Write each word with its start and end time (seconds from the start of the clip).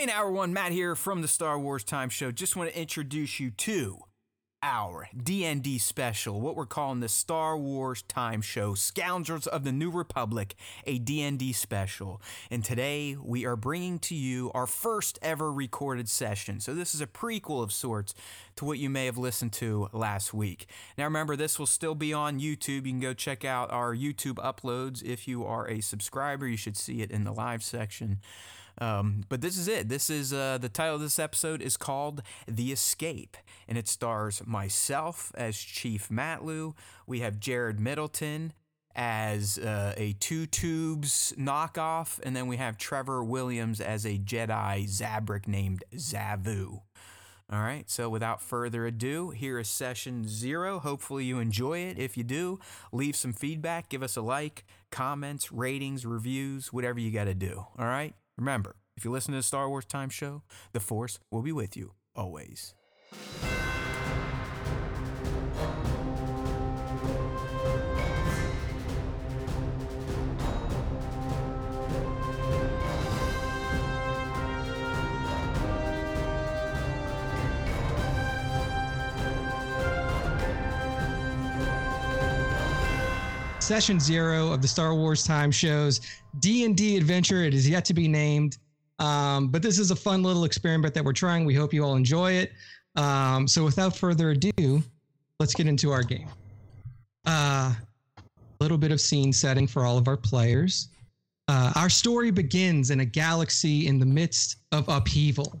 Hey 0.00 0.06
now 0.06 0.22
everyone, 0.22 0.54
Matt 0.54 0.72
here 0.72 0.96
from 0.96 1.20
the 1.20 1.28
Star 1.28 1.58
Wars 1.58 1.84
Time 1.84 2.08
Show. 2.08 2.32
Just 2.32 2.56
want 2.56 2.70
to 2.70 2.80
introduce 2.80 3.38
you 3.38 3.50
to 3.50 3.98
our 4.62 5.10
D&D 5.14 5.76
special, 5.76 6.40
what 6.40 6.56
we're 6.56 6.64
calling 6.64 7.00
the 7.00 7.08
Star 7.08 7.58
Wars 7.58 8.00
Time 8.00 8.40
Show, 8.40 8.72
Scoundrels 8.72 9.46
of 9.46 9.62
the 9.62 9.72
New 9.72 9.90
Republic, 9.90 10.54
a 10.86 10.98
D&D 10.98 11.52
special. 11.52 12.22
And 12.50 12.64
today 12.64 13.14
we 13.22 13.44
are 13.44 13.56
bringing 13.56 13.98
to 13.98 14.14
you 14.14 14.50
our 14.54 14.66
first 14.66 15.18
ever 15.20 15.52
recorded 15.52 16.08
session. 16.08 16.60
So 16.60 16.72
this 16.72 16.94
is 16.94 17.02
a 17.02 17.06
prequel 17.06 17.62
of 17.62 17.70
sorts 17.70 18.14
to 18.56 18.64
what 18.64 18.78
you 18.78 18.88
may 18.88 19.04
have 19.04 19.18
listened 19.18 19.52
to 19.54 19.90
last 19.92 20.32
week. 20.32 20.66
Now 20.96 21.04
remember, 21.04 21.36
this 21.36 21.58
will 21.58 21.66
still 21.66 21.94
be 21.94 22.14
on 22.14 22.40
YouTube. 22.40 22.86
You 22.86 22.92
can 22.92 23.00
go 23.00 23.12
check 23.12 23.44
out 23.44 23.70
our 23.70 23.94
YouTube 23.94 24.36
uploads 24.36 25.02
if 25.02 25.28
you 25.28 25.44
are 25.44 25.68
a 25.68 25.82
subscriber. 25.82 26.48
You 26.48 26.56
should 26.56 26.78
see 26.78 27.02
it 27.02 27.10
in 27.10 27.24
the 27.24 27.32
live 27.32 27.62
section. 27.62 28.20
Um, 28.80 29.24
but 29.28 29.42
this 29.42 29.58
is 29.58 29.68
it. 29.68 29.88
This 29.88 30.08
is 30.08 30.32
uh, 30.32 30.58
the 30.58 30.68
title 30.68 30.96
of 30.96 31.00
this 31.02 31.18
episode 31.18 31.60
is 31.60 31.76
called 31.76 32.22
"The 32.48 32.72
Escape," 32.72 33.36
and 33.68 33.76
it 33.76 33.88
stars 33.88 34.42
myself 34.46 35.32
as 35.34 35.56
Chief 35.58 36.08
Matloo. 36.08 36.74
We 37.06 37.20
have 37.20 37.38
Jared 37.38 37.78
Middleton 37.78 38.54
as 38.96 39.58
uh, 39.58 39.94
a 39.96 40.14
two 40.14 40.46
tubes 40.46 41.34
knockoff, 41.38 42.18
and 42.22 42.34
then 42.34 42.46
we 42.46 42.56
have 42.56 42.78
Trevor 42.78 43.22
Williams 43.22 43.80
as 43.80 44.04
a 44.04 44.18
Jedi 44.18 44.88
Zabrak 44.88 45.46
named 45.46 45.84
Zavu. 45.94 46.80
All 47.52 47.60
right, 47.60 47.90
so 47.90 48.08
without 48.08 48.40
further 48.40 48.86
ado, 48.86 49.30
here 49.30 49.58
is 49.58 49.68
session 49.68 50.26
zero. 50.28 50.78
Hopefully, 50.78 51.24
you 51.24 51.40
enjoy 51.40 51.78
it. 51.80 51.98
If 51.98 52.16
you 52.16 52.22
do, 52.22 52.60
leave 52.92 53.16
some 53.16 53.32
feedback, 53.32 53.88
give 53.88 54.04
us 54.04 54.16
a 54.16 54.22
like, 54.22 54.64
comments, 54.92 55.50
ratings, 55.50 56.06
reviews, 56.06 56.72
whatever 56.72 57.00
you 57.00 57.10
got 57.10 57.24
to 57.24 57.34
do. 57.34 57.66
All 57.76 57.86
right, 57.86 58.14
remember, 58.40 58.76
if 58.96 59.04
you 59.04 59.10
listen 59.10 59.32
to 59.32 59.38
the 59.38 59.42
Star 59.42 59.68
Wars 59.68 59.84
Time 59.84 60.08
Show, 60.08 60.42
the 60.72 60.80
Force 60.80 61.20
will 61.30 61.42
be 61.42 61.52
with 61.52 61.76
you 61.76 61.92
always. 62.16 62.74
Session 83.70 84.00
zero 84.00 84.50
of 84.50 84.60
the 84.60 84.66
Star 84.66 84.96
Wars 84.96 85.22
Time 85.22 85.52
shows 85.52 86.00
D&D 86.40 86.96
adventure. 86.96 87.44
It 87.44 87.54
is 87.54 87.68
yet 87.68 87.84
to 87.84 87.94
be 87.94 88.08
named. 88.08 88.58
Um, 88.98 89.46
but 89.46 89.62
this 89.62 89.78
is 89.78 89.92
a 89.92 89.94
fun 89.94 90.24
little 90.24 90.42
experiment 90.42 90.92
that 90.94 91.04
we're 91.04 91.12
trying. 91.12 91.44
We 91.44 91.54
hope 91.54 91.72
you 91.72 91.84
all 91.84 91.94
enjoy 91.94 92.32
it. 92.32 92.50
Um, 92.96 93.46
so 93.46 93.64
without 93.64 93.96
further 93.96 94.30
ado, 94.30 94.82
let's 95.38 95.54
get 95.54 95.68
into 95.68 95.92
our 95.92 96.02
game. 96.02 96.26
A 97.26 97.30
uh, 97.30 97.72
little 98.58 98.76
bit 98.76 98.90
of 98.90 99.00
scene 99.00 99.32
setting 99.32 99.68
for 99.68 99.84
all 99.84 99.96
of 99.96 100.08
our 100.08 100.16
players. 100.16 100.88
Uh, 101.46 101.72
our 101.76 101.88
story 101.88 102.32
begins 102.32 102.90
in 102.90 102.98
a 102.98 103.04
galaxy 103.04 103.86
in 103.86 104.00
the 104.00 104.06
midst 104.06 104.56
of 104.72 104.88
upheaval. 104.88 105.60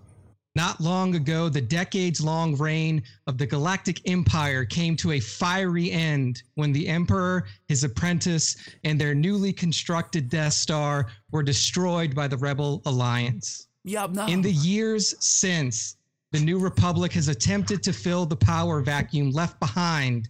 Not 0.56 0.80
long 0.80 1.14
ago, 1.14 1.48
the 1.48 1.60
decades 1.60 2.20
long 2.20 2.56
reign 2.56 3.04
of 3.28 3.38
the 3.38 3.46
Galactic 3.46 4.08
Empire 4.08 4.64
came 4.64 4.96
to 4.96 5.12
a 5.12 5.20
fiery 5.20 5.92
end 5.92 6.42
when 6.54 6.72
the 6.72 6.88
Emperor, 6.88 7.46
his 7.68 7.84
apprentice, 7.84 8.56
and 8.82 9.00
their 9.00 9.14
newly 9.14 9.52
constructed 9.52 10.28
Death 10.28 10.54
Star 10.54 11.06
were 11.30 11.44
destroyed 11.44 12.16
by 12.16 12.26
the 12.26 12.36
Rebel 12.36 12.82
Alliance. 12.86 13.68
Yub, 13.86 14.12
nub. 14.12 14.28
In 14.28 14.42
the 14.42 14.52
years 14.52 15.14
since, 15.24 15.96
the 16.32 16.40
New 16.40 16.58
Republic 16.58 17.12
has 17.12 17.28
attempted 17.28 17.82
to 17.84 17.92
fill 17.92 18.26
the 18.26 18.36
power 18.36 18.80
vacuum 18.80 19.30
left 19.30 19.58
behind, 19.60 20.28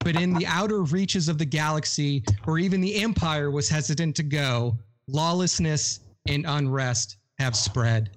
but 0.00 0.20
in 0.20 0.34
the 0.34 0.46
outer 0.46 0.82
reaches 0.82 1.28
of 1.28 1.38
the 1.38 1.44
galaxy, 1.44 2.24
where 2.44 2.58
even 2.58 2.80
the 2.80 2.96
Empire 2.96 3.52
was 3.52 3.68
hesitant 3.68 4.16
to 4.16 4.24
go, 4.24 4.76
lawlessness 5.06 6.00
and 6.26 6.44
unrest 6.46 7.18
have 7.38 7.54
spread. 7.54 8.10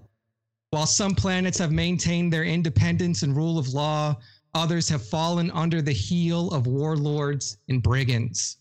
While 0.74 0.88
some 0.88 1.14
planets 1.14 1.60
have 1.60 1.72
maintained 1.72 2.34
their 2.34 2.46
independence 2.46 3.22
and 3.22 3.36
rule 3.36 3.60
of 3.60 3.76
law, 3.76 4.18
others 4.56 4.90
have 4.90 5.08
fallen 5.08 5.52
under 5.52 5.84
the 5.84 5.92
heel 5.92 6.50
of 6.50 6.66
warlords 6.66 7.60
and 7.70 7.80
brigands. 7.80 8.58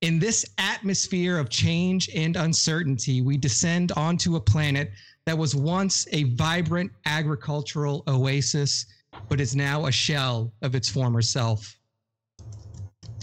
In 0.00 0.18
this 0.18 0.46
atmosphere 0.56 1.36
of 1.36 1.50
change 1.50 2.08
and 2.14 2.34
uncertainty, 2.34 3.20
we 3.20 3.36
descend 3.36 3.92
onto 3.92 4.36
a 4.36 4.40
planet 4.40 4.90
that 5.26 5.36
was 5.36 5.54
once 5.54 6.08
a 6.12 6.22
vibrant 6.32 6.92
agricultural 7.04 8.04
oasis, 8.08 8.86
but 9.28 9.38
is 9.38 9.54
now 9.54 9.84
a 9.84 9.92
shell 9.92 10.54
of 10.62 10.74
its 10.74 10.88
former 10.88 11.20
self. 11.20 11.76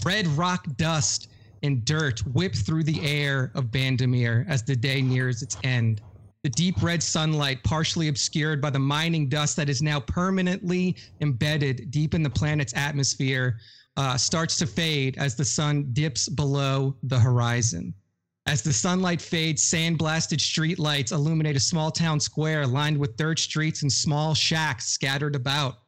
Red 0.04 0.28
rock 0.28 0.64
dust 0.76 1.26
and 1.64 1.84
dirt 1.84 2.20
whip 2.20 2.54
through 2.54 2.84
the 2.84 3.00
air 3.00 3.50
of 3.56 3.72
Bandamir 3.72 4.48
as 4.48 4.62
the 4.62 4.76
day 4.76 5.02
nears 5.02 5.42
its 5.42 5.56
end. 5.64 6.00
The 6.44 6.50
deep 6.50 6.82
red 6.82 7.02
sunlight, 7.02 7.64
partially 7.64 8.08
obscured 8.08 8.60
by 8.60 8.70
the 8.70 8.78
mining 8.78 9.28
dust 9.28 9.56
that 9.56 9.68
is 9.68 9.82
now 9.82 9.98
permanently 9.98 10.96
embedded 11.20 11.90
deep 11.90 12.14
in 12.14 12.22
the 12.22 12.30
planet's 12.30 12.72
atmosphere, 12.76 13.58
uh, 13.96 14.16
starts 14.16 14.56
to 14.58 14.66
fade 14.66 15.18
as 15.18 15.34
the 15.34 15.44
sun 15.44 15.88
dips 15.92 16.28
below 16.28 16.96
the 17.02 17.18
horizon. 17.18 17.92
As 18.46 18.62
the 18.62 18.72
sunlight 18.72 19.20
fades, 19.20 19.62
sand-blasted 19.62 20.38
streetlights 20.38 21.12
illuminate 21.12 21.56
a 21.56 21.60
small 21.60 21.90
town 21.90 22.20
square 22.20 22.66
lined 22.66 22.96
with 22.96 23.16
dirt 23.16 23.38
streets 23.38 23.82
and 23.82 23.92
small 23.92 24.32
shacks 24.32 24.86
scattered 24.86 25.34
about. 25.34 25.78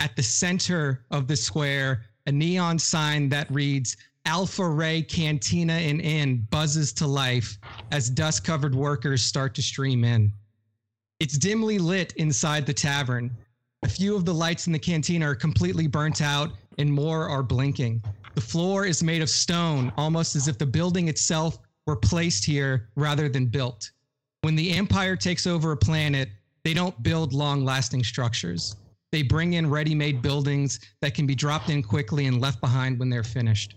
At 0.00 0.16
the 0.16 0.22
center 0.22 1.04
of 1.10 1.26
the 1.26 1.36
square, 1.36 2.04
a 2.26 2.32
neon 2.32 2.78
sign 2.78 3.28
that 3.30 3.50
reads 3.50 3.96
Alpha 4.26 4.66
Ray 4.66 5.02
Cantina 5.02 5.74
and 5.74 6.00
Inn 6.00 6.46
buzzes 6.50 6.92
to 6.94 7.06
life 7.06 7.58
as 7.90 8.08
dust 8.08 8.42
covered 8.42 8.74
workers 8.74 9.22
start 9.22 9.54
to 9.54 9.62
stream 9.62 10.02
in. 10.02 10.32
It's 11.20 11.36
dimly 11.36 11.78
lit 11.78 12.12
inside 12.16 12.64
the 12.64 12.72
tavern. 12.72 13.30
A 13.82 13.88
few 13.88 14.16
of 14.16 14.24
the 14.24 14.32
lights 14.32 14.66
in 14.66 14.72
the 14.72 14.78
cantina 14.78 15.28
are 15.28 15.34
completely 15.34 15.86
burnt 15.86 16.22
out, 16.22 16.52
and 16.78 16.90
more 16.90 17.28
are 17.28 17.42
blinking. 17.42 18.02
The 18.34 18.40
floor 18.40 18.86
is 18.86 19.02
made 19.02 19.20
of 19.20 19.28
stone, 19.28 19.92
almost 19.98 20.36
as 20.36 20.48
if 20.48 20.56
the 20.56 20.66
building 20.66 21.08
itself 21.08 21.58
were 21.86 21.96
placed 21.96 22.46
here 22.46 22.88
rather 22.96 23.28
than 23.28 23.46
built. 23.46 23.92
When 24.40 24.56
the 24.56 24.72
Empire 24.72 25.16
takes 25.16 25.46
over 25.46 25.72
a 25.72 25.76
planet, 25.76 26.30
they 26.64 26.72
don't 26.72 27.02
build 27.02 27.34
long 27.34 27.62
lasting 27.62 28.02
structures. 28.04 28.76
They 29.12 29.22
bring 29.22 29.52
in 29.52 29.68
ready 29.68 29.94
made 29.94 30.22
buildings 30.22 30.80
that 31.02 31.14
can 31.14 31.26
be 31.26 31.34
dropped 31.34 31.68
in 31.68 31.82
quickly 31.82 32.24
and 32.26 32.40
left 32.40 32.60
behind 32.62 32.98
when 32.98 33.10
they're 33.10 33.22
finished. 33.22 33.76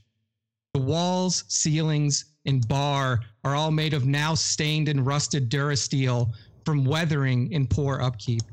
The 0.77 0.83
walls, 0.83 1.43
ceilings, 1.47 2.25
and 2.45 2.65
bar 2.67 3.21
are 3.43 3.55
all 3.55 3.71
made 3.71 3.95
of 3.95 4.05
now 4.05 4.35
stained 4.35 4.89
and 4.89 5.03
rusted 5.03 5.49
Durasteel 5.49 6.31
from 6.65 6.85
weathering 6.85 7.51
and 7.51 7.67
poor 7.67 7.99
upkeep. 7.99 8.43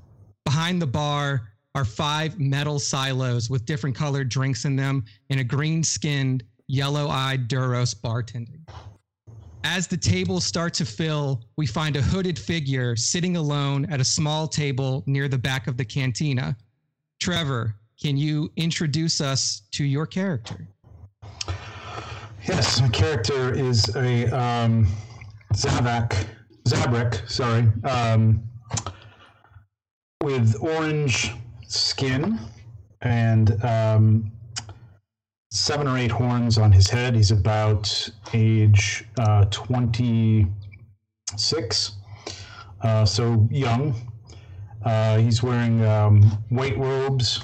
Behind 0.47 0.81
the 0.81 0.87
bar 0.87 1.51
are 1.75 1.85
five 1.85 2.41
metal 2.41 2.79
silos 2.79 3.51
with 3.51 3.67
different 3.67 3.95
colored 3.95 4.31
drinks 4.31 4.65
in 4.65 4.75
them 4.75 5.05
and 5.29 5.39
a 5.39 5.45
green 5.45 5.83
skinned, 5.83 6.45
yellow 6.67 7.11
eyed 7.11 7.47
Duros 7.47 7.95
bartending. 7.95 8.67
As 9.63 9.87
the 9.87 9.99
tables 9.99 10.47
start 10.47 10.73
to 10.75 10.87
fill, 10.87 11.45
we 11.59 11.67
find 11.67 11.95
a 11.95 12.01
hooded 12.01 12.39
figure 12.39 12.97
sitting 12.97 13.37
alone 13.37 13.85
at 13.93 14.01
a 14.01 14.05
small 14.05 14.49
table 14.49 15.05
near 15.07 15.29
the 15.29 15.37
back 15.37 15.67
of 15.67 15.77
the 15.77 15.85
cantina. 15.85 16.57
Trevor, 17.21 17.77
can 18.03 18.17
you 18.17 18.51
introduce 18.57 19.21
us 19.21 19.65
to 19.73 19.85
your 19.85 20.07
character? 20.07 20.67
Yes, 22.47 22.83
my 22.83 22.89
character 22.89 23.55
is 23.55 23.89
a 23.97 24.27
um, 24.27 24.87
Zabak, 25.55 26.27
Zabrak, 26.69 27.27
sorry, 27.27 27.67
um, 27.85 28.43
with 30.23 30.55
orange 30.61 31.33
skin 31.67 32.39
and 33.01 33.65
um, 33.65 34.31
seven 35.51 35.89
or 35.89 35.97
eight 35.97 36.11
horns 36.11 36.59
on 36.59 36.71
his 36.71 36.91
head. 36.91 37.15
He's 37.15 37.31
about 37.31 38.11
age 38.35 39.07
uh, 39.19 39.47
26, 39.47 41.93
uh, 42.83 43.07
so 43.07 43.49
young. 43.51 43.95
Uh, 44.85 45.17
he's 45.17 45.43
wearing 45.43 45.83
um, 45.83 46.21
white 46.51 46.77
robes 46.77 47.41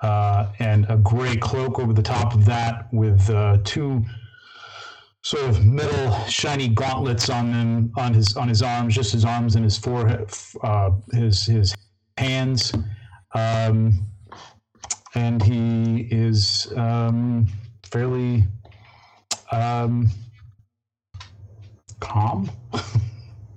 uh, 0.00 0.50
and 0.58 0.86
a 0.88 0.96
gray 0.96 1.36
cloak 1.36 1.78
over 1.78 1.92
the 1.92 2.02
top 2.02 2.34
of 2.34 2.44
that 2.46 2.92
with 2.92 3.30
uh, 3.30 3.58
two 3.62 4.04
sort 5.22 5.44
of 5.44 5.64
metal 5.64 6.12
shiny 6.26 6.68
gauntlets 6.68 7.28
on 7.28 7.52
them 7.52 7.92
on 7.96 8.14
his 8.14 8.36
on 8.36 8.48
his 8.48 8.62
arms, 8.62 8.94
just 8.94 9.12
his 9.12 9.24
arms 9.24 9.56
and 9.56 9.64
his 9.64 9.76
forehead, 9.76 10.30
uh, 10.62 10.90
his 11.12 11.44
his 11.44 11.74
hands, 12.16 12.72
um, 13.34 14.06
and 15.14 15.42
he 15.42 16.08
is 16.10 16.72
um, 16.76 17.46
fairly 17.84 18.44
um, 19.52 20.08
calm. 22.00 22.50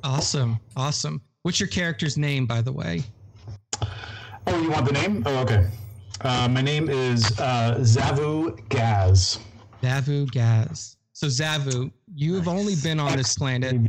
awesome, 0.03 0.59
awesome. 0.75 1.21
What's 1.43 1.59
your 1.59 1.67
character's 1.67 2.17
name, 2.17 2.45
by 2.45 2.61
the 2.61 2.71
way? 2.71 3.03
Oh, 4.47 4.61
you 4.61 4.71
want 4.71 4.85
the 4.85 4.93
name? 4.93 5.23
Oh, 5.25 5.39
okay. 5.39 5.67
Uh, 6.21 6.47
my 6.47 6.61
name 6.61 6.89
is 6.89 7.37
uh, 7.39 7.75
Zavu 7.79 8.57
Gaz. 8.69 9.39
Zavu 9.81 10.29
Gaz. 10.31 10.97
So 11.23 11.29
Zavu, 11.29 11.89
you 12.13 12.35
have 12.35 12.49
only 12.49 12.75
been 12.75 12.99
on 12.99 13.15
this 13.15 13.37
planet. 13.37 13.79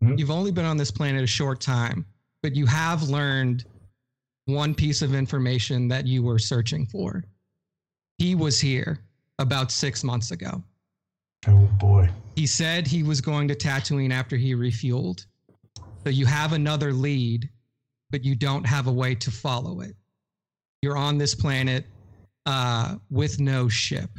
You've 0.00 0.32
only 0.32 0.50
been 0.50 0.64
on 0.64 0.76
this 0.76 0.90
planet 0.90 1.22
a 1.22 1.26
short 1.26 1.60
time, 1.60 2.04
but 2.42 2.56
you 2.56 2.66
have 2.66 3.04
learned 3.04 3.64
one 4.46 4.74
piece 4.74 5.00
of 5.00 5.14
information 5.14 5.86
that 5.86 6.04
you 6.04 6.24
were 6.24 6.40
searching 6.40 6.84
for. 6.84 7.22
He 8.16 8.34
was 8.34 8.58
here 8.58 8.98
about 9.38 9.70
six 9.70 10.02
months 10.02 10.32
ago. 10.32 10.60
Oh 11.46 11.70
boy. 11.78 12.10
He 12.34 12.44
said 12.44 12.88
he 12.88 13.04
was 13.04 13.20
going 13.20 13.46
to 13.46 13.54
Tatooine 13.54 14.10
after 14.10 14.34
he 14.34 14.56
refueled. 14.56 15.26
So 16.02 16.10
you 16.10 16.26
have 16.26 16.54
another 16.54 16.92
lead, 16.92 17.48
but 18.10 18.24
you 18.24 18.34
don't 18.34 18.66
have 18.66 18.88
a 18.88 18.92
way 18.92 19.14
to 19.14 19.30
follow 19.30 19.80
it. 19.82 19.94
You're 20.82 20.96
on 20.96 21.18
this 21.18 21.36
planet 21.36 21.86
uh, 22.46 22.96
with 23.10 23.38
no 23.38 23.68
ship. 23.68 24.10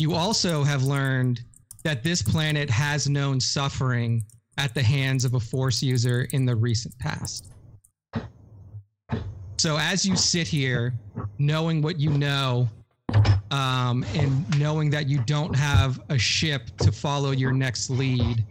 You 0.00 0.14
also 0.14 0.64
have 0.64 0.82
learned 0.82 1.42
that 1.84 2.02
this 2.02 2.22
planet 2.22 2.70
has 2.70 3.06
known 3.06 3.38
suffering 3.38 4.24
at 4.56 4.72
the 4.72 4.82
hands 4.82 5.26
of 5.26 5.34
a 5.34 5.40
force 5.40 5.82
user 5.82 6.26
in 6.32 6.46
the 6.46 6.56
recent 6.56 6.98
past. 6.98 7.52
So 9.58 9.76
as 9.76 10.06
you 10.06 10.16
sit 10.16 10.48
here, 10.48 10.94
knowing 11.38 11.82
what 11.82 12.00
you 12.00 12.08
know, 12.08 12.66
um, 13.50 14.06
and 14.14 14.58
knowing 14.58 14.88
that 14.88 15.06
you 15.06 15.18
don't 15.26 15.54
have 15.54 16.00
a 16.08 16.16
ship 16.16 16.74
to 16.78 16.90
follow 16.90 17.32
your 17.32 17.52
next 17.52 17.90
lead, 17.90 18.46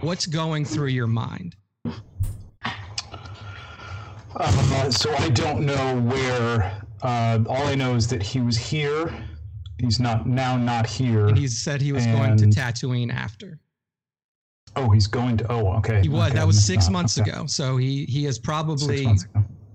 what's 0.00 0.26
going 0.26 0.66
through 0.66 0.88
your 0.88 1.06
mind? 1.06 1.56
Uh, 4.36 4.90
so 4.90 5.10
I 5.16 5.30
don't 5.30 5.64
know 5.64 6.00
where. 6.02 6.82
Uh, 7.00 7.38
all 7.48 7.66
I 7.66 7.76
know 7.76 7.94
is 7.94 8.08
that 8.08 8.22
he 8.22 8.42
was 8.42 8.58
here. 8.58 9.10
He's 9.78 9.98
not 10.00 10.26
now 10.26 10.56
not 10.56 10.86
here. 10.86 11.26
And 11.28 11.36
he 11.38 11.48
said 11.48 11.80
he 11.80 11.92
was 11.92 12.06
going 12.06 12.36
to 12.36 12.44
And- 12.44 12.54
Tatooine 12.54 13.12
after. 13.12 13.58
oh, 14.76 14.90
he's 14.90 15.06
going 15.06 15.36
to. 15.38 15.50
Oh, 15.52 15.72
okay. 15.78 16.00
He 16.02 16.08
was. 16.08 16.28
okay, 16.28 16.38
that 16.38 16.46
was 16.46 16.62
six 16.62 16.88
months 16.88 17.18
Okay. 17.18 17.30
ago. 17.30 17.46
So 17.46 17.76
he 17.76 18.04
he 18.06 18.24
has 18.24 18.38
probably 18.38 19.08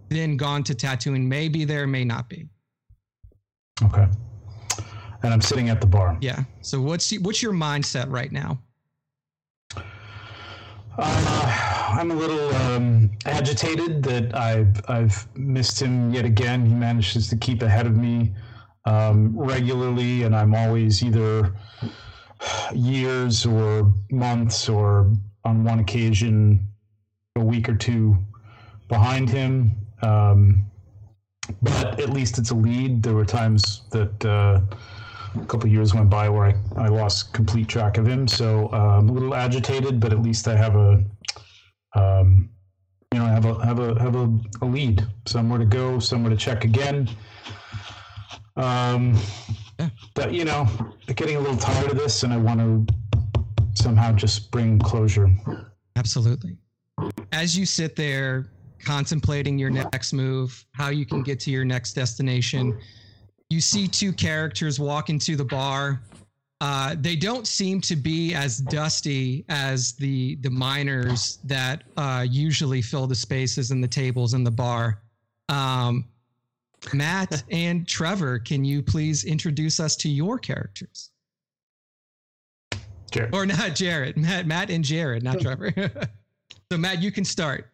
then 0.09 0.37
gone 0.37 0.63
to 0.63 0.73
Tatooine. 0.73 1.25
Maybe 1.27 1.65
there, 1.65 1.85
may 1.87 2.05
not 2.05 2.29
be. 2.29 2.47
Okay. 3.83 4.07
And 5.23 5.33
I'm 5.33 5.41
sitting 5.41 5.69
at 5.69 5.81
the 5.81 5.87
bar. 5.87 6.17
Yeah. 6.21 6.43
So 6.61 6.79
what's 6.81 7.11
what's 7.19 7.41
your 7.43 7.53
mindset 7.53 8.09
right 8.09 8.31
now? 8.31 8.59
Uh, 10.99 11.93
I'm 11.99 12.09
a 12.09 12.15
little 12.15 12.53
um, 12.55 13.11
agitated 13.25 14.01
that 14.03 14.35
I've 14.35 14.81
I've 14.89 15.27
missed 15.37 15.79
him 15.81 16.11
yet 16.13 16.25
again. 16.25 16.65
He 16.65 16.73
manages 16.73 17.27
to 17.29 17.35
keep 17.35 17.61
ahead 17.61 17.85
of 17.85 17.95
me 17.97 18.33
um, 18.87 19.37
regularly, 19.37 20.23
and 20.23 20.33
I'm 20.35 20.55
always 20.55 21.03
either 21.03 21.53
years 22.73 23.45
or 23.45 23.93
months 24.09 24.69
or 24.69 25.11
on 25.43 25.63
one 25.63 25.79
occasion 25.79 26.65
a 27.35 27.43
week 27.43 27.67
or 27.67 27.75
two 27.75 28.17
behind 28.87 29.29
him. 29.29 29.71
Um, 30.01 30.65
but 31.61 31.99
at 31.99 32.09
least 32.11 32.37
it's 32.39 32.51
a 32.51 32.55
lead. 32.55 33.03
There 33.03 33.13
were 33.13 33.25
times 33.25 33.83
that 33.91 34.25
uh, 34.25 34.61
a 35.35 35.45
couple 35.45 35.69
years 35.69 35.93
went 35.93 36.09
by 36.09 36.29
where 36.29 36.45
I, 36.45 36.85
I 36.85 36.87
lost 36.87 37.33
complete 37.33 37.67
track 37.67 37.97
of 37.97 38.05
him. 38.07 38.27
So 38.27 38.69
uh, 38.71 38.99
I'm 38.99 39.09
a 39.09 39.11
little 39.11 39.35
agitated, 39.35 39.99
but 39.99 40.13
at 40.13 40.21
least 40.21 40.47
I 40.47 40.55
have 40.55 40.75
a, 40.75 41.03
um, 41.95 42.49
you 43.13 43.19
know, 43.19 43.25
I 43.25 43.29
have 43.29 43.45
a 43.45 43.65
have 43.65 43.79
a 43.79 43.99
have 43.99 44.15
a, 44.15 44.33
a 44.61 44.65
lead, 44.65 45.05
somewhere 45.25 45.59
to 45.59 45.65
go, 45.65 45.99
somewhere 45.99 46.29
to 46.29 46.37
check 46.37 46.63
again. 46.63 47.09
Um, 48.57 49.15
but 50.15 50.33
you 50.33 50.43
know, 50.45 50.67
getting 51.15 51.37
a 51.37 51.39
little 51.39 51.57
tired 51.57 51.91
of 51.91 51.97
this, 51.97 52.23
and 52.23 52.33
I 52.33 52.37
want 52.37 52.59
to 52.59 52.93
somehow 53.75 54.11
just 54.11 54.51
bring 54.51 54.79
closure. 54.79 55.29
Absolutely. 55.95 56.57
As 57.31 57.57
you 57.57 57.65
sit 57.65 57.95
there 57.95 58.49
contemplating 58.83 59.57
your 59.59 59.69
next 59.69 60.13
move, 60.13 60.65
how 60.71 60.89
you 60.89 61.05
can 61.05 61.21
get 61.21 61.39
to 61.41 61.51
your 61.51 61.65
next 61.65 61.93
destination, 61.93 62.79
you 63.49 63.61
see 63.61 63.87
two 63.87 64.11
characters 64.11 64.79
walk 64.79 65.09
into 65.09 65.35
the 65.35 65.45
bar. 65.45 66.01
Uh, 66.59 66.95
they 66.99 67.15
don't 67.15 67.45
seem 67.45 67.79
to 67.79 67.95
be 67.95 68.33
as 68.33 68.57
dusty 68.57 69.45
as 69.47 69.93
the 69.93 70.37
the 70.37 70.49
miners 70.49 71.37
that 71.43 71.83
uh, 71.97 72.25
usually 72.27 72.81
fill 72.81 73.05
the 73.05 73.15
spaces 73.15 73.69
and 73.69 73.83
the 73.83 73.87
tables 73.87 74.33
in 74.33 74.43
the 74.43 74.51
bar. 74.51 75.03
Um, 75.49 76.05
Matt 76.93 77.43
and 77.51 77.87
Trevor, 77.87 78.39
can 78.39 78.63
you 78.63 78.81
please 78.81 79.25
introduce 79.25 79.79
us 79.79 79.95
to 79.97 80.09
your 80.09 80.37
characters? 80.37 81.11
Jared. 83.11 83.33
or 83.33 83.45
not 83.45 83.73
Jared, 83.73 84.17
Matt, 84.17 84.47
Matt 84.47 84.69
and 84.69 84.83
Jared, 84.83 85.23
not 85.23 85.39
Trevor. 85.41 85.73
so 86.71 86.77
Matt, 86.77 87.01
you 87.01 87.11
can 87.11 87.23
start. 87.23 87.69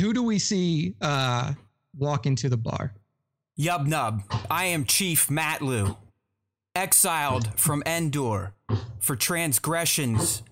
Who 0.00 0.12
do 0.12 0.22
we 0.22 0.38
see 0.38 0.94
uh, 1.00 1.52
walk 1.96 2.26
into 2.26 2.48
the 2.48 2.56
bar? 2.56 2.92
Yub 3.58 3.86
Nub, 3.86 4.22
I 4.50 4.66
am 4.66 4.84
Chief 4.84 5.28
Matloo, 5.28 5.96
exiled 6.74 7.58
from 7.58 7.84
Endor 7.86 8.52
for 8.98 9.14
transgressions 9.14 10.42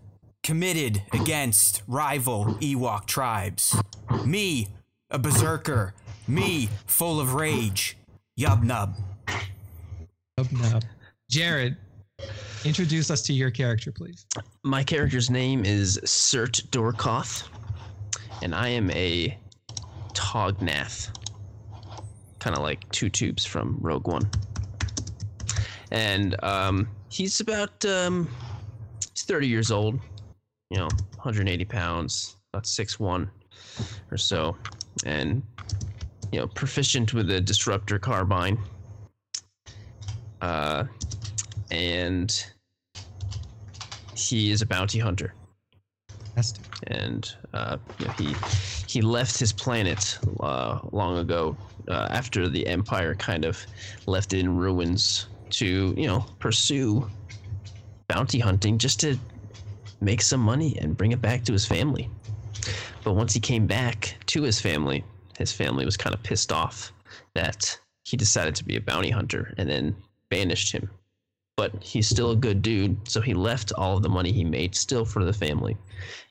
committed 0.43 1.03
against 1.13 1.83
rival 1.87 2.45
Ewok 2.61 3.07
tribes. 3.07 3.77
Me, 4.25 4.69
a 5.11 5.19
berserker. 5.19 5.95
Me, 6.29 6.69
full 6.87 7.21
of 7.21 7.35
rage. 7.35 7.97
Yub 8.39 8.63
Nub. 8.63 8.95
Oh, 10.39 10.47
no. 10.51 10.81
Jared, 11.29 11.77
introduce 12.65 13.11
us 13.11 13.23
to 13.23 13.33
your 13.33 13.51
character, 13.51 13.93
please. 13.93 14.27
My 14.63 14.83
character's 14.83 15.31
name 15.31 15.65
is 15.65 16.01
Sirt 16.05 16.63
Dorkoff, 16.71 17.49
and 18.43 18.55
I 18.55 18.69
am 18.69 18.91
a 18.91 19.37
Tognath. 20.15 21.11
Kind 22.39 22.57
of 22.57 22.63
like 22.63 22.89
two 22.91 23.09
tubes 23.09 23.45
from 23.45 23.79
Rogue 23.81 24.09
One. 24.09 24.29
And 25.91 26.43
um, 26.43 26.89
he's 27.09 27.41
about 27.41 27.85
um, 27.85 28.29
he's 29.13 29.25
30 29.25 29.47
years 29.47 29.71
old, 29.71 30.01
you 30.71 30.79
know, 30.79 30.89
180 31.17 31.65
pounds, 31.67 32.37
about 32.53 32.65
6'1 32.65 33.29
or 34.11 34.17
so, 34.17 34.57
and 35.05 35.43
you 36.33 36.41
know, 36.41 36.47
proficient 36.49 37.15
with 37.15 37.31
a 37.31 37.41
disruptor 37.41 37.99
carbine. 37.99 38.59
Uh, 40.41 40.85
and 41.71 42.45
he 44.17 44.51
is 44.51 44.61
a 44.61 44.67
bounty 44.67 44.99
hunter, 44.99 45.35
Fantastic. 46.35 46.65
and 46.89 47.35
uh, 47.55 47.77
you 47.99 48.07
know, 48.07 48.13
he 48.13 48.35
he 48.89 49.01
left 49.01 49.39
his 49.39 49.53
planet 49.53 50.19
uh, 50.41 50.81
long 50.91 51.19
ago 51.19 51.57
uh, 51.89 52.09
after 52.11 52.49
the 52.49 52.67
Empire 52.67 53.15
kind 53.15 53.45
of 53.45 53.65
left 54.07 54.33
it 54.33 54.41
in 54.41 54.57
ruins 54.57 55.27
to 55.51 55.95
you 55.97 56.07
know 56.07 56.27
pursue 56.41 57.09
bounty 58.09 58.41
hunting 58.41 58.79
just 58.79 58.99
to 59.01 59.17
make 60.01 60.21
some 60.21 60.41
money 60.41 60.77
and 60.81 60.97
bring 60.97 61.13
it 61.13 61.23
back 61.23 61.45
to 61.45 61.53
his 61.53 61.65
family. 61.65 62.11
But 63.05 63.15
once 63.15 63.33
he 63.33 63.41
came 63.41 63.67
back 63.67 64.17
to 64.27 64.43
his 64.43 64.61
family, 64.61 65.05
his 65.39 65.53
family 65.53 65.85
was 65.85 65.97
kind 65.97 66.15
of 66.15 66.23
pissed 66.23 66.53
off 66.53 66.93
that 67.35 67.79
he 68.05 68.17
decided 68.17 68.55
to 68.57 68.65
be 68.65 68.77
a 68.77 68.81
bounty 68.81 69.11
hunter 69.11 69.55
and 69.59 69.69
then 69.69 69.95
banished 70.29 70.73
him 70.73 70.91
but 71.57 71.83
he's 71.83 72.09
still 72.09 72.31
a 72.31 72.37
good 72.37 72.63
dude. 72.63 72.97
So 73.09 73.21
he 73.21 73.35
left 73.35 73.73
all 73.77 73.97
of 73.97 74.03
the 74.03 74.09
money 74.09 74.33
he 74.33 74.45
made 74.45 74.75
still 74.75 75.05
for 75.05 75.25
the 75.25 75.33
family, 75.33 75.77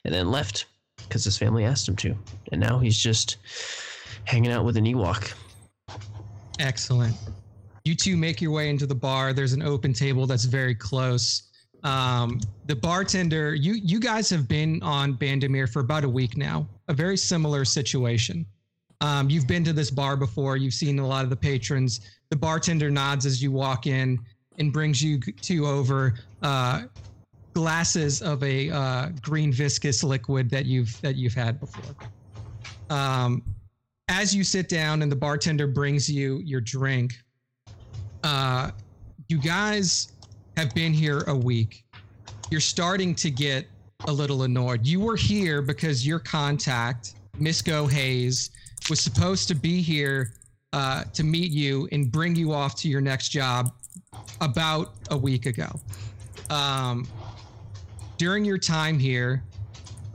and 0.04 0.12
then 0.12 0.30
left 0.30 0.66
because 0.98 1.24
his 1.24 1.38
family 1.38 1.64
asked 1.64 1.88
him 1.88 1.96
to. 1.96 2.16
And 2.50 2.60
now 2.60 2.78
he's 2.78 2.98
just 2.98 3.38
hanging 4.24 4.52
out 4.52 4.64
with 4.64 4.76
an 4.76 4.84
Ewok. 4.84 5.32
Excellent. 6.58 7.16
You 7.84 7.94
two 7.94 8.16
make 8.16 8.40
your 8.40 8.52
way 8.52 8.68
into 8.68 8.86
the 8.86 8.94
bar. 8.94 9.32
There's 9.32 9.52
an 9.52 9.62
open 9.62 9.92
table 9.92 10.26
that's 10.26 10.44
very 10.44 10.74
close. 10.74 11.44
Um, 11.82 12.40
the 12.66 12.76
bartender, 12.76 13.54
you 13.54 13.74
you 13.74 13.98
guys 13.98 14.30
have 14.30 14.46
been 14.46 14.80
on 14.82 15.14
Bandamir 15.14 15.68
for 15.68 15.80
about 15.80 16.04
a 16.04 16.08
week 16.08 16.36
now. 16.36 16.68
A 16.88 16.94
very 16.94 17.16
similar 17.16 17.64
situation. 17.64 18.46
Um, 19.02 19.28
you've 19.28 19.48
been 19.48 19.64
to 19.64 19.72
this 19.72 19.90
bar 19.90 20.16
before. 20.16 20.56
You've 20.56 20.74
seen 20.74 21.00
a 21.00 21.06
lot 21.06 21.24
of 21.24 21.30
the 21.30 21.36
patrons. 21.36 22.00
The 22.30 22.36
bartender 22.36 22.88
nods 22.88 23.26
as 23.26 23.42
you 23.42 23.50
walk 23.50 23.88
in 23.88 24.18
and 24.58 24.72
brings 24.72 25.02
you 25.02 25.18
two 25.18 25.66
over 25.66 26.14
uh, 26.42 26.84
glasses 27.52 28.22
of 28.22 28.42
a 28.44 28.70
uh, 28.70 29.08
green 29.20 29.52
viscous 29.52 30.04
liquid 30.04 30.48
that 30.50 30.66
you've 30.66 30.98
that 31.02 31.16
you've 31.16 31.34
had 31.34 31.58
before. 31.58 31.96
Um, 32.90 33.42
as 34.08 34.34
you 34.34 34.44
sit 34.44 34.68
down 34.68 35.02
and 35.02 35.10
the 35.10 35.16
bartender 35.16 35.66
brings 35.66 36.08
you 36.08 36.38
your 36.44 36.60
drink, 36.60 37.14
uh, 38.22 38.70
you 39.28 39.38
guys 39.38 40.12
have 40.56 40.72
been 40.74 40.92
here 40.92 41.24
a 41.26 41.34
week. 41.34 41.84
You're 42.50 42.60
starting 42.60 43.16
to 43.16 43.32
get 43.32 43.66
a 44.06 44.12
little 44.12 44.44
annoyed. 44.44 44.86
You 44.86 45.00
were 45.00 45.16
here 45.16 45.60
because 45.60 46.06
your 46.06 46.20
contact, 46.20 47.14
Misco 47.40 47.90
Hayes, 47.90 48.50
was 48.88 49.00
supposed 49.00 49.48
to 49.48 49.54
be 49.54 49.80
here 49.80 50.34
uh, 50.72 51.04
to 51.12 51.24
meet 51.24 51.50
you 51.50 51.88
and 51.92 52.10
bring 52.10 52.34
you 52.34 52.52
off 52.52 52.74
to 52.76 52.88
your 52.88 53.00
next 53.00 53.28
job 53.28 53.72
about 54.40 54.94
a 55.10 55.16
week 55.16 55.46
ago. 55.46 55.68
Um, 56.50 57.06
during 58.16 58.44
your 58.44 58.58
time 58.58 58.98
here, 58.98 59.42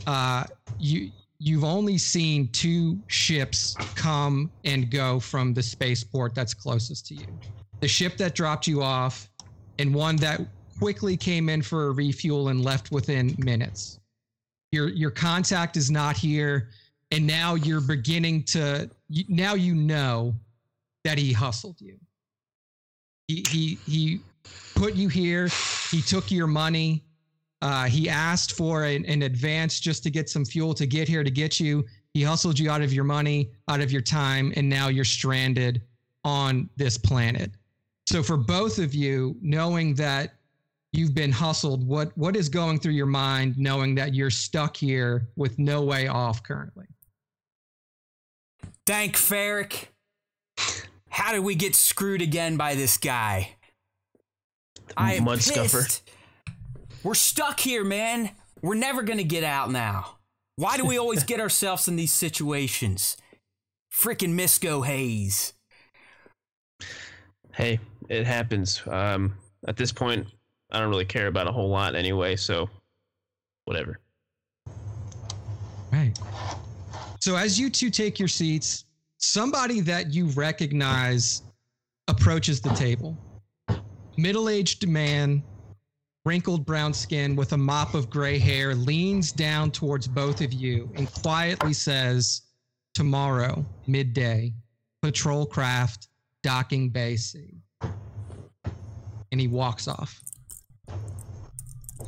uh, 0.06 0.46
you 0.80 1.12
you've 1.40 1.64
only 1.64 1.98
seen 1.98 2.48
two 2.50 3.00
ships 3.08 3.76
come 3.96 4.50
and 4.66 4.90
go 4.90 5.20
from 5.20 5.54
the 5.54 5.62
spaceport 5.62 6.34
that's 6.34 6.54
closest 6.54 7.06
to 7.08 7.14
you. 7.14 7.28
The 7.80 7.88
ship 7.88 8.18
that 8.18 8.34
dropped 8.34 8.66
you 8.66 8.82
off, 8.82 9.30
and 9.78 9.94
one 9.94 10.16
that 10.18 10.42
quickly 10.80 11.16
came 11.18 11.50
in 11.50 11.62
for 11.62 11.88
a 11.88 11.92
refuel 11.92 12.50
and 12.50 12.64
left 12.64 12.92
within 12.92 13.36
minutes. 13.38 14.00
Your 14.72 14.90
your 14.90 15.12
contact 15.12 15.78
is 15.78 15.92
not 15.92 16.18
here, 16.18 16.70
and 17.12 17.26
now 17.26 17.56
you're 17.56 17.82
beginning 17.82 18.44
to 18.44 18.90
now 19.30 19.54
you 19.54 19.76
know 19.76 20.34
that 21.04 21.18
he 21.18 21.32
hustled 21.32 21.80
you. 21.80 21.98
He 23.28 23.44
he 23.50 23.78
he 23.86 24.20
put 24.76 24.96
you 24.96 25.08
here. 25.08 25.50
He 25.90 26.02
took 26.02 26.32
your 26.32 26.48
money. 26.48 27.04
Uh, 27.62 27.86
he 27.86 28.08
asked 28.08 28.54
for 28.54 28.84
an, 28.84 29.04
an 29.06 29.24
advance 29.24 29.80
just 29.80 30.04
to 30.04 30.12
get 30.12 30.30
some 30.30 30.46
fuel 30.46 30.74
to 30.76 30.86
get 30.86 31.08
here 31.08 31.24
to 31.24 31.32
get 31.32 31.60
you. 31.60 31.84
He 32.14 32.22
hustled 32.24 32.60
you 32.60 32.70
out 32.70 32.82
of 32.82 32.94
your 32.94 33.04
money, 33.04 33.52
out 33.68 33.80
of 33.80 33.92
your 33.92 34.02
time, 34.02 34.54
and 34.56 34.70
now 34.70 34.90
you're 34.90 35.06
stranded 35.06 35.82
on 36.24 36.70
this 36.76 36.98
planet. 36.98 37.52
So 38.06 38.22
for 38.22 38.38
both 38.38 38.80
of 38.80 38.94
you, 38.94 39.38
knowing 39.42 39.96
that 39.96 40.36
you've 40.94 41.16
been 41.16 41.32
hustled, 41.32 41.86
what 41.88 42.16
what 42.18 42.36
is 42.36 42.50
going 42.50 42.80
through 42.80 42.94
your 42.94 43.06
mind 43.06 43.58
knowing 43.58 43.96
that 43.96 44.14
you're 44.14 44.30
stuck 44.30 44.76
here 44.76 45.28
with 45.36 45.58
no 45.58 45.82
way 45.82 46.08
off 46.08 46.44
currently? 46.44 46.86
Thank 48.88 49.18
Ferric. 49.18 49.88
How 51.10 51.34
did 51.34 51.42
we 51.42 51.56
get 51.56 51.76
screwed 51.76 52.22
again 52.22 52.56
by 52.56 52.76
this 52.76 52.96
guy? 52.96 53.58
I 54.96 55.16
am 55.16 55.26
Mud 55.26 55.42
scuffer. 55.42 55.80
pissed. 55.80 56.10
We're 57.04 57.14
stuck 57.14 57.60
here, 57.60 57.84
man. 57.84 58.30
We're 58.62 58.76
never 58.76 59.04
gonna 59.04 59.24
get 59.24 59.44
out 59.44 59.70
now. 59.72 60.16
Why 60.56 60.78
do 60.78 60.86
we 60.86 60.98
always 60.98 61.26
get 61.26 61.40
ourselves 61.42 61.90
in 61.90 61.98
these 61.98 62.14
situations? 62.14 63.18
Freaking 63.94 64.36
Misco 64.36 64.86
Hayes. 64.86 65.52
Hey, 67.54 67.80
it 68.08 68.26
happens. 68.26 68.82
Um, 68.88 69.34
at 69.68 69.76
this 69.76 69.92
point, 69.92 70.28
I 70.72 70.80
don't 70.80 70.90
really 70.90 71.04
care 71.04 71.28
about 71.28 71.48
a 71.48 71.52
whole 71.52 71.70
lot 71.70 71.94
anyway, 71.94 72.38
so 72.38 72.70
whatever. 73.66 74.00
Right. 75.92 76.18
So 77.28 77.36
as 77.36 77.60
you 77.60 77.70
two 77.70 77.90
take 77.90 78.20
your 78.20 78.30
seats, 78.30 78.86
somebody 79.18 79.82
that 79.82 80.14
you 80.14 80.28
recognize 80.28 81.42
approaches 82.08 82.62
the 82.62 82.70
table. 82.70 83.18
Middle-aged 84.16 84.88
man, 84.88 85.44
wrinkled 86.24 86.66
brown 86.66 86.94
skin 86.94 87.36
with 87.36 87.52
a 87.52 87.58
mop 87.58 87.96
of 87.96 88.10
gray 88.10 88.40
hair, 88.40 88.74
leans 88.74 89.34
down 89.34 89.72
towards 89.72 90.08
both 90.08 90.40
of 90.40 90.54
you 90.54 90.90
and 90.96 91.12
quietly 91.12 91.74
says, 91.74 92.44
"Tomorrow, 92.94 93.66
midday, 93.88 94.54
patrol 95.02 95.46
craft, 95.46 96.08
docking 96.44 96.90
bay 96.92 97.18
C." 97.18 97.58
And 99.34 99.42
he 99.42 99.50
walks 99.50 99.90
off. 99.90 100.24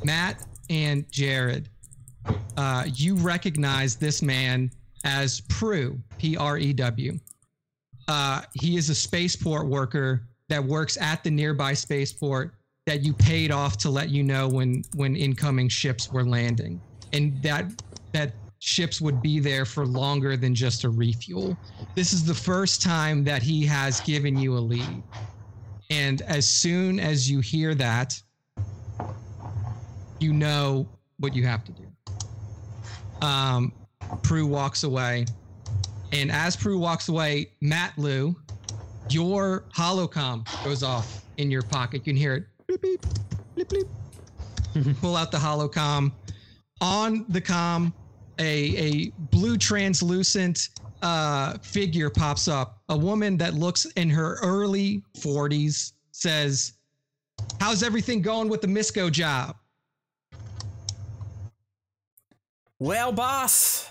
Matt 0.02 0.46
and 0.70 1.04
Jared, 1.12 1.68
uh, 2.56 2.86
you 2.94 3.16
recognize 3.16 3.96
this 3.96 4.22
man 4.22 4.70
as 5.04 5.40
Prew, 5.42 5.98
P 6.18 6.36
R 6.36 6.58
E 6.58 6.72
W. 6.72 7.18
Uh, 8.08 8.42
he 8.54 8.76
is 8.76 8.90
a 8.90 8.94
spaceport 8.94 9.66
worker 9.66 10.22
that 10.48 10.62
works 10.64 10.96
at 11.00 11.22
the 11.22 11.30
nearby 11.30 11.72
spaceport 11.72 12.54
that 12.86 13.02
you 13.02 13.12
paid 13.12 13.52
off 13.52 13.76
to 13.78 13.90
let 13.90 14.10
you 14.10 14.22
know 14.22 14.48
when 14.48 14.82
when 14.96 15.14
incoming 15.16 15.68
ships 15.68 16.10
were 16.10 16.24
landing, 16.24 16.80
and 17.12 17.40
that 17.42 17.66
that 18.12 18.32
ships 18.58 19.00
would 19.00 19.22
be 19.22 19.38
there 19.38 19.64
for 19.64 19.86
longer 19.86 20.36
than 20.36 20.54
just 20.54 20.84
a 20.84 20.90
refuel. 20.90 21.56
This 21.94 22.12
is 22.12 22.24
the 22.24 22.34
first 22.34 22.82
time 22.82 23.24
that 23.24 23.42
he 23.42 23.64
has 23.66 24.00
given 24.00 24.36
you 24.36 24.56
a 24.56 24.58
lead, 24.58 25.02
and 25.90 26.22
as 26.22 26.48
soon 26.48 26.98
as 26.98 27.30
you 27.30 27.40
hear 27.40 27.74
that, 27.76 28.20
you 30.18 30.32
know 30.32 30.88
what 31.18 31.34
you 31.34 31.46
have 31.46 31.64
to 31.64 31.72
do. 31.72 31.86
Um, 33.22 33.72
Prew 34.22 34.46
walks 34.46 34.84
away, 34.84 35.26
and 36.12 36.30
as 36.30 36.56
Prew 36.56 36.78
walks 36.78 37.08
away, 37.08 37.52
Matloo, 37.62 38.34
your 39.08 39.64
holocom 39.74 40.46
goes 40.64 40.82
off 40.82 41.24
in 41.36 41.50
your 41.50 41.62
pocket. 41.62 41.98
You 41.98 42.12
can 42.12 42.16
hear 42.16 42.34
it. 42.34 42.44
Bleep, 42.68 42.98
bleep, 42.98 43.64
bleep, 43.64 43.86
bleep. 44.74 45.00
Pull 45.00 45.16
out 45.16 45.30
the 45.32 45.38
holocom. 45.38 46.12
On 46.80 47.26
the 47.28 47.40
com, 47.40 47.92
a 48.38 48.76
a 48.76 49.10
blue 49.30 49.58
translucent 49.58 50.70
uh, 51.02 51.58
figure 51.58 52.10
pops 52.10 52.48
up. 52.48 52.80
A 52.88 52.96
woman 52.96 53.36
that 53.38 53.54
looks 53.54 53.84
in 53.96 54.08
her 54.10 54.38
early 54.42 55.02
40s 55.18 55.92
says, 56.12 56.74
"How's 57.60 57.82
everything 57.82 58.22
going 58.22 58.48
with 58.48 58.60
the 58.60 58.68
Misco 58.68 59.10
job?" 59.10 59.56
Well, 62.78 63.12
boss, 63.12 63.89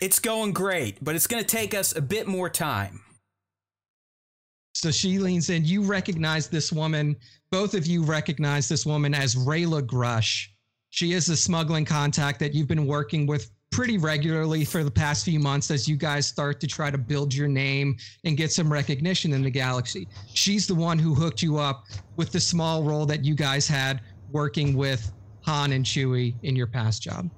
it's 0.00 0.18
going 0.18 0.52
great, 0.52 1.02
but 1.02 1.14
it's 1.14 1.26
gonna 1.26 1.44
take 1.44 1.74
us 1.74 1.94
a 1.96 2.00
bit 2.00 2.26
more 2.26 2.48
time. 2.48 3.00
So 4.74 4.90
she 4.90 5.18
leans 5.18 5.50
in. 5.50 5.64
You 5.64 5.82
recognize 5.82 6.48
this 6.48 6.72
woman. 6.72 7.16
Both 7.50 7.74
of 7.74 7.86
you 7.86 8.02
recognize 8.02 8.68
this 8.68 8.84
woman 8.84 9.14
as 9.14 9.34
Rayla 9.34 9.82
Grush. 9.82 10.48
She 10.90 11.12
is 11.12 11.28
a 11.28 11.36
smuggling 11.36 11.84
contact 11.84 12.40
that 12.40 12.54
you've 12.54 12.68
been 12.68 12.86
working 12.86 13.26
with 13.26 13.50
pretty 13.70 13.98
regularly 13.98 14.64
for 14.64 14.84
the 14.84 14.90
past 14.90 15.24
few 15.24 15.40
months 15.40 15.70
as 15.70 15.88
you 15.88 15.96
guys 15.96 16.26
start 16.26 16.60
to 16.60 16.66
try 16.66 16.90
to 16.90 16.98
build 16.98 17.34
your 17.34 17.48
name 17.48 17.96
and 18.22 18.36
get 18.36 18.52
some 18.52 18.72
recognition 18.72 19.32
in 19.32 19.42
the 19.42 19.50
galaxy. 19.50 20.06
She's 20.32 20.68
the 20.68 20.74
one 20.76 20.98
who 20.98 21.12
hooked 21.14 21.42
you 21.42 21.58
up 21.58 21.86
with 22.16 22.30
the 22.30 22.38
small 22.38 22.84
role 22.84 23.06
that 23.06 23.24
you 23.24 23.34
guys 23.34 23.66
had 23.66 24.00
working 24.30 24.76
with 24.76 25.12
Han 25.42 25.72
and 25.72 25.84
Chewie 25.84 26.34
in 26.42 26.54
your 26.54 26.68
past 26.68 27.02
job. 27.02 27.28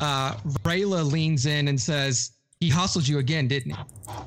Uh, 0.00 0.34
Rayla 0.62 1.10
leans 1.10 1.46
in 1.46 1.68
and 1.68 1.80
says, 1.80 2.32
He 2.60 2.68
hustled 2.68 3.06
you 3.06 3.18
again, 3.18 3.48
didn't 3.48 3.72
he? 3.72 3.78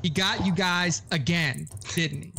He 0.04 0.10
got 0.10 0.46
you 0.46 0.54
guys 0.54 1.02
again, 1.12 1.68
didn't 1.94 2.24
he? 2.24 2.34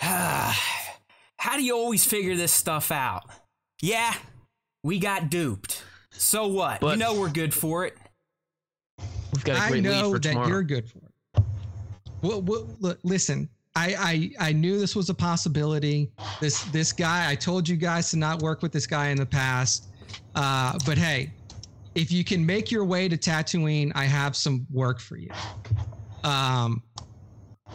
How 0.00 1.56
do 1.56 1.62
you 1.62 1.76
always 1.76 2.04
figure 2.04 2.36
this 2.36 2.52
stuff 2.52 2.90
out? 2.92 3.24
Yeah, 3.80 4.14
we 4.82 4.98
got 4.98 5.30
duped. 5.30 5.82
So 6.10 6.46
what? 6.48 6.82
you 6.82 6.96
know 6.96 7.18
we're 7.18 7.30
good 7.30 7.54
for 7.54 7.84
it. 7.84 7.96
We've 9.32 9.44
got 9.44 9.56
a 9.56 9.60
I 9.60 9.68
great 9.70 9.84
lead 9.84 9.90
know 9.90 10.10
for 10.10 10.18
that 10.18 10.28
tomorrow. 10.28 10.48
you're 10.48 10.62
good 10.62 10.88
for 10.88 10.98
it. 10.98 11.42
Well, 12.22 12.42
well 12.42 12.68
look, 12.80 12.98
listen. 13.04 13.48
I, 13.76 14.32
I 14.40 14.48
I 14.48 14.52
knew 14.52 14.78
this 14.80 14.96
was 14.96 15.08
a 15.08 15.14
possibility. 15.14 16.10
This 16.40 16.62
this 16.64 16.92
guy. 16.92 17.30
I 17.30 17.36
told 17.36 17.68
you 17.68 17.76
guys 17.76 18.10
to 18.10 18.16
not 18.16 18.42
work 18.42 18.62
with 18.62 18.72
this 18.72 18.86
guy 18.86 19.08
in 19.08 19.16
the 19.16 19.26
past. 19.26 19.88
Uh, 20.34 20.78
but 20.86 20.98
hey, 20.98 21.30
if 21.94 22.12
you 22.12 22.24
can 22.24 22.44
make 22.44 22.70
your 22.70 22.84
way 22.84 23.08
to 23.08 23.16
Tatooine, 23.16 23.90
I 23.94 24.04
have 24.04 24.36
some 24.36 24.66
work 24.70 25.00
for 25.00 25.16
you. 25.16 25.30
Um, 26.24 26.82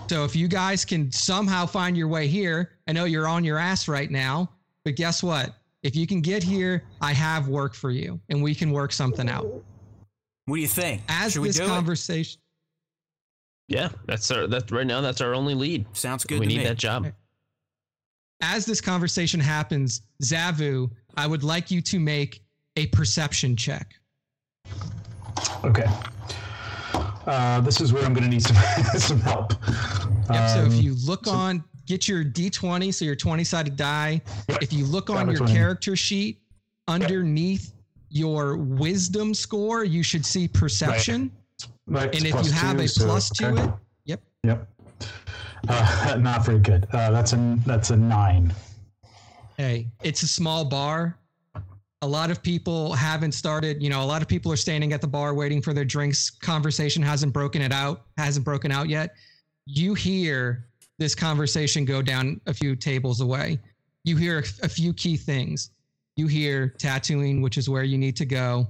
so 0.09 0.23
if 0.23 0.35
you 0.35 0.47
guys 0.47 0.85
can 0.85 1.11
somehow 1.11 1.65
find 1.65 1.95
your 1.97 2.07
way 2.07 2.27
here, 2.27 2.77
I 2.87 2.93
know 2.93 3.05
you're 3.05 3.27
on 3.27 3.43
your 3.43 3.57
ass 3.57 3.87
right 3.87 4.09
now, 4.09 4.49
but 4.85 4.95
guess 4.95 5.21
what? 5.23 5.55
If 5.83 5.95
you 5.95 6.07
can 6.07 6.21
get 6.21 6.41
here, 6.43 6.83
I 7.01 7.11
have 7.13 7.47
work 7.49 7.73
for 7.75 7.91
you, 7.91 8.19
and 8.29 8.41
we 8.41 8.55
can 8.55 8.71
work 8.71 8.91
something 8.93 9.27
out. 9.29 9.45
What 10.45 10.55
do 10.55 10.61
you 10.61 10.67
think? 10.67 11.01
As 11.09 11.33
Should 11.33 11.41
we 11.41 11.49
this 11.49 11.57
do 11.57 11.63
it? 11.63 11.67
conversation, 11.67 12.39
Yeah, 13.67 13.89
that's 14.05 14.29
our 14.31 14.47
that 14.47 14.71
right 14.71 14.87
now. 14.87 15.01
That's 15.01 15.21
our 15.21 15.33
only 15.33 15.53
lead. 15.55 15.85
Sounds 15.95 16.23
good 16.25 16.39
we 16.39 16.45
to 16.45 16.49
need 16.49 16.57
me. 16.59 16.63
that 16.65 16.77
job. 16.77 17.11
as 18.41 18.65
this 18.65 18.81
conversation 18.81 19.39
happens, 19.39 20.01
Zavu, 20.23 20.89
I 21.15 21.27
would 21.27 21.43
like 21.43 21.71
you 21.71 21.81
to 21.81 21.99
make 21.99 22.41
a 22.75 22.87
perception 22.87 23.55
check. 23.55 23.93
Okay. 25.63 25.85
Uh, 27.25 27.61
this 27.61 27.79
is 27.79 27.93
where 27.93 28.03
I'm 28.03 28.13
going 28.13 28.23
to 28.23 28.29
need 28.29 28.41
some 28.43 28.55
some 28.99 29.19
help. 29.21 29.53
Yep, 30.31 30.49
so 30.49 30.59
Um, 30.61 30.67
if 30.67 30.83
you 30.83 30.95
look 31.05 31.27
on, 31.27 31.63
get 31.85 32.07
your 32.07 32.23
D20, 32.23 32.93
so 32.93 33.05
your 33.05 33.15
20 33.15 33.43
sided 33.43 33.75
die. 33.75 34.21
If 34.61 34.73
you 34.73 34.85
look 34.85 35.09
on 35.09 35.27
your 35.27 35.37
20. 35.37 35.53
character 35.53 35.95
sheet, 35.95 36.41
underneath 36.87 37.73
your 38.09 38.57
wisdom 38.57 39.33
score, 39.33 39.83
you 39.83 40.03
should 40.03 40.25
see 40.25 40.47
perception. 40.47 41.31
right, 41.87 42.13
And 42.13 42.25
it's 42.25 42.35
if 42.35 42.45
you 42.45 42.51
have 42.51 42.77
two, 42.77 42.83
a 42.83 42.87
so- 42.87 43.05
plus 43.05 43.29
to 43.31 43.55
it, 43.55 43.69
yep. 44.05 44.21
Yep. 44.43 44.67
Uh, 45.69 46.17
not 46.19 46.45
very 46.45 46.59
good. 46.59 46.87
Uh, 46.91 47.11
that's 47.11 47.31
a 47.33 47.57
that's 47.65 47.89
a 47.91 47.95
nine. 47.95 48.53
Hey, 49.57 49.87
it's 50.03 50.23
a 50.23 50.27
small 50.27 50.65
bar. 50.65 51.17
A 52.01 52.07
lot 52.07 52.31
of 52.31 52.41
people 52.41 52.93
haven't 52.93 53.33
started, 53.33 53.81
you 53.81 53.89
know, 53.89 54.03
a 54.03 54.05
lot 54.05 54.21
of 54.21 54.27
people 54.27 54.51
are 54.51 54.57
standing 54.57 54.93
at 54.93 54.99
the 54.99 55.07
bar 55.07 55.33
waiting 55.33 55.61
for 55.61 55.73
their 55.73 55.85
drinks. 55.85 56.29
Conversation 56.29 57.01
hasn't 57.01 57.33
broken 57.33 57.61
it 57.61 57.71
out, 57.71 58.07
hasn't 58.17 58.43
broken 58.43 58.71
out 58.71 58.89
yet. 58.89 59.15
You 59.65 59.93
hear 59.93 60.65
this 60.97 61.15
conversation 61.15 61.85
go 61.85 62.01
down 62.01 62.41
a 62.45 62.53
few 62.53 62.75
tables 62.75 63.21
away. 63.21 63.59
You 64.03 64.17
hear 64.17 64.43
a, 64.61 64.69
few 64.69 64.93
key 64.93 65.15
things. 65.15 65.71
You 66.17 66.27
hear 66.27 66.73
Tatooine, 66.77 67.41
which 67.41 67.57
is 67.57 67.69
where 67.69 67.83
you 67.83 67.97
need 67.97 68.17
to 68.17 68.25
go. 68.25 68.67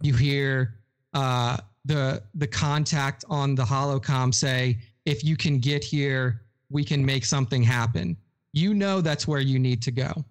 You 0.00 0.14
hear 0.14 0.78
uh, 1.12 1.58
the 1.84 2.22
the 2.34 2.46
contact 2.46 3.24
on 3.28 3.54
the 3.54 3.64
holocom 3.64 4.32
say, 4.32 4.78
"If 5.04 5.22
you 5.22 5.36
can 5.36 5.58
get 5.58 5.84
here, 5.84 6.42
we 6.70 6.82
can 6.82 7.04
make 7.04 7.26
something 7.26 7.62
happen." 7.62 8.16
You 8.52 8.74
know 8.74 9.00
that's 9.00 9.28
where 9.28 9.40
you 9.40 9.58
need 9.58 9.82
to 9.82 9.90
go. 9.90 10.24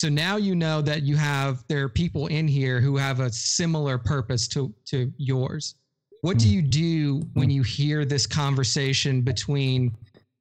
So 0.00 0.08
now 0.08 0.36
you 0.36 0.54
know 0.54 0.82
that 0.82 1.02
you 1.02 1.16
have 1.16 1.64
there 1.68 1.84
are 1.84 1.88
people 1.88 2.26
in 2.26 2.46
here 2.46 2.80
who 2.80 2.96
have 2.96 3.20
a 3.20 3.30
similar 3.30 3.98
purpose 3.98 4.46
to 4.48 4.72
to 4.86 5.12
yours. 5.16 5.76
What 6.20 6.38
do 6.38 6.48
you 6.48 6.62
do 6.62 7.22
when 7.34 7.50
you 7.50 7.62
hear 7.62 8.04
this 8.04 8.26
conversation 8.26 9.20
between 9.20 9.94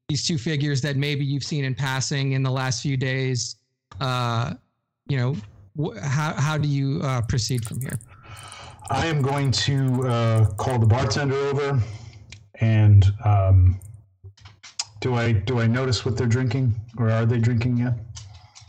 these 0.07 0.25
two 0.25 0.37
figures 0.37 0.81
that 0.81 0.95
maybe 0.95 1.25
you've 1.25 1.43
seen 1.43 1.65
in 1.65 1.75
passing 1.75 2.31
in 2.33 2.41
the 2.41 2.51
last 2.51 2.81
few 2.81 2.95
days? 2.95 3.57
Uh, 3.99 4.53
you 5.07 5.17
know, 5.17 5.35
wh- 5.77 5.97
how 6.01 6.33
how 6.33 6.57
do 6.57 6.67
you 6.67 7.01
uh, 7.03 7.21
proceed 7.21 7.65
from 7.65 7.81
here? 7.81 7.99
I 8.89 9.07
am 9.07 9.21
going 9.21 9.51
to 9.51 10.07
uh, 10.07 10.45
call 10.55 10.79
the 10.79 10.85
bartender 10.85 11.35
over, 11.35 11.81
and 12.59 13.05
um, 13.23 13.79
do 15.03 15.15
I 15.15 15.33
do 15.33 15.59
I 15.59 15.67
notice 15.67 16.05
what 16.05 16.15
they're 16.15 16.25
drinking, 16.25 16.73
or 16.97 17.11
are 17.11 17.25
they 17.25 17.37
drinking 17.37 17.75
yet? 17.75 17.93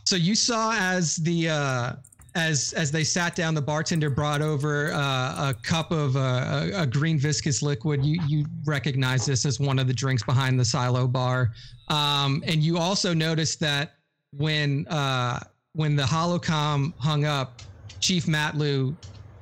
So 0.04 0.16
you 0.16 0.34
saw 0.34 0.74
as 0.76 1.14
the 1.16 1.48
uh, 1.48 1.92
as 2.34 2.72
as 2.72 2.90
they 2.90 3.04
sat 3.04 3.36
down, 3.36 3.54
the 3.54 3.62
bartender 3.62 4.10
brought 4.10 4.42
over 4.42 4.92
uh, 4.92 5.50
a 5.50 5.54
cup 5.62 5.92
of 5.92 6.16
uh, 6.16 6.70
a, 6.74 6.82
a 6.82 6.86
green 6.88 7.20
viscous 7.20 7.62
liquid. 7.62 8.04
You 8.04 8.20
you 8.26 8.46
recognize 8.66 9.24
this 9.24 9.46
as 9.46 9.60
one 9.60 9.78
of 9.78 9.86
the 9.86 9.94
drinks 9.94 10.24
behind 10.24 10.58
the 10.58 10.64
silo 10.64 11.06
bar, 11.06 11.52
um, 11.86 12.42
and 12.48 12.56
you 12.64 12.78
also 12.78 13.14
noticed 13.14 13.60
that 13.60 13.92
when 14.36 14.88
uh, 14.88 15.38
when 15.74 15.94
the 15.94 16.02
holocom 16.02 16.94
hung 16.98 17.24
up, 17.24 17.62
Chief 18.00 18.26
Matloo 18.26 18.96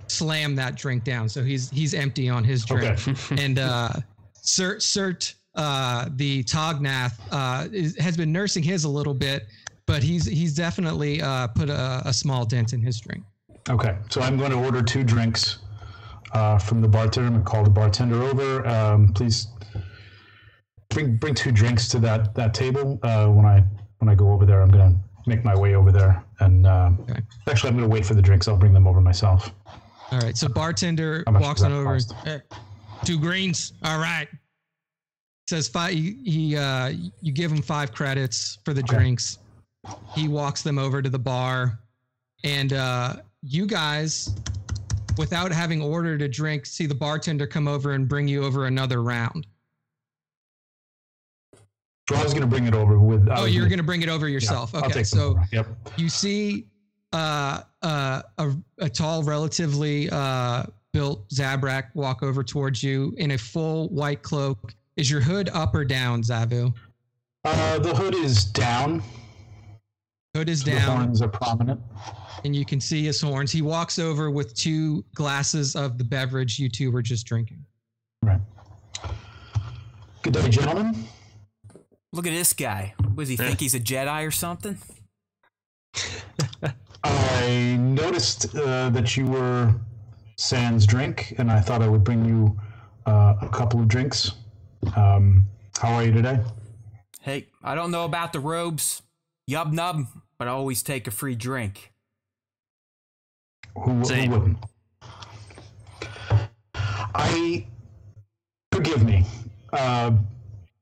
slammed 0.09 0.59
that 0.59 0.77
drink 0.77 1.05
down. 1.05 1.27
So 1.27 1.43
he's 1.43 1.71
he's 1.71 1.95
empty 1.95 2.29
on 2.29 2.45
his 2.45 2.67
drink, 2.67 3.09
Okay. 3.09 3.43
and 3.43 3.59
uh, 3.59 3.95
Sirt 4.35 4.83
Sirt 4.83 5.35
uh, 5.55 6.09
the 6.17 6.43
Tognath 6.45 7.19
uh, 7.31 7.69
is, 7.73 7.97
has 7.99 8.17
been 8.17 8.33
nursing 8.33 8.63
his 8.63 8.85
a 8.85 8.89
little 8.89 9.15
bit, 9.15 9.47
but 9.87 10.03
he's 10.03 10.25
he's 10.27 10.55
definitely 10.55 11.21
uh, 11.23 11.49
put 11.49 11.69
a, 11.69 12.03
a 12.05 12.13
small 12.13 12.45
dent 12.45 12.73
in 12.73 12.81
his 12.83 13.01
drink. 13.01 13.23
Okay, 13.69 13.97
so 14.11 14.21
I'm 14.23 14.37
going 14.39 14.51
to 14.51 14.59
order 14.59 14.83
two 14.83 15.05
drinks 15.05 15.59
uh, 16.33 16.59
from 16.59 16.81
the 16.81 16.89
bartender. 16.89 17.27
I'm 17.29 17.35
going 17.35 17.45
to 17.45 17.51
call 17.51 17.65
the 17.65 17.71
bartender 17.71 18.23
over. 18.23 18.67
Um, 18.67 19.13
please 19.13 19.49
bring 20.91 21.17
bring 21.17 21.35
two 21.35 21.53
drinks 21.53 21.89
to 21.89 21.99
that 22.01 22.35
that 22.35 22.55
table. 22.55 22.99
Uh, 23.03 23.29
when 23.29 23.45
I 23.47 23.63
when 23.99 24.09
I 24.09 24.15
go 24.15 24.31
over 24.33 24.45
there, 24.47 24.63
I'm 24.63 24.71
going 24.71 24.93
to 24.95 24.99
make 25.27 25.45
my 25.45 25.55
way 25.57 25.75
over 25.75 25.93
there. 25.93 26.25
And 26.41 26.67
um, 26.67 26.99
Okay. 27.09 27.21
actually, 27.49 27.71
I'm 27.71 27.77
going 27.77 27.89
to 27.89 27.93
wait 27.95 28.05
for 28.05 28.15
the 28.15 28.23
drinks. 28.23 28.49
I'll 28.49 28.57
bring 28.57 28.73
them 28.73 28.87
over 28.87 29.01
myself. 29.01 29.53
All 30.11 30.19
right, 30.19 30.37
so 30.37 30.49
bartender 30.49 31.23
walks 31.29 31.63
on 31.63 31.73
over. 31.73 31.95
cost? 31.95 32.13
"Eh, 32.27 32.39
two 33.05 33.19
greens. 33.19 33.73
All 33.85 33.99
right. 33.99 34.29
Says 35.53 35.69
five. 35.69 35.93
He, 35.93 36.17
he 36.25 36.57
uh, 36.57 36.95
you 37.21 37.31
give 37.31 37.53
him 37.53 37.61
five 37.61 37.93
credits 37.93 38.57
for 38.65 38.73
the 38.73 38.81
Okay. 38.81 38.97
drinks. 38.97 39.37
He 40.15 40.27
walks 40.27 40.63
them 40.63 40.79
over 40.79 41.03
to 41.03 41.11
the 41.11 41.19
bar, 41.19 41.79
and 42.43 42.73
uh, 42.73 43.17
you 43.43 43.67
guys, 43.67 44.35
without 45.19 45.53
having 45.53 45.83
ordered 45.83 46.23
a 46.23 46.29
drink, 46.29 46.65
see 46.65 46.87
the 46.87 46.95
bartender 46.95 47.47
come 47.47 47.69
over 47.69 47.93
and 47.93 48.09
bring 48.09 48.29
you 48.29 48.43
over 48.43 48.65
another 48.65 49.03
round. 49.03 49.47
So 52.09 52.17
I 52.17 52.23
was 52.23 52.33
going 52.33 52.45
to 52.45 52.49
bring 52.49 52.67
it 52.67 52.73
over 52.73 52.99
with. 52.99 53.29
I 53.29 53.43
Oh, 53.43 53.45
you're 53.45 53.69
gonna 53.69 53.83
bring 53.83 54.01
it 54.01 54.09
over 54.09 54.29
yourself. 54.29 54.75
I'll 54.75 54.87
okay, 54.87 55.03
so 55.03 55.39
yep. 55.53 55.67
you 55.99 56.09
see 56.09 56.65
uh, 57.13 57.61
uh, 57.83 58.23
a, 58.39 58.53
a 58.79 58.89
tall, 58.89 59.23
relatively 59.23 60.09
uh, 60.09 60.63
built 60.95 61.29
Zabrak 61.29 61.95
walk 61.95 62.23
over 62.23 62.43
towards 62.43 62.83
you 62.83 63.13
in 63.19 63.33
a 63.33 63.39
full 63.39 63.91
white 63.91 64.23
cloak. 64.23 64.73
Is 64.97 65.11
your 65.11 65.21
hood 65.21 65.49
up 65.53 65.75
or 65.75 65.85
down, 65.85 66.23
Zavu? 66.23 66.75
Uh, 67.45 67.79
the 67.79 67.95
hood 67.95 68.15
is 68.15 68.45
down. 68.45 69.03
Hood 70.35 70.49
is 70.49 70.63
down. 70.63 70.75
The 70.75 70.81
horns 70.81 71.23
are 71.23 71.29
prominent. 71.29 71.81
and 72.45 72.55
you 72.55 72.65
can 72.65 72.81
see 72.81 73.05
his 73.05 73.21
horns. 73.21 73.51
He 73.53 73.63
walks 73.63 73.99
over 73.99 74.31
with 74.31 74.55
two 74.55 75.05
glasses 75.15 75.77
of 75.77 75.99
the 75.99 76.05
beverage 76.05 76.59
you 76.59 76.69
two 76.69 76.91
were 76.91 77.03
just 77.03 77.27
drinking. 77.27 77.65
Right. 78.23 78.41
Good 80.23 80.35
day, 80.35 80.49
gentlemen. 80.49 81.07
Look 82.13 82.27
at 82.27 82.33
this 82.33 82.53
guy. 82.53 82.95
What 82.99 83.23
does 83.23 83.29
he 83.31 83.37
think 83.37 83.61
he's 83.61 83.75
a 83.75 83.81
Jedi 83.81 84.27
or 84.27 84.31
something? 84.31 84.79
I 87.05 87.77
noticed 87.81 88.55
uh, 88.55 88.91
that 88.91 89.17
you 89.17 89.27
were 89.27 89.75
Sans 90.37 90.87
drink, 90.87 91.35
and 91.39 91.51
I 91.51 91.61
thought 91.61 91.83
I 91.83 91.89
would 91.89 92.05
bring 92.05 92.25
you 92.25 92.59
uh, 93.07 93.35
a 93.41 93.49
couple 93.49 93.81
of 93.81 93.89
drinks. 93.89 94.33
Um, 94.97 95.47
how 95.79 95.95
are 95.95 96.05
you 96.05 96.13
today? 96.13 96.41
Hey, 97.21 97.47
I 97.63 97.75
don't 97.75 97.91
know 97.91 98.05
about 98.05 98.33
the 98.33 98.41
robes, 98.41 99.03
yub 99.49 99.73
nub, 99.73 100.07
but 100.39 100.49
I 100.49 100.51
always 100.51 100.83
take 100.83 101.07
a 101.07 101.11
free 101.11 101.35
drink. 101.35 101.93
Who, 103.77 103.93
who 103.93 104.05
Same. 104.05 104.31
wouldn't? 104.31 104.59
I 107.15 107.67
forgive 108.73 109.05
me. 109.05 109.25
Uh, 109.73 110.13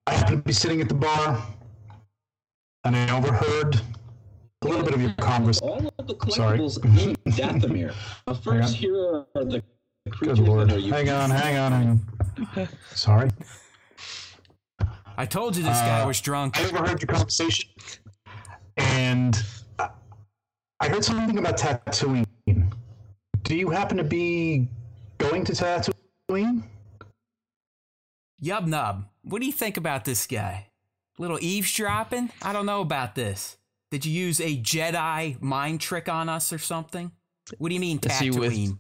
I 0.06 0.12
happened 0.14 0.38
to 0.38 0.46
be 0.46 0.52
sitting 0.52 0.80
at 0.80 0.88
the 0.88 0.94
bar, 0.94 1.42
and 2.84 2.96
I 2.96 3.16
overheard 3.16 3.80
a 4.62 4.66
little 4.66 4.82
bit 4.84 4.94
of 4.94 5.00
your 5.02 5.12
conversation. 5.14 5.68
All 5.68 5.94
of 5.98 6.06
the 6.06 6.16
Sorry. 6.30 6.58
collectibles 6.58 6.84
in 7.26 7.32
Dathomir. 7.32 7.94
Uh, 8.26 8.34
first, 8.34 8.76
here 8.76 9.24
are 9.34 9.44
the 9.44 9.62
creatures 10.10 10.38
Good 10.38 10.48
lord! 10.48 10.70
that 10.70 10.76
are 10.76 10.80
you. 10.80 10.92
Hang 10.92 11.10
on, 11.10 11.30
hang 11.30 11.58
on, 11.58 11.72
hang 11.72 12.00
on. 12.56 12.68
Sorry. 12.94 13.30
I 15.16 15.26
told 15.26 15.56
you 15.56 15.62
this 15.62 15.78
guy 15.80 16.00
Uh, 16.00 16.06
was 16.06 16.20
drunk. 16.20 16.58
I 16.58 16.64
overheard 16.64 17.00
your 17.02 17.08
conversation, 17.08 17.68
and 18.76 19.42
I- 19.78 19.90
I 20.80 20.88
heard 20.88 21.04
something 21.04 21.38
about 21.38 21.58
Tatooine. 21.58 22.26
Do 23.42 23.56
you 23.56 23.70
happen 23.70 23.96
to 23.98 24.04
be 24.04 24.68
going 25.18 25.44
to 25.44 25.52
Tatooine? 25.52 26.62
Yub 28.42 28.66
nub. 28.66 29.06
What 29.22 29.40
do 29.40 29.46
you 29.46 29.52
think 29.52 29.76
about 29.76 30.04
this 30.04 30.26
guy? 30.26 30.68
Little 31.18 31.38
eavesdropping? 31.40 32.30
I 32.40 32.52
don't 32.52 32.64
know 32.66 32.80
about 32.80 33.14
this. 33.14 33.58
Did 33.90 34.06
you 34.06 34.12
use 34.12 34.40
a 34.40 34.56
Jedi 34.56 35.40
mind 35.42 35.80
trick 35.80 36.08
on 36.08 36.28
us 36.28 36.52
or 36.52 36.58
something? 36.58 37.12
What 37.58 37.68
do 37.68 37.74
you 37.74 37.80
mean 37.80 37.98
Is 38.02 38.18
he 38.18 38.30
with- 38.30 38.52
Tatooine? 38.52 38.78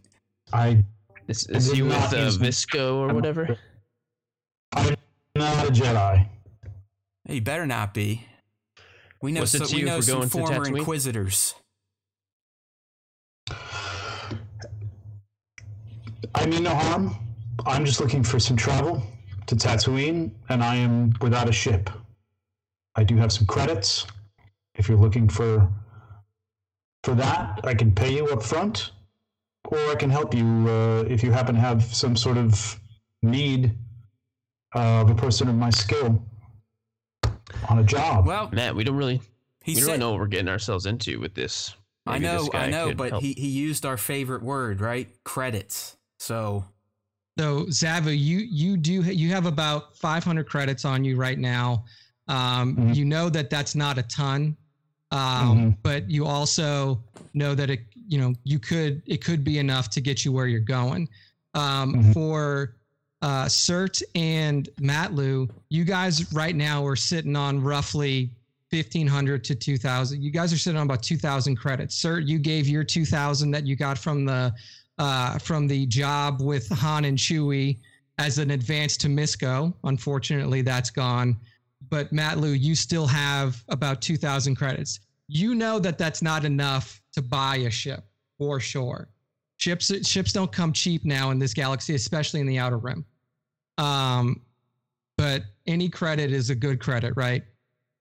I 0.52 0.84
Is, 1.28 1.46
is 1.48 1.70
he 1.72 1.82
with 1.82 1.92
not 1.92 2.14
uh, 2.14 2.30
Visco 2.30 2.94
or 2.94 3.12
whatever? 3.14 3.58
I'm 5.70 5.94
not 5.94 6.16
a 6.16 6.18
Jedi. 6.18 6.28
Hey, 7.26 7.34
you 7.36 7.40
better 7.40 7.66
not 7.66 7.94
be. 7.94 8.24
We 9.22 9.32
know, 9.32 9.40
What's 9.40 9.52
so, 9.52 9.64
we 9.72 9.80
you 9.80 9.86
know 9.86 10.00
some 10.00 10.18
going 10.18 10.28
former 10.28 10.64
Tatooine? 10.64 10.78
inquisitors. 10.78 11.54
I 16.34 16.46
mean 16.46 16.62
no 16.62 16.74
harm. 16.74 17.14
I'm 17.66 17.84
just 17.84 18.00
looking 18.00 18.22
for 18.22 18.38
some 18.38 18.56
travel 18.56 19.02
to 19.46 19.56
Tatooine, 19.56 20.32
and 20.48 20.62
I 20.62 20.76
am 20.76 21.12
without 21.20 21.48
a 21.48 21.52
ship. 21.52 21.90
I 22.96 23.04
do 23.04 23.16
have 23.16 23.32
some 23.32 23.46
credits. 23.46 24.06
If 24.74 24.88
you're 24.88 24.98
looking 24.98 25.28
for 25.28 25.70
for 27.04 27.14
that, 27.14 27.60
I 27.64 27.74
can 27.74 27.92
pay 27.94 28.14
you 28.14 28.26
up 28.28 28.42
front, 28.42 28.92
or 29.68 29.78
I 29.90 29.94
can 29.94 30.10
help 30.10 30.34
you 30.34 30.46
uh, 30.68 31.04
if 31.08 31.22
you 31.22 31.32
happen 31.32 31.54
to 31.54 31.60
have 31.60 31.82
some 31.82 32.16
sort 32.16 32.38
of 32.38 32.80
need 33.22 33.76
of 34.72 35.10
a 35.10 35.14
person 35.14 35.48
of 35.48 35.54
my 35.54 35.70
skill 35.70 36.22
on 37.68 37.78
a 37.78 37.84
job. 37.84 38.26
Well, 38.26 38.48
Matt, 38.52 38.74
we 38.74 38.84
don't 38.84 38.96
really 38.96 39.20
he 39.64 39.74
we 39.74 39.80
don't 39.80 39.98
know 39.98 40.10
what 40.12 40.20
we're 40.20 40.26
getting 40.26 40.48
ourselves 40.48 40.86
into 40.86 41.20
with 41.20 41.34
this. 41.34 41.74
I 42.06 42.12
Maybe 42.18 42.26
this 42.28 42.46
know, 42.52 42.58
I 42.58 42.70
know, 42.70 42.94
but 42.94 43.10
help. 43.10 43.22
he, 43.22 43.34
he 43.34 43.48
used 43.48 43.84
our 43.84 43.96
favorite 43.96 44.42
word, 44.42 44.80
right? 44.80 45.08
Credits. 45.24 45.96
So, 46.18 46.64
So 47.38 47.64
Zavu, 47.66 48.06
you 48.18 48.38
you 48.38 48.76
do 48.76 48.92
you 49.02 49.30
have 49.30 49.46
about 49.46 49.96
500 49.96 50.48
credits 50.48 50.84
on 50.84 51.04
you 51.04 51.16
right 51.16 51.38
now. 51.38 51.84
Um, 52.28 52.76
Mhm. 52.76 52.94
You 52.94 53.04
know 53.04 53.28
that 53.28 53.50
that's 53.50 53.74
not 53.74 53.98
a 53.98 54.02
ton, 54.04 54.56
um, 55.10 55.18
Mhm. 55.20 55.76
but 55.82 56.08
you 56.10 56.26
also 56.26 57.02
know 57.34 57.54
that 57.54 57.70
it 57.70 57.80
you 58.08 58.18
know 58.18 58.34
you 58.44 58.58
could 58.58 59.02
it 59.06 59.22
could 59.24 59.44
be 59.44 59.58
enough 59.58 59.90
to 59.90 60.00
get 60.00 60.24
you 60.24 60.32
where 60.32 60.46
you're 60.46 60.60
going. 60.60 61.08
Um, 61.54 61.94
Mhm. 61.94 62.12
For 62.14 62.76
uh, 63.22 63.48
Sirt 63.48 64.00
and 64.14 64.68
Matloo, 64.80 65.50
you 65.68 65.84
guys 65.84 66.32
right 66.32 66.56
now 66.56 66.84
are 66.86 66.96
sitting 66.96 67.36
on 67.36 67.62
roughly 67.62 68.30
1500 68.70 69.44
to 69.44 69.54
2000. 69.54 70.22
You 70.22 70.30
guys 70.30 70.52
are 70.52 70.58
sitting 70.58 70.78
on 70.78 70.86
about 70.86 71.02
2000 71.02 71.56
credits. 71.56 71.94
Sirt, 71.96 72.24
you 72.24 72.38
gave 72.38 72.68
your 72.68 72.84
2000 72.84 73.50
that 73.50 73.66
you 73.66 73.76
got 73.76 73.98
from 73.98 74.24
the 74.24 74.52
uh, 74.98 75.38
from 75.38 75.66
the 75.66 75.86
job 75.86 76.42
with 76.42 76.68
Han 76.68 77.06
and 77.06 77.16
Chewie 77.16 77.78
as 78.18 78.38
an 78.38 78.50
advance 78.50 78.96
to 78.98 79.08
Misco. 79.08 79.72
Unfortunately, 79.84 80.60
that's 80.62 80.90
gone. 80.90 81.36
But 81.88 82.12
Matloo, 82.12 82.58
you 82.58 82.74
still 82.74 83.06
have 83.06 83.64
about 83.68 84.02
2000 84.02 84.54
credits. 84.54 85.00
You 85.26 85.54
know 85.54 85.78
that 85.78 85.96
that's 85.96 86.20
not 86.22 86.44
enough 86.44 87.00
to 87.12 87.22
buy 87.22 87.56
a 87.56 87.70
ship 87.70 88.04
for 88.36 88.60
sure. 88.60 89.08
Ships 89.56 90.06
ships 90.06 90.32
don't 90.32 90.52
come 90.52 90.72
cheap 90.72 91.04
now 91.04 91.30
in 91.30 91.38
this 91.38 91.54
galaxy, 91.54 91.94
especially 91.94 92.40
in 92.40 92.46
the 92.46 92.58
outer 92.58 92.78
rim. 92.78 93.04
Um, 93.80 94.42
but 95.16 95.42
any 95.66 95.88
credit 95.88 96.32
is 96.32 96.50
a 96.50 96.54
good 96.54 96.80
credit, 96.80 97.14
right? 97.16 97.42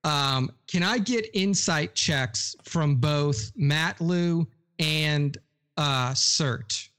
Um, 0.04 0.52
can 0.68 0.84
I 0.84 0.98
get 0.98 1.30
insight 1.34 1.96
checks 1.96 2.56
from 2.64 2.96
both 2.96 3.52
Matloo 3.58 4.48
and 4.80 5.38
uh, 5.78 6.14
Sirt? 6.14 6.90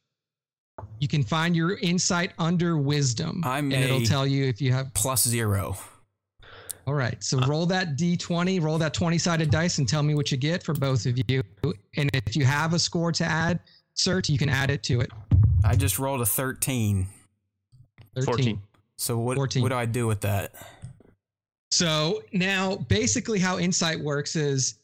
You 0.98 1.08
can 1.08 1.22
find 1.22 1.54
your 1.54 1.78
insight 1.78 2.32
under 2.38 2.78
wisdom, 2.78 3.42
I'm 3.44 3.70
and 3.72 3.84
it'll 3.84 4.00
tell 4.00 4.26
you 4.26 4.44
if 4.46 4.62
you 4.62 4.72
have. 4.72 4.92
Plus 4.94 5.26
zero. 5.26 5.76
All 6.86 6.94
right, 6.94 7.22
so 7.22 7.38
roll 7.40 7.66
that 7.66 7.96
d20, 7.96 8.62
roll 8.62 8.78
that 8.78 8.94
20 8.94 9.18
sided 9.18 9.50
dice, 9.50 9.78
and 9.78 9.88
tell 9.88 10.02
me 10.02 10.14
what 10.14 10.32
you 10.32 10.38
get 10.38 10.62
for 10.62 10.72
both 10.74 11.06
of 11.06 11.18
you. 11.28 11.42
And 11.96 12.10
if 12.14 12.34
you 12.34 12.44
have 12.46 12.72
a 12.72 12.78
score 12.78 13.12
to 13.12 13.24
add, 13.24 13.60
Sirt, 13.94 14.28
you 14.28 14.38
can 14.38 14.48
add 14.48 14.70
it 14.70 14.82
to 14.84 15.00
it. 15.00 15.10
I 15.62 15.76
just 15.76 15.98
rolled 15.98 16.22
a 16.22 16.26
13. 16.26 17.06
13. 18.16 18.24
14. 18.24 18.62
So 19.00 19.16
what, 19.16 19.36
14. 19.36 19.62
what 19.62 19.70
do 19.70 19.76
I 19.76 19.86
do 19.86 20.06
with 20.06 20.20
that? 20.20 20.52
So 21.70 22.22
now, 22.34 22.76
basically, 22.76 23.38
how 23.38 23.58
insight 23.58 23.98
works 23.98 24.36
is 24.36 24.74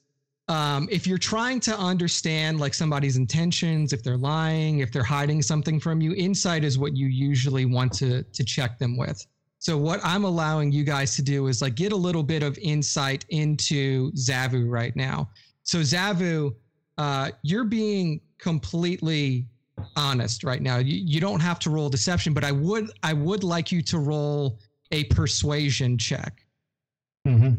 um, 0.49 0.89
if 0.91 1.07
you're 1.07 1.19
trying 1.19 1.61
to 1.61 1.77
understand 1.77 2.59
like 2.59 2.73
somebody's 2.73 3.19
intentions, 3.19 3.93
if 3.93 4.03
they're 4.03 4.17
lying, 4.17 4.79
if 4.79 4.91
they're 4.91 5.03
hiding 5.03 5.43
something 5.43 5.79
from 5.79 6.01
you, 6.01 6.15
insight 6.15 6.65
is 6.65 6.79
what 6.79 6.97
you 6.97 7.09
usually 7.09 7.67
want 7.67 7.93
to 7.95 8.23
to 8.23 8.43
check 8.43 8.79
them 8.79 8.97
with. 8.97 9.27
So 9.59 9.77
what 9.77 10.01
I'm 10.03 10.25
allowing 10.25 10.73
you 10.73 10.83
guys 10.83 11.15
to 11.17 11.23
do 11.23 11.49
is 11.49 11.61
like 11.61 11.75
get 11.75 11.93
a 11.93 11.97
little 11.97 12.23
bit 12.23 12.43
of 12.43 12.57
insight 12.57 13.27
into 13.29 14.13
Zavu 14.13 14.71
right 14.71 14.97
now. 14.97 15.29
So 15.63 15.81
Zavu, 15.81 16.55
uh, 16.97 17.33
you're 17.43 17.65
being 17.65 18.23
completely 18.39 19.47
honest 19.97 20.45
right 20.45 20.63
now. 20.63 20.79
You, 20.79 21.01
you 21.05 21.21
don't 21.21 21.41
have 21.41 21.59
to 21.61 21.71
roll 21.71 21.89
deception, 21.89 22.33
but 22.33 22.45
I 22.45 22.53
would 22.53 22.91
I 23.03 23.13
would 23.13 23.45
like 23.45 23.71
you 23.71 23.83
to 23.83 23.99
roll 23.99 24.59
a 24.93 25.05
persuasion 25.05 25.99
check. 25.99 26.45
Mm-hmm. 27.27 27.55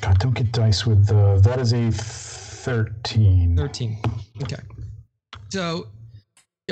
God, 0.00 0.18
don't 0.18 0.34
get 0.34 0.52
dice 0.52 0.86
with 0.86 1.10
uh, 1.10 1.38
that 1.40 1.58
is 1.58 1.72
a 1.72 1.90
thirteen. 1.90 3.56
13. 3.56 3.98
Okay. 4.42 4.62
So 5.50 5.88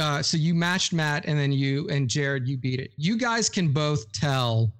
uh 0.00 0.22
so 0.22 0.36
you 0.36 0.54
matched 0.54 0.92
Matt 0.92 1.24
and 1.26 1.38
then 1.38 1.52
you 1.52 1.88
and 1.88 2.08
Jared 2.08 2.46
you 2.46 2.56
beat 2.56 2.80
it. 2.80 2.92
You 2.96 3.16
guys 3.16 3.48
can 3.48 3.72
both 3.72 4.10
tell 4.12 4.72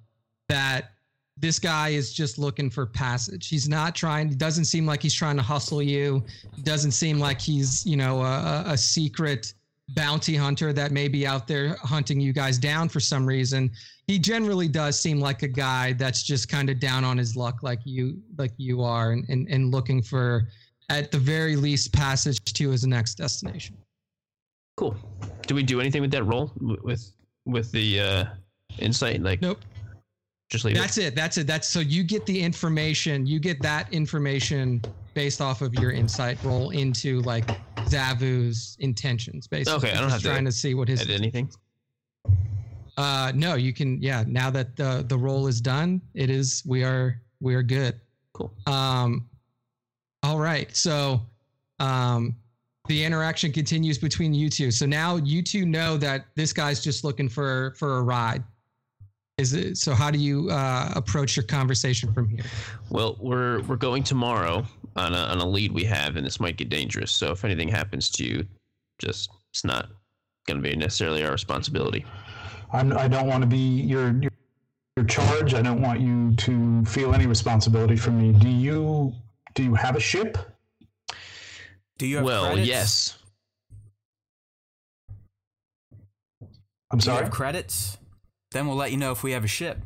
that 0.49 0.91
this 1.39 1.59
guy 1.59 1.89
is 1.89 2.13
just 2.13 2.37
looking 2.39 2.69
for 2.69 2.85
passage. 2.85 3.47
He's 3.47 3.69
not 3.69 3.95
trying 3.95 4.29
it 4.29 4.37
doesn't 4.37 4.65
seem 4.65 4.85
like 4.85 5.01
he's 5.01 5.13
trying 5.13 5.37
to 5.37 5.43
hustle 5.43 5.81
you. 5.81 6.23
Doesn't 6.63 6.91
seem 6.91 7.19
like 7.19 7.39
he's, 7.39 7.85
you 7.85 7.97
know, 7.97 8.21
a, 8.21 8.63
a- 8.67 8.71
a 8.73 8.77
secret 8.77 9.53
bounty 9.95 10.35
hunter 10.35 10.73
that 10.73 10.91
may 10.91 11.07
be 11.07 11.25
out 11.25 11.47
there 11.47 11.77
hunting 11.81 12.19
you 12.19 12.33
guys 12.33 12.57
down 12.57 12.89
for 12.89 12.99
some 12.99 13.25
reason. 13.25 13.71
He 14.07 14.19
generally 14.19 14.67
does 14.67 14.99
seem 14.99 15.19
like 15.19 15.43
a 15.43 15.47
guy 15.47 15.93
that's 15.93 16.23
just 16.23 16.49
kind 16.49 16.69
of 16.69 16.79
down 16.79 17.03
on 17.05 17.17
his 17.17 17.35
luck 17.37 17.63
like 17.63 17.79
you 17.85 18.21
like 18.37 18.51
you 18.57 18.81
are 18.81 19.11
and, 19.11 19.27
and, 19.29 19.47
and 19.47 19.71
looking 19.71 20.01
for 20.01 20.49
at 20.89 21.11
the 21.11 21.17
very 21.19 21.55
least 21.55 21.93
passage 21.93 22.43
to 22.53 22.69
his 22.69 22.85
next 22.85 23.15
destination. 23.15 23.77
Cool. 24.75 24.95
Do 25.45 25.55
we 25.55 25.63
do 25.63 25.79
anything 25.79 26.01
with 26.01 26.11
that 26.11 26.23
roll 26.23 26.51
with 26.59 27.11
with 27.45 27.71
the 27.71 27.99
uh, 27.99 28.25
insight? 28.79 29.21
Like, 29.21 29.41
Nope. 29.41 29.59
Just 30.49 30.63
leave 30.63 30.75
That's 30.75 30.97
it. 30.97 31.15
That's 31.15 31.37
it. 31.37 31.45
That's 31.45 31.67
so 31.67 31.79
you 31.79 32.03
get 32.03 32.25
the 32.25 32.39
information. 32.39 33.25
You 33.25 33.39
get 33.39 33.61
that 33.61 33.91
information 33.93 34.81
based 35.13 35.41
off 35.41 35.61
of 35.61 35.73
your 35.73 35.91
insight 35.91 36.41
roll 36.43 36.69
into 36.69 37.21
like 37.21 37.45
Zavu's 37.85 38.77
intentions. 38.79 39.47
Basically, 39.47 39.89
Okay, 39.89 39.97
I 39.97 39.99
don't 39.99 40.09
have 40.09 40.21
to 40.21 40.27
trying 40.27 40.45
to 40.45 40.51
see 40.51 40.73
what 40.73 40.87
his. 40.87 41.09
Anything? 41.09 41.49
Uh, 42.95 43.31
no, 43.35 43.55
you 43.55 43.73
can. 43.73 44.01
Yeah, 44.01 44.23
now 44.25 44.49
that 44.51 44.75
the 44.77 45.03
the 45.07 45.17
roll 45.17 45.47
is 45.47 45.59
done, 45.59 46.01
it 46.13 46.29
is. 46.29 46.63
We 46.65 46.83
are 46.83 47.21
we 47.41 47.53
are 47.53 47.63
good. 47.63 47.99
Cool. 48.33 48.53
Um, 48.67 49.27
all 50.23 50.39
right. 50.39 50.75
So, 50.75 51.21
um, 51.79 52.35
the 52.87 53.03
interaction 53.03 53.51
continues 53.51 53.97
between 53.97 54.33
you 54.33 54.49
two. 54.49 54.71
So 54.71 54.85
now 54.85 55.17
you 55.17 55.43
two 55.43 55.65
know 55.65 55.97
that 55.97 56.27
this 56.35 56.53
guy's 56.53 56.81
just 56.81 57.03
looking 57.03 57.27
for 57.27 57.75
for 57.77 57.97
a 57.97 58.01
ride. 58.01 58.43
Is 59.37 59.53
it 59.53 59.77
so? 59.77 59.93
How 59.93 60.09
do 60.09 60.17
you 60.17 60.49
uh, 60.49 60.91
approach 60.95 61.35
your 61.35 61.43
conversation 61.45 62.11
from 62.11 62.27
here? 62.27 62.43
Well, 62.89 63.15
we're 63.19 63.61
we're 63.61 63.75
going 63.75 64.01
tomorrow 64.01 64.65
on 64.95 65.13
a 65.13 65.17
on 65.17 65.37
a 65.37 65.47
lead 65.47 65.71
we 65.73 65.83
have, 65.83 66.15
and 66.15 66.25
this 66.25 66.39
might 66.39 66.57
get 66.57 66.69
dangerous. 66.69 67.11
So 67.11 67.31
if 67.33 67.45
anything 67.45 67.67
happens 67.69 68.09
to 68.11 68.23
you, 68.25 68.47
just 68.97 69.29
it's 69.53 69.63
not 69.63 69.89
going 70.47 70.57
to 70.61 70.67
be 70.67 70.75
necessarily 70.75 71.23
our 71.23 71.31
responsibility. 71.31 72.03
I'm, 72.73 72.97
I 72.97 73.07
don't 73.07 73.27
want 73.27 73.43
to 73.43 73.47
be 73.47 73.57
your, 73.81 74.11
your 74.21 74.31
your 74.95 75.05
charge. 75.05 75.53
I 75.53 75.61
don't 75.61 75.83
want 75.83 75.99
you 75.99 76.33
to 76.37 76.83
feel 76.85 77.13
any 77.13 77.27
responsibility 77.27 77.95
for 77.95 78.09
me. 78.09 78.31
Do 78.31 78.49
you 78.49 79.13
do 79.53 79.61
you 79.63 79.75
have 79.75 79.95
a 79.95 79.99
ship? 79.99 80.39
Do 81.99 82.07
you 82.07 82.15
have 82.17 82.25
Well, 82.25 82.45
credits? 82.47 82.67
yes. 82.67 83.17
I'm 86.89 86.97
Do 86.97 86.97
you 86.97 87.01
sorry. 87.01 87.23
have 87.25 87.31
credits? 87.31 87.99
Then 88.51 88.67
we'll 88.67 88.77
let 88.77 88.91
you 88.91 88.97
know 88.97 89.11
if 89.11 89.23
we 89.23 89.31
have 89.31 89.43
a 89.43 89.47
ship. 89.47 89.79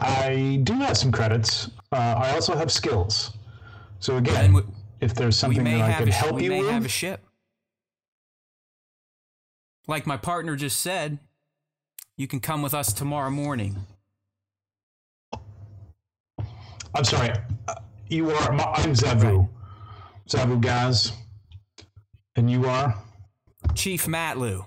I 0.00 0.60
do 0.62 0.74
have 0.74 0.96
some 0.96 1.10
credits. 1.12 1.70
Uh, 1.92 1.96
I 1.96 2.32
also 2.32 2.56
have 2.56 2.70
skills. 2.70 3.32
So 4.00 4.16
again, 4.16 4.52
we, 4.52 4.62
if 5.00 5.14
there's 5.14 5.36
something 5.36 5.64
that 5.64 5.80
I 5.80 5.90
a, 5.90 6.12
help 6.12 6.36
we 6.36 6.44
you 6.44 6.50
may 6.50 6.60
with, 6.62 6.70
have 6.70 6.84
a 6.84 6.88
ship. 6.88 7.20
Like 9.86 10.06
my 10.06 10.16
partner 10.16 10.54
just 10.56 10.80
said, 10.80 11.18
you 12.16 12.26
can 12.28 12.40
come 12.40 12.62
with 12.62 12.74
us 12.74 12.92
tomorrow 12.92 13.30
morning. 13.30 13.76
I'm 16.94 17.04
sorry. 17.04 17.30
Uh, 17.66 17.74
You 18.08 18.30
are. 18.30 18.52
my- 18.52 18.64
I'm 18.76 18.92
Zavu. 18.94 19.48
Zavu 20.28 20.60
Gaz. 20.60 21.12
And 22.36 22.50
you 22.50 22.66
are? 22.66 22.94
Chief 23.74 24.06
Matloo. 24.06 24.66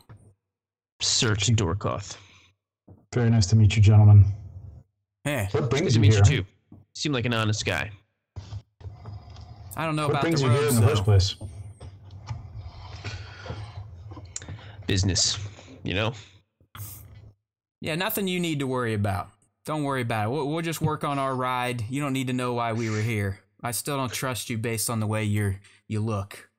Sirt 1.01 1.39
Dorkoff. 1.39 2.17
Very 3.13 3.29
nice 3.29 3.47
to 3.47 3.55
meet 3.55 3.75
you, 3.75 3.81
gentlemen. 3.81 4.25
Hey, 5.23 5.47
What 5.51 5.61
Good 5.61 5.69
brings 5.69 5.93
to 5.93 5.95
you 5.95 6.01
meet 6.01 6.11
here? 6.13 6.19
you 6.19 6.23
too. 6.25 6.45
You 6.71 6.77
seem 6.95 7.11
like 7.11 7.25
an 7.25 7.33
honest 7.33 7.65
guy. 7.65 7.91
I 9.75 9.85
don't 9.85 9.95
know 9.95 10.03
What 10.03 10.11
about 10.11 10.21
brings 10.21 10.41
the 10.41 10.47
you 10.47 10.53
here 10.53 10.67
in 10.69 10.75
the 10.75 10.81
first 10.81 11.03
place? 11.03 11.35
Business, 14.87 15.37
you 15.83 15.93
know. 15.93 16.13
Yeah, 17.81 17.95
nothing 17.95 18.27
you 18.27 18.39
need 18.39 18.59
to 18.59 18.67
worry 18.67 18.93
about. 18.93 19.29
Don't 19.65 19.83
worry 19.83 20.01
about 20.01 20.27
it. 20.27 20.31
We'll, 20.31 20.49
we'll 20.49 20.61
just 20.61 20.81
work 20.81 21.03
on 21.03 21.17
our 21.19 21.35
ride. 21.35 21.83
You 21.89 22.01
don't 22.01 22.13
need 22.13 22.27
to 22.27 22.33
know 22.33 22.53
why 22.53 22.73
we 22.73 22.89
were 22.89 23.01
here. 23.01 23.39
I 23.63 23.71
still 23.71 23.95
don't 23.97 24.11
trust 24.11 24.49
you 24.49 24.57
based 24.57 24.89
on 24.89 24.99
the 24.99 25.07
way 25.07 25.23
you're 25.23 25.59
you 25.87 25.99
look. 26.01 26.49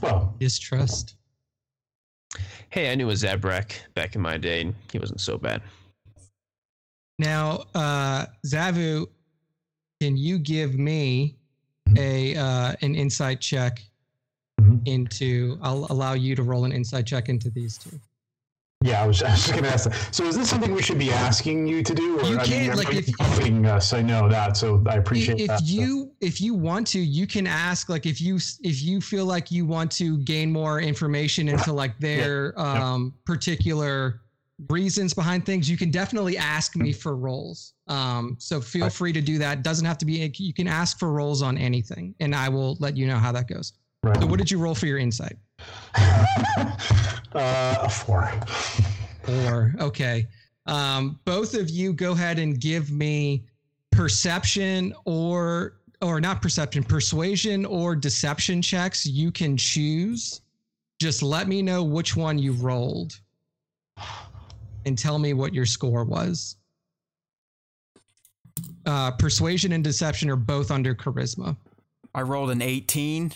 Well, 0.00 0.34
Distrust. 0.38 1.16
Hey, 2.70 2.90
I 2.92 2.94
knew 2.94 3.10
a 3.10 3.14
Zabrak 3.14 3.72
back 3.94 4.14
in 4.14 4.20
my 4.20 4.36
day, 4.36 4.60
and 4.62 4.74
he 4.92 4.98
wasn't 4.98 5.20
so 5.20 5.36
bad. 5.36 5.62
Now, 7.18 7.64
uh, 7.74 8.26
Zavu, 8.46 9.06
can 10.00 10.16
you 10.16 10.38
give 10.38 10.74
me 10.78 11.36
a 11.96 12.36
uh, 12.36 12.72
an 12.82 12.94
insight 12.94 13.40
check 13.40 13.82
Mhm. 14.60 14.86
into? 14.86 15.58
I'll 15.62 15.86
allow 15.90 16.12
you 16.14 16.34
to 16.36 16.42
roll 16.42 16.64
an 16.64 16.72
insight 16.72 17.06
check 17.06 17.28
into 17.28 17.50
these 17.50 17.76
two. 17.76 17.98
yeah, 18.82 19.02
I 19.02 19.06
was, 19.06 19.22
I 19.22 19.30
was 19.32 19.40
just 19.40 19.50
going 19.52 19.64
to 19.64 19.70
ask 19.72 19.90
that. 19.90 20.14
So, 20.14 20.24
is 20.24 20.36
this 20.38 20.48
something 20.48 20.72
we 20.72 20.80
should 20.82 20.98
be 20.98 21.10
asking 21.10 21.66
you 21.66 21.82
to 21.82 21.94
do? 21.94 22.18
Or, 22.20 22.24
You 22.24 22.38
I 22.38 22.44
can't, 22.46 22.68
mean, 22.68 22.76
like, 22.76 22.90
you're 22.92 23.02
if- 23.02 23.18
comforting 23.18 23.66
us. 23.66 23.92
I 23.92 24.00
know 24.00 24.26
that, 24.30 24.56
so 24.56 24.82
I 24.86 24.94
appreciate 24.94 25.40
if 25.40 25.48
that. 25.48 25.58
so- 25.60 25.64
you 25.66 26.09
if 26.20 26.40
you 26.40 26.54
want 26.54 26.86
to 26.86 26.98
you 26.98 27.26
can 27.26 27.46
ask 27.46 27.88
like 27.88 28.04
if 28.06 28.20
you 28.20 28.36
if 28.62 28.82
you 28.82 29.00
feel 29.00 29.24
like 29.24 29.50
you 29.50 29.64
want 29.64 29.90
to 29.90 30.18
gain 30.18 30.52
more 30.52 30.80
information 30.80 31.48
into 31.48 31.72
like 31.72 31.98
their 31.98 32.58
um 32.60 33.14
particular 33.24 34.20
reasons 34.68 35.14
behind 35.14 35.46
things 35.46 35.70
you 35.70 35.78
can 35.78 35.90
definitely 35.90 36.36
ask 36.36 36.76
me 36.76 36.92
for 36.92 37.16
rolls. 37.16 37.72
Um 37.86 38.36
so 38.38 38.60
feel 38.60 38.82
Right. 38.84 38.92
free 38.92 39.12
to 39.14 39.22
do 39.22 39.38
that. 39.38 39.62
Doesn't 39.62 39.86
have 39.86 39.96
to 39.98 40.04
be 40.04 40.30
you 40.36 40.52
can 40.52 40.68
ask 40.68 40.98
for 40.98 41.10
rolls 41.12 41.40
on 41.42 41.56
anything 41.56 42.14
and 42.20 42.34
i 42.34 42.48
will 42.48 42.76
let 42.80 42.96
you 42.96 43.06
know 43.06 43.16
how 43.16 43.32
that 43.32 43.48
goes. 43.48 43.72
Right. 44.02 44.20
so 44.20 44.26
what 44.26 44.38
did 44.38 44.50
you 44.50 44.58
roll 44.58 44.74
for 44.74 44.86
your 44.86 44.98
insight? 44.98 45.36
Uh, 47.32 47.76
a 47.82 47.88
four. 47.88 48.28
or 49.28 49.72
okay. 49.78 50.26
Um, 50.66 51.20
both 51.24 51.54
of 51.54 51.70
you 51.70 51.92
go 51.92 52.10
ahead 52.10 52.40
and 52.40 52.60
give 52.60 52.90
me 52.90 53.46
perception 53.92 54.92
or 55.04 55.74
or 56.02 56.20
not 56.20 56.40
perception, 56.42 56.82
persuasion 56.82 57.64
or 57.64 57.94
deception 57.94 58.62
checks. 58.62 59.06
You 59.06 59.30
can 59.30 59.56
choose. 59.56 60.40
Just 61.00 61.22
let 61.22 61.48
me 61.48 61.62
know 61.62 61.82
which 61.82 62.16
one 62.16 62.38
you 62.38 62.52
rolled 62.52 63.18
and 64.86 64.96
tell 64.98 65.18
me 65.18 65.32
what 65.34 65.54
your 65.54 65.66
score 65.66 66.04
was. 66.04 66.56
Uh, 68.86 69.10
persuasion 69.12 69.72
and 69.72 69.84
deception 69.84 70.30
are 70.30 70.36
both 70.36 70.70
under 70.70 70.94
charisma. 70.94 71.56
I 72.14 72.22
rolled 72.22 72.50
an 72.50 72.62
18. 72.62 73.32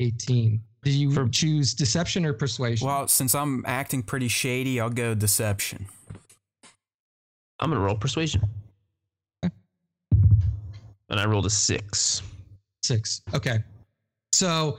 18. 0.00 0.60
Did 0.82 0.92
you 0.94 1.12
For- 1.12 1.28
choose 1.28 1.74
deception 1.74 2.24
or 2.24 2.32
persuasion? 2.32 2.86
Well, 2.86 3.08
since 3.08 3.34
I'm 3.34 3.64
acting 3.66 4.02
pretty 4.02 4.28
shady, 4.28 4.78
I'll 4.80 4.90
go 4.90 5.14
deception. 5.14 5.86
I'm 7.58 7.70
gonna 7.70 7.80
roll 7.80 7.96
persuasion. 7.96 8.42
And 11.08 11.20
I 11.20 11.26
rolled 11.26 11.46
a 11.46 11.50
six. 11.50 12.22
Six. 12.82 13.22
Okay. 13.34 13.58
So, 14.32 14.78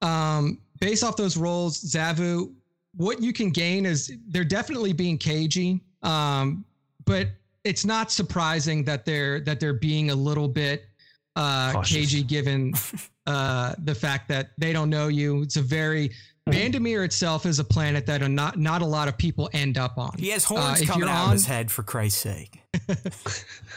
um, 0.00 0.58
based 0.80 1.04
off 1.04 1.16
those 1.16 1.36
rolls, 1.36 1.82
Zavu, 1.82 2.52
what 2.96 3.22
you 3.22 3.32
can 3.32 3.50
gain 3.50 3.86
is 3.86 4.12
they're 4.28 4.44
definitely 4.44 4.92
being 4.92 5.16
cagey, 5.16 5.80
um, 6.02 6.64
but 7.04 7.28
it's 7.64 7.84
not 7.84 8.10
surprising 8.10 8.84
that 8.84 9.04
they're 9.04 9.40
that 9.40 9.60
they're 9.60 9.72
being 9.72 10.10
a 10.10 10.14
little 10.14 10.48
bit 10.48 10.84
uh, 11.36 11.72
Cautious. 11.72 11.96
cagey 11.96 12.22
given 12.22 12.74
uh, 13.26 13.74
the 13.84 13.94
fact 13.94 14.28
that 14.28 14.50
they 14.58 14.72
don't 14.72 14.90
know 14.90 15.08
you. 15.08 15.42
It's 15.42 15.56
a 15.56 15.62
very 15.62 16.10
Bandamir 16.52 17.04
itself 17.04 17.46
is 17.46 17.60
a 17.60 17.64
planet 17.64 18.04
that 18.06 18.28
not 18.28 18.58
not 18.58 18.82
a 18.82 18.86
lot 18.86 19.06
of 19.06 19.16
people 19.16 19.48
end 19.52 19.78
up 19.78 19.96
on. 19.96 20.12
He 20.18 20.30
has 20.30 20.44
Uh, 20.44 20.48
horns 20.56 20.80
if 20.80 20.88
coming 20.88 21.08
out 21.08 21.16
on- 21.16 21.26
of 21.28 21.32
his 21.34 21.46
head, 21.46 21.70
for 21.70 21.82
Christ's 21.82 22.20
sake. 22.20 22.60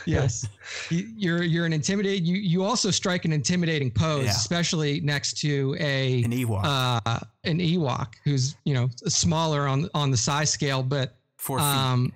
Yes, 0.07 0.45
You- 0.91 1.09
you're 1.17 1.43
you're 1.43 1.65
an 1.65 1.73
intimidating. 1.73 2.25
You 2.25 2.35
you 2.37 2.63
also 2.63 2.91
strike 2.91 3.25
an 3.25 3.33
intimidating 3.33 3.89
pose, 3.91 4.25
Yeah. 4.25 4.31
especially 4.31 4.99
next 5.01 5.33
to 5.39 5.75
a 5.79 6.23
An 6.23 6.31
Ewok. 6.31 6.61
uh, 6.63 7.19
an 7.43 7.57
Ewok 7.59 8.13
who's 8.23 8.55
you 8.65 8.73
know 8.75 8.89
smaller 9.07 9.67
on 9.67 9.89
on 9.95 10.11
the 10.11 10.17
size 10.17 10.49
scale, 10.51 10.83
but 10.83 11.15
Four 11.37 11.57
feet. 11.59 11.65
um, 11.65 12.13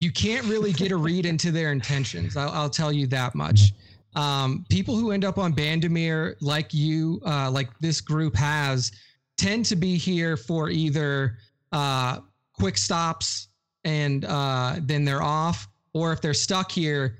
you 0.00 0.12
can't 0.12 0.44
really 0.46 0.72
get 0.72 0.92
a 0.92 0.96
read 0.96 1.26
into 1.26 1.50
their 1.50 1.72
intentions. 1.72 2.36
I'll, 2.36 2.50
I'll 2.50 2.70
tell 2.70 2.92
you 2.92 3.06
that 3.08 3.34
much. 3.34 3.72
Um, 4.14 4.64
people 4.68 4.96
who 4.96 5.10
end 5.10 5.24
up 5.24 5.38
on 5.38 5.52
Bandamir, 5.52 6.36
like 6.40 6.72
you, 6.72 7.20
uh, 7.26 7.50
like 7.50 7.68
this 7.80 8.00
group 8.00 8.36
has, 8.36 8.92
tend 9.36 9.64
to 9.66 9.76
be 9.76 9.96
here 9.96 10.36
for 10.36 10.70
either 10.70 11.38
uh, 11.72 12.20
quick 12.52 12.78
stops 12.78 13.48
and 13.84 14.24
uh, 14.24 14.76
then 14.82 15.04
they're 15.04 15.22
off, 15.22 15.68
or 15.92 16.12
if 16.12 16.20
they're 16.20 16.32
stuck 16.32 16.70
here, 16.70 17.18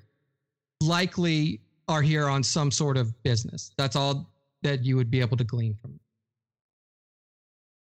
likely 0.81 1.61
are 1.89 2.03
here 2.03 2.29
on 2.29 2.43
some 2.43 2.71
sort 2.71 2.97
of 2.97 3.23
business. 3.23 3.73
That's 3.77 3.97
all 3.97 4.31
that 4.63 4.85
you 4.85 4.97
would 4.97 5.11
be 5.11 5.21
able 5.21 5.37
to 5.37 5.45
glean 5.45 5.75
from. 5.75 6.01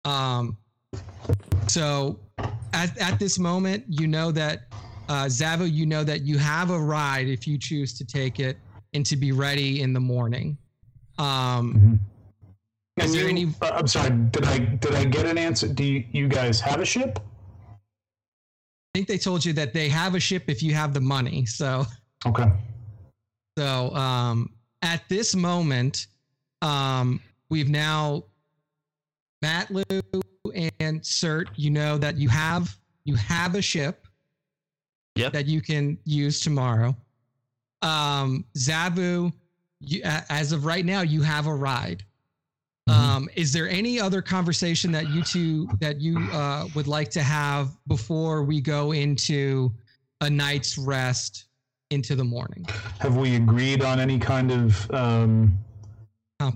Um, 0.05 0.57
so 1.67 2.19
at, 2.73 2.97
at 2.99 3.19
this 3.19 3.39
moment, 3.39 3.85
you 3.89 4.07
know 4.07 4.31
that 4.33 4.61
uh, 5.09 5.25
Zavu, 5.25 5.71
you 5.71 5.87
know 5.87 6.05
that 6.05 6.23
you 6.23 6.39
have 6.39 6.71
a 6.71 6.79
ride 6.79 7.27
if 7.27 7.47
you 7.47 7.59
choose 7.59 7.97
to 7.99 8.05
take 8.05 8.39
it 8.39 8.59
and 8.95 9.05
to 9.07 9.17
be 9.17 9.33
ready 9.33 9.83
in 9.83 9.93
the 9.93 10.01
morning. 10.01 10.57
Um, 11.19 12.01
Is 12.97 13.05
And 13.07 13.15
there 13.15 13.23
you- 13.25 13.29
any- 13.29 13.55
uh, 13.63 13.71
I'm 13.79 13.87
sorry. 13.87 14.11
Did 14.11 14.45
I 14.45 14.59
did 14.59 14.95
I 14.95 15.05
get 15.05 15.25
an 15.27 15.39
answer? 15.39 15.69
Do 15.69 15.85
you, 15.85 16.05
you 16.13 16.27
guys 16.29 16.61
have 16.61 16.81
a 16.81 16.85
ship? 16.85 17.21
I 17.71 18.99
think 18.99 19.07
they 19.09 19.19
told 19.19 19.45
you 19.45 19.53
that 19.53 19.73
they 19.73 19.89
have 19.89 20.15
a 20.17 20.21
ship 20.21 20.45
if 20.49 20.63
you 20.63 20.75
have 20.75 20.93
the 20.95 21.01
money. 21.01 21.47
So, 21.47 21.87
Okay. 22.27 22.51
so 23.57 23.95
um, 23.95 24.53
at 24.83 25.09
this 25.09 25.37
moment, 25.37 26.09
um, 26.63 27.21
we've 27.51 27.69
now 27.69 28.25
Matloo 29.45 30.23
and 30.81 31.05
Sirt. 31.07 31.51
You 31.55 31.71
know 31.71 31.99
that 31.99 32.17
you 32.17 32.29
have 32.29 32.77
you 33.05 33.15
have 33.15 33.55
a 33.55 33.63
ship. 33.63 34.07
Yep. 35.17 35.33
that 35.33 35.47
you 35.47 35.61
can 35.61 35.99
use 36.05 36.39
tomorrow. 36.39 36.97
Um, 37.83 38.45
Zavu, 38.57 39.33
you, 39.81 40.01
as 40.05 40.53
of 40.53 40.65
right 40.65 40.85
now, 40.85 41.03
you 41.03 41.23
have 41.23 41.47
a 41.47 41.55
ride. 41.55 42.05
Mhm. 42.89 42.93
Um, 42.95 43.29
is 43.35 43.53
there 43.53 43.69
any 43.69 44.01
other 44.01 44.23
conversation 44.23 44.91
that 44.93 45.09
you 45.11 45.23
two 45.23 45.69
that 45.81 46.01
you 46.01 46.19
uh, 46.33 46.67
would 46.75 46.87
like 46.87 47.11
to 47.11 47.23
have 47.23 47.77
before 47.87 48.43
we 48.43 48.61
go 48.61 48.93
into 48.93 49.73
a 50.21 50.31
night's 50.31 50.79
rest 50.79 51.47
into 51.91 52.17
the 52.17 52.25
morning? 52.25 52.65
Have 53.01 53.17
we 53.17 53.37
agreed 53.37 53.83
on 53.83 54.01
any 54.01 54.19
kind 54.19 54.51
of 54.51 54.91
um, 54.91 55.59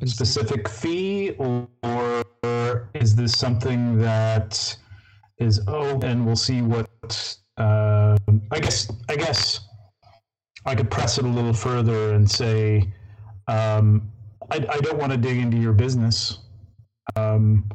specific 0.04 0.68
fee, 0.68 1.34
or, 1.38 1.68
or 1.82 2.88
is 2.94 3.14
this 3.14 3.38
something 3.38 3.98
that 3.98 4.76
is 5.38 5.60
oh, 5.68 6.00
and 6.00 6.24
we'll 6.24 6.36
see 6.36 6.62
what? 6.62 7.36
Uh, 7.58 8.16
I 8.50 8.60
guess 8.60 8.90
I 9.08 9.16
guess 9.16 9.60
I 10.64 10.74
could 10.74 10.90
press 10.90 11.18
it 11.18 11.24
a 11.24 11.28
little 11.28 11.52
further 11.52 12.14
and 12.14 12.30
say, 12.30 12.92
um, 13.48 14.10
I, 14.50 14.56
I 14.56 14.78
don't 14.80 14.98
want 14.98 15.12
to 15.12 15.18
dig 15.18 15.38
into 15.38 15.56
your 15.56 15.72
business, 15.72 16.38
um, 17.16 17.68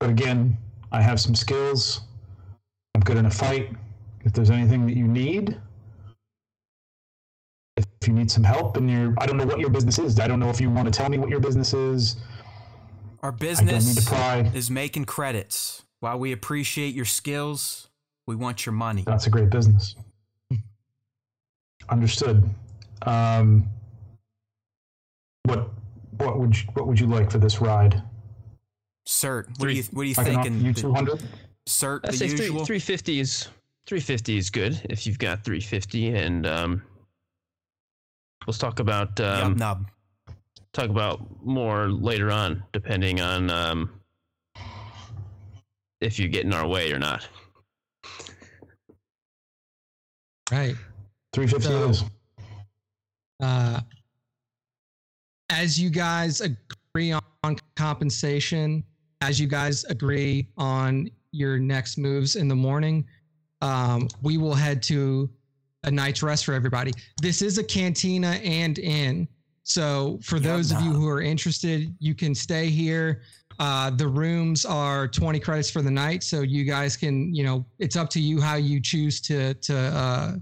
but 0.00 0.10
again, 0.10 0.56
I 0.92 1.02
have 1.02 1.20
some 1.20 1.34
skills. 1.34 2.00
I'm 2.94 3.00
good 3.02 3.16
in 3.16 3.26
a 3.26 3.30
fight. 3.30 3.70
If 4.24 4.32
there's 4.32 4.50
anything 4.50 4.86
that 4.86 4.96
you 4.96 5.06
need, 5.06 5.58
if 7.76 7.86
you 8.06 8.14
need 8.14 8.30
some 8.30 8.44
help 8.44 8.76
and 8.76 8.90
you're 8.90 9.14
i 9.18 9.26
don't 9.26 9.36
know 9.36 9.44
what 9.44 9.58
your 9.58 9.68
business 9.70 9.98
is 9.98 10.18
i 10.18 10.26
don't 10.26 10.40
know 10.40 10.48
if 10.48 10.60
you 10.60 10.70
want 10.70 10.86
to 10.86 10.90
tell 10.90 11.08
me 11.10 11.18
what 11.18 11.28
your 11.28 11.40
business 11.40 11.74
is 11.74 12.16
Our 13.22 13.32
business 13.32 14.08
is 14.54 14.70
making 14.70 15.04
credits. 15.06 15.82
While 16.00 16.18
we 16.18 16.30
appreciate 16.32 16.94
your 16.94 17.04
skills, 17.06 17.88
we 18.26 18.36
want 18.36 18.64
your 18.64 18.72
money. 18.72 19.02
that's 19.04 19.26
a 19.26 19.30
great 19.30 19.50
business 19.50 19.96
understood 21.88 22.48
um, 23.02 23.68
what 25.44 25.70
what 26.18 26.38
would 26.38 26.56
you, 26.56 26.64
what 26.74 26.86
would 26.86 26.98
you 26.98 27.06
like 27.06 27.30
for 27.30 27.38
this 27.38 27.60
ride 27.60 28.02
Sirt, 29.06 29.48
what 29.48 29.58
Three- 29.58 29.74
do 29.74 29.78
you 29.80 29.84
what 29.92 30.02
are 30.02 30.04
you 30.04 30.14
i 30.18 30.24
thinking? 30.24 30.60
you 30.60 30.72
200 30.72 31.22
Sirt, 31.66 32.04
I 32.06 32.10
say 32.12 32.28
three, 32.28 32.46
usual. 32.46 32.64
350 32.64 33.20
is 33.20 33.48
350 33.86 34.36
is 34.36 34.50
good 34.50 34.80
if 34.90 35.06
you've 35.06 35.18
got 35.18 35.44
350 35.44 36.14
and 36.16 36.46
um 36.46 36.82
let's 38.46 38.58
talk 38.58 38.80
about 38.80 39.18
Yup, 39.18 39.44
um 39.44 39.56
nub. 39.56 39.86
talk 40.72 40.90
about 40.90 41.20
more 41.44 41.88
later 41.88 42.30
on 42.32 42.62
depending 42.72 43.20
on 43.20 43.50
um 43.50 44.00
if 46.00 46.18
you 46.18 46.28
get 46.28 46.44
in 46.44 46.52
our 46.52 46.66
way 46.68 46.92
or 46.92 46.98
not. 46.98 47.26
Right. 50.52 50.76
350 51.36 51.68
So- 51.68 51.84
it 51.84 51.90
is 51.90 52.04
Uh, 53.40 53.80
as 55.50 55.78
you 55.78 55.90
guys 55.90 56.40
agree 56.40 57.12
on, 57.12 57.20
on 57.44 57.56
compensation, 57.76 58.82
as 59.20 59.38
you 59.38 59.46
guys 59.46 59.84
agree 59.84 60.48
on 60.56 61.10
your 61.32 61.58
next 61.58 61.98
moves 61.98 62.36
in 62.36 62.48
the 62.48 62.56
morning, 62.56 63.04
um, 63.60 64.08
we 64.22 64.38
will 64.38 64.54
head 64.54 64.82
to 64.84 65.28
a 65.84 65.90
night's 65.90 66.22
rest 66.22 66.46
for 66.46 66.54
everybody. 66.54 66.92
This 67.20 67.42
is 67.42 67.58
a 67.58 67.64
cantina 67.64 68.40
and 68.42 68.78
inn. 68.78 69.28
So 69.64 70.18
for 70.22 70.36
Yeah, 70.36 70.54
those 70.54 70.72
of 70.72 70.80
you 70.80 70.92
who 70.92 71.06
are 71.06 71.20
interested, 71.20 71.94
you 71.98 72.14
can 72.14 72.34
stay 72.34 72.70
here. 72.70 73.20
Uh, 73.58 73.90
the 73.90 74.08
rooms 74.08 74.64
are 74.64 75.06
20 75.08 75.38
credits 75.40 75.70
for 75.70 75.82
the 75.82 75.90
night. 75.90 76.22
So 76.24 76.40
you 76.40 76.64
guys 76.64 76.96
can, 76.96 77.34
you 77.34 77.44
know, 77.44 77.66
it's 77.78 77.96
up 77.96 78.08
to 78.10 78.20
you 78.20 78.40
how 78.40 78.54
you 78.56 78.80
choose 78.80 79.20
to, 79.22 79.52
to, 79.54 79.76
uh, 79.76 80.36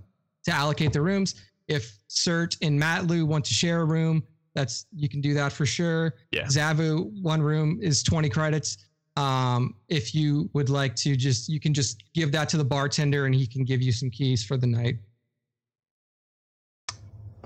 to 0.44 0.52
allocate 0.52 0.92
the 0.92 1.00
rooms. 1.00 1.34
If 1.68 1.98
Sirt 2.08 2.56
and 2.62 2.80
Matloo 2.80 3.26
want 3.26 3.44
to 3.46 3.54
share 3.54 3.80
a 3.80 3.84
room, 3.84 4.22
that's 4.54 4.86
you 4.94 5.08
can 5.08 5.20
do 5.20 5.34
that 5.34 5.52
for 5.52 5.66
sure. 5.66 6.14
Yeah. 6.30 6.44
Zavu, 6.44 7.10
one 7.20 7.42
room 7.42 7.78
is 7.82 8.02
20 8.02 8.28
credits. 8.28 8.78
Um, 9.16 9.76
if 9.88 10.14
you 10.14 10.50
would 10.54 10.68
like 10.68 10.96
to 10.96 11.16
just 11.16 11.48
you 11.48 11.60
can 11.60 11.72
just 11.72 12.02
give 12.14 12.32
that 12.32 12.48
to 12.50 12.56
the 12.56 12.64
bartender 12.64 13.26
and 13.26 13.34
he 13.34 13.46
can 13.46 13.64
give 13.64 13.80
you 13.80 13.92
some 13.92 14.10
keys 14.10 14.44
for 14.44 14.56
the 14.56 14.66
night. 14.66 14.96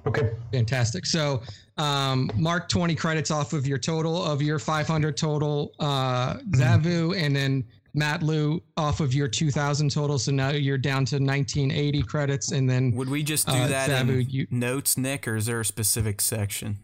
okay 0.07 0.33
Fantastic. 0.53 1.05
So 1.05 1.43
um, 1.77 2.31
mark 2.35 2.69
20 2.69 2.95
credits 2.95 3.31
off 3.31 3.53
of 3.53 3.67
your 3.67 3.79
total 3.79 4.25
of 4.25 4.41
your 4.41 4.59
500 4.59 5.17
total 5.17 5.75
uh, 5.79 6.39
Zavu 6.57 7.17
and 7.17 7.37
then 7.37 7.65
Matloo 7.97 8.61
off 8.77 9.01
of 9.01 9.15
your 9.15 9.29
2000 9.29 9.91
total. 9.91 10.19
So 10.19 10.33
now 10.33 10.51
you're 10.51 10.79
down 10.79 11.05
to 11.07 11.17
1980 11.17 12.03
credits 12.03 12.53
and 12.53 12.69
then 12.69 12.93
Would 12.93 13.09
we 13.09 13.23
just 13.23 13.47
do 13.47 13.55
uh, 13.55 13.69
that 13.69 13.91
Zavu, 13.91 14.21
in 14.23 14.31
you- 14.31 14.47
notes, 14.51 14.97
Nick, 14.97 15.27
or 15.29 15.37
is 15.37 15.47
there 15.47 15.61
a 15.61 15.65
specific 15.65 16.21
section? 16.21 16.79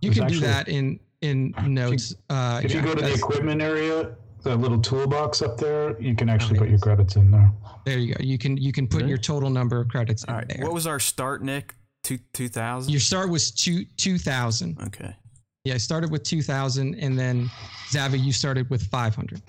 you 0.00 0.10
There's 0.10 0.18
can 0.18 0.28
do 0.28 0.40
that 0.40 0.68
in 0.68 1.00
in 1.22 1.54
notes. 1.66 2.14
Uh, 2.28 2.60
if 2.62 2.70
yeah, 2.72 2.80
you 2.80 2.86
go 2.86 2.94
to 2.94 3.00
the 3.02 3.14
equipment 3.14 3.62
area 3.62 4.14
the 4.42 4.54
little 4.54 4.78
toolbox 4.78 5.40
up 5.40 5.56
there, 5.56 5.98
you 5.98 6.14
can 6.14 6.28
actually 6.28 6.58
put 6.58 6.68
your 6.68 6.78
credits 6.78 7.16
in 7.16 7.30
there. 7.30 7.50
There 7.86 7.98
you 7.98 8.14
go. 8.14 8.22
You 8.22 8.36
can 8.36 8.58
you 8.58 8.72
can 8.72 8.86
put 8.86 8.98
Really? 8.98 9.08
your 9.08 9.18
total 9.18 9.48
number 9.48 9.80
of 9.80 9.88
credits 9.88 10.22
in 10.24 10.30
All 10.30 10.36
right. 10.36 10.46
there. 10.48 10.58
What 10.62 10.74
was 10.74 10.86
our 10.86 11.00
start, 11.00 11.42
Nick? 11.42 11.74
Two 12.02 12.18
two 12.34 12.48
thousand. 12.48 12.92
your 12.92 13.00
start 13.00 13.30
was 13.30 13.50
two 13.50 13.86
two 13.96 14.18
thousand. 14.18 14.78
Okay. 14.88 15.16
Yeah, 15.64 15.72
I 15.74 15.78
started 15.78 16.10
with 16.10 16.22
two 16.24 16.42
thousand, 16.42 16.96
and 16.96 17.18
then 17.18 17.50
Zavu, 17.90 18.22
you 18.22 18.34
started 18.34 18.68
with 18.68 18.82
five 18.88 19.14
hundred. 19.14 19.40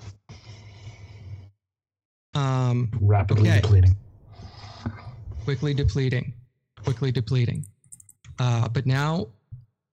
Um, 2.36 2.90
Rapidly 3.00 3.48
Okay. 3.48 3.60
depleting. 3.60 3.96
quickly 5.44 5.72
depleting, 5.74 6.34
quickly 6.82 7.12
depleting. 7.12 7.64
Uh, 8.38 8.68
but 8.68 8.84
now 8.84 9.28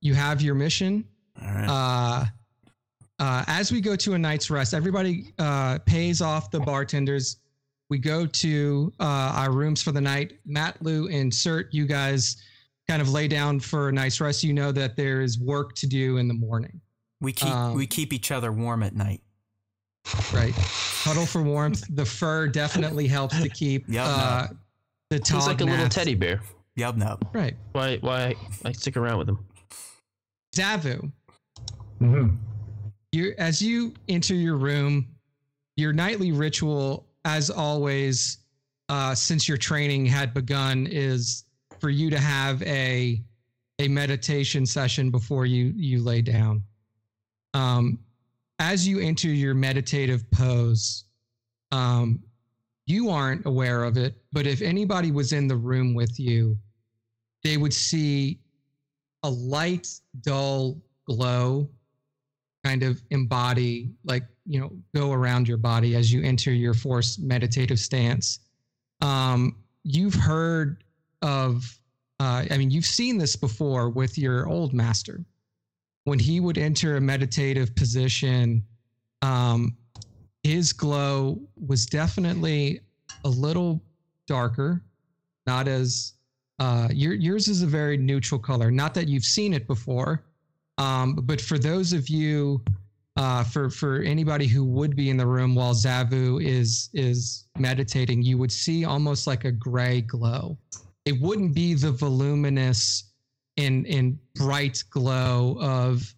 you 0.01 0.13
have 0.15 0.41
your 0.41 0.55
mission. 0.55 1.05
All 1.41 1.47
right. 1.47 1.67
Uh, 1.69 2.25
uh, 3.19 3.43
as 3.47 3.71
we 3.71 3.79
go 3.79 3.95
to 3.95 4.13
a 4.13 4.17
night's 4.17 4.49
rest, 4.49 4.73
everybody 4.73 5.33
uh, 5.39 5.77
pays 5.85 6.21
off 6.21 6.49
the 6.51 6.59
bartenders. 6.59 7.37
We 7.89 7.99
go 7.99 8.25
to 8.25 8.91
uh, 8.99 9.03
our 9.35 9.51
rooms 9.51 9.81
for 9.83 9.91
the 9.91 10.01
night. 10.01 10.39
Matloo, 10.47 11.13
and 11.13 11.33
Sirt, 11.33 11.71
you 11.71 11.85
guys 11.85 12.37
kind 12.89 13.01
of 13.01 13.09
lay 13.11 13.27
down 13.27 13.59
for 13.59 13.89
a 13.89 13.91
night's 13.91 14.19
rest. 14.19 14.43
You 14.43 14.53
know 14.53 14.71
that 14.71 14.95
there 14.97 15.21
is 15.21 15.39
work 15.39 15.75
to 15.75 15.87
do 15.87 16.17
in 16.17 16.27
the 16.27 16.33
morning, 16.33 16.81
we 17.21 17.31
keep 17.31 17.51
um, 17.51 17.75
we 17.75 17.85
keep 17.87 18.11
each 18.11 18.31
other 18.31 18.51
warm 18.51 18.83
at 18.83 18.95
night. 18.95 19.21
Right? 20.33 20.53
Huddle 20.55 21.25
for 21.25 21.41
warmth. 21.41 21.83
The 21.95 22.05
fur 22.05 22.47
definitely 22.47 23.07
helps 23.07 23.41
to 23.41 23.49
keep 23.49 23.85
Yep, 23.87 24.05
uh, 24.07 24.47
the 25.09 25.17
He's 25.17 25.27
tog 25.27 25.47
like 25.47 25.61
a 25.61 25.65
little 25.65 25.89
teddy 25.89 26.15
bear. 26.15 26.41
Yub 26.77 26.97
nub. 26.97 27.27
Right. 27.33 27.55
Why? 27.71 27.97
Why 27.97 28.35
I 28.65 28.71
stick 28.71 28.97
around 28.97 29.19
with 29.19 29.29
him? 29.29 29.39
Zavu, 30.55 31.11
hmm 31.99 32.29
you 33.13 33.33
as 33.37 33.61
you 33.61 33.93
enter 34.09 34.33
your 34.33 34.57
room, 34.57 35.07
your 35.77 35.93
nightly 35.93 36.31
ritual, 36.31 37.05
as 37.25 37.49
always, 37.49 38.39
uh, 38.89 39.15
since 39.15 39.47
your 39.47 39.57
training 39.57 40.05
had 40.05 40.33
begun, 40.33 40.87
is 40.87 41.45
for 41.79 41.89
you 41.89 42.09
to 42.09 42.19
have 42.19 42.61
a 42.63 43.21
a 43.79 43.87
meditation 43.87 44.65
session 44.65 45.09
before 45.09 45.45
you 45.45 45.73
you 45.75 46.01
lay 46.01 46.21
down. 46.21 46.63
Um, 47.53 47.99
as 48.59 48.87
you 48.87 48.99
enter 48.99 49.27
your 49.27 49.53
meditative 49.53 50.29
pose, 50.31 51.05
um, 51.71 52.19
you 52.85 53.09
aren't 53.09 53.45
aware 53.45 53.83
of 53.83 53.97
it, 53.97 54.15
but 54.31 54.45
if 54.45 54.61
anybody 54.61 55.11
was 55.11 55.33
in 55.33 55.47
the 55.47 55.55
room 55.55 55.93
with 55.93 56.19
you, 56.19 56.57
they 57.43 57.57
would 57.57 57.73
see 57.73 58.39
a 59.23 59.29
light, 59.29 59.87
dull 60.21 60.81
glow 61.05 61.69
kind 62.63 62.83
of 62.83 63.01
embody, 63.09 63.91
like, 64.05 64.23
you 64.45 64.59
know, 64.59 64.71
go 64.95 65.11
around 65.11 65.47
your 65.47 65.57
body 65.57 65.95
as 65.95 66.11
you 66.11 66.23
enter 66.23 66.51
your 66.51 66.73
forced 66.73 67.19
meditative 67.19 67.79
stance. 67.79 68.39
Um, 69.01 69.57
you've 69.83 70.13
heard 70.13 70.83
of, 71.21 71.77
uh, 72.19 72.45
I 72.49 72.57
mean, 72.57 72.71
you've 72.71 72.85
seen 72.85 73.17
this 73.17 73.35
before 73.35 73.89
with 73.89 74.17
your 74.17 74.47
old 74.47 74.73
master. 74.73 75.25
When 76.05 76.19
he 76.19 76.39
would 76.39 76.57
enter 76.57 76.97
a 76.97 77.01
meditative 77.01 77.75
position, 77.75 78.63
um, 79.21 79.77
his 80.43 80.73
glow 80.73 81.39
was 81.67 81.85
definitely 81.85 82.81
a 83.23 83.29
little 83.29 83.81
darker, 84.27 84.81
not 85.47 85.67
as 85.67 86.13
uh, 86.59 86.89
your, 86.91 87.13
yours 87.13 87.47
is 87.47 87.61
a 87.61 87.67
very 87.67 87.97
neutral 87.97 88.39
color. 88.39 88.69
Not 88.69 88.93
that 88.95 89.07
you've 89.07 89.23
seen 89.23 89.53
it 89.53 89.65
before, 89.67 90.23
um, 90.77 91.15
but 91.23 91.39
for 91.39 91.57
those 91.57 91.93
of 91.93 92.09
you, 92.09 92.61
uh, 93.15 93.43
for 93.43 93.69
for 93.69 94.01
anybody 94.01 94.47
who 94.47 94.65
would 94.65 94.95
be 94.95 95.09
in 95.09 95.17
the 95.17 95.25
room 95.25 95.53
while 95.55 95.73
Zavu 95.73 96.43
is 96.43 96.89
is 96.93 97.45
meditating, 97.59 98.23
you 98.23 98.37
would 98.37 98.51
see 98.51 98.85
almost 98.85 99.27
like 99.27 99.45
a 99.45 99.51
gray 99.51 100.01
glow. 100.01 100.57
It 101.05 101.19
wouldn't 101.21 101.53
be 101.53 101.73
the 101.75 101.91
voluminous 101.91 103.12
and 103.57 103.85
and 103.87 104.17
bright 104.35 104.83
glow 104.89 105.57
of 105.59 106.13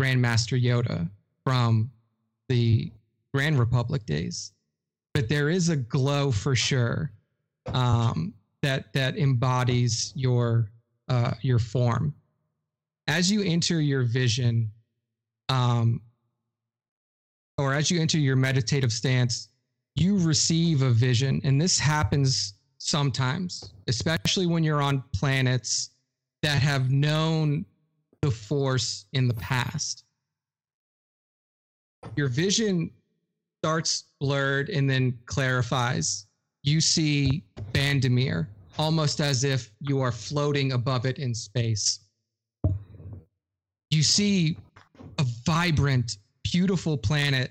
Grandmaster 0.00 0.60
Yoda 0.60 1.08
from 1.44 1.90
the 2.48 2.90
Grand 3.34 3.58
Republic 3.58 4.04
days, 4.06 4.52
but 5.14 5.28
there 5.28 5.50
is 5.50 5.68
a 5.68 5.76
glow 5.76 6.30
for 6.30 6.56
sure 6.56 7.12
um, 7.66 8.34
that 8.62 8.92
that 8.92 9.16
embodies 9.18 10.12
your 10.16 10.70
uh, 11.08 11.32
your 11.42 11.58
form. 11.58 12.14
As 13.06 13.30
you 13.30 13.42
enter 13.42 13.80
your 13.80 14.02
vision, 14.04 14.70
um, 15.48 16.00
or 17.58 17.74
as 17.74 17.90
you 17.90 18.00
enter 18.00 18.18
your 18.18 18.36
meditative 18.36 18.92
stance, 18.92 19.48
you 19.96 20.18
receive 20.18 20.82
a 20.82 20.90
vision, 20.90 21.40
and 21.44 21.60
this 21.60 21.78
happens 21.78 22.54
sometimes, 22.78 23.72
especially 23.88 24.46
when 24.46 24.64
you're 24.64 24.82
on 24.82 25.02
planets 25.12 25.90
that 26.42 26.62
have 26.62 26.90
known 26.90 27.64
the 28.22 28.30
Force 28.30 29.06
in 29.12 29.28
the 29.28 29.34
past. 29.34 30.04
Your 32.16 32.28
vision 32.28 32.90
starts 33.62 34.04
blurred 34.20 34.68
and 34.68 34.88
then 34.88 35.18
clarifies. 35.26 36.26
You 36.62 36.80
see 36.80 37.44
Bandemir 37.72 38.46
almost 38.78 39.20
as 39.20 39.44
if 39.44 39.70
you 39.80 40.00
are 40.00 40.12
floating 40.12 40.72
above 40.72 41.04
it 41.04 41.18
in 41.18 41.34
space. 41.34 42.00
You 43.90 44.02
see 44.02 44.56
a 45.18 45.24
vibrant, 45.44 46.18
beautiful 46.44 46.96
planet. 46.96 47.50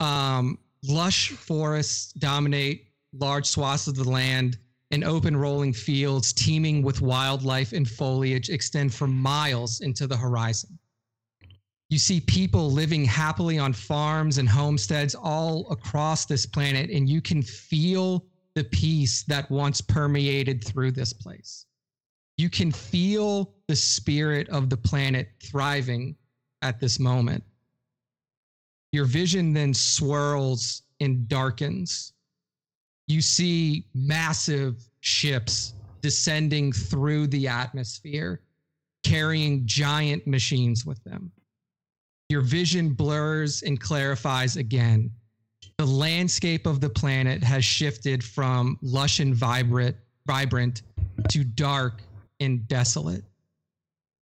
Um, 0.00 0.58
lush 0.82 1.30
forests 1.30 2.12
dominate 2.14 2.86
large 3.12 3.46
swaths 3.46 3.86
of 3.86 3.96
the 3.96 4.08
land, 4.08 4.58
and 4.90 5.04
open 5.04 5.36
rolling 5.36 5.72
fields 5.72 6.32
teeming 6.32 6.82
with 6.82 7.00
wildlife 7.02 7.72
and 7.72 7.88
foliage 7.88 8.48
extend 8.48 8.94
for 8.94 9.06
miles 9.06 9.80
into 9.80 10.06
the 10.06 10.16
horizon. 10.16 10.78
You 11.90 11.98
see 11.98 12.20
people 12.20 12.70
living 12.70 13.04
happily 13.04 13.58
on 13.58 13.72
farms 13.72 14.38
and 14.38 14.48
homesteads 14.48 15.14
all 15.14 15.70
across 15.70 16.26
this 16.26 16.44
planet, 16.44 16.90
and 16.90 17.08
you 17.08 17.22
can 17.22 17.42
feel 17.42 18.26
the 18.54 18.64
peace 18.64 19.22
that 19.24 19.50
once 19.50 19.80
permeated 19.80 20.62
through 20.62 20.92
this 20.92 21.12
place. 21.12 21.66
You 22.36 22.50
can 22.50 22.72
feel 22.72 23.54
the 23.68 23.76
spirit 23.76 24.48
of 24.48 24.70
the 24.70 24.76
planet 24.76 25.30
thriving 25.42 26.16
at 26.62 26.78
this 26.78 26.98
moment. 26.98 27.42
Your 28.92 29.04
vision 29.04 29.52
then 29.52 29.74
swirls 29.74 30.82
and 31.00 31.28
darkens. 31.28 32.12
You 33.08 33.22
see 33.22 33.86
massive 33.94 34.84
ships 35.00 35.74
descending 36.02 36.72
through 36.72 37.26
the 37.28 37.48
atmosphere, 37.48 38.42
carrying 39.02 39.66
giant 39.66 40.26
machines 40.26 40.86
with 40.86 41.02
them. 41.04 41.32
Your 42.28 42.42
vision 42.42 42.90
blurs 42.90 43.62
and 43.62 43.80
clarifies 43.80 44.56
again. 44.56 45.10
The 45.78 45.86
landscape 45.86 46.66
of 46.66 46.80
the 46.80 46.90
planet 46.90 47.42
has 47.42 47.64
shifted 47.64 48.22
from 48.22 48.78
lush 48.82 49.20
and 49.20 49.34
vibrant, 49.34 49.96
vibrant 50.26 50.82
to 51.30 51.44
dark 51.44 52.02
and 52.40 52.68
desolate. 52.68 53.24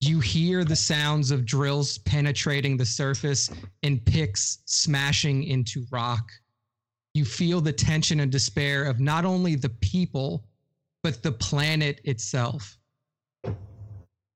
You 0.00 0.20
hear 0.20 0.64
the 0.64 0.76
sounds 0.76 1.30
of 1.30 1.46
drills 1.46 1.98
penetrating 1.98 2.76
the 2.76 2.84
surface 2.84 3.50
and 3.82 4.04
picks 4.04 4.58
smashing 4.64 5.44
into 5.44 5.86
rock. 5.90 6.30
You 7.14 7.24
feel 7.24 7.60
the 7.60 7.72
tension 7.72 8.20
and 8.20 8.30
despair 8.30 8.84
of 8.84 9.00
not 9.00 9.24
only 9.24 9.54
the 9.54 9.68
people, 9.68 10.44
but 11.02 11.22
the 11.22 11.32
planet 11.32 12.00
itself. 12.04 12.76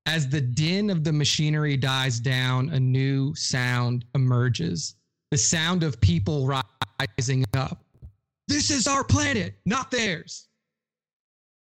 As 0.06 0.28
the 0.28 0.40
din 0.40 0.88
of 0.88 1.04
the 1.04 1.12
machinery 1.12 1.76
dies 1.76 2.20
down, 2.20 2.70
a 2.70 2.80
new 2.80 3.34
sound 3.34 4.04
emerges 4.14 4.94
the 5.30 5.36
sound 5.36 5.82
of 5.82 6.00
people 6.00 6.46
rising 6.46 7.44
up. 7.54 7.84
This 8.46 8.70
is 8.70 8.86
our 8.86 9.04
planet, 9.04 9.54
not 9.66 9.90
theirs. 9.90 10.48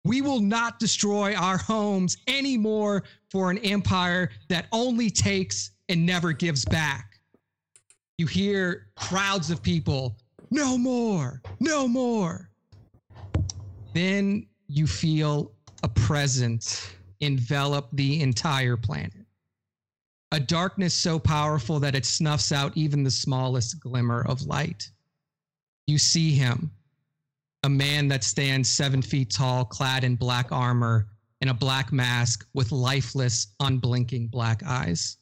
We 0.04 0.22
will 0.22 0.40
not 0.40 0.78
destroy 0.78 1.34
our 1.34 1.58
homes 1.58 2.16
anymore 2.28 3.02
for 3.28 3.50
an 3.50 3.58
empire 3.58 4.30
that 4.48 4.68
only 4.70 5.10
takes 5.10 5.72
and 5.88 6.06
never 6.06 6.32
gives 6.32 6.64
back. 6.64 7.18
You 8.18 8.26
hear 8.26 8.86
crowds 8.94 9.50
of 9.50 9.62
people, 9.62 10.16
no 10.50 10.78
more, 10.78 11.42
no 11.60 11.88
more. 11.88 12.50
Then 13.94 14.46
you 14.68 14.86
feel 14.86 15.52
a 15.82 15.88
presence 15.88 16.90
envelop 17.20 17.88
the 17.92 18.20
entire 18.20 18.76
planet. 18.76 19.26
A 20.32 20.40
darkness 20.40 20.92
so 20.92 21.18
powerful 21.18 21.78
that 21.80 21.94
it 21.94 22.04
snuffs 22.04 22.52
out 22.52 22.76
even 22.76 23.04
the 23.04 23.10
smallest 23.10 23.80
glimmer 23.80 24.26
of 24.26 24.42
light. 24.42 24.90
You 25.86 25.98
see 25.98 26.32
him, 26.32 26.70
a 27.62 27.68
man 27.68 28.08
that 28.08 28.24
stands 28.24 28.68
seven 28.68 29.02
feet 29.02 29.30
tall, 29.30 29.64
clad 29.64 30.04
in 30.04 30.16
black 30.16 30.50
armor 30.50 31.06
and 31.40 31.50
a 31.50 31.54
black 31.54 31.92
mask 31.92 32.46
with 32.54 32.72
lifeless, 32.72 33.48
unblinking 33.60 34.28
black 34.28 34.62
eyes. 34.64 35.16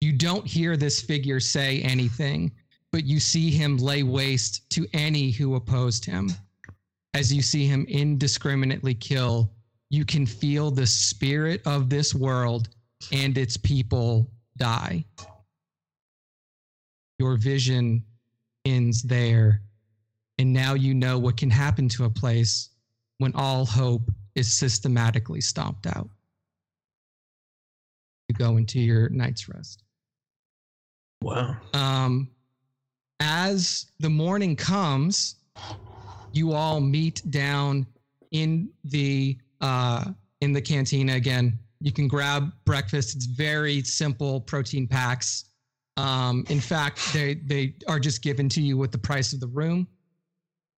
You 0.00 0.12
don't 0.12 0.46
hear 0.46 0.76
this 0.76 1.00
figure 1.00 1.40
say 1.40 1.80
anything, 1.82 2.52
but 2.96 3.04
you 3.04 3.20
see 3.20 3.50
him 3.50 3.76
lay 3.76 4.02
waste 4.02 4.70
to 4.70 4.86
any 4.94 5.30
who 5.30 5.56
opposed 5.56 6.02
him. 6.02 6.30
As 7.12 7.30
you 7.30 7.42
see 7.42 7.66
him 7.66 7.84
indiscriminately 7.90 8.94
kill, 8.94 9.52
you 9.90 10.06
can 10.06 10.24
feel 10.24 10.70
the 10.70 10.86
spirit 10.86 11.60
of 11.66 11.90
this 11.90 12.14
world 12.14 12.70
and 13.12 13.36
its 13.36 13.58
people 13.58 14.30
die. 14.56 15.04
Your 17.18 17.36
vision 17.36 18.02
ends 18.64 19.02
there. 19.02 19.60
And 20.38 20.54
now 20.54 20.72
you 20.72 20.94
know 20.94 21.18
what 21.18 21.36
can 21.36 21.50
happen 21.50 21.90
to 21.90 22.04
a 22.04 22.10
place 22.10 22.70
when 23.18 23.34
all 23.34 23.66
hope 23.66 24.10
is 24.36 24.50
systematically 24.50 25.42
stomped 25.42 25.86
out. 25.86 26.08
You 28.30 28.36
go 28.36 28.56
into 28.56 28.80
your 28.80 29.10
night's 29.10 29.50
rest. 29.50 29.82
Wow. 31.20 31.58
Um, 31.74 32.30
as 33.20 33.86
the 34.00 34.10
morning 34.10 34.56
comes, 34.56 35.36
you 36.32 36.52
all 36.52 36.80
meet 36.80 37.22
down 37.30 37.86
in 38.30 38.68
the 38.84 39.38
uh, 39.60 40.04
in 40.40 40.52
the 40.52 40.60
cantina 40.60 41.14
again. 41.14 41.58
You 41.80 41.92
can 41.92 42.08
grab 42.08 42.52
breakfast. 42.64 43.16
It's 43.16 43.26
very 43.26 43.82
simple 43.82 44.40
protein 44.40 44.86
packs. 44.86 45.46
Um, 45.96 46.44
in 46.48 46.60
fact, 46.60 47.12
they 47.12 47.34
they 47.34 47.74
are 47.88 47.98
just 47.98 48.22
given 48.22 48.48
to 48.50 48.60
you 48.60 48.76
with 48.76 48.92
the 48.92 48.98
price 48.98 49.32
of 49.32 49.40
the 49.40 49.46
room. 49.46 49.86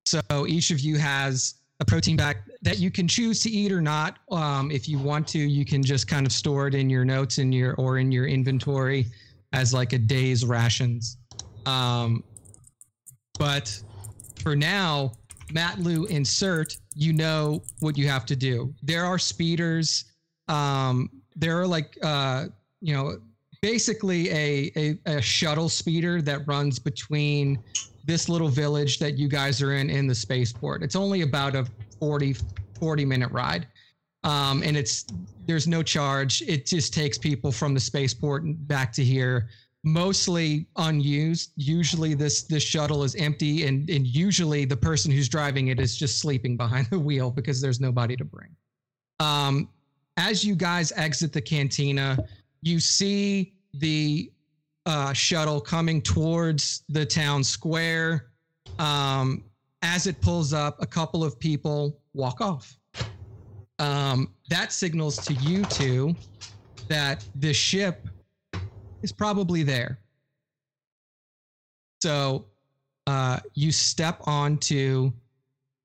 So 0.07 0.47
each 0.47 0.71
of 0.71 0.81
you 0.81 0.97
has 0.97 1.55
a 1.81 1.85
protein 1.85 2.17
pack 2.17 2.49
that 2.63 2.79
you 2.79 2.91
can 2.91 3.07
choose 3.07 3.41
to 3.43 3.51
eat 3.51 3.73
or 3.73 3.81
not. 3.81 4.19
Um, 4.31 4.71
if 4.71 4.89
you 4.89 4.99
want 4.99 5.27
to, 5.29 5.39
you 5.39 5.65
can 5.65 5.83
just 5.83 6.09
kind 6.09 6.27
of 6.27 6.33
store 6.33 6.67
it 6.67 6.75
in 6.75 6.89
your 6.91 7.05
notes 7.05 7.39
in 7.39 7.53
your 7.53 7.75
or 7.75 7.99
in 7.99 8.11
your 8.11 8.27
inventory 8.27 9.07
as 9.53 9.73
like 9.73 9.93
a 9.93 9.99
day's 9.99 10.45
rations. 10.45 11.17
Um, 11.69 12.25
but 13.39 13.83
for 14.43 14.57
now, 14.57 15.13
Matloo 15.53 16.09
insert, 16.09 16.77
you 16.95 17.13
know 17.13 17.63
what 17.81 17.97
you 17.97 18.09
have 18.09 18.27
to 18.27 18.37
do. 18.37 18.75
There 18.83 19.05
are 19.05 19.19
speeders. 19.19 20.05
Um, 20.49 21.11
there 21.37 21.61
are 21.61 21.67
like 21.67 21.97
uh, 22.03 22.47
you 22.81 22.95
know, 22.95 23.19
basically 23.63 24.31
a, 24.31 24.73
a 24.77 24.99
a 25.07 25.23
shuttle 25.23 25.69
speeder 25.69 26.23
that 26.23 26.47
runs 26.47 26.79
between 26.79 27.59
this 28.05 28.29
little 28.29 28.49
village 28.49 28.99
that 28.99 29.19
you 29.19 29.29
guys 29.29 29.63
are 29.63 29.75
in 29.75 29.91
in 29.91 30.07
the 30.07 30.15
spaceport. 30.15 30.83
It's 30.83 30.97
only 30.97 31.23
about 31.23 31.55
a 31.55 31.67
40 31.99 32.37
40 32.79 33.05
minute 33.05 33.31
ride. 33.31 33.67
Um, 34.25 34.63
and 34.63 34.77
it's 34.77 35.07
there's 35.47 35.69
no 35.69 35.83
charge. 35.83 36.43
It 36.43 36.67
just 36.67 36.93
takes 36.93 37.17
people 37.19 37.53
from 37.53 37.75
the 37.75 37.81
spaceport 37.81 38.43
back 38.67 38.93
to 38.95 39.05
here 39.05 39.49
mostly 39.93 40.67
unused. 40.77 41.53
Usually 41.57 42.15
this 42.15 42.43
this 42.43 42.63
shuttle 42.63 43.05
is 43.05 43.15
empty 43.17 43.67
and 43.67 43.89
and 43.91 44.07
usually 44.07 44.65
the 44.65 44.77
person 44.77 45.11
who's 45.11 45.29
driving 45.29 45.69
it 45.69 45.81
is 45.81 45.97
just 45.97 46.19
sleeping 46.19 46.57
behind 46.57 46.87
the 46.91 46.99
wheel 46.99 47.31
because 47.31 47.61
there's 47.61 47.81
nobody 47.81 48.17
to 48.17 48.25
bring. 48.25 48.55
Um 49.21 49.69
as 50.19 50.45
you 50.45 50.57
guys 50.57 50.93
exit 50.97 51.33
the 51.33 51.41
cantina, 51.41 52.19
you 52.61 52.81
see 52.81 53.55
the 53.75 54.31
uh, 54.85 55.13
shuttle 55.13 55.61
coming 55.61 56.03
towards 56.03 56.83
the 56.89 57.07
town 57.07 57.45
square. 57.45 58.31
Um, 58.79 59.45
as 59.83 60.07
it 60.07 60.21
pulls 60.21 60.53
up, 60.53 60.83
a 60.83 60.87
couple 60.87 61.23
of 61.23 61.39
people 61.39 62.01
walk 62.15 62.41
off. 62.41 62.77
Um, 63.79 64.35
that 64.51 64.73
signals 64.73 65.19
to 65.27 65.35
you 65.35 65.65
two 65.67 66.17
that 66.89 67.25
the 67.37 67.53
ship 67.53 68.09
is 69.03 69.13
probably 69.13 69.63
there. 69.63 69.99
So 72.03 72.47
uh, 73.07 73.41
you 73.55 73.73
step 73.73 74.21
onto 74.27 75.13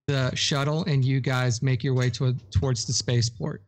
the 0.08 0.36
shuttle 0.36 0.84
and 0.86 1.04
you 1.04 1.20
guys 1.20 1.62
make 1.62 1.84
your 1.84 1.94
way 1.94 2.10
to, 2.12 2.36
towards 2.52 2.86
the 2.86 2.94
spaceport. 2.94 3.62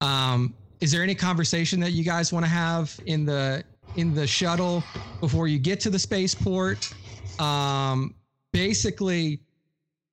Um, 0.00 0.54
is 0.80 0.92
there 0.92 1.02
any 1.02 1.14
conversation 1.14 1.80
that 1.80 1.92
you 1.92 2.04
guys 2.04 2.32
want 2.32 2.44
to 2.44 2.50
have 2.50 2.98
in 3.06 3.24
the 3.24 3.64
in 3.96 4.14
the 4.14 4.26
shuttle 4.26 4.82
before 5.20 5.48
you 5.48 5.58
get 5.58 5.80
to 5.80 5.90
the 5.90 5.98
spaceport? 5.98 6.92
Um, 7.40 8.14
basically, 8.52 9.40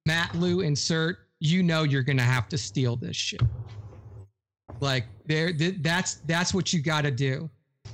Matloo 0.07 0.65
insert. 0.65 1.19
You 1.39 1.61
know 1.61 1.83
you're 1.83 2.03
gonna 2.03 2.23
have 2.23 2.47
to 2.49 2.57
steal 2.57 2.95
this 2.95 3.15
ship. 3.15 3.43
Like 4.79 5.05
there, 5.25 5.53
th- 5.53 5.77
that's 5.81 6.15
that's 6.25 6.53
what 6.53 6.73
you 6.73 6.81
got 6.81 7.01
to 7.01 7.11
do. 7.11 7.49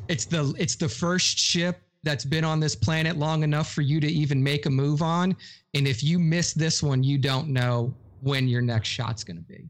It's 0.08 0.26
the 0.26 0.54
it's 0.58 0.76
the 0.76 0.89
first 0.89 1.38
ship 1.38 1.82
that's 2.04 2.26
been 2.26 2.43
on 2.43 2.60
this 2.60 2.76
planet 2.76 3.18
long 3.18 3.43
enough 3.43 3.72
for 3.72 3.82
you 3.82 3.99
to 3.99 4.08
even 4.08 4.43
make 4.43 4.66
a 4.66 4.70
move 4.70 5.02
on. 5.02 5.36
And 5.74 5.88
if 5.88 6.04
you 6.04 6.20
miss 6.20 6.54
this 6.54 6.82
one, 6.82 7.04
you 7.04 7.18
don't 7.18 7.47
know 7.49 7.93
when 8.22 8.47
your 8.47 8.62
next 8.62 8.89
shot's 8.89 9.24
going 9.24 9.38
to 9.38 9.43
be. 9.43 9.70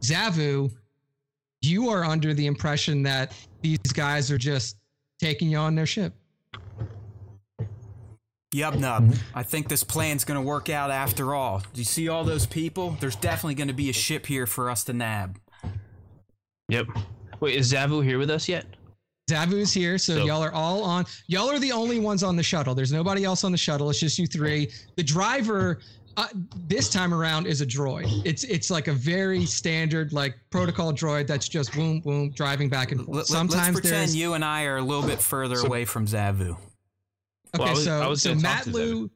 Zavu, 0.00 0.72
you 1.60 1.88
are 1.90 2.04
under 2.04 2.32
the 2.34 2.46
impression 2.46 3.02
that 3.02 3.34
these 3.62 3.78
guys 3.78 4.30
are 4.30 4.38
just 4.38 4.76
taking 5.18 5.50
you 5.50 5.58
on 5.58 5.74
their 5.74 5.86
ship. 5.86 6.14
Yub 8.54 8.78
Nub. 8.78 9.04
Mm-hmm. 9.04 9.38
I 9.38 9.42
think 9.42 9.68
this 9.68 9.84
plan's 9.84 10.24
gonna 10.24 10.40
work 10.40 10.70
out 10.70 10.90
after 10.90 11.34
all. 11.34 11.58
Do 11.58 11.80
you 11.80 11.84
see 11.84 12.08
all 12.08 12.24
those 12.24 12.46
people? 12.46 12.96
There's 12.98 13.16
definitely 13.16 13.56
gonna 13.56 13.74
be 13.74 13.90
a 13.90 13.92
ship 13.92 14.24
here 14.24 14.46
for 14.46 14.70
us 14.70 14.84
to 14.84 14.94
nab. 14.94 15.38
Yep. 16.70 16.86
Wait, 17.40 17.56
is 17.56 17.72
Zavu 17.72 18.02
here 18.02 18.18
with 18.18 18.30
us 18.30 18.48
yet? 18.48 18.64
Zavu's 19.28 19.72
here, 19.72 19.98
so 19.98 20.16
So- 20.16 20.24
y'all 20.24 20.42
are 20.42 20.52
all 20.52 20.82
on. 20.82 21.04
Y'all 21.26 21.50
are 21.50 21.58
the 21.58 21.72
only 21.72 22.00
ones 22.00 22.22
on 22.22 22.34
the 22.36 22.42
shuttle. 22.42 22.74
There's 22.74 22.92
nobody 22.92 23.24
else 23.24 23.44
on 23.44 23.52
the 23.52 23.58
shuttle. 23.58 23.90
It's 23.90 24.00
just 24.00 24.18
you 24.18 24.26
three. 24.26 24.70
The 24.96 25.02
driver 25.02 25.78
uh, 26.16 26.26
this 26.66 26.88
time 26.88 27.14
around 27.14 27.46
is 27.46 27.60
a 27.60 27.66
droid. 27.66 28.22
It's 28.24 28.42
it's 28.44 28.70
like 28.70 28.88
a 28.88 28.92
very 28.92 29.46
standard 29.46 30.12
like 30.12 30.34
protocol 30.50 30.92
droid 30.92 31.26
that's 31.28 31.48
just 31.48 31.72
boom 31.72 32.00
boom 32.00 32.30
driving 32.30 32.68
back 32.68 32.90
and 32.90 33.00
Let, 33.02 33.06
forth. 33.06 33.18
us 33.20 33.28
Sometimes 33.28 33.78
pretend 33.80 34.10
you 34.12 34.32
and 34.34 34.44
I 34.44 34.64
are 34.64 34.78
a 34.78 34.82
little 34.82 35.06
bit 35.06 35.20
further 35.20 35.60
away 35.60 35.84
from 35.84 36.06
Zavu. 36.06 36.50
okay. 36.50 36.58
Well, 37.58 37.68
I 37.68 37.70
was- 37.72 37.84
so 37.84 38.00
I 38.02 38.06
was 38.08 38.22
so 38.22 38.34
Matt 38.34 38.64
to 38.64 38.70
Lou, 38.70 39.10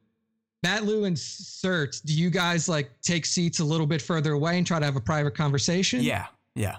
Matloo 0.65 1.05
and 1.07 1.19
Sirt, 1.19 1.99
do 2.05 2.13
you 2.13 2.29
guys 2.29 2.69
like 2.69 2.89
take 3.01 3.25
seats 3.25 3.59
a 3.59 3.65
little 3.65 3.87
bit 3.87 4.01
further 4.01 4.31
away 4.31 4.57
and 4.57 4.65
try 4.65 4.79
to 4.79 4.85
have 4.85 4.95
a 4.95 5.01
private 5.01 5.35
conversation? 5.35 6.01
Yeah, 6.01 6.27
yeah. 6.55 6.77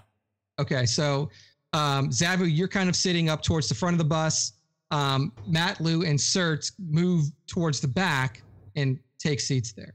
Okay, 0.58 0.86
so 0.86 1.28
um, 1.74 2.08
Zavu, 2.10 2.48
you're 2.48 2.68
kind 2.68 2.88
of 2.88 2.94
sitting 2.94 3.28
up 3.28 3.42
towards 3.42 3.68
the 3.68 3.74
front 3.74 3.94
of 3.94 3.98
the 3.98 4.04
bus. 4.04 4.52
Um, 4.90 5.32
Matloo, 5.50 6.08
and 6.08 6.20
Sirt 6.20 6.70
move 6.78 7.24
towards 7.48 7.80
the 7.80 7.88
back 7.88 8.42
and 8.76 8.98
take 9.18 9.40
seats 9.40 9.72
there. 9.72 9.94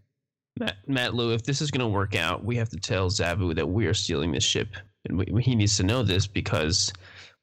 Matt, 0.59 0.75
Matloo, 0.89 1.33
if 1.33 1.43
this 1.43 1.61
is 1.61 1.71
going 1.71 1.79
to 1.79 1.87
work 1.87 2.15
out, 2.15 2.43
we 2.43 2.57
have 2.57 2.67
to 2.69 2.77
tell 2.77 3.09
Zavu 3.09 3.55
that 3.55 3.65
we 3.65 3.87
are 3.87 3.93
stealing 3.93 4.31
this 4.31 4.43
ship. 4.43 4.67
And 5.07 5.17
we, 5.17 5.41
he 5.41 5.55
needs 5.55 5.77
to 5.77 5.83
know 5.83 6.03
this 6.03 6.27
because 6.27 6.91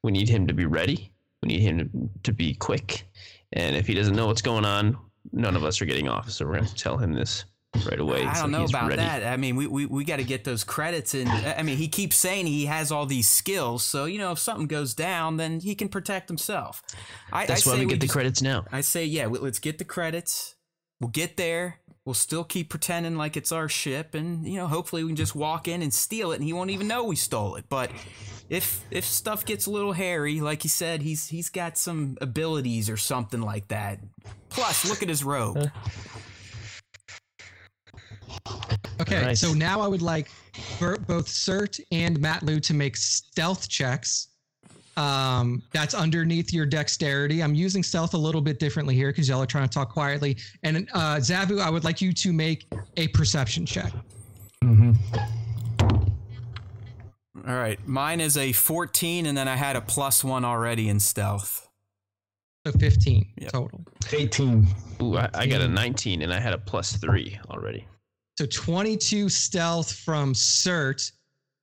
we 0.03 0.11
need 0.11 0.29
him 0.29 0.45
to 0.45 0.53
be 0.53 0.67
ready. 0.67 1.11
We 1.41 1.47
need 1.47 1.61
him 1.61 1.79
to, 1.79 2.09
to 2.23 2.33
be 2.33 2.53
quick. 2.53 3.07
And 3.53 3.75
if 3.75 3.87
he 3.87 3.95
doesn't 3.95 4.15
know 4.15 4.27
what's 4.27 4.43
going 4.43 4.65
on, 4.65 4.95
none 5.31 5.55
of 5.55 5.63
us 5.63 5.81
are 5.81 5.85
getting 5.85 6.07
off. 6.07 6.29
So 6.29 6.45
we're 6.45 6.57
going 6.57 6.65
to 6.65 6.75
tell 6.75 6.97
him 6.97 7.13
this 7.13 7.45
right 7.85 7.99
away. 7.99 8.25
I 8.25 8.39
don't 8.39 8.51
know 8.51 8.65
about 8.65 8.89
ready. 8.89 9.01
that. 9.01 9.23
I 9.23 9.37
mean, 9.37 9.55
we, 9.55 9.67
we, 9.67 9.85
we 9.85 10.03
got 10.03 10.17
to 10.17 10.23
get 10.23 10.43
those 10.43 10.63
credits. 10.63 11.13
And 11.13 11.29
I 11.29 11.61
mean, 11.63 11.77
he 11.77 11.87
keeps 11.87 12.15
saying 12.15 12.47
he 12.47 12.65
has 12.65 12.91
all 12.91 13.05
these 13.05 13.27
skills. 13.27 13.83
So, 13.83 14.05
you 14.05 14.17
know, 14.17 14.31
if 14.31 14.39
something 14.39 14.67
goes 14.67 14.93
down, 14.93 15.37
then 15.37 15.59
he 15.59 15.75
can 15.75 15.89
protect 15.89 16.29
himself. 16.29 16.81
I, 17.31 17.45
That's 17.45 17.65
I 17.67 17.69
why 17.71 17.75
say 17.77 17.85
we 17.85 17.91
get 17.91 18.01
the 18.01 18.07
credits 18.07 18.41
now. 18.41 18.65
I 18.71 18.81
say, 18.81 19.05
yeah, 19.05 19.27
we- 19.27 19.39
let's 19.39 19.59
get 19.59 19.77
the 19.77 19.85
credits. 19.85 20.55
We'll 20.99 21.09
get 21.11 21.37
there. 21.37 21.79
We'll 22.05 22.13
still 22.13 22.45
keep 22.45 22.69
pretending 22.69 23.17
like 23.17 23.35
it's 23.35 23.51
our 23.51 23.67
ship, 23.67 24.15
and 24.15 24.47
you 24.47 24.55
know, 24.55 24.67
hopefully 24.67 25.03
we 25.03 25.09
can 25.09 25.17
just 25.17 25.35
walk 25.35 25.67
in 25.67 25.81
and 25.81 25.93
steal 25.93 26.31
it, 26.31 26.35
and 26.35 26.43
he 26.45 26.53
won't 26.53 26.69
even 26.69 26.87
know 26.87 27.03
we 27.03 27.17
stole 27.17 27.55
it. 27.57 27.65
But 27.67 27.91
if 28.49 28.81
if 28.89 29.03
stuff 29.03 29.43
gets 29.45 29.65
a 29.65 29.71
little 29.71 29.91
hairy, 29.91 30.39
like 30.39 30.61
he 30.63 30.69
said, 30.69 31.01
he's 31.01 31.27
he's 31.27 31.49
got 31.49 31.77
some 31.77 32.17
abilities 32.21 32.89
or 32.89 32.95
something 32.95 33.41
like 33.41 33.67
that. 33.67 33.99
Plus, 34.47 34.89
look 34.89 35.03
at 35.03 35.09
his 35.09 35.21
robe. 35.21 35.69
Okay, 39.01 39.19
Alright. 39.19 39.37
so 39.37 39.53
now 39.53 39.79
I 39.81 39.87
would 39.87 40.01
like 40.01 40.29
both 41.07 41.27
Sirt 41.27 41.79
and 41.91 42.19
Matloo 42.19 42.61
to 42.63 42.73
make 42.73 42.97
stealth 42.97 43.69
checks. 43.69 44.29
Um, 44.97 45.61
that's 45.71 45.93
underneath 45.93 46.51
your 46.51 46.65
dexterity. 46.65 47.43
I'm 47.43 47.53
using 47.53 47.83
stealth 47.83 48.15
a 48.15 48.17
little 48.17 48.41
bit 48.41 48.59
differently 48.59 48.95
here 48.95 49.09
because 49.09 49.29
y'all 49.29 49.43
are 49.43 49.45
trying 49.45 49.67
to 49.69 49.73
talk 49.73 49.89
quietly. 49.91 50.37
And 50.63 50.89
uh, 50.93 51.17
Zavu, 51.17 51.59
I 51.61 51.69
would 51.69 51.83
like 51.83 52.01
you 52.01 52.11
to 52.13 52.33
make 52.33 52.65
a 52.97 53.07
perception 53.09 53.65
check. 53.65 53.93
Mm-hmm. 54.63 54.93
All 57.47 57.55
right, 57.55 57.79
mine 57.87 58.19
is 58.19 58.35
a 58.35 58.51
14, 58.51 59.27
and 59.27 59.37
then 59.37 59.47
I 59.47 59.55
had 59.55 59.75
a 59.75 59.81
plus 59.81 60.23
one 60.23 60.43
already 60.43 60.89
in 60.89 60.99
stealth. 60.99 61.67
So 62.65 62.73
15 62.73 63.25
Yep. 63.37 63.51
total. 63.51 63.85
18. 64.11 64.67
Ooh, 65.01 65.15
I, 65.15 65.29
I 65.33 65.45
got 65.45 65.61
a 65.61 65.65
Mm. 65.67 65.73
19 65.73 66.21
and 66.23 66.33
I 66.33 66.39
had 66.39 66.53
a 66.53 66.57
plus 66.57 66.97
three 66.97 67.39
already. 67.49 67.87
So 68.37 68.45
22 68.45 69.29
stealth 69.29 69.91
from 69.91 70.33
Sirt 70.35 71.11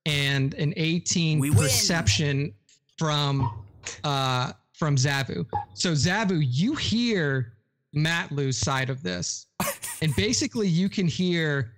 and 0.07 0.55
an 0.55 0.75
18 0.77 1.39
We 1.39 1.51
win. 1.51 2.53
From 2.99 3.63
uh 4.03 4.53
from 4.73 4.97
Zavu. 4.97 5.47
So 5.75 5.93
Zavu, 5.93 6.43
you 6.45 6.75
hear 6.75 7.53
Matloo's 7.95 8.59
side 8.59 8.91
of 8.91 9.03
this. 9.03 9.47
and 10.03 10.15
basically, 10.17 10.67
you 10.69 10.89
can 10.89 11.07
hear 11.07 11.73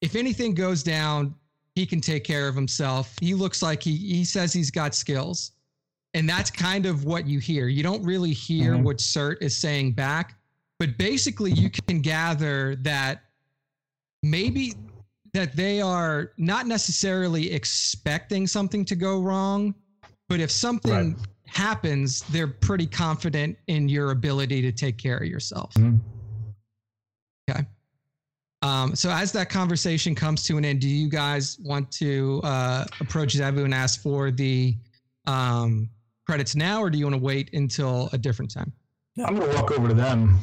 if 0.00 0.14
anything 0.16 0.54
goes 0.54 0.82
down, 0.82 1.34
he 1.74 1.86
can 1.86 2.00
take 2.00 2.22
care 2.24 2.46
of 2.46 2.54
himself. 2.54 3.14
He 3.20 3.34
looks 3.34 3.62
like 3.62 3.82
he 3.82 3.96
he 3.96 4.24
says 4.24 4.52
he's 4.52 4.70
got 4.70 4.94
skills. 4.94 5.52
And 6.14 6.28
that's 6.28 6.50
kind 6.50 6.86
of 6.86 7.04
what 7.04 7.26
you 7.26 7.40
hear. 7.40 7.66
You 7.66 7.82
don't 7.82 8.02
really 8.04 8.32
hear 8.32 8.74
Mhm. 8.74 8.82
what 8.84 9.00
Sirt 9.00 9.42
is 9.42 9.56
saying 9.56 9.92
back, 9.92 10.38
but 10.78 10.96
basically 10.96 11.50
you 11.50 11.68
can 11.70 12.00
gather 12.00 12.76
that 12.76 13.23
maybe 14.24 14.74
that 15.32 15.54
they 15.54 15.80
are 15.80 16.32
not 16.38 16.66
necessarily 16.66 17.52
expecting 17.52 18.46
something 18.46 18.84
to 18.84 18.96
go 18.96 19.20
wrong, 19.20 19.74
but 20.28 20.40
if 20.40 20.50
something 20.50 20.90
Right. 21.10 21.16
happens, 21.46 22.22
they're 22.22 22.48
pretty 22.48 22.86
confident 22.86 23.56
in 23.66 23.88
your 23.88 24.12
ability 24.12 24.62
to 24.62 24.72
take 24.72 24.96
care 24.96 25.18
of 25.18 25.26
yourself. 25.26 25.74
Mhm. 25.74 26.00
Okay. 27.50 27.66
Um, 28.62 28.96
so 28.96 29.10
as 29.10 29.30
that 29.32 29.50
conversation 29.50 30.14
comes 30.14 30.42
to 30.44 30.56
an 30.56 30.64
end, 30.64 30.80
do 30.80 30.88
you 30.88 31.08
guys 31.08 31.58
want 31.60 31.90
to 31.92 32.40
uh, 32.44 32.86
approach 33.00 33.34
Zavu 33.34 33.64
and 33.64 33.74
ask 33.74 34.00
for 34.00 34.30
the 34.30 34.74
um, 35.26 35.90
credits 36.26 36.54
now, 36.54 36.80
or 36.80 36.88
do 36.88 36.96
you 36.96 37.04
want 37.04 37.14
to 37.14 37.20
wait 37.20 37.52
until 37.52 38.08
a 38.14 38.18
different 38.18 38.50
time? 38.50 38.72
I'm 39.18 39.36
going 39.36 39.50
to 39.50 39.56
walk 39.56 39.70
over 39.72 39.88
to 39.88 39.94
them 39.94 40.38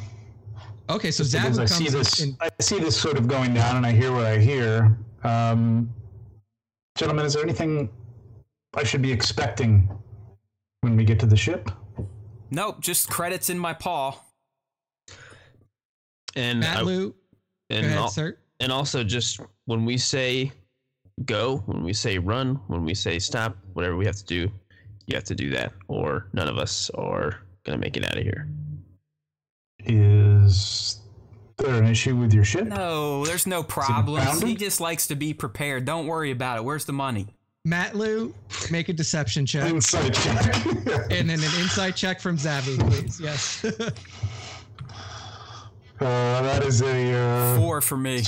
Okay, 0.92 1.10
so 1.10 1.24
just 1.24 1.32
because 1.34 1.58
I 1.58 1.64
see 1.64 1.88
this. 1.88 2.20
in. 2.20 2.36
I 2.40 2.50
see 2.60 2.78
this 2.78 2.96
sort 3.00 3.16
of 3.16 3.26
going 3.26 3.54
down, 3.54 3.76
and 3.76 3.86
I 3.86 3.92
hear 3.92 4.12
what 4.12 4.26
I 4.26 4.38
hear. 4.38 4.96
Um, 5.24 5.92
gentlemen, 6.96 7.24
is 7.24 7.32
there 7.34 7.42
anything 7.42 7.88
I 8.74 8.84
should 8.84 9.00
be 9.02 9.10
expecting 9.10 9.88
when 10.82 10.96
we 10.96 11.04
get 11.04 11.18
to 11.20 11.26
the 11.26 11.36
ship? 11.36 11.70
Nope, 12.50 12.80
just 12.80 13.08
credits 13.08 13.48
in 13.48 13.58
my 13.58 13.72
paw. 13.72 14.18
And 16.36 16.64
I- 16.64 16.76
Matloo, 16.82 17.10
go 17.10 17.14
and 17.70 17.86
ahead, 17.86 17.98
al- 17.98 18.08
sir. 18.08 18.36
and 18.60 18.70
also 18.72 19.02
just 19.04 19.40
when 19.66 19.84
we 19.84 19.96
say 19.96 20.52
go, 21.24 21.58
when 21.66 21.82
we 21.82 21.92
say 21.92 22.18
run, 22.18 22.56
when 22.66 22.84
we 22.84 22.94
say 22.94 23.18
stop, 23.18 23.56
whatever 23.74 23.96
we 23.96 24.04
have 24.06 24.16
to 24.16 24.24
do, 24.24 24.50
you 25.06 25.14
have 25.14 25.24
to 25.24 25.34
do 25.34 25.50
that, 25.50 25.72
or 25.88 26.28
none 26.32 26.48
of 26.48 26.58
us 26.58 26.90
are 26.94 27.40
gonna 27.64 27.78
make 27.78 27.96
it 27.96 28.04
out 28.04 28.16
of 28.18 28.22
here. 28.22 28.48
Is 29.84 31.00
there 31.56 31.82
an 31.82 31.86
issue 31.86 32.16
with 32.16 32.32
your 32.32 32.44
ship? 32.44 32.66
No, 32.66 33.24
there's 33.24 33.46
no 33.46 33.62
problems. 33.62 34.24
founded? 34.24 34.48
He 34.48 34.54
just 34.56 34.80
likes 34.80 35.06
to 35.08 35.14
be 35.14 35.34
prepared. 35.34 35.84
Don't 35.84 36.06
worry 36.06 36.30
about 36.30 36.58
it. 36.58 36.64
Where's 36.64 36.84
the 36.84 36.92
money? 36.92 37.28
Matloo, 37.66 38.34
make 38.72 38.88
a 38.88 38.92
deception 38.92 39.46
check. 39.46 39.70
Insight 39.70 40.14
check. 40.14 40.66
and 40.66 41.30
then 41.30 41.38
an 41.38 41.60
insight 41.60 41.94
check 41.94 42.20
from 42.20 42.36
Zavu, 42.36 42.78
please. 42.88 43.20
Yes. 43.20 43.64
Uh, 46.00 46.42
that 46.42 46.64
is 46.64 46.82
a 46.82 47.14
uh, 47.14 47.56
Four 47.58 47.80
for 47.80 47.96
me. 47.96 48.22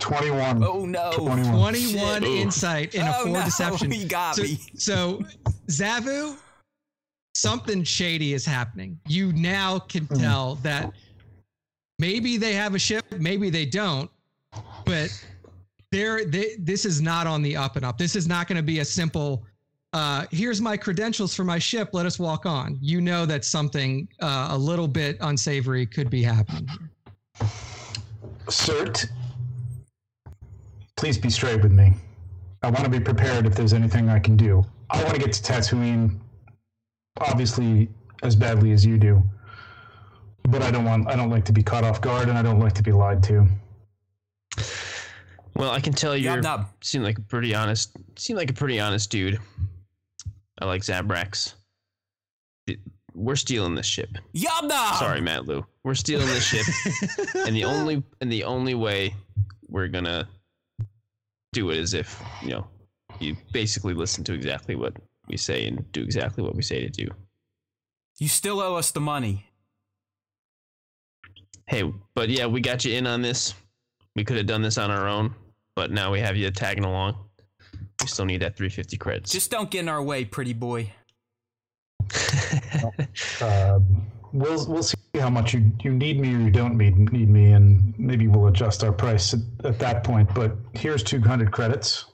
21. 0.00 0.64
Oh 0.64 0.84
no. 0.84 1.12
21. 1.12 1.54
21 1.54 2.24
insight 2.24 2.96
and 2.96 3.08
a 3.08 3.12
four 3.12 3.32
no, 3.32 3.44
deception. 3.44 3.90
he 3.92 4.04
got 4.06 4.34
so, 4.34 4.42
me. 4.42 4.58
So, 4.74 5.22
Zavu, 5.68 6.36
something 7.36 7.84
shady 7.84 8.32
is 8.34 8.44
happening. 8.46 8.98
You 9.06 9.32
now 9.32 9.78
can 9.78 10.06
Hmm. 10.06 10.16
tell 10.16 10.54
that 10.56 10.92
maybe 11.98 12.36
they 12.36 12.54
have 12.54 12.74
a 12.74 12.78
ship, 12.78 13.04
maybe 13.18 13.50
they 13.50 13.66
don't, 13.66 14.10
but 14.84 15.10
they're, 15.92 16.24
they, 16.24 16.56
this 16.58 16.84
is 16.84 17.00
not 17.00 17.26
on 17.26 17.42
the 17.42 17.56
up 17.56 17.76
and 17.76 17.84
up. 17.84 17.98
This 17.98 18.16
is 18.16 18.26
not 18.26 18.48
going 18.48 18.56
to 18.56 18.62
be 18.62 18.80
a 18.80 18.84
simple, 18.84 19.44
uh, 19.92 20.26
here's 20.30 20.60
my 20.60 20.76
credentials 20.76 21.34
for 21.34 21.44
my 21.44 21.58
ship. 21.58 21.90
Let 21.92 22.06
us 22.06 22.18
walk 22.18 22.46
on. 22.46 22.78
You 22.80 23.00
know 23.00 23.26
that 23.26 23.44
something 23.44 24.08
uh, 24.20 24.48
a 24.50 24.58
little 24.58 24.88
bit 24.88 25.16
unsavory 25.20 25.86
could 25.86 26.10
be 26.10 26.22
happening. 26.22 26.68
Sirt, 28.48 29.06
please 30.96 31.18
be 31.18 31.30
straight 31.30 31.62
with 31.62 31.72
me. 31.72 31.92
I 32.62 32.70
want 32.70 32.84
to 32.84 32.90
be 32.90 33.00
prepared 33.00 33.46
if 33.46 33.54
there's 33.54 33.72
anything 33.72 34.08
I 34.08 34.18
can 34.18 34.36
do. 34.36 34.64
I 34.90 35.02
want 35.02 35.14
to 35.14 35.20
get 35.20 35.32
to 35.34 35.42
Tatooine, 35.42 36.18
obviously 37.18 37.88
as 38.22 38.36
badly 38.36 38.72
as 38.72 38.84
you 38.84 38.98
do, 38.98 39.22
but 40.48 40.62
I 40.62 40.70
don't 40.70 40.84
want. 40.84 41.08
I 41.08 41.16
don't 41.16 41.30
like 41.30 41.44
to 41.46 41.52
be 41.52 41.62
caught 41.62 41.84
off 41.84 42.00
guard, 42.00 42.28
and 42.28 42.38
I 42.38 42.42
don't 42.42 42.60
like 42.60 42.74
to 42.74 42.82
be 42.82 42.92
lied 42.92 43.22
to. 43.24 43.46
Well, 45.54 45.70
I 45.70 45.80
can 45.80 45.94
tell 45.94 46.16
you 46.16 46.28
Yub 46.28 46.58
you 46.58 46.66
seem 46.82 47.02
like 47.02 47.18
a 47.18 47.22
pretty 47.22 47.54
honest, 47.54 47.96
seem 48.16 48.36
like 48.36 48.50
a 48.50 48.54
pretty 48.54 48.78
honest 48.78 49.10
dude. 49.10 49.38
I 50.58 50.66
like 50.66 50.82
Zabrax. 50.82 51.54
We're 53.14 53.36
stealing 53.36 53.74
this 53.74 53.86
ship. 53.86 54.10
Yabna! 54.34 54.98
Sorry, 54.98 55.20
Matloo. 55.20 55.64
We're 55.84 55.94
stealing 55.94 56.26
this 56.26 56.44
ship, 56.44 56.66
and 57.46 57.56
the 57.56 57.64
only 57.64 58.02
and 58.20 58.30
the 58.30 58.44
only 58.44 58.74
way 58.74 59.14
we're 59.68 59.88
gonna 59.88 60.28
do 61.52 61.70
it 61.70 61.78
is 61.78 61.94
if 61.94 62.22
you 62.42 62.50
know 62.50 62.66
you 63.18 63.34
basically 63.52 63.94
listen 63.94 64.22
to 64.24 64.34
exactly 64.34 64.74
what 64.74 64.94
we 65.28 65.36
say 65.36 65.66
and 65.66 65.90
do 65.92 66.02
exactly 66.02 66.42
what 66.42 66.54
we 66.54 66.62
say 66.62 66.80
to 66.80 66.88
do. 66.88 67.08
You 68.18 68.28
still 68.28 68.60
owe 68.60 68.76
us 68.76 68.90
the 68.90 69.00
money. 69.00 69.46
Hey, 71.66 71.92
but 72.14 72.28
yeah, 72.28 72.46
we 72.46 72.60
got 72.60 72.84
you 72.84 72.94
in 72.94 73.06
on 73.06 73.22
this. 73.22 73.54
We 74.14 74.24
could 74.24 74.36
have 74.36 74.46
done 74.46 74.62
this 74.62 74.78
on 74.78 74.90
our 74.90 75.08
own, 75.08 75.34
but 75.74 75.90
now 75.90 76.12
we 76.12 76.20
have 76.20 76.36
you 76.36 76.50
tagging 76.50 76.84
along. 76.84 77.16
We 78.00 78.06
still 78.06 78.24
need 78.24 78.42
that 78.42 78.56
350 78.56 78.96
credits. 78.96 79.32
Just 79.32 79.50
don't 79.50 79.70
get 79.70 79.80
in 79.80 79.88
our 79.88 80.02
way, 80.02 80.24
pretty 80.24 80.52
boy. 80.52 80.92
Um, 83.42 84.06
we'll 84.32 84.66
we'll 84.66 84.82
see 84.82 84.96
how 85.18 85.30
much 85.30 85.54
you, 85.54 85.72
you 85.82 85.92
need 85.92 86.20
me 86.20 86.34
or 86.34 86.38
you 86.38 86.50
don't 86.50 86.76
need 86.76 86.96
need 87.12 87.28
me, 87.28 87.52
and 87.52 87.98
maybe 87.98 88.28
we'll 88.28 88.46
adjust 88.46 88.84
our 88.84 88.92
price 88.92 89.34
at, 89.34 89.40
at 89.64 89.78
that 89.80 90.04
point. 90.04 90.32
But 90.34 90.56
here's 90.72 91.02
200 91.02 91.50
credits. 91.50 92.06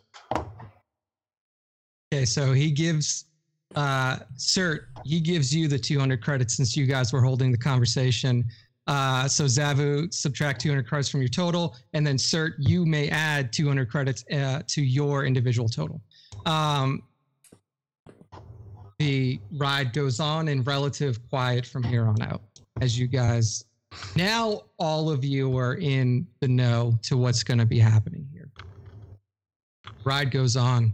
Okay, 2.13 2.27
so 2.27 2.53
he 2.53 2.71
gives 2.71 3.25
uh 3.75 4.19
Sirt, 4.37 4.89
he 5.03 5.19
gives 5.19 5.55
you 5.55 5.67
the 5.67 5.79
200 5.79 6.21
credits 6.21 6.55
since 6.55 6.77
you 6.77 6.85
guys 6.85 7.11
were 7.11 7.23
holding 7.23 7.51
the 7.51 7.57
conversation. 7.57 8.45
Uh 8.87 9.27
so 9.27 9.45
Zavu 9.45 10.13
subtract 10.13 10.61
200 10.61 10.87
credits 10.87 11.09
from 11.09 11.23
your 11.23 11.31
total 11.31 11.75
and 11.95 12.07
then 12.07 12.19
Sirt 12.19 12.57
you 12.59 12.85
may 12.85 13.09
add 13.09 13.51
200 13.51 13.91
credits 13.91 14.25
uh, 14.31 14.61
to 14.67 14.83
your 14.83 15.25
individual 15.25 15.71
total. 15.71 16.03
Um 16.45 17.03
the 18.99 19.41
ride 19.53 19.95
goes 19.95 20.21
on 20.21 20.49
in 20.49 20.63
relative 20.65 21.19
quiet 21.31 21.65
from 21.65 21.83
here 21.83 22.05
on 22.05 22.21
out 22.21 22.43
as 22.83 22.99
you 22.99 23.07
guys 23.07 23.65
now 24.17 24.65
all 24.79 25.11
of 25.11 25.25
you 25.25 25.57
are 25.57 25.77
in 25.77 26.27
the 26.41 26.49
know 26.49 26.99
to 27.05 27.17
what's 27.17 27.43
going 27.43 27.59
to 27.59 27.67
be 27.67 27.79
happening 27.79 28.27
here. 28.33 28.51
Ride 30.05 30.31
goes 30.31 30.57
on. 30.57 30.93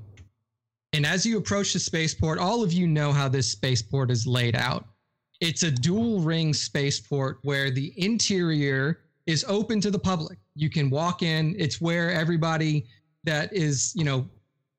And 0.92 1.04
as 1.04 1.26
you 1.26 1.38
approach 1.38 1.72
the 1.72 1.78
spaceport, 1.78 2.38
all 2.38 2.62
of 2.62 2.72
you 2.72 2.86
know 2.86 3.12
how 3.12 3.28
this 3.28 3.50
spaceport 3.50 4.10
is 4.10 4.26
laid 4.26 4.56
out. 4.56 4.86
It's 5.40 5.62
a 5.62 5.70
dual 5.70 6.20
ring 6.20 6.52
spaceport 6.54 7.38
where 7.42 7.70
the 7.70 7.92
interior 7.96 9.00
is 9.26 9.44
open 9.46 9.80
to 9.82 9.90
the 9.90 9.98
public. 9.98 10.38
You 10.54 10.70
can 10.70 10.90
walk 10.90 11.22
in. 11.22 11.54
It's 11.58 11.80
where 11.80 12.10
everybody 12.10 12.86
that 13.24 13.52
is, 13.52 13.92
you 13.94 14.04
know, 14.04 14.26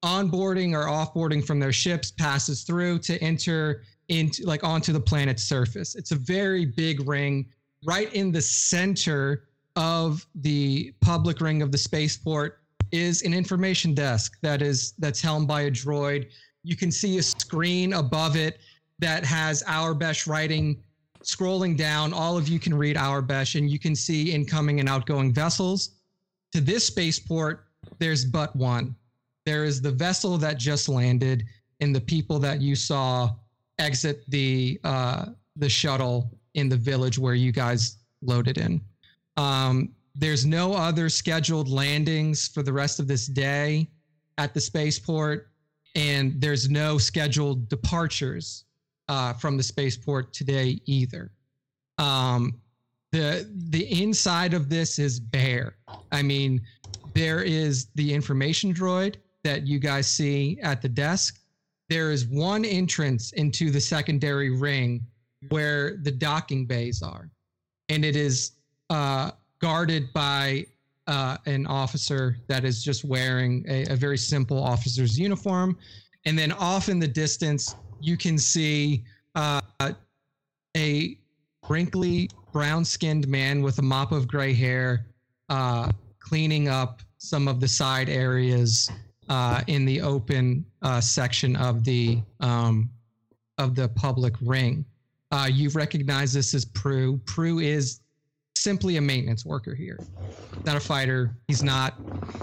onboarding 0.04 0.74
or 0.74 0.86
offboarding 0.86 1.46
from 1.46 1.60
their 1.60 1.72
ships 1.72 2.12
passes 2.12 2.64
through 2.64 3.00
to 3.00 3.22
enter 3.22 3.84
into 4.08 4.44
like 4.46 4.64
onto 4.64 4.92
the 4.92 5.00
planet's 5.00 5.44
surface. 5.44 5.96
It's 5.96 6.12
a 6.12 6.16
very 6.16 6.66
big 6.66 7.08
ring 7.08 7.46
right 7.86 8.12
in 8.14 8.32
the 8.32 8.42
center 8.42 9.46
of 9.76 10.26
the 10.36 10.94
public 11.02 11.42
ring 11.42 11.62
of 11.62 11.72
the 11.72 11.78
spaceport 11.78 12.59
is 12.92 13.22
an 13.24 13.34
information 13.34 13.94
desk 13.94 14.38
that 14.42 14.62
is 14.62 14.94
that's 15.00 15.22
helmed 15.22 15.48
by 15.48 15.62
a 15.62 15.72
droid. 15.72 16.30
You 16.64 16.76
can 16.76 16.92
see 16.92 17.18
a 17.18 17.24
screen 17.24 17.94
above 17.94 18.36
it 18.36 18.60
that 19.00 19.24
has 19.26 19.64
Aurebesh 19.64 20.28
writing 20.28 20.84
scrolling 21.24 21.78
down. 21.78 22.14
All 22.14 22.38
of 22.38 22.48
you 22.48 22.60
can 22.60 22.74
read 22.74 22.96
Aurebesh 22.96 23.58
and 23.58 23.70
you 23.70 23.80
can 23.80 23.96
see 23.96 24.32
incoming 24.32 24.80
and 24.80 24.90
outgoing 24.90 25.34
vessels. 25.34 25.96
To 26.54 26.62
this 26.62 26.86
spaceport, 26.86 27.66
there's 28.00 28.26
but 28.26 28.56
one. 28.56 28.96
There 29.46 29.64
is 29.64 29.82
the 29.82 29.92
vessel 29.92 30.38
that 30.38 30.58
just 30.58 30.90
landed 30.90 31.44
and 31.80 31.96
the 31.96 32.02
people 32.02 32.40
that 32.40 32.62
you 32.62 32.76
saw 32.76 33.32
exit 33.78 34.24
the 34.28 34.80
uh, 34.84 35.28
the 35.56 35.70
shuttle 35.70 36.32
in 36.54 36.70
the 36.70 36.78
village 36.78 37.18
where 37.18 37.34
you 37.34 37.52
guys 37.52 37.98
loaded 38.22 38.58
in. 38.58 38.82
Um, 39.38 39.90
there's 40.20 40.46
no 40.46 40.74
other 40.74 41.10
scheduled 41.10 41.70
landings 41.70 42.48
for 42.48 42.62
the 42.62 42.74
rest 42.74 43.00
of 43.00 43.08
this 43.08 43.26
day 43.28 43.88
at 44.38 44.54
the 44.54 44.62
spaceport, 44.62 45.50
and 45.96 46.40
there's 46.42 46.70
no 46.70 46.98
scheduled 46.98 47.70
departures 47.70 48.66
uh, 49.08 49.34
from 49.34 49.58
the 49.58 49.64
spaceport 49.64 50.34
today 50.34 50.80
either. 50.86 51.32
Um, 51.98 52.60
the 53.12 53.50
the 53.70 54.02
inside 54.02 54.54
of 54.54 54.70
this 54.70 55.00
is 55.00 55.20
bare. 55.20 55.78
I 56.12 56.22
mean, 56.22 56.62
there 57.14 57.42
is 57.42 57.88
the 57.96 58.14
information 58.14 58.74
droid 58.74 59.16
that 59.44 59.66
you 59.66 59.80
guys 59.80 60.08
see 60.08 60.60
at 60.62 60.82
the 60.82 60.90
desk. 60.90 61.40
There 61.90 62.12
is 62.12 62.28
one 62.28 62.66
entrance 62.66 63.32
into 63.32 63.72
the 63.72 63.82
secondary 63.82 64.52
ring 64.56 65.02
where 65.50 65.98
the 65.98 66.12
docking 66.12 66.66
bays 66.66 67.02
are. 67.02 67.32
and 67.90 68.06
it 68.06 68.16
is 68.16 68.52
uh, 68.90 69.32
guarded 69.60 70.12
by 70.14 70.66
uh, 71.08 71.38
an 71.46 71.66
officer 71.68 72.38
that 72.48 72.64
is 72.64 72.84
just 72.84 73.04
wearing 73.04 73.66
a, 73.68 73.86
a 73.92 73.96
very 73.96 74.18
simple 74.18 74.62
officer's 74.62 75.18
uniform. 75.18 75.78
And 76.26 76.38
then 76.38 76.52
off 76.52 76.90
in 76.90 77.00
the 77.00 77.08
distance, 77.08 77.76
you 78.00 78.18
can 78.18 78.38
see 78.38 79.04
uh, 79.36 79.62
a 80.78 81.18
wrinkly, 81.68 82.30
brown 82.52 82.86
skinned 82.86 83.28
man 83.28 83.62
with 83.62 83.80
a 83.80 83.82
mop 83.82 84.12
of 84.12 84.28
gray 84.28 84.54
hair 84.54 85.06
uh, 85.50 85.92
cleaning 86.20 86.68
up 86.68 87.02
some 87.18 87.48
of 87.48 87.60
the 87.60 87.68
side 87.68 88.10
areas 88.10 88.90
uh, 89.30 89.62
in 89.68 89.86
the 89.86 90.02
open 90.02 90.66
uh, 90.82 91.02
section 91.02 91.56
of 91.56 91.84
the 91.84 92.22
um, 92.40 92.90
of 93.58 93.76
the 93.76 93.90
public 93.90 94.34
ring. 94.42 94.86
Uh, 95.32 95.48
you 95.52 95.70
recognize 95.70 96.34
this 96.34 96.54
as 96.54 96.66
Prew. 96.66 97.18
Prew 97.26 97.60
is 97.60 98.00
simply 98.60 98.98
a 98.98 99.02
maintenance 99.02 99.46
worker 99.46 99.74
here, 99.74 100.00
not 100.66 100.76
a 100.76 100.80
fighter. 100.80 101.36
He's 101.48 101.64
not 101.64 101.96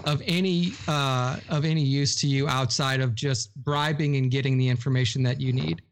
of 0.04 0.22
any 0.26 0.72
uh, 0.88 1.38
of 1.48 1.64
any 1.64 1.82
use 1.82 2.16
to 2.16 2.26
you 2.26 2.48
outside 2.48 3.00
of 3.00 3.14
just 3.14 3.54
bribing 3.62 4.16
and 4.16 4.30
getting 4.30 4.56
the 4.58 4.68
information 4.68 5.22
that 5.24 5.40
you 5.40 5.52
need. 5.52 5.82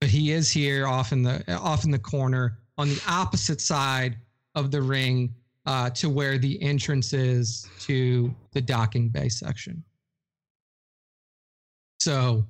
But 0.00 0.10
he 0.10 0.32
is 0.32 0.50
here, 0.50 0.86
off 0.86 1.12
in 1.12 1.22
the 1.22 1.44
off 1.54 1.84
in 1.84 1.90
the 1.90 1.98
corner, 1.98 2.58
on 2.78 2.88
the 2.88 3.02
opposite 3.08 3.60
side 3.60 4.16
of 4.54 4.70
the 4.70 4.82
ring 4.82 5.34
uh, 5.66 5.90
to 5.90 6.08
where 6.08 6.38
the 6.38 6.60
entrance 6.62 7.12
is 7.12 7.68
to 7.80 8.34
the 8.52 8.60
docking 8.60 9.08
bay 9.08 9.28
section. 9.28 9.82
So 12.00 12.44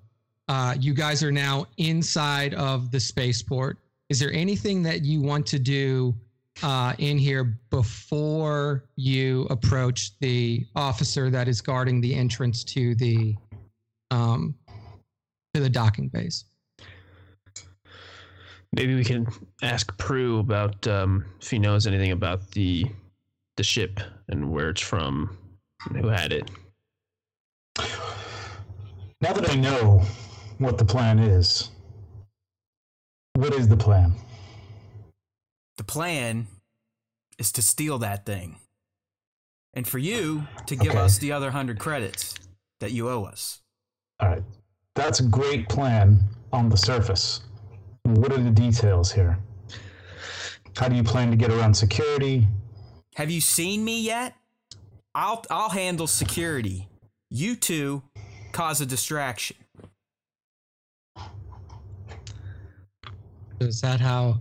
uh, 0.48 0.74
you 0.78 0.94
guys 0.94 1.22
are 1.22 1.32
now 1.32 1.66
inside 1.76 2.54
of 2.54 2.90
the 2.90 3.00
spaceport. 3.00 3.78
Is 4.08 4.18
there 4.18 4.32
anything 4.32 4.82
that 4.82 5.04
you 5.04 5.20
want 5.20 5.46
to 5.46 5.58
do 5.58 6.14
uh, 6.62 6.94
in 6.98 7.18
here 7.18 7.58
before 7.70 8.84
you 8.96 9.46
approach 9.50 10.18
the 10.20 10.66
officer 10.76 11.30
that 11.30 11.48
is 11.48 11.60
guarding 11.60 12.00
the 12.00 12.14
entrance 12.14 12.64
to 12.64 12.94
the 12.96 13.34
um, 14.10 14.54
to 15.54 15.60
the 15.60 15.70
docking 15.70 16.08
base? 16.08 16.44
Maybe 18.74 18.94
we 18.94 19.04
can 19.04 19.26
ask 19.62 19.96
Prew 19.98 20.38
about 20.38 20.86
um, 20.86 21.24
if 21.40 21.50
he 21.50 21.58
knows 21.58 21.86
anything 21.86 22.12
about 22.12 22.50
the 22.52 22.86
the 23.56 23.62
ship 23.62 24.00
and 24.28 24.50
where 24.50 24.70
it's 24.70 24.80
from, 24.80 25.36
and 25.86 25.98
who 25.98 26.08
had 26.08 26.32
it. 26.32 26.50
Now 29.20 29.32
that 29.34 29.50
I 29.50 29.54
know 29.54 30.02
what 30.58 30.78
the 30.78 30.84
plan 30.84 31.18
is, 31.18 31.70
what 33.34 33.54
is 33.54 33.68
the 33.68 33.76
plan? 33.76 34.14
The 35.82 35.86
plan 35.86 36.46
is 37.38 37.50
to 37.52 37.60
steal 37.60 37.98
that 37.98 38.24
thing. 38.24 38.54
And 39.74 39.84
for 39.84 39.98
you 39.98 40.46
to 40.66 40.76
give 40.76 40.92
Okay. 40.92 40.98
us 41.00 41.18
the 41.18 41.32
other 41.32 41.50
hundred 41.50 41.80
credits 41.80 42.36
that 42.78 42.92
you 42.92 43.08
owe 43.08 43.24
us. 43.24 43.62
All 44.20 44.28
right. 44.28 44.44
That's 44.94 45.18
a 45.18 45.24
great 45.24 45.68
plan 45.68 46.20
on 46.52 46.68
the 46.68 46.76
surface. 46.76 47.40
What 48.04 48.30
are 48.30 48.40
the 48.40 48.52
details 48.52 49.10
here? 49.10 49.40
How 50.76 50.86
do 50.88 50.94
you 50.94 51.02
plan 51.02 51.32
to 51.32 51.36
get 51.36 51.50
around 51.50 51.74
security? 51.74 52.46
Have 53.16 53.32
you 53.32 53.40
seen 53.40 53.84
me 53.84 54.02
yet? 54.02 54.36
I'll 55.16 55.44
I'll 55.50 55.70
handle 55.70 56.06
security. 56.06 56.86
You 57.28 57.56
two 57.56 58.04
cause 58.52 58.80
a 58.80 58.86
distraction. 58.86 59.56
Is 63.58 63.80
that 63.80 63.98
how? 64.00 64.40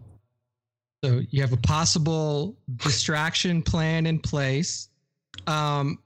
So 1.04 1.22
you 1.30 1.42
have 1.42 1.54
a 1.54 1.58
possible 1.58 2.56
distraction 2.78 3.62
plan 3.64 4.06
in 4.06 4.20
place. 4.20 4.90
Um, 5.48 6.00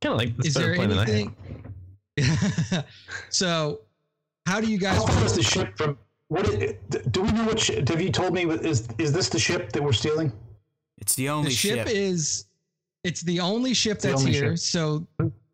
Kind 0.00 0.12
of 0.12 0.18
like 0.18 0.36
the 0.36 0.46
is 0.46 0.54
there 0.54 0.74
plan 0.76 0.88
than 0.90 0.98
I 0.98 1.06
had. 1.06 1.10
anything? 1.10 2.84
so, 3.30 3.80
how 4.46 4.60
do 4.60 4.66
you 4.70 4.78
guys? 4.78 4.96
How 4.96 5.06
far 5.06 5.24
is 5.24 5.34
the 5.34 5.42
ship 5.42 5.76
from? 5.76 5.98
What 6.28 6.48
is, 6.48 6.74
do 7.10 7.22
we 7.22 7.32
know 7.32 7.44
what 7.44 7.58
ship? 7.58 7.88
Have 7.88 8.00
you 8.00 8.10
told 8.10 8.32
me? 8.32 8.44
Is 8.44 8.88
is 8.98 9.12
this 9.12 9.28
the 9.28 9.38
ship 9.38 9.72
that 9.72 9.82
we're 9.82 9.92
stealing? 9.92 10.32
It's 10.98 11.14
the 11.16 11.28
only 11.28 11.48
the 11.48 11.54
ship, 11.54 11.88
ship. 11.88 11.96
is. 11.96 12.46
It's 13.04 13.22
the 13.22 13.40
only 13.40 13.74
ship 13.74 13.98
the 13.98 14.08
that's 14.08 14.20
only 14.20 14.32
here. 14.32 14.56
ship. 14.56 14.58
So, 14.58 15.06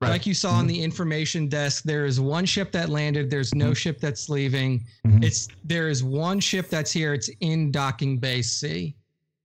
Right. 0.03 0.11
like 0.11 0.26
you 0.26 0.34
saw 0.34 0.51
on 0.51 0.66
the 0.66 0.82
information 0.82 1.49
desk, 1.49 1.82
there 1.84 2.05
is 2.05 2.20
one 2.20 2.44
ship 2.44 2.70
that 2.72 2.90
landed. 2.90 3.30
There's 3.30 3.55
no 3.55 3.72
ship 3.72 3.99
that's 3.99 4.28
leaving. 4.28 4.84
Mhm. 5.07 5.24
It's 5.24 5.49
there 5.64 5.88
is 5.88 6.05
one 6.05 6.38
ship 6.38 6.68
that's 6.68 6.92
here. 6.92 7.14
It's 7.14 7.30
in 7.40 7.70
docking 7.72 8.18
base 8.18 8.53
C. 8.53 8.94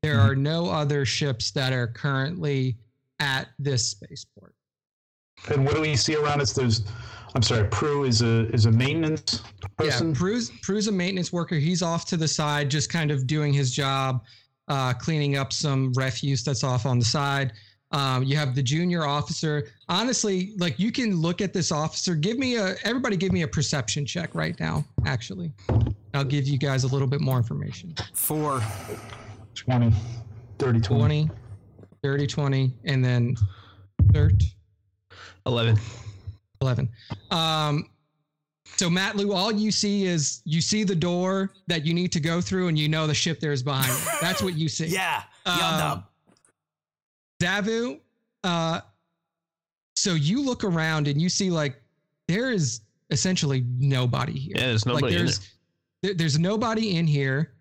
There 0.03 0.17
Mhm. 0.17 0.25
are 0.25 0.35
no 0.35 0.69
other 0.69 1.05
ships 1.05 1.51
that 1.51 1.71
are 1.71 1.87
currently 1.87 2.75
at 3.19 3.47
this 3.59 3.87
spaceport. 3.87 4.53
And 5.47 5.63
what 5.65 5.75
do 5.75 5.81
we 5.81 5.95
see 5.95 6.15
around 6.15 6.41
us? 6.41 6.51
There's, 6.51 6.83
I'm 7.33 7.41
sorry, 7.43 7.65
Prew 7.69 8.03
is 8.03 8.21
a 8.21 8.47
is 8.53 8.65
a 8.65 8.71
maintenance 8.71 9.41
person. 9.77 10.09
Yeah, 10.09 10.19
Prew's 10.19 10.51
Prew's 10.61 10.87
a 10.87 10.91
maintenance 10.91 11.31
worker. 11.31 11.55
He's 11.55 11.81
off 11.81 12.03
to 12.07 12.17
the 12.17 12.27
side, 12.27 12.69
just 12.69 12.89
kind 12.89 13.09
of 13.09 13.25
doing 13.25 13.53
his 13.53 13.71
job, 13.71 14.25
uh, 14.67 14.91
cleaning 14.95 15.37
up 15.37 15.53
some 15.53 15.93
refuse 15.93 16.43
that's 16.43 16.65
off 16.65 16.85
on 16.85 16.99
the 16.99 17.05
side. 17.05 17.53
Um, 17.93 18.23
you 18.23 18.37
have 18.37 18.55
the 18.55 18.63
junior 18.63 19.05
officer. 19.05 19.67
Honestly, 19.89 20.53
like 20.57 20.79
you 20.79 20.91
can 20.91 21.15
look 21.17 21.41
at 21.41 21.51
this 21.53 21.71
officer. 21.71 22.15
Give 22.15 22.37
me 22.37 22.55
a 22.55 22.75
everybody, 22.83 23.17
give 23.17 23.31
me 23.33 23.41
a 23.41 23.47
perception 23.47 24.05
check 24.05 24.33
right 24.33 24.57
now. 24.59 24.85
Actually, 25.05 25.51
I'll 26.13 26.23
give 26.23 26.47
you 26.47 26.57
guys 26.57 26.83
a 26.83 26.87
little 26.87 27.07
bit 27.07 27.19
more 27.21 27.37
information. 27.37 27.93
for 28.13 28.61
20, 29.55 29.91
30, 30.59 30.79
20. 30.79 30.79
20, 30.79 31.29
30, 32.03 32.27
20, 32.27 32.73
and 32.85 33.03
then 33.03 33.35
30. 34.13 34.45
Eleven. 35.45 35.77
11. 36.61 36.89
Um, 37.31 37.89
so 38.77 38.89
Matloo, 38.89 39.35
all 39.35 39.51
you 39.51 39.71
see 39.71 40.05
is 40.05 40.41
you 40.45 40.61
see 40.61 40.83
the 40.83 40.95
door 40.95 41.51
that 41.67 41.85
you 41.85 41.93
need 41.93 42.11
to 42.13 42.19
go 42.19 42.39
through, 42.41 42.67
and 42.67 42.77
you 42.79 42.87
know 42.87 43.05
the 43.05 43.13
ship 43.13 43.39
there 43.39 43.51
is 43.51 43.63
behind 43.63 43.91
it. 43.91 44.17
That's 44.21 44.41
what 44.41 44.55
you 44.55 44.69
see. 44.69 44.85
yeah, 44.87 45.23
Um, 45.45 45.57
Yum 45.59 46.03
Zavu, 47.41 47.99
uh, 48.43 48.81
so 49.95 50.13
you 50.13 50.43
look 50.43 50.63
around 50.63 51.07
and 51.07 51.21
you 51.21 51.29
see 51.29 51.49
like 51.49 51.81
there 52.27 52.51
is 52.51 52.81
essentially 53.09 53.65
nobody 53.77 54.33
here. 54.37 54.53
Yeah, 54.55 54.67
there's 54.67 54.85
nobody 54.85 55.05
like 55.07 55.13
in 55.13 55.25
there's 55.25 55.39
there- 56.01 56.13
there's 56.13 56.39
nobody 56.39 56.95
in 56.97 57.05
here. 57.07 57.53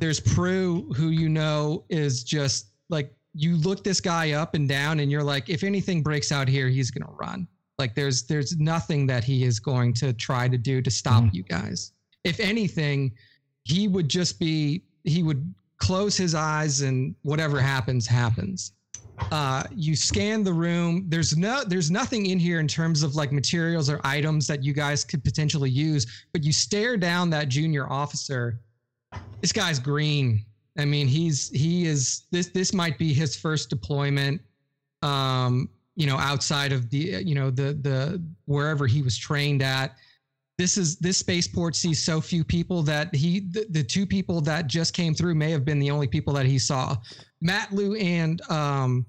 There's 0.00 0.20
Prew, 0.20 0.90
who 0.94 1.08
you 1.08 1.28
know 1.28 1.84
is 1.88 2.24
just 2.24 2.68
like 2.88 3.14
you 3.34 3.56
look 3.56 3.84
this 3.84 4.00
guy 4.00 4.32
up 4.32 4.54
and 4.54 4.66
down, 4.68 5.00
and 5.00 5.10
you're 5.10 5.22
like, 5.22 5.48
if 5.50 5.62
anything 5.62 6.02
breaks 6.02 6.32
out 6.32 6.48
here, 6.48 6.68
he's 6.68 6.90
gonna 6.90 7.12
run. 7.12 7.46
Like 7.78 7.94
there's 7.94 8.22
there's 8.24 8.56
nothing 8.58 9.06
that 9.08 9.22
he 9.24 9.44
is 9.44 9.60
going 9.60 9.92
to 9.94 10.12
try 10.14 10.48
to 10.48 10.56
do 10.58 10.80
to 10.80 10.90
stop 10.90 11.24
Mhm. 11.24 11.34
you 11.34 11.42
guys. 11.42 11.92
If 12.24 12.40
anything, 12.40 13.12
he 13.64 13.86
would 13.88 14.08
just 14.08 14.38
be 14.38 14.82
he 15.04 15.22
would 15.22 15.54
close 15.78 16.16
his 16.16 16.34
eyes 16.34 16.80
and 16.80 17.14
whatever 17.22 17.60
happens 17.60 18.06
happens. 18.06 18.72
Uh, 19.30 19.64
you 19.74 19.96
scan 19.96 20.44
the 20.44 20.52
room. 20.52 21.04
There's 21.08 21.36
no 21.36 21.64
there's 21.64 21.90
nothing 21.90 22.26
in 22.26 22.38
here 22.38 22.60
in 22.60 22.68
terms 22.68 23.02
of 23.02 23.16
like 23.16 23.32
materials 23.32 23.88
or 23.88 24.00
items 24.04 24.46
that 24.46 24.62
you 24.62 24.72
guys 24.72 25.04
could 25.04 25.24
potentially 25.24 25.70
use. 25.70 26.24
But 26.32 26.44
you 26.44 26.52
stare 26.52 26.96
down 26.96 27.30
that 27.30 27.48
junior 27.48 27.90
officer. 27.90 28.60
This 29.40 29.52
guy's 29.52 29.78
green. 29.78 30.44
I 30.78 30.84
mean, 30.84 31.06
he's 31.08 31.50
he 31.50 31.86
is 31.86 32.24
this 32.30 32.48
this 32.48 32.72
might 32.72 32.98
be 32.98 33.12
his 33.12 33.36
first 33.36 33.70
deployment. 33.70 34.40
Um, 35.02 35.70
you 35.94 36.06
know, 36.06 36.18
outside 36.18 36.72
of 36.72 36.90
the 36.90 37.22
you 37.24 37.34
know 37.34 37.50
the 37.50 37.72
the 37.72 38.22
wherever 38.44 38.86
he 38.86 39.02
was 39.02 39.16
trained 39.16 39.62
at. 39.62 39.96
This 40.58 40.78
is 40.78 40.96
this 40.96 41.18
spaceport 41.18 41.76
sees 41.76 42.02
so 42.02 42.18
few 42.20 42.42
people 42.42 42.82
that 42.84 43.14
he 43.14 43.40
the, 43.40 43.66
the 43.70 43.82
two 43.82 44.06
people 44.06 44.40
that 44.42 44.68
just 44.68 44.94
came 44.94 45.14
through 45.14 45.34
may 45.34 45.50
have 45.50 45.66
been 45.66 45.78
the 45.78 45.90
only 45.90 46.06
people 46.06 46.32
that 46.34 46.46
he 46.46 46.58
saw. 46.58 46.96
Matloo 47.44 48.00
and 48.02 48.40
um 48.50 49.06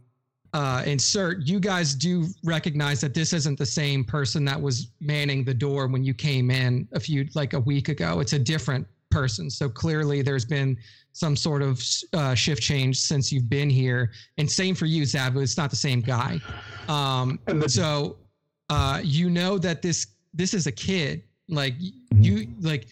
uh 0.53 0.81
and 0.85 1.01
Sirt, 1.01 1.39
you 1.47 1.59
guys 1.59 1.93
do 1.93 2.25
recognize 2.43 3.01
that 3.01 3.13
this 3.13 3.33
isn't 3.33 3.57
the 3.57 3.65
same 3.65 4.03
person 4.03 4.45
that 4.45 4.61
was 4.61 4.91
manning 4.99 5.43
the 5.43 5.53
door 5.53 5.87
when 5.87 6.03
you 6.03 6.13
came 6.13 6.49
in 6.51 6.87
a 6.93 6.99
few 6.99 7.27
like 7.35 7.53
a 7.53 7.59
week 7.59 7.89
ago. 7.89 8.19
It's 8.19 8.33
a 8.33 8.39
different 8.39 8.87
person. 9.09 9.49
So 9.49 9.69
clearly 9.69 10.21
there's 10.21 10.45
been 10.45 10.77
some 11.13 11.35
sort 11.35 11.61
of 11.61 11.81
uh, 12.13 12.35
shift 12.35 12.61
change 12.61 12.99
since 12.99 13.31
you've 13.31 13.49
been 13.49 13.69
here. 13.69 14.11
And 14.37 14.49
same 14.49 14.75
for 14.75 14.85
you, 14.85 15.03
Zavu. 15.03 15.41
It's 15.41 15.57
not 15.57 15.69
the 15.69 15.75
same 15.75 16.01
guy. 16.01 16.39
Um, 16.87 17.39
so 17.67 18.17
uh, 18.69 19.01
you 19.03 19.29
know 19.29 19.57
that 19.57 19.81
this 19.81 20.07
this 20.33 20.53
is 20.53 20.67
a 20.67 20.71
kid. 20.71 21.23
Like 21.49 21.75
Mm-hmm. 22.13 22.23
you 22.23 22.47
like 22.61 22.87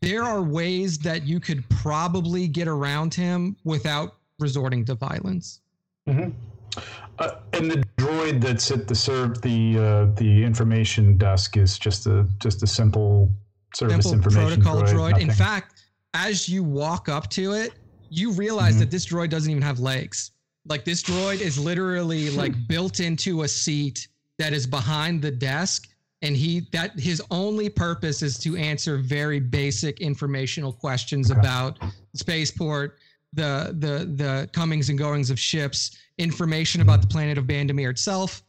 there 0.00 0.22
are 0.22 0.42
ways 0.42 0.98
that 1.00 1.24
you 1.24 1.38
could 1.38 1.68
probably 1.68 2.48
get 2.48 2.66
around 2.66 3.12
him 3.12 3.56
without 3.64 4.16
resorting 4.48 4.84
to 4.84 4.94
violence. 4.94 5.60
Uh, 6.06 7.30
and 7.56 7.70
the 7.70 7.82
droid 7.98 8.40
that's 8.42 8.70
at 8.70 8.86
the 8.86 8.94
serve 8.94 9.40
the 9.40 9.58
uh, 9.78 10.14
the 10.16 10.32
information 10.50 11.16
desk 11.16 11.56
is 11.56 11.78
just 11.78 12.06
a 12.06 12.26
just 12.40 12.62
a 12.62 12.66
simple 12.66 13.30
service 13.74 13.94
Simple 13.94 14.14
information 14.14 14.62
protocol 14.62 14.82
droid. 14.82 15.18
In 15.20 15.30
fact, 15.30 15.68
as 16.12 16.48
you 16.48 16.62
walk 16.62 17.08
up 17.08 17.30
to 17.30 17.52
it, 17.52 17.70
you 18.10 18.32
realize 18.32 18.74
Mhm. 18.74 18.80
that 18.80 18.90
this 18.90 19.06
droid 19.06 19.30
doesn't 19.30 19.50
even 19.50 19.62
have 19.62 19.80
legs. 19.80 20.32
Like 20.66 20.84
this 20.84 21.02
droid 21.02 21.40
is 21.40 21.58
literally 21.58 22.24
like 22.30 22.54
built 22.74 23.00
into 23.00 23.42
a 23.42 23.48
seat 23.48 24.08
that 24.40 24.52
is 24.52 24.66
behind 24.66 25.22
the 25.22 25.30
desk 25.30 25.88
and 26.22 26.36
he 26.36 26.52
that 26.72 26.98
his 26.98 27.22
only 27.30 27.68
purpose 27.68 28.20
is 28.28 28.36
to 28.38 28.56
answer 28.56 28.96
very 28.98 29.40
basic 29.40 30.00
informational 30.00 30.72
questions 30.72 31.30
Okay. 31.30 31.38
about 31.40 31.78
spaceport, 32.14 32.98
the 33.34 33.74
the 33.78 34.04
the 34.04 34.48
comings 34.52 34.88
and 34.88 34.98
goings 34.98 35.30
of 35.30 35.38
ships, 35.38 35.96
information 36.18 36.80
about 36.80 37.00
the 37.00 37.06
planet 37.06 37.38
of 37.38 37.44
Bandamir 37.44 37.90
itself. 37.90 38.42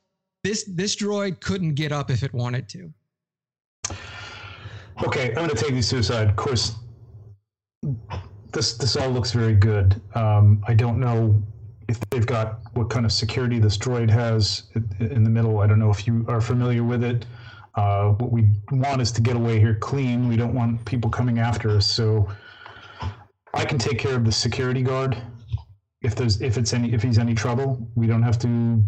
This 0.43 0.63
this 0.75 0.95
droid 0.95 1.41
couldn't 1.41 1.75
get 1.75 1.91
up 1.91 2.09
if 2.09 2.23
it 2.23 2.33
wanted 2.33 2.69
to. 2.69 2.93
Okay, 5.05 5.29
I'm 5.29 5.35
going 5.35 5.49
to 5.49 5.55
take 5.55 5.73
these 5.73 5.89
two 5.89 5.97
aside. 5.97 6.29
Of 6.29 6.35
course, 6.35 6.75
this 8.51 8.77
this 8.77 8.95
all 8.95 9.09
looks 9.09 9.31
very 9.31 9.55
good. 9.55 10.01
Um, 10.13 10.63
I 10.67 10.73
don't 10.73 10.99
know 10.99 11.41
if 11.87 11.99
they've 12.09 12.25
got 12.25 12.61
what 12.73 12.89
kind 12.89 13.05
of 13.05 13.11
security 13.11 13.59
this 13.59 13.77
droid 13.77 14.09
has 14.09 14.63
in 14.99 15.23
the 15.23 15.29
middle. 15.29 15.59
I 15.59 15.67
don't 15.67 15.79
know 15.79 15.91
if 15.91 16.07
you 16.07 16.25
are 16.27 16.41
familiar 16.41 16.83
with 16.83 17.03
it. 17.03 17.25
Uh, 17.75 18.11
what 18.11 18.31
we 18.31 18.47
want 18.71 19.01
is 19.01 19.11
to 19.11 19.21
get 19.21 19.35
away 19.35 19.59
here 19.59 19.75
clean. 19.75 20.29
We 20.29 20.37
don't 20.37 20.55
want 20.55 20.83
people 20.85 21.09
coming 21.09 21.39
after 21.39 21.69
us. 21.71 21.85
So 21.85 22.27
I 23.55 23.65
can 23.65 23.77
take 23.77 23.97
care 23.97 24.15
of 24.15 24.25
the 24.25 24.31
security 24.31 24.81
guard 24.83 25.17
if 26.01 26.13
there's 26.15 26.41
if 26.41 26.57
it's 26.57 26.73
any 26.73 26.93
if 26.93 27.01
he's 27.01 27.17
any 27.17 27.33
trouble. 27.33 27.89
We 27.95 28.05
don't 28.05 28.21
have 28.23 28.37
to 28.39 28.83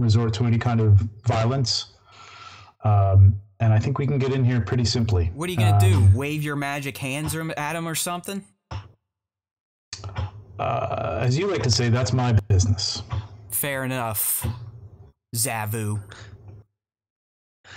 resort 0.00 0.34
to 0.34 0.44
any 0.44 0.58
kind 0.58 0.80
of 0.80 0.94
violence. 1.26 1.92
Um, 2.84 3.40
and 3.60 3.72
I 3.72 3.78
think 3.78 3.98
we 3.98 4.06
can 4.06 4.18
get 4.18 4.32
in 4.32 4.44
here 4.44 4.60
pretty 4.60 4.84
simply. 4.84 5.30
What 5.34 5.48
are 5.48 5.52
you 5.52 5.58
gonna 5.58 5.84
Um, 5.84 6.10
do? 6.10 6.18
Wave 6.18 6.42
your 6.42 6.56
magic 6.56 6.96
hands 6.98 7.34
at 7.34 7.76
him 7.76 7.88
or 7.88 7.94
something? 7.94 8.44
Uh, 10.58 11.18
as 11.20 11.38
you 11.38 11.48
like 11.50 11.62
to 11.62 11.70
say, 11.70 11.88
that's 11.88 12.12
my 12.12 12.32
business. 12.48 13.02
Fair 13.50 13.84
enough. 13.84 14.46
Zavu. 15.34 16.02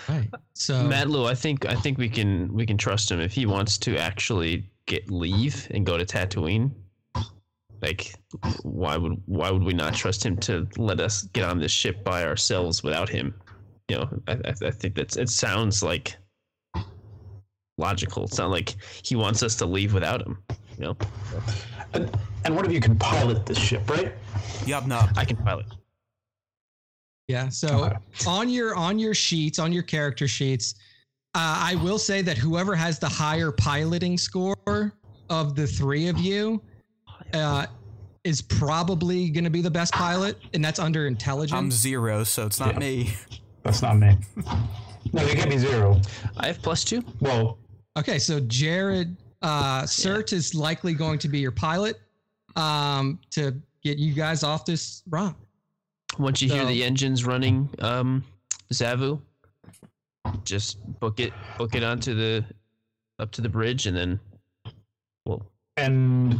Right. 0.09 0.29
So 0.53 0.87
Matloo, 0.87 1.29
I 1.29 1.35
think 1.35 1.65
I 1.65 1.75
think 1.75 1.97
we 1.97 2.09
can 2.09 2.51
we 2.53 2.65
can 2.65 2.77
trust 2.77 3.11
him 3.11 3.19
if 3.19 3.33
he 3.33 3.45
wants 3.45 3.77
to 3.79 3.97
actually 3.97 4.69
get 4.91 5.09
leave 5.09 5.67
and 5.71 5.85
go 5.85 5.97
to 5.97 6.05
Tatooine. 6.05 6.69
Like, 7.81 8.13
why 8.61 8.97
would 8.97 9.19
why 9.25 9.49
would 9.49 9.63
we 9.63 9.73
not 9.73 9.95
trust 9.95 10.23
him 10.23 10.37
to 10.41 10.67
let 10.77 10.99
us 10.99 11.23
get 11.33 11.45
on 11.45 11.59
this 11.59 11.71
ship 11.71 12.03
by 12.03 12.25
ourselves 12.25 12.83
without 12.83 13.09
him? 13.09 13.33
You 13.87 13.97
know, 13.97 14.09
I, 14.27 14.33
I, 14.33 14.53
I 14.67 14.71
think 14.71 14.95
that's 14.95 15.15
it. 15.15 15.29
Sounds 15.29 15.81
like 15.81 16.17
logical. 17.77 18.25
It's 18.25 18.37
not 18.37 18.51
like 18.51 18.75
he 19.03 19.15
wants 19.15 19.41
us 19.41 19.55
to 19.55 19.65
leave 19.65 19.93
without 19.93 20.21
him. 20.21 20.37
You 20.77 20.83
know, 20.83 20.97
And, 21.93 22.11
and 22.45 22.55
one 22.55 22.65
of 22.65 22.71
you 22.71 22.81
can 22.81 22.97
pilot 22.97 23.45
this 23.45 23.57
ship, 23.57 23.89
right? 23.89 24.13
Yup, 24.65 24.85
no. 24.85 25.07
I 25.15 25.25
can 25.25 25.37
pilot. 25.37 25.65
Yeah. 27.27 27.49
So 27.49 27.85
Okay. 27.85 27.95
on 28.27 28.49
your 28.49 28.75
on 28.75 28.99
your 28.99 29.13
sheets, 29.13 29.57
on 29.57 29.71
your 29.71 29.83
character 29.83 30.27
sheets, 30.27 30.75
uh, 31.33 31.63
I 31.63 31.75
will 31.83 31.97
say 31.97 32.21
that 32.21 32.37
whoever 32.37 32.75
has 32.75 32.99
the 32.99 33.07
higher 33.09 33.51
piloting 33.51 34.17
score 34.17 34.93
of 35.29 35.55
the 35.55 35.65
three 35.65 36.07
of 36.07 36.17
you 36.19 36.61
uh, 37.33 37.65
is 38.23 38.41
probably 38.41 39.29
going 39.29 39.45
to 39.45 39.49
be 39.49 39.61
the 39.61 39.71
best 39.71 39.93
pilot, 39.93 40.37
and 40.53 40.63
that's 40.63 40.79
under 40.79 41.07
intelligence. 41.07 41.57
I'm 41.57 41.71
zero, 41.71 42.23
so 42.23 42.45
it's 42.45 42.59
not 42.59 42.73
Yeah. 42.73 42.79
me. 42.79 43.13
That's 43.63 43.81
not 43.81 43.97
me. 43.97 44.17
No, 45.13 45.23
you 45.23 45.35
get 45.35 45.49
me 45.49 45.57
zero. 45.57 45.99
I 46.37 46.47
have 46.47 46.61
plus 46.61 46.85
two. 46.85 47.03
Well, 47.19 47.57
okay, 47.97 48.17
so 48.19 48.39
Jared 48.41 49.17
uh, 49.41 49.85
Sirt 49.85 50.31
is 50.31 50.53
likely 50.55 50.93
going 50.93 51.19
to 51.19 51.27
be 51.27 51.39
your 51.39 51.51
pilot 51.51 51.99
um, 52.55 53.19
to 53.31 53.59
get 53.83 53.97
you 53.97 54.13
guys 54.13 54.43
off 54.43 54.63
this 54.63 55.01
rock. 55.09 55.35
Once 56.17 56.41
you 56.41 56.49
hear 56.49 56.65
the 56.65 56.81
engines 56.83 57.25
running, 57.25 57.67
um, 57.79 58.23
Zavu, 58.71 59.19
just 60.43 60.83
book 60.99 61.19
it, 61.19 61.33
book 61.57 61.75
it 61.75 61.83
onto 61.83 62.13
the, 62.13 62.45
up 63.19 63.31
to 63.31 63.41
the 63.41 63.49
bridge, 63.49 63.87
and 63.87 63.95
then, 63.95 64.19
well, 65.25 65.45
and 65.77 66.39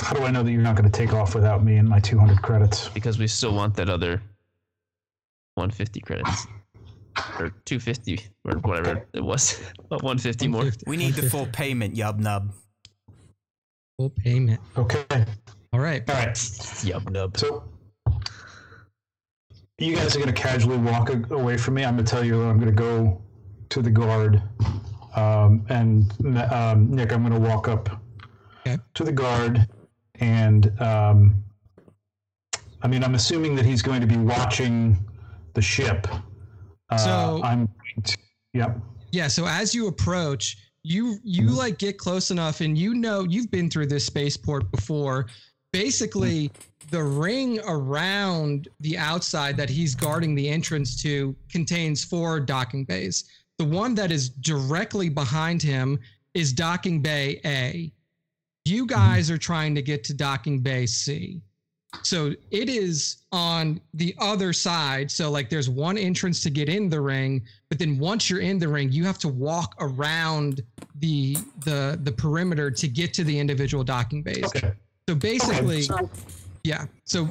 how 0.00 0.14
do 0.14 0.24
I 0.24 0.30
know 0.30 0.42
that 0.42 0.50
you're 0.50 0.60
not 0.60 0.76
going 0.76 0.90
to 0.90 0.96
take 0.96 1.12
off 1.12 1.34
without 1.34 1.64
me 1.64 1.76
and 1.76 1.88
my 1.88 2.00
200 2.00 2.42
credits? 2.42 2.88
because 2.88 3.18
we 3.18 3.26
still 3.26 3.54
want 3.54 3.74
that 3.76 3.88
other 3.88 4.22
150 5.54 6.00
credits 6.00 6.46
or 7.38 7.50
250 7.64 8.20
or 8.44 8.58
whatever 8.58 9.06
it 9.12 9.24
was, 9.24 9.60
150 9.88 10.48
more. 10.48 10.70
We 10.86 10.96
need 10.96 11.14
the 11.14 11.28
full 11.30 11.46
payment, 11.46 11.94
Yub 11.94 12.18
Nub. 12.18 12.52
full 13.98 14.10
payment. 14.10 14.60
Okay. 14.76 15.04
All 15.72 15.80
right. 15.80 16.08
All 16.08 16.16
right. 16.16 16.34
Yub 16.34 17.10
nub. 17.10 17.36
So 17.36 17.62
you 19.78 19.94
guys 19.94 20.16
are 20.16 20.18
going 20.18 20.32
to 20.32 20.40
casually 20.40 20.76
walk 20.76 21.10
away 21.30 21.56
from 21.56 21.74
me. 21.74 21.84
I'm 21.84 21.94
going 21.94 22.04
to 22.04 22.10
tell 22.10 22.24
you 22.24 22.42
I'm 22.42 22.58
going 22.58 22.74
to 22.74 22.74
go 22.74 23.22
to 23.70 23.80
the 23.82 23.90
guard. 23.90 24.42
Um, 25.14 25.64
and 25.68 26.12
um, 26.52 26.90
Nick, 26.90 27.12
I'm 27.12 27.26
going 27.26 27.40
to 27.40 27.48
walk 27.48 27.68
up 27.68 27.88
Okay. 28.66 28.76
to 28.94 29.04
the 29.04 29.12
guard. 29.12 29.68
And 30.16 30.72
um, 30.80 31.44
I 32.82 32.88
mean, 32.88 33.04
I'm 33.04 33.14
assuming 33.14 33.54
that 33.54 33.64
he's 33.64 33.82
going 33.82 34.00
to 34.00 34.06
be 34.06 34.16
watching 34.16 34.96
the 35.54 35.62
ship. 35.62 36.06
Uh, 36.90 36.96
So- 36.96 37.40
I'm 37.44 37.66
going 37.66 38.02
to, 38.02 38.18
yep. 38.54 38.78
Yeah, 39.10 39.28
so 39.28 39.46
as 39.46 39.74
you 39.74 39.86
approach, 39.86 40.58
you 40.82 41.16
you 41.24 41.48
like 41.48 41.78
get 41.78 41.98
close 41.98 42.30
enough 42.30 42.60
and 42.60 42.76
you 42.76 42.94
know 42.94 43.22
you've 43.24 43.50
been 43.50 43.70
through 43.70 43.86
this 43.86 44.04
spaceport 44.04 44.70
before. 44.70 45.26
Basically, 45.72 46.50
the 46.90 47.02
ring 47.02 47.60
around 47.66 48.68
the 48.80 48.96
outside 48.96 49.56
that 49.56 49.68
he's 49.68 49.94
guarding 49.94 50.34
the 50.34 50.48
entrance 50.48 51.00
to 51.02 51.36
contains 51.50 52.04
four 52.04 52.40
docking 52.40 52.84
bays. 52.84 53.24
The 53.58 53.64
one 53.64 53.94
that 53.96 54.10
is 54.10 54.30
directly 54.30 55.08
behind 55.08 55.62
him 55.62 55.98
is 56.34 56.52
docking 56.52 57.02
bay 57.02 57.40
A. 57.44 57.92
You 58.64 58.86
mm-hmm. 58.86 58.94
guys 58.94 59.30
are 59.30 59.38
trying 59.38 59.74
to 59.74 59.82
get 59.82 60.04
to 60.04 60.14
docking 60.14 60.60
bay 60.60 60.86
C. 60.86 61.42
So 62.02 62.34
it 62.50 62.68
is 62.68 63.24
on 63.32 63.80
the 63.94 64.14
other 64.18 64.52
side. 64.52 65.10
So 65.10 65.30
like 65.30 65.48
there's 65.48 65.70
one 65.70 65.96
entrance 65.96 66.42
to 66.42 66.50
get 66.50 66.68
in 66.68 66.90
the 66.90 67.00
ring, 67.00 67.42
but 67.70 67.78
then 67.78 67.98
once 67.98 68.28
you're 68.28 68.40
in 68.40 68.58
the 68.58 68.68
ring, 68.68 68.92
you 68.92 69.04
have 69.04 69.18
to 69.20 69.28
walk 69.28 69.74
around 69.80 70.62
the 70.96 71.36
the 71.64 71.98
the 72.02 72.12
perimeter 72.12 72.70
to 72.70 72.88
get 72.88 73.14
to 73.14 73.24
the 73.24 73.38
individual 73.38 73.84
docking 73.84 74.22
bays. 74.22 74.44
Okay. 74.44 74.72
So 75.08 75.14
basically, 75.14 75.76
Okay, 75.76 75.80
so 75.84 76.10
yeah. 76.64 76.84
So 77.06 77.26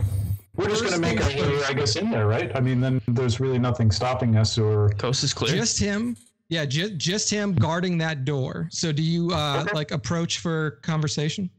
we're 0.55 0.67
just 0.67 0.81
going 0.81 0.95
to 0.95 0.99
make 0.99 1.21
our 1.21 1.29
way. 1.29 1.61
I 1.67 1.73
guess, 1.73 1.95
in 1.95 2.09
there, 2.09 2.25
right? 2.25 2.51
I 2.55 2.59
mean, 2.59 2.81
then 2.81 2.99
there's 3.07 3.39
really 3.39 3.59
nothing 3.59 3.91
stopping 3.91 4.35
us 4.35 4.57
or. 4.57 4.89
Coast 4.97 5.23
is 5.23 5.31
clear. 5.31 5.55
just 5.55 5.77
him, 5.77 6.17
yeah, 6.49 6.65
just 6.65 6.97
just 6.97 7.29
him 7.29 7.53
guarding 7.53 7.99
that 7.99 8.25
door. 8.25 8.67
So 8.71 8.91
do 8.91 9.03
you 9.03 9.29
uh 9.31 9.61
Okay. 9.61 9.75
like 9.75 9.91
approach 9.91 10.39
for 10.39 10.71
conversation? 10.81 11.51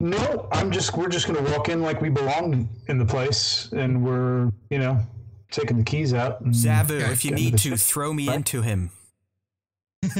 No, 0.00 0.48
I'm 0.50 0.72
just 0.72 0.96
we're 0.96 1.08
just 1.08 1.28
gonna 1.28 1.48
walk 1.52 1.68
in 1.68 1.80
like 1.80 2.00
we 2.00 2.08
belong 2.08 2.68
in 2.88 2.98
the 2.98 3.06
place, 3.06 3.68
and 3.70 4.04
we're 4.04 4.50
you 4.70 4.80
know 4.80 4.98
taking 5.52 5.78
the 5.78 5.84
keys 5.84 6.12
out. 6.12 6.40
and- 6.40 6.52
Zavu, 6.52 7.08
if 7.12 7.24
you 7.24 7.30
need 7.30 7.56
to, 7.58 7.76
throw 7.76 8.12
me 8.12 8.26
Right. 8.26 8.34
into 8.38 8.62
him. 8.62 8.90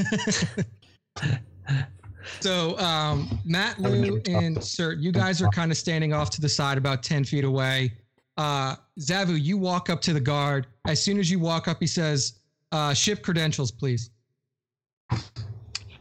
So 2.41 2.77
um, 2.79 3.27
Matloo, 3.47 4.27
and 4.27 4.61
Sirt, 4.63 4.99
you 4.99 5.11
guys 5.11 5.41
are 5.41 5.49
kind 5.49 5.71
of 5.71 5.77
standing 5.77 6.13
off 6.13 6.29
to 6.31 6.41
the 6.41 6.49
side, 6.49 6.77
about 6.77 7.03
ten 7.03 7.23
feet 7.23 7.43
away. 7.43 7.93
Uh, 8.37 8.75
Zavu, 8.99 9.41
you 9.41 9.57
walk 9.57 9.89
up 9.89 10.01
to 10.01 10.13
the 10.13 10.19
guard. 10.19 10.67
As 10.87 11.01
soon 11.03 11.17
as 11.19 11.31
you 11.31 11.39
walk 11.39 11.67
up, 11.67 11.77
he 11.79 11.87
says, 11.87 12.39
uh, 12.71 12.93
"Ship 12.93 13.21
credentials, 13.23 13.71
please." 13.71 14.11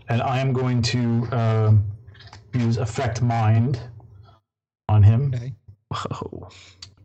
and 0.08 0.22
I 0.22 0.38
am 0.38 0.52
going 0.52 0.82
to 0.82 1.26
uh, 1.32 1.72
use 2.54 2.76
affect 2.76 3.22
mind 3.22 3.80
on 4.88 5.02
him, 5.02 5.32
Okay. 5.34 5.52
Whoa. 5.88 6.48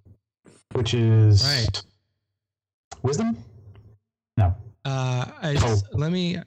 which 0.74 0.94
is 0.94 1.44
Right. 1.44 1.82
wisdom. 3.04 3.38
No, 4.38 4.56
Uh, 4.86 5.26
I, 5.42 5.58
Oh. 5.62 5.82
Let 5.94 6.12
me 6.12 6.38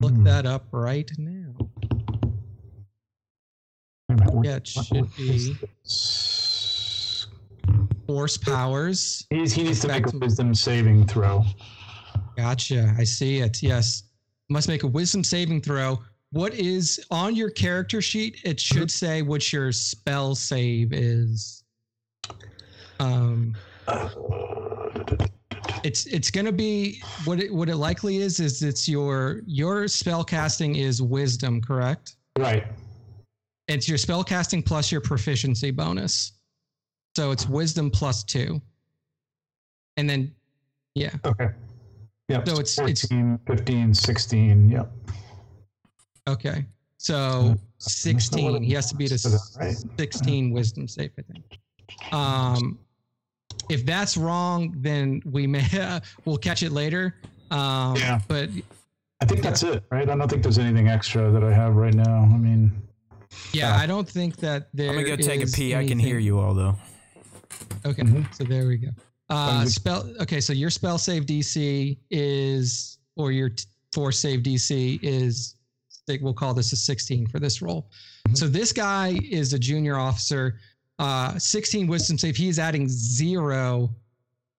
look 0.00 0.12
Hmm. 0.12 0.24
that 0.24 0.44
up 0.46 0.66
right 0.72 1.10
now. 1.18 1.54
Wait 4.12 4.28
a 4.28 4.32
minute, 4.32 4.44
Yeah, 4.44 4.56
it 4.56 4.66
should 4.66 5.16
be 5.16 5.56
this? 5.82 7.26
force 8.06 8.36
powers. 8.36 9.26
He's, 9.30 9.52
he 9.52 9.62
needs 9.62 9.80
to 9.80 9.88
make 9.88 10.12
a 10.12 10.18
wisdom 10.18 10.54
saving 10.54 11.06
throw. 11.06 11.44
Gotcha. 12.36 12.94
I 12.98 13.04
see 13.04 13.38
it. 13.38 13.62
Yes. 13.62 14.04
Must 14.48 14.68
make 14.68 14.82
a 14.82 14.86
wisdom 14.86 15.24
saving 15.24 15.62
throw. 15.62 15.98
What 16.32 16.54
is 16.54 17.04
on 17.10 17.36
your 17.36 17.50
character 17.50 18.02
sheet? 18.02 18.38
It 18.44 18.58
should 18.58 18.90
say 18.90 19.22
what 19.22 19.52
your 19.52 19.70
spell 19.72 20.34
save 20.34 20.92
is. 20.92 21.62
Um, 23.00 23.54
it's 25.84 26.06
it's 26.06 26.30
gonna 26.30 26.52
be 26.52 27.02
what 27.24 27.40
it 27.40 27.52
what 27.52 27.68
it 27.68 27.76
likely 27.76 28.18
is 28.18 28.40
is 28.40 28.62
it's 28.62 28.88
your 28.88 29.42
your 29.46 29.88
spell 29.88 30.24
casting 30.24 30.76
is 30.76 31.02
wisdom, 31.02 31.60
correct? 31.60 32.16
Right. 32.38 32.64
It's 33.72 33.88
your 33.88 33.98
spell 33.98 34.22
casting 34.22 34.62
plus 34.62 34.92
your 34.92 35.00
proficiency 35.00 35.70
bonus. 35.70 36.32
So 37.16 37.30
it's 37.30 37.48
wisdom 37.48 37.90
plus 37.90 38.22
two. 38.22 38.60
And 39.96 40.08
then, 40.08 40.32
yeah. 40.94 41.10
Okay. 41.24 41.48
Yep. 42.28 42.48
So 42.48 42.52
it's- 42.54 42.78
it's- 42.78 43.00
14, 43.02 43.38
15, 43.46 43.94
16. 43.94 44.68
Yep. 44.68 44.92
Okay. 46.28 46.66
So 46.98 47.48
That's 47.78 47.92
16. 47.94 48.62
He 48.62 48.72
has 48.74 48.88
to 48.90 48.96
beat 48.96 49.10
a 49.10 49.16
that, 49.16 49.40
right? 49.58 49.76
16 49.98 50.52
wisdom 50.52 50.86
save, 50.86 51.10
I 51.18 51.22
think. 51.22 51.58
Um, 52.12 52.78
if 53.68 53.84
that's 53.84 54.16
wrong, 54.16 54.74
then 54.78 55.20
we 55.24 55.46
may 55.46 55.66
we'll 56.24 56.38
catch 56.38 56.62
it 56.62 56.72
later. 56.72 57.16
Um, 57.50 57.96
Yeah. 57.96 58.20
But 58.28 58.50
I 59.20 59.24
think 59.24 59.42
that's 59.42 59.62
it, 59.62 59.84
right? 59.90 60.08
I 60.08 60.16
don't 60.16 60.28
think 60.28 60.42
there's 60.42 60.58
anything 60.58 60.88
extra 60.88 61.30
that 61.30 61.44
I 61.44 61.52
have 61.52 61.74
right 61.76 61.94
now. 61.94 62.22
I 62.22 62.36
mean, 62.36 62.72
yeah, 63.52 63.74
Uh, 63.74 63.78
I 63.78 63.86
don't 63.86 64.08
think 64.08 64.36
that 64.36 64.68
there. 64.74 64.88
I'm 64.90 64.96
gonna 64.96 65.08
go 65.08 65.16
take 65.16 65.40
a 65.40 65.44
is 65.44 65.54
pee. 65.54 65.74
I 65.74 65.86
can 65.86 65.98
hear 65.98 66.18
you 66.18 66.38
all 66.38 66.54
though. 66.54 66.76
Okay, 67.84 68.02
Mhm. 68.02 68.34
so 68.34 68.44
there 68.44 68.66
we 68.66 68.76
go. 68.78 68.88
Uh, 69.28 69.64
spell. 69.66 70.08
Okay, 70.20 70.40
so 70.40 70.52
your 70.52 70.70
spell 70.70 70.98
save 70.98 71.26
DC 71.26 71.98
is, 72.10 72.98
or 73.16 73.32
your 73.32 73.48
t- 73.50 73.64
force 73.94 74.18
save 74.18 74.42
DC 74.42 74.98
is. 75.02 75.56
We'll 76.20 76.34
call 76.34 76.52
this 76.52 76.72
a 76.72 76.76
16 76.76 77.26
for 77.28 77.38
this 77.38 77.62
roll. 77.62 77.88
Mhm. 78.28 78.36
So 78.36 78.48
this 78.48 78.72
guy 78.72 79.18
is 79.30 79.52
a 79.54 79.58
junior 79.58 79.96
officer. 79.96 80.58
Uh, 80.98 81.38
16 81.38 81.86
wisdom 81.86 82.18
save. 82.18 82.36
He 82.36 82.48
is 82.48 82.58
adding 82.58 82.86
zero 82.88 83.94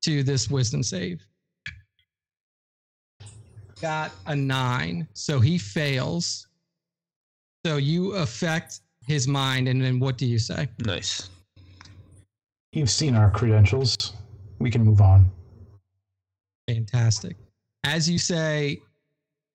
to 0.02 0.24
this 0.24 0.50
wisdom 0.50 0.82
save. 0.82 1.22
Got 3.82 4.12
a 4.26 4.36
nine, 4.36 5.08
so 5.14 5.40
he 5.40 5.58
fails. 5.58 6.48
So 7.66 7.78
you 7.78 8.14
affect 8.14 8.82
his 9.08 9.28
mind, 9.28 9.68
and 9.68 9.82
then 9.82 10.00
what 10.00 10.18
do 10.18 10.26
you 10.26 10.38
say? 10.40 10.68
Nice. 10.86 11.30
you've 12.74 12.90
seen 12.90 13.16
our 13.16 13.30
credentials. 13.30 14.14
We 14.60 14.72
can 14.72 14.84
move 14.84 15.00
on. 15.00 15.30
Fantastic. 16.68 17.38
As 17.86 18.10
you 18.10 18.18
say, 18.18 18.82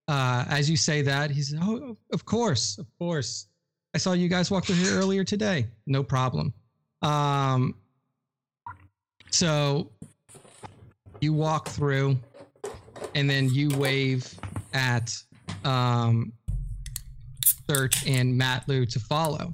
uh, 0.07 0.45
as 0.49 0.71
you 0.71 0.77
say 0.77 1.03
that, 1.03 1.31
he 1.31 1.43
says, 1.43 1.59
"Oh, 1.61 1.97
of 2.13 2.25
course, 2.25 2.79
of 2.79 2.87
course. 2.99 3.49
I 3.95 3.99
saw 3.99 4.13
you 4.13 4.29
guys 4.29 4.51
walk 4.51 4.67
through 4.67 4.77
here 4.77 4.95
earlier 4.95 5.25
today. 5.25 5.67
No 5.87 6.03
problem." 6.03 6.55
Um, 7.03 7.75
so 9.31 9.91
you 11.21 11.33
walk 11.33 11.69
through, 11.69 12.19
and 13.15 13.29
then 13.29 13.49
you 13.51 13.69
wave 13.77 14.33
at 14.73 15.15
um, 15.65 16.33
Sirt 17.69 18.07
and 18.07 18.41
Matloo 18.41 18.89
to 18.91 19.01
follow. 19.01 19.53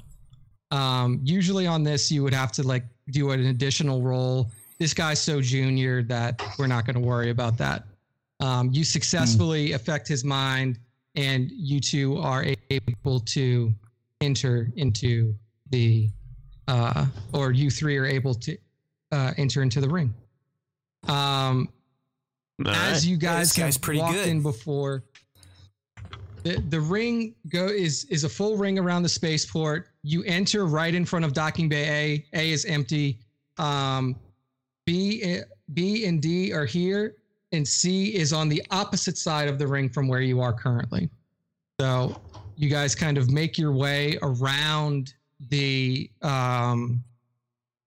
Um, 0.70 1.20
usually 1.22 1.66
on 1.66 1.82
this, 1.82 2.10
you 2.10 2.22
would 2.22 2.34
have 2.34 2.52
to 2.52 2.62
like 2.62 2.84
do 3.10 3.30
an 3.30 3.46
additional 3.46 4.02
roll 4.02 4.50
this 4.78 4.94
guy's 4.94 5.20
so 5.20 5.40
junior 5.40 6.02
that 6.04 6.42
we're 6.58 6.66
not 6.66 6.84
going 6.84 6.94
to 6.94 7.00
worry 7.00 7.30
about 7.30 7.56
that. 7.58 7.84
Um, 8.40 8.70
you 8.72 8.84
successfully 8.84 9.72
affect 9.72 10.08
his 10.08 10.24
mind, 10.24 10.78
and 11.14 11.50
you 11.50 11.80
two 11.80 12.18
are 12.18 12.44
able 12.70 13.20
to 13.20 13.72
enter 14.20 14.70
into 14.76 15.34
the, 15.70 16.10
uh, 16.66 17.06
or 17.32 17.52
you 17.52 17.70
three 17.70 17.96
are 17.96 18.06
able 18.06 18.34
to 18.34 18.56
uh, 19.12 19.32
enter 19.36 19.62
into 19.62 19.80
the 19.80 19.88
ring. 19.88 20.12
Um, 21.06 21.68
All 22.64 22.72
as 22.72 22.92
right. 22.92 23.04
you 23.04 23.16
guys 23.16 23.54
this 23.54 23.56
guy's 23.56 23.78
pretty 23.78 24.00
walked 24.00 24.14
good. 24.14 24.28
in 24.28 24.42
before, 24.42 25.04
the, 26.44 26.62
the 26.68 26.80
ring 26.80 27.34
go 27.48 27.66
is 27.66 28.04
is 28.04 28.24
a 28.24 28.28
full 28.28 28.56
ring 28.56 28.78
around 28.78 29.02
the 29.02 29.08
spaceport. 29.08 29.88
You 30.02 30.22
enter 30.24 30.66
right 30.66 30.94
in 30.94 31.06
front 31.06 31.24
of 31.24 31.32
docking 31.32 31.68
bay 31.70 32.24
A. 32.32 32.38
A 32.38 32.52
is 32.52 32.66
empty. 32.66 33.18
Um, 33.56 34.16
B, 34.84 35.40
B 35.72 36.04
and 36.04 36.20
D 36.20 36.52
are 36.52 36.66
here, 36.66 37.16
and 37.52 37.66
C 37.66 38.14
is 38.14 38.34
on 38.34 38.50
the 38.50 38.62
opposite 38.70 39.16
side 39.16 39.48
of 39.48 39.58
the 39.58 39.66
ring 39.66 39.88
from 39.88 40.06
where 40.06 40.20
you 40.20 40.42
are 40.42 40.52
currently. 40.52 41.08
So 41.80 42.20
you 42.56 42.68
guys 42.68 42.94
kind 42.94 43.16
of 43.16 43.30
make 43.30 43.56
your 43.56 43.72
way 43.72 44.18
around 44.20 45.14
the 45.48 46.10
um, 46.20 47.02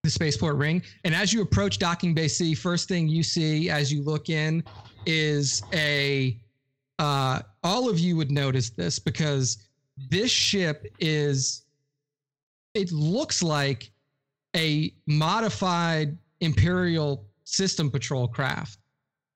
the 0.04 0.10
spaceport 0.10 0.56
ring, 0.56 0.82
and 1.04 1.14
as 1.14 1.32
you 1.32 1.44
approach 1.44 1.78
docking 1.78 2.16
bay 2.16 2.28
C, 2.28 2.56
first 2.56 2.88
thing 2.88 3.08
you 3.08 3.22
see 3.22 3.70
as 3.70 3.94
you 3.94 4.02
look 4.02 4.30
in 4.30 4.64
is 5.06 5.62
a. 5.74 6.36
Uh, 7.00 7.42
all 7.68 7.90
of 7.90 8.00
you 8.00 8.16
would 8.16 8.32
notice 8.32 8.70
this 8.70 8.98
because 8.98 9.58
this 10.10 10.32
ship 10.32 10.88
is. 11.00 11.64
It 12.74 12.92
looks 12.92 13.42
like 13.42 13.92
a 14.56 14.94
modified 15.08 16.18
Imperial 16.42 17.26
system 17.44 17.90
patrol 17.90 18.28
craft. 18.28 18.78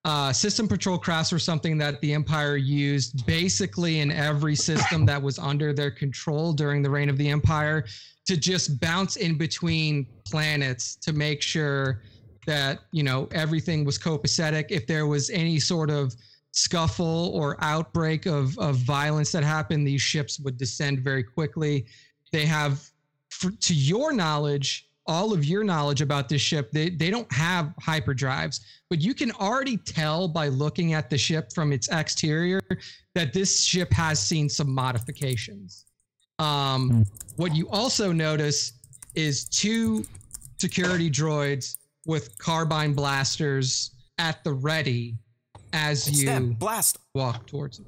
Uh, 0.05 0.31
system 0.31 0.67
patrol 0.67 0.97
crafts 0.97 1.31
were 1.31 1.39
something 1.39 1.77
that 1.77 1.99
the 2.01 2.13
Empire 2.13 2.55
used 2.55 3.25
basically 3.25 3.99
in 3.99 4.11
every 4.11 4.55
system 4.55 5.05
that 5.05 5.21
was 5.21 5.37
under 5.37 5.73
their 5.73 5.91
control 5.91 6.53
during 6.53 6.81
the 6.81 6.89
reign 6.89 7.09
of 7.09 7.17
the 7.17 7.29
Empire 7.29 7.85
to 8.25 8.37
just 8.37 8.79
bounce 8.79 9.15
in 9.17 9.37
between 9.37 10.07
planets 10.25 10.95
to 10.95 11.13
make 11.13 11.41
sure 11.41 12.01
that 12.47 12.79
you 12.91 13.03
know 13.03 13.27
everything 13.31 13.83
was 13.83 13.99
copacetic. 13.99 14.65
If 14.69 14.87
there 14.87 15.05
was 15.05 15.29
any 15.29 15.59
sort 15.59 15.89
of 15.89 16.15
scuffle 16.51 17.31
or 17.33 17.57
outbreak 17.61 18.25
of 18.25 18.57
of 18.59 18.75
violence 18.77 19.31
that 19.31 19.43
happened, 19.43 19.87
these 19.87 20.01
ships 20.01 20.39
would 20.39 20.57
descend 20.57 20.99
very 20.99 21.23
quickly. 21.23 21.85
They 22.31 22.45
have, 22.45 22.89
for, 23.29 23.51
to 23.51 23.73
your 23.73 24.11
knowledge, 24.13 24.87
all 25.07 25.33
of 25.33 25.43
your 25.43 25.63
knowledge 25.63 26.01
about 26.01 26.29
this 26.29 26.41
ship, 26.41 26.71
they, 26.71 26.89
they 26.89 27.09
don't 27.09 27.31
have 27.33 27.73
hyperdrives, 27.81 28.61
but 28.89 29.01
you 29.01 29.13
can 29.13 29.31
already 29.33 29.77
tell 29.77 30.27
by 30.27 30.47
looking 30.47 30.93
at 30.93 31.09
the 31.09 31.17
ship 31.17 31.51
from 31.53 31.73
its 31.73 31.89
exterior 31.89 32.61
that 33.15 33.33
this 33.33 33.63
ship 33.63 33.91
has 33.91 34.21
seen 34.21 34.47
some 34.47 34.71
modifications. 34.71 35.85
Um, 36.39 36.89
Hmm. 36.89 37.01
What 37.35 37.55
you 37.55 37.67
also 37.69 38.11
notice 38.11 38.73
is 39.15 39.45
two 39.45 40.05
security 40.57 41.09
droids 41.09 41.77
with 42.05 42.37
carbine 42.37 42.93
blasters 42.93 43.91
at 44.17 44.43
the 44.43 44.53
ready 44.53 45.17
as 45.73 46.07
It's 46.07 46.19
you 46.21 46.25
them. 46.27 46.53
Blast. 46.53 46.99
walk 47.13 47.45
towards 47.47 47.79
it. 47.79 47.87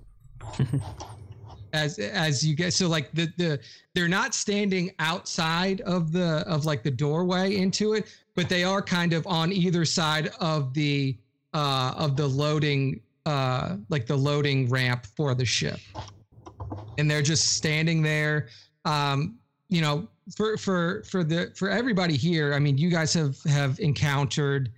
as 1.74 1.98
as 2.00 2.46
you 2.46 2.56
get 2.56 2.74
so 2.74 2.88
like 2.88 3.12
the 3.14 3.32
the 3.38 3.60
they're 3.96 4.08
not 4.08 4.34
standing 4.34 4.92
outside 5.00 5.82
of 5.82 6.12
the 6.12 6.44
of 6.48 6.66
like 6.66 6.84
the 6.84 6.92
doorway 6.92 7.56
into 7.56 7.94
it, 7.94 8.08
but 8.36 8.48
they 8.50 8.64
are 8.64 8.82
kind 8.82 9.14
of 9.14 9.26
on 9.28 9.52
either 9.52 9.86
side 9.86 10.30
of 10.40 10.74
the 10.74 11.18
uh 11.54 11.94
of 11.98 12.16
the 12.16 12.28
loading 12.28 13.00
uh 13.26 13.78
like 13.90 14.06
the 14.06 14.16
loading 14.16 14.70
ramp 14.70 15.06
for 15.16 15.34
the 15.34 15.46
ship. 15.46 15.80
And 16.98 17.10
they're 17.10 17.22
just 17.22 17.56
standing 17.56 18.02
there. 18.02 18.48
Um, 18.86 19.38
you 19.70 19.82
know, 19.82 20.08
for 20.36 20.58
for 20.58 21.04
for 21.04 21.24
the 21.24 21.52
for 21.56 21.70
everybody 21.70 22.16
here, 22.18 22.54
I 22.54 22.60
mean, 22.60 22.78
you 22.78 22.90
guys 22.90 23.14
have 23.14 23.42
have 23.44 23.80
encountered 23.80 24.72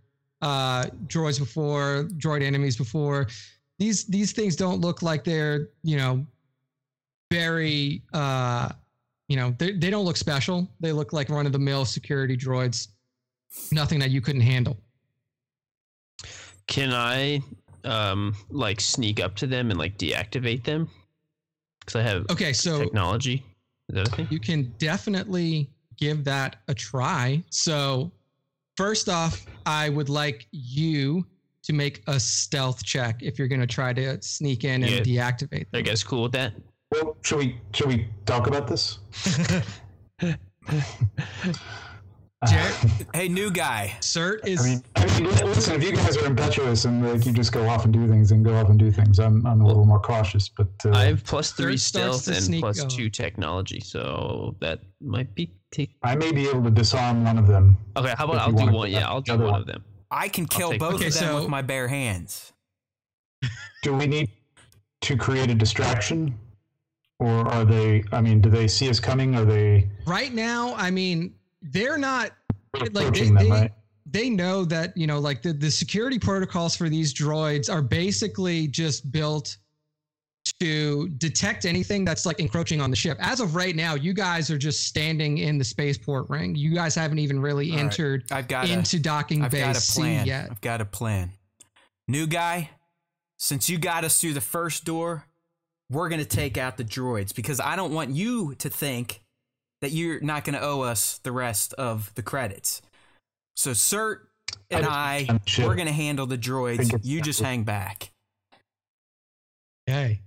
uh 0.45 0.85
droids 1.07 1.39
before, 1.39 2.07
droid 2.17 2.41
enemies 2.43 2.77
before. 2.77 3.27
These 3.79 4.05
these 4.05 4.31
things 4.31 4.55
don't 4.55 4.79
look 4.79 5.01
like 5.01 5.23
they're, 5.23 5.69
you 5.83 5.97
know, 5.97 6.25
very 7.31 8.03
uh 8.13 8.69
you 9.27 9.35
know 9.35 9.55
they, 9.57 9.73
they 9.73 9.89
don't 9.89 10.05
look 10.05 10.17
special 10.17 10.69
they 10.79 10.91
look 10.91 11.11
like 11.11 11.29
run 11.29 11.45
of 11.45 11.51
the 11.51 11.59
mill 11.59 11.85
security 11.85 12.37
droids 12.37 12.89
nothing 13.71 13.99
that 13.99 14.11
you 14.11 14.21
couldn't 14.21 14.41
handle 14.41 14.77
Can 16.67 16.91
I 16.93 17.41
um 17.83 18.35
like 18.49 18.79
sneak 18.79 19.19
up 19.19 19.35
to 19.37 19.47
them 19.47 19.71
and 19.71 19.79
like 19.79 19.97
deactivate 19.97 20.63
them? 20.63 20.89
Because 21.79 21.95
I 21.95 22.01
have 22.03 22.25
okay 22.29 22.53
so 22.53 22.79
technology. 22.79 23.43
Is 23.89 23.95
that 23.95 24.07
a 24.07 24.11
thing? 24.11 24.27
you 24.31 24.39
can 24.39 24.73
definitely 24.77 25.69
give 25.97 26.23
that 26.25 26.57
a 26.67 26.73
try 26.73 27.43
so 27.49 28.11
first 28.78 29.09
off 29.09 29.45
i 29.65 29.89
would 29.89 30.09
like 30.09 30.47
you 30.51 31.26
to 31.63 31.73
make 31.73 32.03
a 32.07 32.19
stealth 32.19 32.84
check 32.84 33.23
if 33.23 33.39
you're 33.39 33.47
going 33.47 33.61
to 33.61 33.65
try 33.67 33.91
to 33.93 34.21
sneak 34.21 34.63
in 34.63 34.84
and 34.84 35.05
deactivate 35.05 35.51
Are 35.53 35.57
you 35.57 35.65
them. 35.71 35.84
guys 35.84 36.03
cool 36.03 36.21
with 36.23 36.32
that? 36.34 36.53
Well, 36.91 37.17
should 37.23 37.39
we 37.39 37.59
should 37.73 37.88
we 37.88 38.07
talk 38.28 38.45
about 38.45 38.67
this? 38.67 38.99
Jared? 42.47 42.76
Hey, 43.13 43.28
new 43.28 43.49
guy. 43.49 43.95
Sirt 44.01 44.47
is 44.47 44.61
I 44.61 44.69
mean, 44.69 44.84
I 44.95 45.19
mean, 45.19 45.32
listen. 45.47 45.76
If 45.76 45.84
you 45.84 45.93
guys 45.95 46.15
are 46.17 46.26
impetuous 46.28 46.86
and 46.86 47.03
like 47.03 47.26
you 47.26 47.32
just 47.32 47.51
go 47.51 47.67
off 47.67 47.86
and 47.86 47.93
do 47.93 48.07
things 48.07 48.32
and 48.32 48.45
go 48.45 48.55
off 48.55 48.69
and 48.69 48.78
do 48.78 48.91
things, 48.91 49.17
I'm 49.19 49.43
I'm 49.47 49.61
a 49.61 49.65
little 49.65 49.86
more 49.86 49.99
cautious. 49.99 50.47
But 50.49 50.69
uh, 50.86 50.91
I 50.91 51.05
have 51.05 51.23
plus 51.23 51.51
three 51.53 51.71
Third 51.73 51.80
starts 51.80 52.17
stealth 52.19 52.26
to 52.26 52.32
and 52.36 52.43
sneak 52.43 52.61
plus 52.61 52.80
up. 52.82 52.89
two 52.89 53.09
technology, 53.09 53.80
so 53.80 54.55
that 54.59 54.82
might 55.01 55.34
be. 55.34 55.51
Take- 55.76 55.91
I 56.03 56.15
may 56.15 56.32
be 56.32 56.47
able 56.47 56.63
to 56.63 56.71
disarm 56.71 57.26
one 57.26 57.38
of 57.38 57.47
them. 57.47 57.78
okay, 57.97 58.13
how 58.17 58.23
about 58.23 58.38
I'll 58.38 58.51
do 58.53 58.71
one? 58.71 58.89
Yeah, 58.89 59.09
I'll 59.09 59.19
do 59.19 59.34
one 59.34 59.41
one. 59.51 59.59
of 59.61 59.67
them. 59.67 59.84
I 60.09 60.30
can 60.30 60.45
kill 60.45 60.78
both 60.78 60.95
Okay, 60.95 61.07
of 61.07 61.13
them 61.13 61.23
so- 61.23 61.36
with 61.41 61.49
my 61.49 61.61
bare 61.61 61.89
hands. 61.89 62.53
Do 63.84 63.93
we 63.93 64.07
need 64.07 64.30
to 65.01 65.17
create 65.17 65.49
a 65.49 65.55
distraction? 65.55 66.39
or 67.19 67.47
are 67.49 67.63
they? 67.63 68.03
I 68.11 68.19
mean, 68.21 68.41
do 68.41 68.49
they 68.49 68.67
see 68.67 68.89
us 68.89 68.99
coming? 68.99 69.36
Are 69.36 69.45
they 69.45 69.89
Right 70.05 70.34
now, 70.34 70.73
I 70.76 70.91
mean, 70.91 71.34
they're 71.61 71.97
not 71.97 72.32
like 72.91 73.13
they, 73.13 73.26
them? 73.26 73.36
they, 73.36 73.49
right. 73.49 73.71
they 74.05 74.30
know 74.30 74.65
that 74.65 74.95
you 74.97 75.07
know 75.07 75.19
like 75.19 75.41
the, 75.41 75.53
the 75.53 75.71
security 75.71 76.19
protocols 76.19 76.76
for 76.76 76.89
these 76.89 77.13
droids 77.13 77.69
are 77.73 77.82
basically 77.82 78.67
just 78.67 79.11
built 79.13 79.57
to 80.62 81.10
detect 81.18 81.66
anything 81.66 82.06
that's 82.06 82.26
like 82.26 82.39
encroaching 82.39 82.80
on 82.80 82.89
the 82.89 82.95
ship 82.95 83.18
as 83.20 83.41
of 83.41 83.56
right 83.56 83.76
now 83.76 83.93
you 83.93 84.14
guys 84.14 84.49
are 84.49 84.58
just 84.58 84.88
standing 84.88 85.39
in 85.39 85.58
the 85.58 85.64
spaceport 85.66 86.30
ring 86.30 86.56
you 86.56 86.74
guys 86.74 86.95
haven't 86.95 87.20
even 87.20 87.41
really 87.41 87.70
All 87.72 87.76
right. 87.78 87.84
entered 87.84 88.24
I've 88.32 88.47
got 88.47 88.70
a, 88.70 88.72
into 88.74 88.99
docking 88.99 89.43
I've 89.43 89.51
got 89.51 89.74
base 89.74 89.78
a 89.78 89.82
C 89.82 90.01
plan. 90.01 90.26
yet 90.26 90.47
I've 90.49 90.62
got 90.62 90.80
a 90.80 90.86
plan. 90.86 91.32
New 92.08 92.28
guy, 92.28 92.70
since 93.38 93.70
you 93.70 93.78
got 93.78 94.03
us 94.03 94.22
through 94.22 94.34
the 94.34 94.41
first 94.41 94.86
door, 94.86 95.26
we're 95.89 96.08
gonna 96.08 96.24
take 96.24 96.58
out 96.58 96.78
the 96.78 96.84
droids 96.84 97.36
because 97.36 97.60
I 97.60 97.76
don't 97.76 97.93
want 97.93 98.12
you 98.12 98.56
to 98.60 98.70
think 98.70 99.24
that 99.82 99.91
you're 99.91 100.22
not 100.22 100.45
gonna 100.45 100.62
owe 100.62 100.82
us 100.82 101.18
the 101.24 101.32
rest 101.32 101.74
of 101.74 102.14
the 102.16 102.22
credits. 102.22 102.82
So 103.56 103.74
Sirt 103.74 104.30
and 104.70 104.86
I, 104.86 105.26
I'm 105.28 105.41
sure. 105.45 105.68
we're 105.68 105.76
gonna 105.76 105.91
handle 105.91 106.28
the 106.28 106.38
droids. 106.38 106.97
You 107.03 107.22
just 107.22 107.41
hang 107.41 107.64
back. 107.64 108.12
okay 109.89 110.22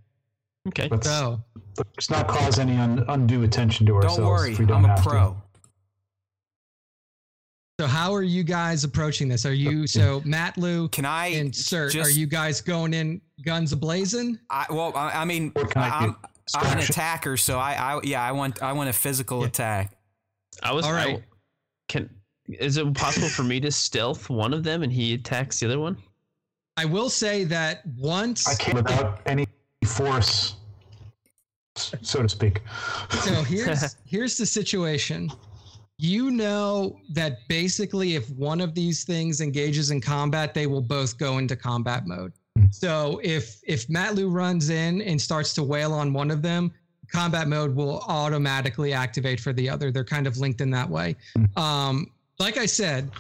Okay. 0.69 0.89
Let's, 0.91 1.07
so 1.07 1.41
let's 1.77 2.11
not 2.11 2.29
cause 2.29 2.59
any 2.59 2.77
un, 2.77 3.05
undue 3.09 3.43
attention 3.43 3.87
to 3.87 3.97
ourselves. 3.97 4.17
Don't 4.19 4.27
worry, 4.27 4.53
if 4.53 4.59
we 4.59 4.67
don't 4.67 4.79
I'm 4.79 4.85
a 4.85 4.89
have 4.89 5.03
to. 5.03 5.09
pro. 5.09 5.37
so 7.81 7.87
how 7.87 8.13
are 8.13 8.23
you 8.23 8.43
guys 8.43 8.83
approaching 8.85 9.29
this 9.29 9.47
are 9.47 9.55
you 9.55 9.87
so 9.87 10.21
Matloo 10.23 10.91
Can 10.91 11.05
I 11.05 11.27
insert? 11.27 11.93
just- 11.93 12.09
are 12.11 12.13
you 12.13 12.27
guys 12.27 12.61
going 12.61 12.93
in 12.95 13.21
guns 13.45 13.73
ablazing 13.75 14.39
I, 14.51 14.67
well, 14.71 14.93
I, 14.97 15.11
I 15.23 15.25
mean, 15.25 15.53
I 15.77 15.89
I'm. 15.89 16.17
I'm 16.57 16.79
an 16.79 16.83
attacker, 16.83 17.37
so 17.37 17.59
I, 17.59 17.75
I, 17.75 18.01
yeah, 18.05 18.23
I 18.23 18.33
want, 18.33 18.63
I 18.63 18.73
want 18.73 18.89
a 18.89 18.93
physical 18.95 19.45
attack. 19.45 19.99
I 20.63 20.73
was. 20.73 20.87
All 20.87 20.93
I- 20.93 21.05
right. 21.05 21.23
can 21.89 22.09
is 22.49 22.79
it 22.79 22.95
possible 22.95 23.29
for 23.29 23.43
me 23.43 23.61
to 23.61 23.71
stealth 23.71 24.31
one 24.31 24.55
of 24.55 24.65
them 24.65 24.83
and 24.83 24.91
he 24.91 25.13
attacks 25.13 25.61
the 25.61 25.67
other 25.67 25.79
one? 25.79 25.99
i 26.79 26.85
will 26.87 27.11
say 27.11 27.45
that 27.45 27.83
once 27.99 28.49
I 28.49 28.55
can't 28.55 28.77
without 28.77 29.21
any 29.27 29.47
force, 29.85 30.29
s- 30.29 30.55
so 32.03 32.23
to 32.23 32.29
speak. 32.29 32.63
So 33.23 33.33
here's 33.43 33.97
here's 34.05 34.37
the 34.37 34.47
situation. 34.47 35.31
You 36.01 36.31
know 36.31 37.01
that 37.11 37.39
basically 37.49 38.15
if 38.15 38.31
one 38.31 38.61
of 38.61 38.75
these 38.75 39.05
things 39.05 39.41
engages 39.41 39.91
in 39.91 40.01
combat, 40.01 40.55
they 40.55 40.69
will 40.69 40.83
both 40.83 41.19
go 41.19 41.39
into 41.39 41.57
combat 41.57 42.07
mode. 42.07 42.33
So 42.71 43.21
if 43.25 43.61
if 43.67 43.87
Matloo 43.89 44.33
runs 44.33 44.71
in 44.71 45.03
and 45.03 45.21
starts 45.21 45.55
to 45.55 45.63
wail 45.63 45.93
on 45.93 46.13
one 46.13 46.31
of 46.31 46.43
them, 46.43 46.73
combat 47.11 47.49
mode 47.49 47.75
will 47.75 48.01
automatically 48.09 48.93
activate 48.93 49.41
for 49.41 49.53
the 49.53 49.69
other. 49.69 49.91
They're 49.91 50.05
kind 50.05 50.27
of 50.27 50.39
linked 50.39 50.61
in 50.61 50.71
that 50.71 50.89
way. 50.89 51.17
Um, 51.57 52.13
like 52.39 52.57
I 52.57 52.67
said, 52.67 53.11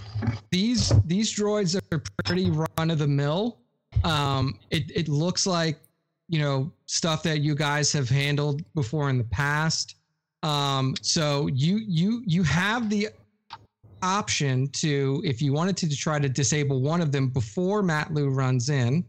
these 0.50 0.92
these 1.04 1.34
droids 1.34 1.80
are 1.92 2.02
pretty 2.24 2.50
run 2.50 2.90
of 2.90 2.98
the 2.98 3.08
mill. 3.08 3.58
Um, 4.04 4.58
it 4.70 4.90
it 4.94 5.08
looks 5.08 5.46
like 5.46 5.80
you 6.28 6.38
know 6.38 6.72
stuff 6.86 7.22
that 7.24 7.40
you 7.40 7.54
guys 7.54 7.92
have 7.92 8.08
handled 8.08 8.62
before 8.74 9.10
in 9.10 9.18
the 9.18 9.24
past. 9.24 9.96
Um, 10.42 10.94
so 11.02 11.48
you 11.48 11.80
you 11.86 12.22
you 12.26 12.42
have 12.44 12.90
the 12.90 13.08
option 14.02 14.68
to 14.68 15.20
if 15.24 15.42
you 15.42 15.52
wanted 15.52 15.76
to, 15.78 15.88
to 15.88 15.96
try 15.96 16.18
to 16.18 16.28
disable 16.28 16.80
one 16.80 17.00
of 17.00 17.10
them 17.10 17.28
before 17.28 17.82
Matloo 17.82 18.34
runs 18.34 18.68
in, 18.68 19.04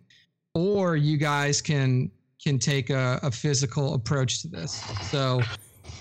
or 0.54 0.96
you 0.96 1.18
guys 1.18 1.62
can 1.62 2.10
can 2.44 2.58
take 2.58 2.90
a, 2.90 3.20
a 3.22 3.30
physical 3.32 3.94
approach 3.94 4.42
to 4.42 4.48
this. 4.48 4.82
So 5.12 5.42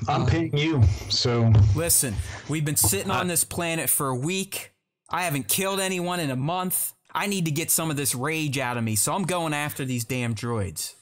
I'm 0.07 0.25
paying 0.25 0.57
you, 0.57 0.83
so 1.09 1.53
Listen, 1.75 2.15
we've 2.49 2.65
been 2.65 2.77
sitting 2.77 3.11
on 3.11 3.27
this 3.27 3.45
planet 3.45 3.91
for 3.91 4.09
a 4.09 4.15
week. 4.15 4.73
I 5.11 5.23
haven't 5.23 5.49
killed 5.49 5.81
anyone 5.81 6.21
in 6.21 6.31
a 6.31 6.37
month. 6.37 6.95
I 7.13 7.27
need 7.27 7.47
to 7.47 7.51
get 7.51 7.71
some 7.71 7.91
of 7.91 7.97
this 7.97 8.15
rage 8.15 8.59
out 8.59 8.77
of 8.77 8.85
me, 8.85 8.95
so 8.95 9.15
I'm 9.15 9.25
going 9.25 9.55
after 9.55 9.85
these 9.85 10.05
damn 10.05 10.35
droids. 10.35 10.95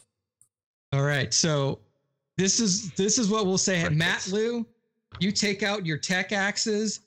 All 0.96 1.02
right. 1.02 1.32
So 1.34 1.80
this 2.38 2.58
is 2.58 2.90
this 2.92 3.18
is 3.18 3.28
what 3.28 3.44
we'll 3.44 3.58
say. 3.58 3.82
Matloo, 3.84 4.64
you 5.20 5.30
take 5.30 5.62
out 5.62 5.84
your 5.84 5.98
tech 5.98 6.32
axes. 6.32 7.00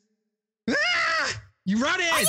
Ah! 0.69 1.41
You 1.65 1.81
run 1.81 1.99
in. 1.99 2.25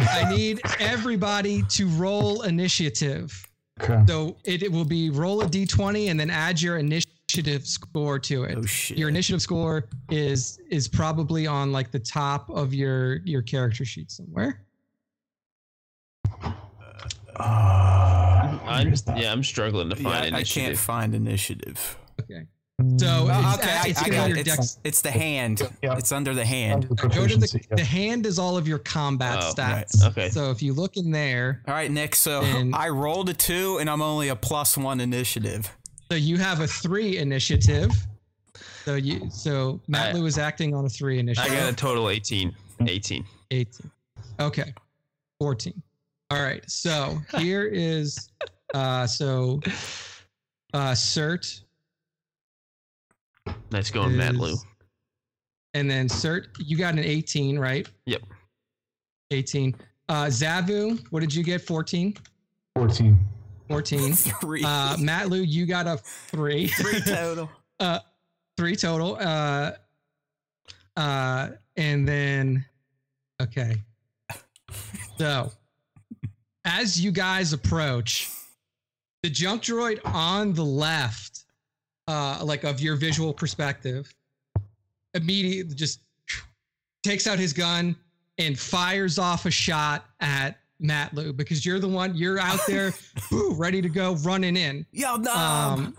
I 0.00 0.34
need 0.34 0.60
everybody 0.80 1.62
to 1.70 1.86
roll 1.90 2.42
initiative. 2.42 3.48
okay. 3.80 4.02
So 4.08 4.36
it, 4.44 4.64
it 4.64 4.72
will 4.72 4.84
be 4.84 5.10
roll 5.10 5.42
a 5.42 5.46
d20 5.46 6.10
and 6.10 6.18
then 6.18 6.30
add 6.30 6.60
your 6.60 6.78
initiative 6.78 7.66
score 7.66 8.18
to 8.18 8.44
it. 8.44 8.58
Oh 8.58 8.64
shit! 8.64 8.98
Your 8.98 9.08
initiative 9.08 9.42
score 9.42 9.88
is 10.10 10.58
is 10.70 10.88
probably 10.88 11.46
on 11.46 11.70
like 11.70 11.92
the 11.92 12.00
top 12.00 12.50
of 12.50 12.74
your 12.74 13.18
your 13.18 13.42
character 13.42 13.84
sheet 13.84 14.10
somewhere. 14.10 14.62
Uh, 17.36 18.25
I, 18.68 18.84
where's 18.84 19.02
that? 19.02 19.18
yeah, 19.18 19.32
I'm 19.32 19.42
struggling 19.44 19.90
to 19.90 19.96
Yeah, 19.96 20.02
find 20.02 20.14
I, 20.16 20.24
I 20.24 20.26
initiative. 20.40 20.62
can't 20.64 20.78
find 20.78 21.14
initiative. 21.14 21.98
Okay. 22.20 22.46
So 22.98 23.06
Oh, 23.08 23.52
it's, 23.54 23.58
okay, 23.62 23.72
I, 23.72 23.86
it's 23.88 24.02
I 24.02 24.08
gonna 24.10 24.16
got 24.34 24.38
it. 24.38 24.46
It's, 24.48 24.78
it's 24.84 25.00
the 25.00 25.10
hand. 25.10 25.62
Yeah. 25.82 25.96
It's 25.96 26.12
under 26.12 26.34
the 26.34 26.44
hand. 26.44 26.86
Go 26.94 27.08
to 27.26 27.36
the, 27.38 27.66
yeah. 27.70 27.76
the 27.76 27.84
hand 27.84 28.26
is 28.26 28.38
all 28.38 28.58
of 28.58 28.68
your 28.68 28.78
combat 28.78 29.38
Oh, 29.40 29.52
stats. 29.56 30.02
right. 30.02 30.08
Okay. 30.10 30.28
So 30.28 30.50
if 30.50 30.62
you 30.62 30.74
look 30.74 30.98
in 30.98 31.10
there, 31.10 31.62
All 31.66 31.72
right, 31.72 31.90
Nick. 31.90 32.14
So 32.14 32.42
And- 32.42 32.74
I 32.74 32.90
rolled 32.90 33.30
a 33.30 33.34
two, 33.34 33.78
and 33.78 33.88
I'm 33.88 34.02
only 34.02 34.28
a 34.28 34.36
plus 34.36 34.76
one 34.76 35.00
initiative. 35.00 35.74
so 36.10 36.16
you 36.18 36.36
have 36.36 36.60
a 36.60 36.66
three 36.66 37.16
initiative. 37.16 37.90
So 38.84 38.94
you 38.96 39.28
so 39.30 39.80
Matt 39.88 40.14
I- 40.14 40.18
Lou 40.18 40.26
is 40.26 40.36
acting 40.36 40.74
on 40.74 40.84
a 40.84 40.88
three 40.90 41.18
initiative. 41.18 41.50
I 41.50 41.56
got 41.56 41.72
a 41.72 41.74
total 41.76 42.10
18. 42.10 42.54
18. 42.86 43.24
18. 43.52 43.90
Okay. 44.38 44.74
14. 45.40 45.82
All 46.30 46.42
right. 46.42 46.62
So 46.70 47.18
here 47.38 47.64
is 47.64 48.28
uh 48.76 49.06
so 49.06 49.60
uh 50.74 50.94
Sirt 50.94 51.62
Nice 53.70 53.90
going, 53.90 54.16
Matt 54.16 54.34
is- 54.34 54.40
Lou. 54.40 54.54
And 55.74 55.90
then 55.90 56.08
Sirt, 56.08 56.48
you 56.58 56.76
got 56.76 56.94
an 56.94 57.00
18, 57.00 57.58
right? 57.58 57.88
Yep. 58.06 58.22
18. 59.30 59.74
Uh 60.08 60.24
Zavu, 60.26 61.04
what 61.10 61.20
did 61.20 61.34
you 61.34 61.42
get? 61.44 61.60
14? 61.62 62.16
14. 62.74 63.18
14. 63.68 64.12
Three. 64.40 64.62
Uh 64.64 64.96
Matloo, 64.96 65.44
you 65.46 65.66
got 65.66 65.86
a 65.86 65.96
three. 65.96 66.66
Three 66.80 67.00
total. 67.06 67.50
uh 67.80 67.98
three 68.56 68.76
total. 68.76 69.16
Uh 69.20 69.72
uh 70.96 71.48
and 71.76 72.06
then 72.08 72.64
okay. 73.42 73.76
So 75.18 75.50
as 76.64 77.00
you 77.00 77.10
guys 77.12 77.52
approach, 77.52 78.30
the 79.26 79.30
junk 79.30 79.64
droid 79.64 79.98
on 80.04 80.52
the 80.52 80.64
left, 80.64 81.46
uh, 82.06 82.38
like 82.44 82.62
of 82.62 82.78
your 82.78 82.94
visual 82.94 83.34
perspective, 83.34 84.14
immediately 85.14 85.74
just 85.74 85.98
takes 87.02 87.26
out 87.26 87.36
his 87.36 87.52
gun 87.52 87.96
and 88.38 88.56
fires 88.56 89.18
off 89.18 89.44
a 89.44 89.50
shot 89.50 90.06
at 90.20 90.60
Matloo 90.80 91.36
because 91.36 91.66
you're 91.66 91.80
the 91.80 91.88
one 91.88 92.14
you're 92.14 92.38
out 92.38 92.60
there, 92.68 92.94
woo, 93.32 93.52
ready 93.54 93.82
to 93.82 93.88
go, 93.88 94.14
running 94.22 94.56
in. 94.56 94.86
Yo, 94.92 95.16
no. 95.16 95.34
Um, 95.34 95.96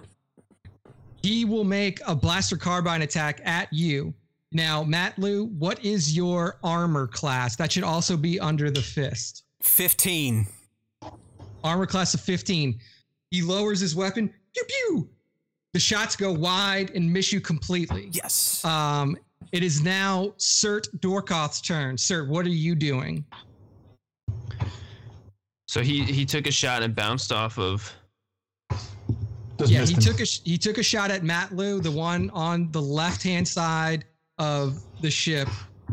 he 1.22 1.44
will 1.44 1.66
make 1.66 2.00
a 2.08 2.16
blaster 2.16 2.56
carbine 2.56 3.02
attack 3.02 3.42
at 3.44 3.68
you. 3.74 4.14
Now, 4.54 4.86
Matloo, 4.86 5.52
what 5.58 5.84
is 5.84 6.16
your 6.16 6.60
armor 6.64 7.08
class? 7.08 7.58
That 7.58 7.74
should 7.74 7.84
also 7.84 8.16
be 8.16 8.40
under 8.40 8.72
the 8.72 8.82
fist. 8.82 9.44
Fifteen. 9.62 10.48
Armor 11.62 11.86
class 11.86 12.14
of 12.14 12.22
15. 12.22 12.80
He 13.32 13.42
lowers 13.42 13.80
his 13.80 13.96
weapon. 13.96 14.34
Pew 14.54 14.64
pew. 14.64 15.10
The 15.74 15.80
shots 15.80 16.16
go 16.16 16.32
wide 16.32 16.92
and 16.96 17.12
miss 17.12 17.32
you 17.32 17.42
completely. 17.42 18.10
Yes. 18.12 18.64
Um, 18.66 19.18
it 19.52 19.64
is 19.64 19.84
now 19.84 20.34
Sirt 20.38 20.88
Dorkoff's 21.00 21.62
turn. 21.62 21.98
Sirt, 21.98 22.30
what 22.30 22.46
are 22.46 22.50
you 22.50 22.76
doing? 22.76 23.24
So 25.68 25.82
he 25.82 26.04
he 26.04 26.26
took 26.26 26.48
a 26.48 26.52
shot 26.52 26.82
and 26.82 26.96
bounced 26.96 27.32
off 27.32 27.60
of. 27.60 27.94
Just 29.60 29.72
yeah, 29.72 29.86
he 29.86 29.94
him. 29.94 30.00
took 30.00 30.20
a 30.22 30.24
he 30.24 30.58
took 30.58 30.78
a 30.78 30.84
shot 30.84 31.12
at 31.12 31.24
Matloo, 31.24 31.82
the 31.82 31.92
one 31.92 32.30
on 32.32 32.72
the 32.72 32.82
left 32.82 33.22
hand 33.24 33.48
side 33.48 34.06
of 34.38 34.82
the 35.02 35.12
ship, 35.12 35.50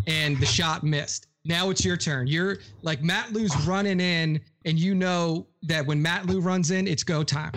and 0.06 0.38
the 0.38 0.46
shot 0.46 0.84
missed. 0.84 1.26
Now 1.44 1.70
it's 1.70 1.84
your 1.84 1.96
turn. 1.96 2.26
You're 2.26 2.58
like 2.82 3.02
Matloo's 3.02 3.54
running 3.66 4.00
in, 4.00 4.40
and 4.64 4.78
you 4.78 4.94
know 4.94 5.46
that 5.66 5.86
when 5.86 6.02
Matloo 6.02 6.44
runs 6.44 6.70
in, 6.70 6.86
it's 6.86 7.02
go 7.04 7.22
time. 7.22 7.52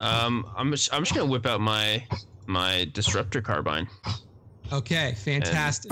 Um, 0.00 0.46
I'm 0.56 0.70
just, 0.70 0.92
I'm 0.94 1.02
just 1.02 1.14
gonna 1.14 1.30
whip 1.30 1.46
out 1.46 1.60
my 1.60 2.04
my 2.46 2.88
disruptor 2.92 3.40
carbine. 3.40 3.88
Okay, 4.72 5.14
fantastic. 5.16 5.90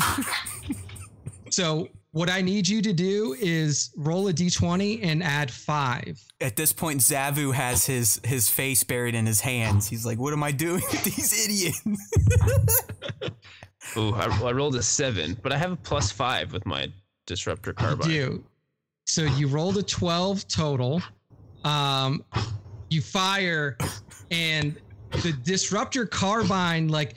so 1.50 1.88
what 2.12 2.30
I 2.30 2.40
need 2.40 2.68
you 2.68 2.80
to 2.82 2.92
do 2.92 3.36
is 3.38 3.90
roll 3.96 4.28
a 4.28 4.32
d20 4.32 5.00
and 5.02 5.22
add 5.22 5.50
five. 5.50 6.18
At 6.40 6.56
this 6.56 6.72
point, 6.72 7.00
Zavu 7.00 7.52
has 7.52 7.84
his 7.84 8.20
his 8.24 8.48
face 8.48 8.84
buried 8.84 9.14
in 9.14 9.26
his 9.26 9.40
hands. 9.40 9.88
He's 9.88 10.06
like, 10.06 10.18
"What 10.18 10.32
am 10.32 10.42
I 10.42 10.52
doing 10.52 10.82
with 10.92 11.04
these 11.04 11.44
idiots?" 11.44 11.82
Ooh, 13.96 14.14
I, 14.14 14.26
I 14.42 14.52
rolled 14.52 14.76
a 14.76 14.82
seven, 14.82 15.36
but 15.42 15.52
I 15.52 15.58
have 15.58 15.72
a 15.72 15.76
plus 15.76 16.10
five 16.12 16.52
with 16.52 16.64
my 16.66 16.90
disruptor 17.26 17.70
You 17.70 17.74
carbine. 17.74 18.08
do. 18.08 18.44
So 19.06 19.22
you 19.22 19.46
rolled 19.48 19.78
a 19.78 19.82
12 19.82 20.46
total. 20.48 21.00
Um, 21.64 22.24
you 22.90 23.00
fire, 23.00 23.76
and 24.30 24.76
the 25.10 25.32
disruptor 25.42 26.06
carbine, 26.06 26.88
like 26.88 27.14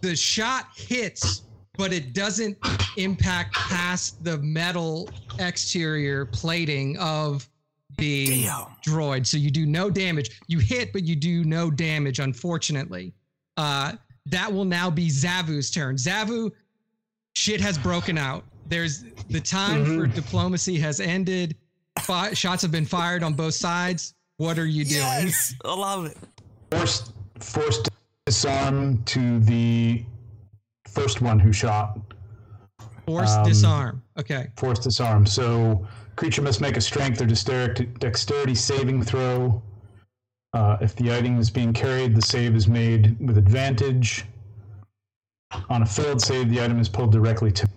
the 0.00 0.16
shot 0.16 0.66
hits, 0.74 1.42
but 1.76 1.92
it 1.92 2.12
doesn't 2.12 2.56
impact 2.96 3.54
past 3.54 4.22
the 4.24 4.38
metal 4.38 5.08
exterior 5.38 6.26
plating 6.26 6.96
of 6.98 7.48
the 7.98 8.42
Damn. 8.42 8.66
droid. 8.86 9.26
So 9.26 9.36
you 9.36 9.50
do 9.50 9.66
no 9.66 9.90
damage. 9.90 10.40
You 10.48 10.58
hit, 10.58 10.92
but 10.92 11.04
you 11.04 11.16
do 11.16 11.44
no 11.44 11.70
damage, 11.70 12.18
unfortunately. 12.18 13.14
Uh, 13.56 13.92
that 14.26 14.52
will 14.52 14.64
now 14.64 14.90
be 14.90 15.08
Zavu's 15.08 15.70
turn. 15.70 15.96
Zavu, 15.96 16.50
shit 17.34 17.60
has 17.60 17.78
broken 17.78 18.18
out. 18.18 18.44
There's 18.68 19.04
the 19.30 19.40
time 19.40 19.84
for 19.84 20.06
diplomacy 20.06 20.78
has 20.80 21.00
ended. 21.00 21.56
Fi- 22.00 22.34
shots 22.34 22.62
have 22.62 22.72
been 22.72 22.84
fired 22.84 23.22
on 23.22 23.34
both 23.34 23.54
sides. 23.54 24.14
What 24.38 24.58
are 24.58 24.66
you 24.66 24.84
doing? 24.84 25.00
Yes, 25.00 25.54
I 25.64 25.74
love 25.74 26.06
it. 26.06 26.16
Force, 26.70 27.12
force 27.40 27.80
disarm 28.26 29.02
to 29.04 29.40
the 29.40 30.04
first 30.88 31.22
one 31.22 31.38
who 31.38 31.52
shot. 31.52 31.98
Force 33.06 33.30
Um, 33.30 33.44
disarm. 33.44 34.02
Okay. 34.18 34.48
Force 34.56 34.78
disarm. 34.80 35.24
So 35.26 35.86
creature 36.16 36.42
must 36.42 36.60
make 36.60 36.76
a 36.76 36.80
strength 36.80 37.20
or 37.20 37.26
dexterity, 37.26 37.86
dexterity 37.98 38.54
saving 38.54 39.02
throw. 39.02 39.62
Uh, 40.52 40.76
if 40.80 40.94
the 40.96 41.14
item 41.14 41.38
is 41.38 41.50
being 41.50 41.72
carried, 41.72 42.14
the 42.16 42.22
save 42.22 42.56
is 42.56 42.66
made 42.66 43.16
with 43.20 43.38
advantage. 43.38 44.24
On 45.70 45.82
a 45.82 45.86
failed 45.86 46.20
save, 46.20 46.50
the 46.50 46.62
item 46.62 46.80
is 46.80 46.88
pulled 46.88 47.12
directly 47.12 47.52
to. 47.52 47.68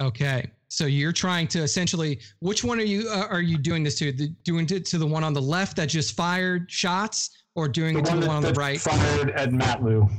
Okay. 0.00 0.50
So 0.68 0.86
you're 0.86 1.12
trying 1.12 1.46
to 1.48 1.60
essentially, 1.60 2.18
which 2.40 2.64
one 2.64 2.78
are 2.80 2.84
you 2.84 3.08
uh, 3.08 3.26
are 3.30 3.40
you 3.40 3.56
doing 3.56 3.82
this 3.84 3.96
to? 4.00 4.12
The, 4.12 4.28
doing 4.44 4.66
it 4.70 4.84
to 4.86 4.98
the 4.98 5.06
one 5.06 5.22
on 5.24 5.32
the 5.32 5.40
left 5.40 5.76
that 5.76 5.88
just 5.88 6.16
fired 6.16 6.70
shots, 6.70 7.30
or 7.54 7.68
doing 7.68 7.94
The 7.94 8.00
it 8.00 8.04
to 8.06 8.10
one 8.12 8.20
the 8.20 8.26
one 8.26 8.36
on 8.36 8.42
the 8.42 8.52
right? 8.54 8.80
fired 8.80 9.30
at 9.30 9.50
Matloo. 9.50 10.10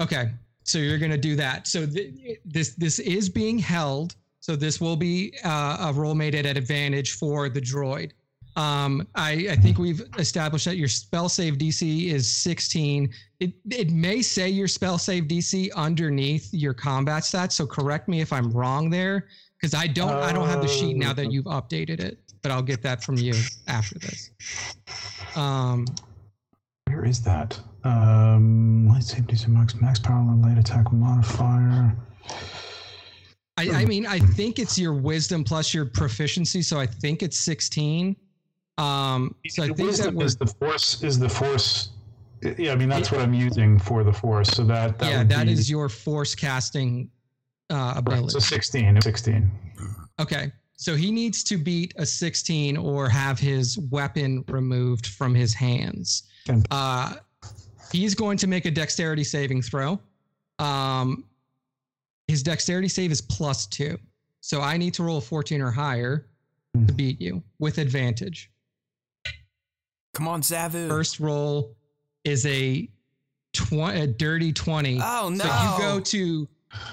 Okay, 0.00 0.30
so 0.64 0.78
you're 0.78 0.98
gonna 0.98 1.18
do 1.18 1.36
that. 1.36 1.66
So 1.66 1.86
th- 1.86 2.38
this 2.44 2.74
this 2.74 2.98
is 3.00 3.28
being 3.28 3.58
held. 3.58 4.16
So 4.40 4.56
this 4.56 4.80
will 4.80 4.96
be 4.96 5.34
uh, 5.44 5.76
a 5.90 5.92
roll 5.92 6.14
made 6.16 6.34
at 6.34 6.46
advantage 6.56 7.12
for 7.12 7.48
the 7.48 7.60
droid. 7.60 8.10
Um, 8.54 9.06
I, 9.14 9.46
I 9.50 9.56
think 9.56 9.78
we've 9.78 10.02
established 10.18 10.66
that 10.66 10.76
your 10.76 10.88
spell 10.88 11.28
save 11.28 11.54
DC 11.54 12.12
is 12.12 12.30
16. 12.30 13.10
It 13.40 13.52
it 13.70 13.90
may 13.90 14.20
say 14.20 14.48
your 14.48 14.68
spell 14.68 14.98
save 14.98 15.24
DC 15.24 15.72
underneath 15.74 16.52
your 16.52 16.74
combat 16.74 17.22
stats. 17.22 17.52
So 17.52 17.66
correct 17.66 18.08
me 18.08 18.20
if 18.20 18.32
I'm 18.32 18.50
wrong 18.50 18.90
there, 18.90 19.28
because 19.58 19.74
I 19.74 19.86
don't 19.86 20.12
I 20.12 20.32
don't 20.32 20.48
have 20.48 20.60
the 20.60 20.68
sheet 20.68 20.96
now 20.96 21.12
that 21.14 21.32
you've 21.32 21.46
updated 21.46 22.00
it. 22.00 22.18
But 22.42 22.50
I'll 22.50 22.62
get 22.62 22.82
that 22.82 23.02
from 23.02 23.16
you 23.16 23.34
after 23.68 23.98
this. 23.98 24.30
Um, 25.36 25.86
Where 26.88 27.04
is 27.04 27.22
that? 27.22 27.58
Um, 27.84 28.86
light 28.88 29.04
save 29.04 29.24
DC 29.24 29.48
max 29.48 29.74
max 29.80 29.98
power 29.98 30.16
on 30.16 30.42
light 30.42 30.58
attack 30.58 30.92
modifier. 30.92 31.96
I, 33.58 33.70
I 33.70 33.84
mean, 33.84 34.06
I 34.06 34.18
think 34.18 34.58
it's 34.58 34.78
your 34.78 34.94
wisdom 34.94 35.44
plus 35.44 35.74
your 35.74 35.84
proficiency, 35.84 36.62
so 36.62 36.80
I 36.80 36.86
think 36.86 37.22
it's 37.22 37.38
16. 37.38 38.16
Um, 38.82 39.34
so 39.48 39.66
The 39.66 39.84
wisdom 39.84 40.20
is 40.20 40.36
the 40.36 40.46
force 40.46 41.02
is 41.02 41.18
the 41.18 41.28
force. 41.28 41.90
Yeah, 42.58 42.72
I 42.72 42.76
mean 42.76 42.88
that's 42.88 43.12
what 43.12 43.20
I'm 43.20 43.34
using 43.34 43.78
for 43.78 44.02
the 44.02 44.12
force. 44.12 44.48
So 44.50 44.64
that, 44.64 44.98
that 44.98 45.10
yeah, 45.10 45.24
that 45.24 45.46
be, 45.46 45.52
is 45.52 45.70
your 45.70 45.88
force 45.88 46.34
casting 46.34 47.08
uh, 47.70 47.74
right, 47.74 47.98
ability. 47.98 48.30
So 48.30 48.38
16, 48.40 49.00
16. 49.00 49.50
Okay, 50.20 50.50
so 50.76 50.96
he 50.96 51.12
needs 51.12 51.44
to 51.44 51.56
beat 51.56 51.94
a 51.96 52.04
16 52.04 52.76
or 52.76 53.08
have 53.08 53.38
his 53.38 53.78
weapon 53.90 54.44
removed 54.48 55.06
from 55.06 55.34
his 55.34 55.54
hands. 55.54 56.24
Uh, 56.70 57.14
he's 57.92 58.14
going 58.14 58.36
to 58.38 58.46
make 58.48 58.64
a 58.64 58.70
dexterity 58.70 59.24
saving 59.24 59.62
throw. 59.62 60.00
Um, 60.58 61.24
his 62.26 62.42
dexterity 62.42 62.88
save 62.88 63.12
is 63.12 63.20
plus 63.20 63.66
two, 63.66 63.96
so 64.40 64.60
I 64.60 64.76
need 64.76 64.94
to 64.94 65.04
roll 65.04 65.18
a 65.18 65.20
14 65.20 65.60
or 65.60 65.70
higher 65.70 66.26
Hmm. 66.74 66.86
to 66.86 66.92
beat 66.94 67.20
you 67.20 67.42
with 67.58 67.78
advantage. 67.78 68.50
Come 70.14 70.28
on, 70.28 70.42
Zavu. 70.42 70.88
first 70.88 71.20
roll 71.20 71.74
is 72.24 72.44
a, 72.46 72.88
tw- 73.52 73.72
a 73.92 74.06
dirty 74.06 74.52
20 74.52 75.00
Oh 75.02 75.28
no! 75.30 75.44
so 75.44 75.46
you 75.46 75.78
go 75.78 76.00
to 76.00 76.48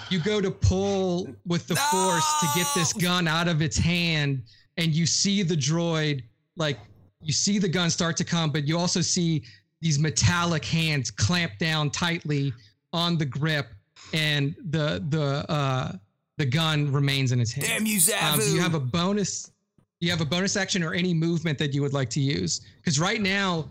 you 0.10 0.20
go 0.20 0.42
to 0.42 0.52
pull 0.52 1.28
with 1.46 1.68
the 1.68 1.76
force 1.76 2.40
to 2.42 2.48
get 2.56 2.68
this 2.76 2.92
gun 2.92 3.28
out 3.28 3.48
of 3.48 3.62
its 3.62 3.78
hand 3.78 4.44
and 4.78 4.94
you 4.94 5.06
see 5.06 5.42
the 5.42 5.56
droid 5.56 6.22
like 6.58 6.78
you 7.22 7.32
see 7.32 7.60
the 7.60 7.70
gun 7.70 7.90
start 7.90 8.18
to 8.18 8.26
come 8.26 8.52
but 8.52 8.68
you 8.68 8.78
also 8.78 9.00
see 9.00 9.42
these 9.80 9.98
metallic 9.98 10.66
hands 10.66 11.10
clamp 11.12 11.58
down 11.60 11.90
tightly 11.90 12.52
on 12.92 13.18
the 13.18 13.26
grip 13.26 13.68
and 14.14 14.54
the 14.70 15.02
the 15.10 15.50
uh 15.50 15.94
the 16.38 16.46
gun 16.46 16.92
remains 16.92 17.32
in 17.32 17.40
its 17.40 17.52
hand 17.54 17.68
Damn 17.68 17.86
you, 17.86 18.00
Zavu! 18.00 18.34
um, 18.34 18.40
do 18.40 18.52
you 18.52 18.60
have 18.62 18.74
a 18.76 18.80
bonus? 18.82 19.52
You 20.02 20.10
have 20.12 20.22
a 20.22 20.26
bonus 20.26 20.56
action 20.56 20.82
or 20.82 20.94
any 20.94 21.14
movement 21.14 21.58
that 21.60 21.74
you 21.74 21.82
would 21.82 21.94
like 21.94 22.10
to 22.12 22.22
use? 22.22 22.62
Because 22.78 23.00
right 23.00 23.22
now, 23.22 23.68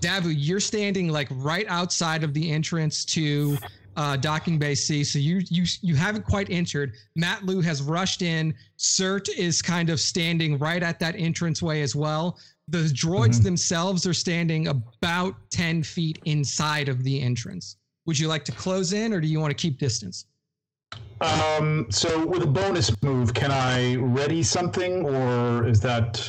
Zavu, 0.00 0.34
you're 0.36 0.60
standing 0.60 1.08
like 1.08 1.28
right 1.30 1.66
outside 1.68 2.24
of 2.24 2.32
the 2.32 2.50
entrance 2.50 3.04
to 3.06 3.58
uh, 3.96 4.16
docking 4.16 4.58
bay 4.58 4.74
C. 4.74 5.04
So 5.04 5.18
you 5.18 5.42
you 5.50 5.64
you 5.82 5.94
haven't 5.94 6.24
quite 6.24 6.48
entered. 6.50 6.94
Matloo 7.18 7.62
has 7.62 7.82
rushed 7.82 8.22
in. 8.22 8.54
Sirt 8.76 9.28
is 9.30 9.60
kind 9.60 9.90
of 9.90 10.00
standing 10.00 10.58
right 10.58 10.82
at 10.82 10.98
that 11.00 11.16
entranceway 11.16 11.82
as 11.82 11.94
well. 11.94 12.38
The 12.68 12.78
droids 12.78 13.38
Mhm. 13.40 13.42
themselves 13.44 14.06
are 14.06 14.14
standing 14.14 14.68
about 14.68 15.34
ten 15.50 15.82
feet 15.82 16.18
inside 16.24 16.88
of 16.88 17.04
the 17.04 17.20
entrance. 17.20 17.76
Would 18.06 18.18
you 18.18 18.28
like 18.28 18.44
to 18.46 18.52
close 18.52 18.92
in, 18.94 19.12
or 19.12 19.20
do 19.20 19.26
you 19.28 19.40
want 19.40 19.50
to 19.50 19.54
keep 19.62 19.78
distance? 19.78 20.24
Um, 21.20 21.86
so 21.90 22.26
with 22.26 22.42
a 22.42 22.46
bonus 22.46 22.90
move, 23.02 23.32
can 23.32 23.50
I 23.50 23.96
ready 23.96 24.42
something, 24.42 25.04
or 25.04 25.66
is 25.66 25.80
that 25.80 26.22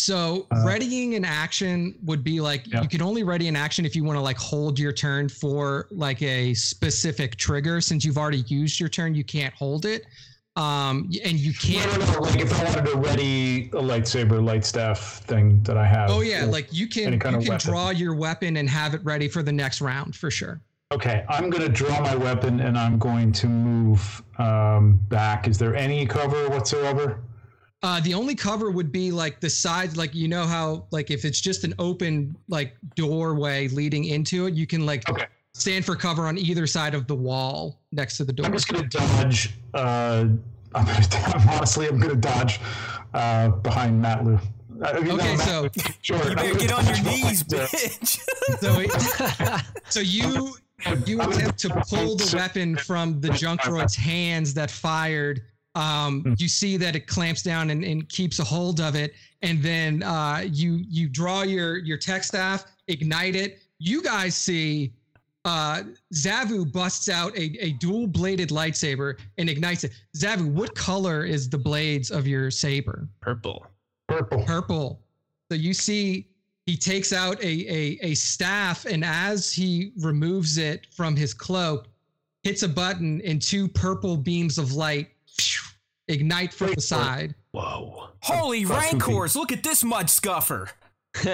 So 0.00 0.46
Uh, 0.50 0.64
readying 0.66 1.14
an 1.14 1.24
action 1.24 1.94
would 2.02 2.22
be 2.24 2.40
like 2.40 2.66
Yeah. 2.66 2.82
you 2.82 2.88
can 2.88 3.00
only 3.00 3.22
ready 3.22 3.48
an 3.48 3.56
action 3.56 3.86
if 3.86 3.94
you 3.96 4.04
want 4.04 4.16
to 4.16 4.20
like 4.22 4.36
hold 4.36 4.78
your 4.78 4.92
turn 4.92 5.28
for 5.28 5.86
like 5.90 6.20
a 6.20 6.52
specific 6.54 7.36
trigger. 7.36 7.80
Since 7.80 8.04
you've 8.04 8.18
already 8.18 8.44
used 8.48 8.80
your 8.80 8.88
turn, 8.88 9.14
you 9.14 9.24
can't 9.24 9.54
hold 9.54 9.86
it. 9.86 10.04
Um, 10.56 11.10
and 11.24 11.38
you 11.38 11.52
can't. 11.54 11.90
no, 11.98 12.12
no, 12.12 12.20
like 12.20 12.40
if 12.40 12.52
I 12.60 12.64
wanted 12.64 12.86
to 12.86 12.96
ready 12.96 13.70
a 13.72 13.82
lightsaber, 13.82 14.44
light 14.44 14.64
staff 14.64 15.22
thing 15.26 15.62
that 15.64 15.76
I 15.76 15.86
have? 15.86 16.10
Oh 16.10 16.20
yeah, 16.20 16.44
like 16.44 16.72
you 16.72 16.86
can 16.86 17.12
you 17.12 17.14
of 17.14 17.20
can 17.20 17.38
weapon. 17.40 17.58
draw 17.58 17.90
your 17.90 18.14
weapon 18.14 18.56
and 18.58 18.68
have 18.68 18.94
it 18.94 19.04
ready 19.04 19.28
for 19.28 19.42
the 19.42 19.52
next 19.52 19.80
round 19.80 20.14
for 20.16 20.30
sure. 20.30 20.60
Okay, 20.94 21.24
I'm 21.28 21.50
going 21.50 21.62
to 21.64 21.68
draw 21.68 22.00
my 22.00 22.14
weapon 22.14 22.60
and 22.60 22.78
I'm 22.78 22.98
going 22.98 23.32
to 23.32 23.48
move 23.48 24.22
um, 24.38 25.00
back. 25.08 25.48
Is 25.48 25.58
there 25.58 25.74
any 25.74 26.06
cover 26.06 26.48
whatsoever? 26.48 27.20
Uh, 27.82 28.00
the 28.00 28.14
only 28.14 28.36
cover 28.36 28.70
would 28.70 28.92
be 28.92 29.10
like 29.10 29.40
the 29.40 29.50
sides, 29.50 29.96
like 29.96 30.14
you 30.14 30.28
know 30.28 30.44
how 30.44 30.86
like 30.92 31.10
if 31.10 31.24
it's 31.24 31.40
just 31.40 31.64
an 31.64 31.74
open 31.80 32.36
like 32.48 32.76
doorway 32.94 33.66
leading 33.68 34.04
into 34.04 34.46
it, 34.46 34.54
you 34.54 34.68
can 34.68 34.86
like 34.86 35.08
Okay. 35.10 35.26
stand 35.52 35.84
for 35.84 35.96
cover 35.96 36.28
on 36.28 36.38
either 36.38 36.64
side 36.66 36.94
of 36.94 37.08
the 37.08 37.14
wall 37.16 37.80
next 37.90 38.16
to 38.18 38.24
the 38.24 38.32
door. 38.32 38.46
I'm 38.46 38.52
just 38.52 38.68
going 38.68 38.88
to 38.88 38.98
dodge. 38.98 39.50
Uh, 39.74 40.26
I'm 40.76 40.84
going 40.84 41.02
to 41.02 41.44
honestly, 41.50 41.88
I'm 41.88 41.98
going 41.98 42.14
to 42.14 42.20
dodge 42.20 42.60
uh, 43.14 43.48
behind 43.48 44.00
Matloo. 44.02 44.40
I 44.82 45.00
mean, 45.00 45.10
Okay, 45.12 45.36
Matt 45.36 45.40
so- 45.40 45.68
sure. 46.02 46.30
you 46.30 46.36
better 46.36 46.54
get 46.58 46.72
on 46.72 46.84
your 46.86 47.02
knees, 47.04 47.42
bitch. 47.44 48.20
So, 48.60 48.80
it, 48.80 49.62
so 49.88 50.00
you 50.00 50.54
you 51.06 51.20
attempt 51.20 51.58
to 51.60 51.68
pull 51.88 52.16
the 52.16 52.32
weapon 52.36 52.76
from 52.76 53.20
the 53.20 53.30
junk 53.30 53.60
droid's 53.62 53.96
hands 53.96 54.54
that 54.54 54.70
fired. 54.70 55.42
Um, 55.74 56.36
you 56.38 56.48
see 56.48 56.76
that 56.76 56.94
it 56.94 57.06
clamps 57.06 57.42
down 57.42 57.70
and, 57.70 57.84
and 57.84 58.08
keeps 58.08 58.38
a 58.38 58.44
hold 58.44 58.80
of 58.80 58.94
it, 58.94 59.14
and 59.42 59.62
then 59.62 60.02
uh, 60.02 60.44
you 60.46 60.84
you 60.88 61.08
draw 61.08 61.42
your 61.42 61.78
your 61.78 61.98
tech 61.98 62.22
staff, 62.22 62.64
ignite 62.86 63.34
it. 63.34 63.60
You 63.78 64.02
guys 64.02 64.36
see 64.36 64.92
uh, 65.44 65.82
Zavu 66.14 66.70
busts 66.70 67.08
out 67.08 67.36
a, 67.36 67.56
a 67.60 67.72
dual 67.72 68.06
bladed 68.06 68.50
lightsaber 68.50 69.18
and 69.36 69.48
ignites 69.48 69.84
it. 69.84 69.92
Zavu, 70.16 70.46
what 70.46 70.74
color 70.74 71.24
is 71.24 71.48
the 71.48 71.58
blades 71.58 72.10
of 72.10 72.26
your 72.26 72.50
saber? 72.50 73.08
Purple. 73.20 73.66
Purple. 74.08 74.44
purple. 74.44 75.00
So 75.50 75.56
you 75.56 75.74
see 75.74 76.28
he 76.66 76.76
takes 76.76 77.12
out 77.12 77.42
a, 77.42 77.46
a, 77.46 77.98
a 78.02 78.14
staff, 78.14 78.86
and 78.86 79.04
as 79.04 79.52
he 79.52 79.92
removes 79.98 80.56
it 80.58 80.86
from 80.90 81.14
his 81.16 81.34
cloak, 81.34 81.88
hits 82.42 82.62
a 82.62 82.68
button, 82.68 83.20
and 83.22 83.40
two 83.40 83.68
purple 83.68 84.16
beams 84.16 84.58
of 84.58 84.72
light 84.72 85.08
ignite 86.08 86.52
from 86.52 86.68
Wait 86.68 86.76
the 86.76 86.82
side. 86.82 87.34
Whoa. 87.52 88.08
Holy 88.20 88.64
That's 88.64 88.92
goofy. 88.92 89.06
rancors! 89.06 89.36
Look 89.36 89.52
at 89.52 89.62
this 89.62 89.84
mud 89.84 90.08
scuffer. 90.08 90.70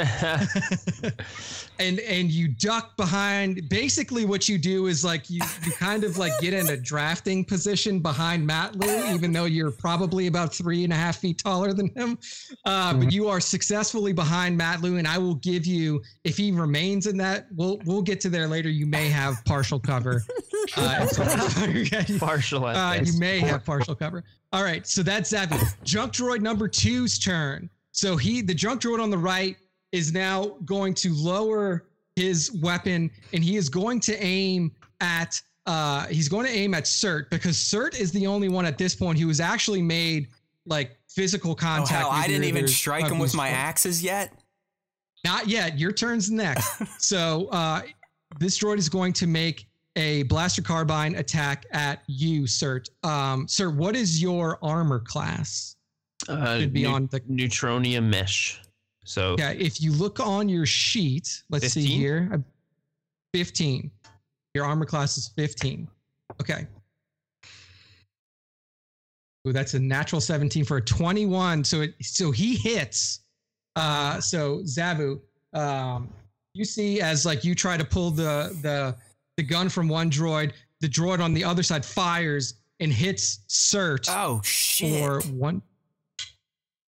and 1.79 2.01
and 2.01 2.31
you 2.31 2.49
duck 2.49 2.97
behind 2.97 3.67
basically 3.71 4.27
what 4.27 4.49
you 4.49 4.59
do 4.59 4.89
is 4.89 5.03
like 5.05 5.31
you 5.31 5.41
you 5.65 5.73
kind 5.73 6.05
of 6.05 6.19
like 6.19 6.33
get 6.39 6.53
in 6.53 6.69
a 6.69 6.77
drafting 6.77 7.45
position 7.45 7.99
behind 7.99 8.47
Matloo, 8.47 9.15
even 9.15 9.33
though 9.33 9.47
you're 9.47 9.71
probably 9.71 10.27
about 10.27 10.55
three 10.55 10.85
and 10.85 10.93
a 10.93 10.97
half 10.97 11.19
feet 11.19 11.39
taller 11.39 11.73
than 11.73 11.89
him. 11.97 12.19
Uh, 12.67 12.93
but 12.93 13.11
you 13.11 13.27
are 13.29 13.41
successfully 13.41 14.13
behind 14.13 14.61
Matloo, 14.61 14.99
and 14.99 15.09
I 15.09 15.17
will 15.17 15.37
give 15.37 15.65
you 15.65 16.03
if 16.25 16.37
he 16.37 16.53
remains 16.53 17.07
in 17.07 17.17
that, 17.17 17.47
we'll 17.55 17.81
we'll 17.87 18.03
get 18.03 18.21
to 18.23 18.29
there 18.29 18.47
later. 18.47 18.69
You 18.69 18.87
may 18.87 19.09
have 19.09 19.43
partial 19.45 19.81
cover. 19.81 20.23
Uh, 20.77 21.07
Partial 22.19 22.69
at 22.69 22.77
uh, 22.77 23.03
you 23.03 23.19
may 23.19 23.41
have 23.41 23.65
partial 23.65 23.95
cover. 23.95 24.23
All 24.53 24.63
right, 24.63 24.87
so 24.87 25.03
that's 25.03 25.33
Zavu. 25.33 25.59
Junk 25.85 26.13
droid 26.13 26.43
number 26.43 26.69
two's 26.69 27.19
turn. 27.19 27.69
So 27.93 28.17
he, 28.17 28.41
the 28.41 28.55
junk 28.55 28.83
droid 28.83 29.03
on 29.03 29.11
the 29.11 29.19
right, 29.19 29.57
is 29.93 30.13
now 30.13 30.57
going 30.65 30.95
to 30.95 31.13
lower 31.15 31.87
his 32.17 32.53
weapon, 32.61 33.11
and 33.33 33.43
he 33.45 33.57
is 33.57 33.69
going 33.69 34.01
to 34.01 34.23
aim 34.23 34.73
at. 35.01 35.41
Uh, 35.67 36.07
he's 36.07 36.29
going 36.29 36.47
to 36.47 36.53
aim 36.53 36.75
at 36.75 36.87
Sirt 36.87 37.31
because 37.31 37.57
Sirt 37.59 37.95
is 37.99 38.11
the 38.13 38.27
only 38.27 38.49
one 38.49 38.65
at 38.67 38.79
this 38.79 38.95
point 38.97 39.19
who 39.19 39.29
has 39.29 39.41
actually 39.41 39.83
made 39.83 40.29
like 40.67 40.99
physical 41.09 41.53
Oh 41.53 41.55
contact. 41.55 41.91
hell! 41.91 42.09
I 42.11 42.27
didn't 42.27 42.45
even 42.45 42.67
strike 42.67 43.07
him 43.07 43.19
with 43.19 43.35
my 43.35 43.49
droids. 43.51 43.55
axes 43.55 44.03
yet. 44.03 44.33
Not 45.25 45.49
yet. 45.49 45.79
Your 45.79 45.93
turn's 45.93 46.31
next. 46.31 46.83
so 47.03 47.49
uh, 47.53 47.83
this 48.39 48.59
droid 48.59 48.79
is 48.79 48.89
going 48.89 49.13
to 49.15 49.27
make 49.27 49.67
a 49.97 50.23
blaster 50.25 50.63
carbine 50.63 51.15
attack 51.17 51.67
at 51.73 52.03
you, 52.07 52.47
Sirt. 52.47 52.89
Um, 53.03 53.47
Sir, 53.47 53.71
what 53.71 53.95
is 53.97 54.21
your 54.23 54.59
armor 54.63 55.01
class? 55.01 55.77
Uh, 56.29 56.59
Should 56.61 56.73
be 56.73 56.85
neu- 56.85 56.91
on 56.91 57.07
the. 57.09 57.21
neutronium 57.21 58.05
mesh. 58.05 58.61
So 59.11 59.35
Yeah, 59.39 59.51
if 59.51 59.81
you 59.83 59.91
look 59.91 60.21
on 60.21 60.49
your 60.49 60.67
sheet, 60.67 61.43
let's 61.51 61.73
see 61.73 61.85
here. 61.85 62.31
uh, 62.33 62.39
15. 63.35 63.91
Your 64.55 64.65
armor 64.65 64.85
class 64.87 65.19
is 65.19 65.33
15. 65.37 65.89
Okay. 66.41 66.65
Ooh, 69.49 69.53
that's 69.53 69.75
a 69.75 69.81
natural 69.81 70.21
17 70.21 70.65
for 70.65 70.77
a 70.77 70.81
21. 70.83 71.65
So 71.65 71.81
it 71.81 71.95
so 72.01 72.31
he 72.31 72.55
hits. 72.57 73.21
Uh 73.75 74.21
so 74.21 74.59
Zavu, 74.61 75.21
um, 75.55 76.09
you 76.55 76.65
see 76.65 77.01
as 77.01 77.27
like 77.27 77.45
you 77.45 77.55
try 77.57 77.77
to 77.77 77.85
pull 77.85 78.11
the 78.13 78.57
the 78.63 78.95
the 79.37 79.43
gun 79.43 79.69
from 79.69 79.89
one 79.89 80.09
droid, 80.11 80.53
the 80.81 80.89
droid 80.89 81.21
on 81.21 81.35
the 81.35 81.43
other 81.43 81.63
side 81.65 81.85
fires 81.85 82.55
and 82.79 82.93
hits 82.93 83.41
Sirt 83.49 84.07
Oh 84.09 84.41
shit! 84.45 85.03
for 85.03 85.21
one. 85.33 85.63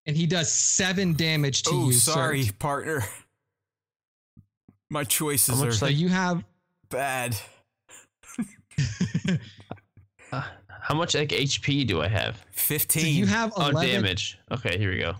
And 0.05 0.17
he 0.17 0.25
does 0.25 0.51
seven 0.51 1.13
damage 1.13 1.63
to 1.63 1.71
you. 1.75 1.81
oh, 1.81 1.85
you. 1.87 1.93
sorry, 1.93 2.43
Sirt. 2.43 2.59
partner. 2.59 3.03
My 4.89 5.03
choices 5.03 5.61
are 5.61 5.67
much 5.67 5.75
So 5.75 5.85
you 5.87 6.09
have 6.09 6.43
bad. 6.89 7.35
uh, 10.31 10.43
how 10.81 10.95
much 10.95 11.15
like 11.15 11.29
HP 11.29 11.85
do 11.87 12.01
I 12.01 12.07
have? 12.07 12.35
so 12.37 12.43
Fifteen. 12.51 13.15
you 13.15 13.25
have 13.25 13.53
Oh, 13.55 13.69
11 13.69 13.89
damage. 13.89 14.37
Okay, 14.51 14.77
here 14.77 14.91
we 14.91 14.97
go. 14.99 15.13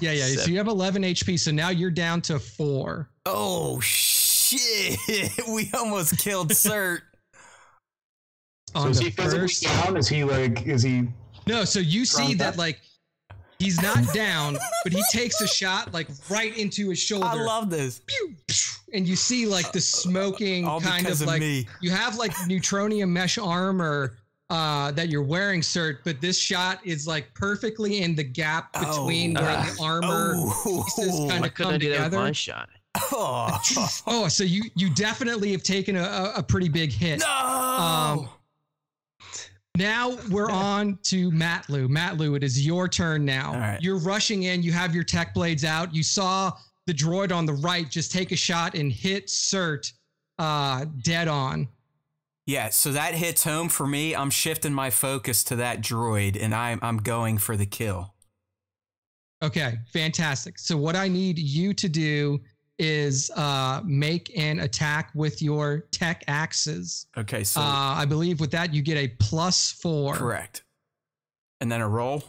Yeah, 0.00 0.12
yeah. 0.12 0.26
So 0.26 0.50
you 0.50 0.58
have 0.58 0.68
11 0.68 1.02
HP. 1.02 1.38
So 1.38 1.50
now 1.50 1.70
you're 1.70 1.90
down 1.90 2.20
to 2.22 2.38
four. 2.38 3.08
oh 3.26 3.80
shit! 3.80 4.98
we 5.48 5.70
almost 5.74 6.18
killed 6.18 6.52
Sirt. 6.54 7.02
So 8.76 8.86
is 8.88 8.98
he 8.98 9.08
physically 9.10 9.48
down? 9.66 9.96
Is 9.96 10.08
he 10.08 10.24
like? 10.24 10.66
Is 10.66 10.82
he? 10.82 11.08
no. 11.46 11.64
So 11.64 11.80
you 11.80 12.04
see 12.04 12.34
that 12.34 12.52
that- 12.52 12.58
like 12.58 12.80
he's 13.58 13.80
not 13.82 14.12
down, 14.14 14.56
but 14.84 14.92
he 14.92 15.02
takes 15.10 15.40
a 15.40 15.46
shot 15.46 15.92
like 15.92 16.08
right 16.28 16.56
into 16.56 16.88
his 16.90 16.98
shoulder. 16.98 17.26
I 17.26 17.34
love 17.34 17.70
this. 17.70 18.00
Pew, 18.06 18.34
pew, 18.46 18.56
and 18.94 19.06
you 19.06 19.16
see 19.16 19.46
like 19.46 19.72
the 19.72 19.80
smoking 19.80 20.64
All 20.66 20.80
kind 20.80 21.06
of 21.06 21.20
of 21.20 21.26
like 21.26 21.40
me. 21.40 21.66
you 21.80 21.90
have 21.90 22.16
like 22.16 22.32
neutronium 22.46 23.08
mesh 23.10 23.36
armor 23.38 24.16
uh 24.50 24.90
that 24.92 25.08
you're 25.10 25.22
wearing, 25.22 25.62
Sirt, 25.62 26.00
but 26.04 26.20
this 26.20 26.38
shot 26.38 26.78
is 26.84 27.06
like 27.06 27.32
perfectly 27.34 28.00
in 28.02 28.14
the 28.14 28.24
gap 28.24 28.72
between 28.72 29.36
Oh. 29.36 29.42
where 29.42 29.56
the 29.64 29.82
armor 29.82 30.32
Oh, 30.36 30.84
pieces 30.96 31.10
kinda 31.18 31.40
Why 31.40 31.48
couldn't 31.48 31.66
I 31.66 31.72
come 31.72 31.78
do 31.80 31.88
that 31.90 31.96
together. 31.96 32.16
my 32.18 32.32
shot? 32.32 32.68
oh. 33.12 33.58
Oh, 34.06 34.28
so 34.28 34.44
you 34.44 34.62
you 34.74 34.88
definitely 34.94 35.52
have 35.52 35.62
taken 35.62 35.96
a, 35.96 36.02
a, 36.02 36.32
a 36.36 36.42
pretty 36.42 36.68
big 36.70 36.90
hit. 36.92 37.20
no! 37.20 37.26
Um, 37.28 38.28
Now 39.78 40.18
we're 40.28 40.50
on 40.50 40.98
to 41.04 41.30
Matloo. 41.30 41.86
Matloo, 41.88 42.36
it 42.36 42.42
is 42.42 42.66
your 42.66 42.88
turn 42.88 43.24
now. 43.24 43.52
Right. 43.52 43.78
You're 43.80 44.00
rushing 44.00 44.42
in. 44.42 44.60
You 44.60 44.72
have 44.72 44.92
your 44.92 45.04
tech 45.04 45.32
blades 45.32 45.64
out. 45.64 45.94
You 45.94 46.02
saw 46.02 46.52
the 46.88 46.92
droid 46.92 47.30
on 47.30 47.46
the 47.46 47.52
right 47.52 47.88
just 47.88 48.10
take 48.10 48.32
a 48.32 48.36
shot 48.36 48.74
and 48.74 48.90
hit 48.90 49.30
Sirt 49.30 49.92
uh, 50.40 50.86
dead 51.02 51.28
on. 51.28 51.68
yeah, 52.46 52.70
so 52.70 52.90
that 52.90 53.14
hits 53.14 53.44
home 53.44 53.68
for 53.68 53.86
me. 53.86 54.16
I'm 54.16 54.30
shifting 54.30 54.74
my 54.74 54.90
focus 54.90 55.44
to 55.44 55.56
that 55.56 55.80
droid, 55.80 56.36
and 56.42 56.52
I'm 56.54 56.80
I'm 56.82 56.96
going 56.98 57.38
for 57.38 57.56
the 57.56 57.66
kill. 57.66 58.14
Okay, 59.44 59.78
fantastic. 59.92 60.58
So 60.58 60.76
what 60.76 60.96
I 60.96 61.06
need 61.06 61.38
you 61.38 61.72
to 61.74 61.88
do 61.88 62.40
is 62.78 63.30
uh, 63.36 63.80
make 63.84 64.36
an 64.38 64.60
attack 64.60 65.10
with 65.14 65.42
your 65.42 65.80
tech 65.90 66.22
axes. 66.28 67.06
Okay, 67.16 67.42
so 67.44 67.60
Uh, 67.60 67.64
I 67.64 68.04
believe 68.04 68.40
with 68.40 68.50
that 68.52 68.72
you 68.72 68.82
get 68.82 68.96
a 68.96 69.08
plus 69.18 69.72
four. 69.72 70.14
correct. 70.14 70.62
And 71.60 71.70
then 71.72 71.80
a 71.80 71.88
roll. 71.88 72.22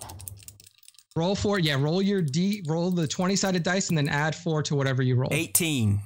Roll 1.15 1.35
four. 1.35 1.59
Yeah, 1.59 1.75
roll 1.79 2.01
your 2.01 2.21
d. 2.21 2.63
Roll 2.67 2.89
the 2.91 3.07
twenty 3.07 3.35
sided 3.35 3.61
dice 3.63 3.89
and 3.89 3.97
then 3.97 4.09
add 4.09 4.35
four 4.35 4.63
to 4.63 4.75
whatever 4.75 5.03
you 5.03 5.15
roll. 5.15 5.29
18. 5.31 5.99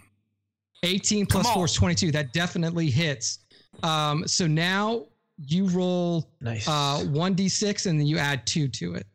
18 0.85 1.25
4 1.27 1.63
is 1.65 1.73
22. 1.73 2.11
That 2.11 2.33
definitely 2.33 2.89
hits. 2.89 3.39
Um, 3.83 4.27
so 4.27 4.47
now 4.47 5.05
you 5.37 5.67
roll 5.69 6.29
Nice. 6.41 6.67
uh, 6.67 6.99
1d6 7.05 7.85
and 7.85 7.97
then 7.97 8.05
you 8.05 8.17
add 8.17 8.45
2 8.45 8.67
to 8.67 8.95
it. 8.95 9.07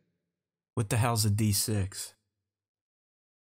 What 0.74 0.88
the 0.88 0.96
hell's 0.96 1.26
a 1.26 1.30
D6? 1.30 2.14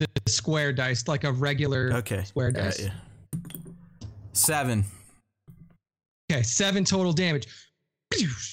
The 0.02 0.08
square 0.32 0.74
dice, 0.74 1.08
like 1.08 1.24
a 1.26 1.32
regular 1.32 1.92
Okay. 1.94 2.24
square 2.24 2.52
dice. 2.52 2.86
ya. 2.86 2.90
Seven. 4.34 4.84
Okay, 6.32 6.42
7 6.42 6.84
total 6.86 7.14
damage. 7.14 7.48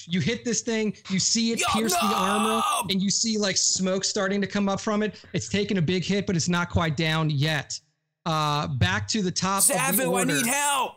You 0.07 0.19
hit 0.21 0.45
this 0.45 0.61
thing, 0.61 0.95
you 1.09 1.19
see 1.19 1.51
it 1.51 1.59
Yo, 1.59 1.65
pierce 1.73 1.93
the 1.93 2.05
armor, 2.05 2.61
and 2.89 3.01
you 3.01 3.09
see 3.09 3.37
like 3.37 3.57
smoke 3.57 4.03
starting 4.05 4.39
to 4.41 4.47
come 4.47 4.69
up 4.69 4.79
from 4.79 5.01
it. 5.03 5.23
It's 5.33 5.49
taken 5.49 5.77
a 5.77 5.81
big 5.81 6.03
hit, 6.05 6.25
but 6.27 6.35
it's 6.35 6.47
not 6.49 6.69
quite 6.69 6.95
down 6.95 7.29
yet. 7.29 7.79
Uh, 8.25 8.67
back 8.67 9.07
to 9.09 9.21
the 9.21 9.31
top 9.31 9.61
of 9.63 9.97
the 9.97 10.05
order. 10.05 10.31
Zavu, 10.31 10.35
I 10.35 10.37
need 10.37 10.45
help. 10.45 10.93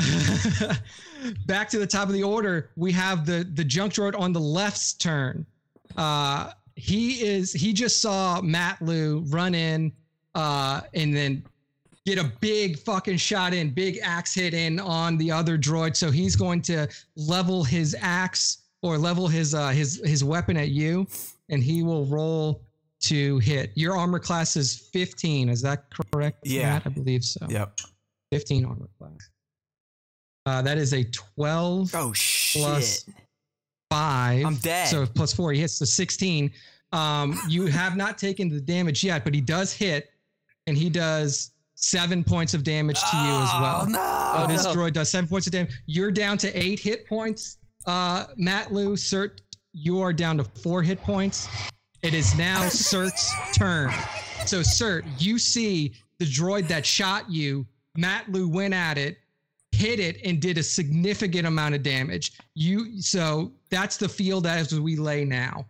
back 1.46 1.68
to 1.68 1.78
the 1.78 1.86
top 1.86 2.06
of 2.08 2.14
the 2.14 2.22
order 2.22 2.70
we 2.76 2.92
have 2.92 3.26
the 3.26 3.48
the 3.54 3.64
junk 3.64 3.92
droid 3.94 4.16
on 4.18 4.32
the 4.32 4.38
left's 4.40 4.92
turn 4.92 5.44
uh 5.96 6.52
he 6.78 7.26
is 7.26 7.52
he 7.52 7.72
just 7.72 8.00
saw 8.00 8.40
Matloo 8.40 9.24
run 9.32 9.54
in 9.54 9.92
uh 10.34 10.80
and 10.94 11.14
then 11.14 11.42
get 12.06 12.18
a 12.18 12.32
big 12.40 12.78
fucking 12.78 13.16
shot 13.16 13.52
in 13.52 13.70
big 13.70 13.98
axe 14.02 14.32
hit 14.34 14.54
in 14.54 14.78
on 14.80 15.18
the 15.18 15.30
other 15.30 15.58
droid 15.58 15.96
so 15.96 16.10
he's 16.10 16.36
going 16.36 16.62
to 16.62 16.86
level 17.16 17.64
his 17.64 17.96
axe 18.00 18.58
or 18.82 18.96
level 18.96 19.26
his 19.26 19.54
uh 19.54 19.68
his 19.70 20.00
his 20.04 20.22
weapon 20.22 20.56
at 20.56 20.68
you 20.68 21.06
and 21.48 21.62
he 21.62 21.82
will 21.82 22.04
roll 22.06 22.62
to 23.00 23.38
hit 23.38 23.72
your 23.74 23.96
armor 23.96 24.18
class 24.18 24.56
is 24.56 24.76
15 24.92 25.48
is 25.48 25.60
that 25.62 25.84
correct 26.12 26.38
Yeah. 26.46 26.74
Matt? 26.74 26.82
i 26.86 26.88
believe 26.90 27.24
so 27.24 27.44
Yep. 27.48 27.80
15 28.32 28.64
armor 28.66 28.88
class. 28.98 29.30
Uh, 30.46 30.62
that 30.62 30.78
is 30.78 30.92
a 30.94 31.04
12 31.04 31.94
Oh 31.94 32.12
shit. 32.12 32.62
Plus 32.62 33.04
5. 33.90 34.44
I'm 34.44 34.56
dead. 34.56 34.88
So 34.88 35.06
plus 35.06 35.32
4, 35.32 35.52
he 35.52 35.60
hits 35.60 35.78
the 35.78 35.86
16. 35.86 36.50
Um, 36.92 37.38
you 37.48 37.66
have 37.66 37.96
not 37.96 38.18
taken 38.18 38.48
the 38.48 38.60
damage 38.60 39.04
yet, 39.04 39.24
but 39.24 39.34
he 39.34 39.40
does 39.40 39.72
hit, 39.72 40.10
and 40.66 40.76
he 40.76 40.88
does 40.88 41.52
seven 41.74 42.24
points 42.24 42.54
of 42.54 42.64
damage 42.64 42.98
to 42.98 43.16
you 43.16 43.32
as 43.32 43.50
well. 43.60 43.80
Oh, 43.82 43.88
no. 43.88 44.00
Uh, 44.00 44.46
this 44.46 44.66
droid 44.66 44.92
does 44.94 45.10
seven 45.10 45.28
points 45.28 45.46
of 45.46 45.52
damage. 45.52 45.72
You're 45.86 46.10
down 46.10 46.38
to 46.38 46.52
eight 46.58 46.78
hit 46.78 47.06
points. 47.06 47.58
Uh, 47.86 48.26
Matt 48.36 48.72
Lou, 48.72 48.96
Sirt, 48.96 49.42
you 49.72 50.00
are 50.00 50.12
down 50.12 50.38
to 50.38 50.44
four 50.44 50.82
hit 50.82 51.00
points. 51.00 51.48
It 52.02 52.14
is 52.14 52.36
now 52.36 52.68
Sirt's 52.68 53.32
turn. 53.54 53.92
So, 54.46 54.62
Sirt, 54.62 55.04
you 55.18 55.38
see 55.38 55.94
the 56.18 56.24
droid 56.24 56.68
that 56.68 56.84
shot 56.86 57.30
you. 57.30 57.66
Matloo 57.96 58.48
went 58.48 58.74
at 58.74 58.98
it, 58.98 59.18
hit 59.78 60.00
it, 60.00 60.18
and 60.24 60.40
did 60.40 60.58
a 60.58 60.62
significant 60.62 61.46
amount 61.46 61.74
of 61.74 61.82
damage. 61.82 62.32
You 62.54 63.00
so 63.00 63.52
that's 63.70 63.96
the 63.96 64.08
field 64.08 64.46
as 64.46 64.78
we 64.78 64.96
lay 64.96 65.24
now. 65.24 65.66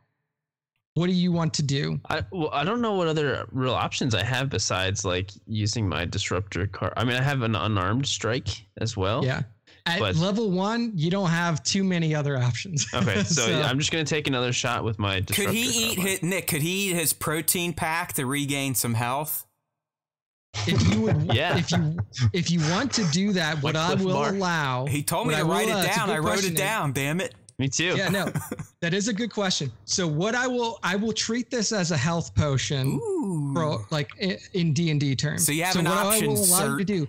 What 0.94 1.06
do 1.06 1.12
you 1.12 1.30
want 1.30 1.54
to 1.54 1.62
do? 1.62 2.00
I 2.10 2.24
well, 2.32 2.50
I 2.52 2.64
don't 2.64 2.80
know 2.80 2.94
what 2.94 3.06
other 3.06 3.46
real 3.52 3.74
options 3.74 4.14
I 4.14 4.24
have 4.24 4.48
besides 4.48 5.04
like 5.04 5.30
using 5.46 5.88
my 5.88 6.04
disruptor 6.04 6.66
card. 6.66 6.92
I 6.96 7.04
mean, 7.04 7.16
I 7.16 7.22
have 7.22 7.42
an 7.42 7.54
unarmed 7.54 8.06
strike 8.06 8.48
as 8.80 8.96
well. 8.96 9.24
Yeah. 9.24 9.42
At 9.86 10.00
But- 10.00 10.16
level 10.16 10.50
one, 10.50 10.92
you 10.96 11.10
don't 11.10 11.30
have 11.30 11.62
too 11.62 11.84
many 11.84 12.14
other 12.14 12.36
options. 12.36 12.86
Okay, 12.94 13.22
so, 13.24 13.62
I'm 13.62 13.78
just 13.78 13.92
gonna 13.92 14.04
take 14.04 14.26
another 14.26 14.52
shot 14.52 14.82
with 14.84 14.98
my. 14.98 15.20
Could 15.20 15.50
he 15.50 15.62
eat 15.62 15.96
Carbine. 15.96 16.06
his, 16.06 16.22
Nick? 16.22 16.46
Could 16.48 16.62
he 16.62 16.90
eat 16.90 16.94
his 16.94 17.12
protein 17.12 17.72
pack 17.72 18.14
to 18.14 18.26
regain 18.26 18.74
some 18.74 18.94
health? 18.94 19.46
If 20.66 20.88
you 20.92 21.00
would, 21.02 21.34
Yeah. 21.34 21.56
if 21.56 21.70
you 21.70 21.96
if 22.32 22.50
you 22.50 22.60
want 22.70 22.92
to 22.94 23.04
do 23.10 23.32
that, 23.34 23.62
what 23.62 23.74
Like 23.74 23.98
I 24.00 24.02
will 24.02 24.12
Bar? 24.14 24.30
allow. 24.34 24.86
He 24.86 25.02
told 25.02 25.28
me 25.28 25.34
to 25.34 25.40
I 25.40 25.42
write 25.42 25.68
will, 25.68 25.78
it 25.78 25.94
down. 25.94 26.10
I 26.10 26.18
wrote 26.18 26.24
question, 26.24 26.52
it 26.54 26.56
down. 26.58 26.92
Damn 26.92 27.20
it! 27.20 27.34
Me 27.58 27.68
too. 27.68 27.94
Yeah, 27.96 28.08
no, 28.08 28.32
that 28.80 28.94
is 28.94 29.08
a 29.08 29.12
good 29.12 29.32
question. 29.32 29.70
So 29.84 30.06
what 30.06 30.34
I 30.34 30.46
will 30.46 30.78
I 30.82 30.96
will 30.96 31.12
treat 31.12 31.50
this 31.50 31.72
as 31.72 31.90
a 31.90 31.96
health 31.96 32.34
potion, 32.34 32.94
Ooh. 33.02 33.52
for 33.54 33.86
like 33.90 34.10
in 34.54 34.72
D 34.72 34.90
and 34.90 35.00
D 35.00 35.14
terms. 35.14 35.44
So 35.46 35.52
you 35.52 35.64
have 35.64 35.74
so 35.74 35.80
an 35.80 35.86
what 35.86 35.98
option, 35.98 36.24
I 36.24 36.28
will 36.28 36.36
allow 36.44 36.58
sir. 36.58 36.70
you 36.72 36.78
to 36.78 36.84
do 36.84 37.08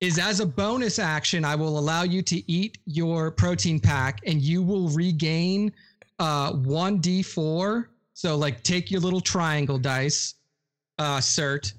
is 0.00 0.18
as 0.18 0.40
a 0.40 0.46
bonus 0.46 0.98
action, 0.98 1.44
I 1.44 1.54
will 1.54 1.78
allow 1.78 2.02
you 2.02 2.22
to 2.22 2.50
eat 2.50 2.78
your 2.86 3.30
protein 3.30 3.78
pack, 3.80 4.20
and 4.26 4.40
you 4.42 4.62
will 4.62 4.88
regain 4.88 5.72
uh 6.18 6.52
one 6.52 6.98
D 6.98 7.22
four. 7.22 7.90
So 8.14 8.36
like 8.36 8.62
take 8.62 8.90
your 8.90 9.00
little 9.00 9.20
triangle 9.20 9.78
dice, 9.78 10.34
uh, 10.98 11.20
Sirt. 11.20 11.72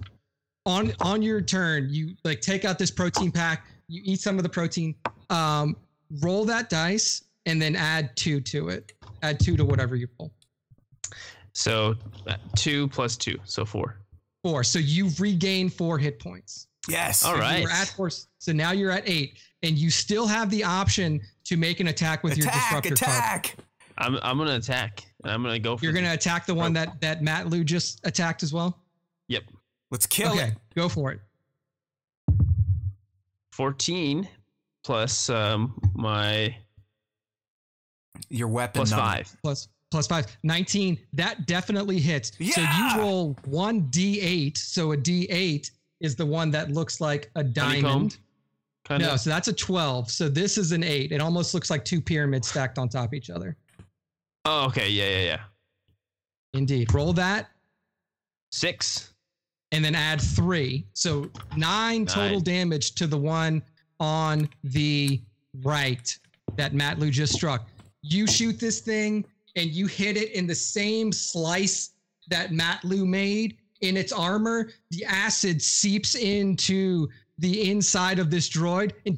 On 0.65 0.93
on 1.01 1.21
your 1.21 1.41
turn, 1.41 1.89
you 1.89 2.15
like 2.23 2.39
take 2.41 2.63
out 2.63 2.79
this 2.79 2.89
protein 2.91 3.31
pack. 3.31 3.67
You 3.89 4.01
eat 4.05 4.21
some 4.21 4.37
of 4.37 4.43
the 4.43 4.49
protein. 4.49 4.95
Um, 5.29 5.75
roll 6.21 6.45
that 6.45 6.69
dice, 6.69 7.23
and 7.45 7.61
then 7.61 7.75
add 7.75 8.15
two 8.15 8.39
to 8.41 8.69
it. 8.69 8.93
Add 9.23 9.39
two 9.41 9.57
to 9.57 9.65
whatever 9.65 9.95
you 9.97 10.07
roll. 10.19 10.31
So 11.53 11.95
uh, 12.27 12.35
two 12.55 12.87
plus 12.89 13.17
two, 13.17 13.37
so 13.43 13.65
four. 13.65 13.97
Four. 14.43 14.63
So 14.63 14.79
you 14.79 15.09
regain 15.19 15.69
four 15.69 15.97
hit 15.97 16.19
points. 16.19 16.67
Yes. 16.87 17.23
All 17.23 17.33
So 17.33 17.39
right. 17.39 17.57
You 17.59 17.63
were 17.65 17.69
at 17.69 17.87
four. 17.89 18.09
So 18.39 18.51
now 18.53 18.71
you're 18.71 18.91
at 18.91 19.07
eight, 19.07 19.39
and 19.63 19.77
you 19.77 19.89
still 19.89 20.27
have 20.27 20.49
the 20.49 20.63
option 20.63 21.19
to 21.45 21.57
make 21.57 21.81
an 21.81 21.87
attack 21.87 22.23
with 22.23 22.37
your 22.37 22.47
Attack! 22.47 22.83
disruptor 22.83 23.05
card. 23.05 23.17
Attack! 23.17 23.55
I'm 23.97 24.17
I'm 24.23 24.37
gonna 24.37 24.55
attack. 24.55 25.03
and 25.23 25.31
I'm 25.33 25.43
gonna 25.43 25.59
go 25.59 25.75
for. 25.77 25.83
You're 25.83 25.93
gonna 25.93 26.13
attack 26.13 26.45
the 26.45 26.55
one 26.55 26.71
that 26.73 26.99
that 27.01 27.21
Matloo 27.21 27.65
just 27.65 27.99
attacked 28.05 28.43
as 28.43 28.53
well. 28.53 28.79
Yep. 29.27 29.43
Let's 29.93 30.07
kill 30.07 30.31
okay, 30.31 30.47
it. 30.47 30.53
go 30.75 30.89
for 30.89 31.11
it. 31.11 31.19
Fourteen 33.51 34.27
plus 34.83 35.29
um 35.29 35.79
my 35.93 36.55
Your 38.29 38.47
weapon. 38.47 38.79
plus 38.79 38.89
number. 38.89 39.05
five. 39.05 39.37
Plus 39.43 39.67
plus 39.91 40.07
five. 40.07 40.25
19. 40.41 40.97
That 41.13 41.45
definitely 41.45 41.99
hits. 41.99 42.31
yeah! 42.39 42.53
So 42.53 42.61
you 42.61 43.01
roll 43.03 43.37
one 43.45 43.83
D8. 43.91 44.57
So 44.57 44.93
a 44.93 44.97
D8 44.97 45.69
is 46.01 46.15
the 46.15 46.25
one 46.25 46.49
that 46.49 46.71
looks 46.71 46.99
like 46.99 47.29
a 47.35 47.43
diamond. 47.43 48.17
Kind 48.85 49.03
No, 49.03 49.11
of. 49.11 49.19
so 49.19 49.29
that's 49.29 49.47
a 49.47 49.53
12. 49.53 50.09
So 50.09 50.27
this 50.27 50.57
is 50.57 50.71
an 50.71 50.83
eight. 50.83 51.11
It 51.11 51.21
almost 51.21 51.53
looks 51.53 51.69
like 51.69 51.85
two 51.85 52.01
pyramids 52.01 52.47
stacked 52.47 52.79
on 52.79 52.89
top 52.89 53.05
of 53.09 53.13
each 53.13 53.29
other. 53.29 53.55
Oh, 54.45 54.65
okay. 54.65 54.89
Yeah, 54.89 55.09
yeah, 55.09 55.23
yeah. 55.23 55.39
Indeed. 56.55 56.91
Roll 56.91 57.13
that 57.13 57.51
Six. 58.51 59.12
And 59.73 59.83
then 59.83 59.95
add 59.95 60.21
three. 60.21 60.85
So 60.93 61.29
nine 61.57 62.05
total 62.05 62.39
damage 62.39 62.93
to 62.95 63.07
the 63.07 63.17
one 63.17 63.61
on 63.99 64.47
the 64.63 65.19
right 65.63 66.17
that 66.55 66.73
Matloo 66.73 67.11
just 67.11 67.33
struck. 67.33 67.67
You 68.01 68.27
shoot 68.27 68.59
this 68.59 68.81
thing 68.81 69.25
and 69.55 69.69
you 69.71 69.87
hit 69.87 70.15
it 70.15 70.31
in 70.31 70.47
the 70.47 70.55
same 70.55 71.11
slice 71.11 71.91
that 72.29 72.51
Matloo 72.51 73.05
made 73.05 73.57
in 73.81 73.97
its 73.97 74.11
armor. 74.11 74.69
The 74.91 75.05
acid 75.05 75.61
seeps 75.61 76.15
into 76.15 77.09
the 77.39 77.71
inside 77.71 78.19
of 78.19 78.29
this 78.29 78.49
droid 78.49 78.93
and 79.05 79.17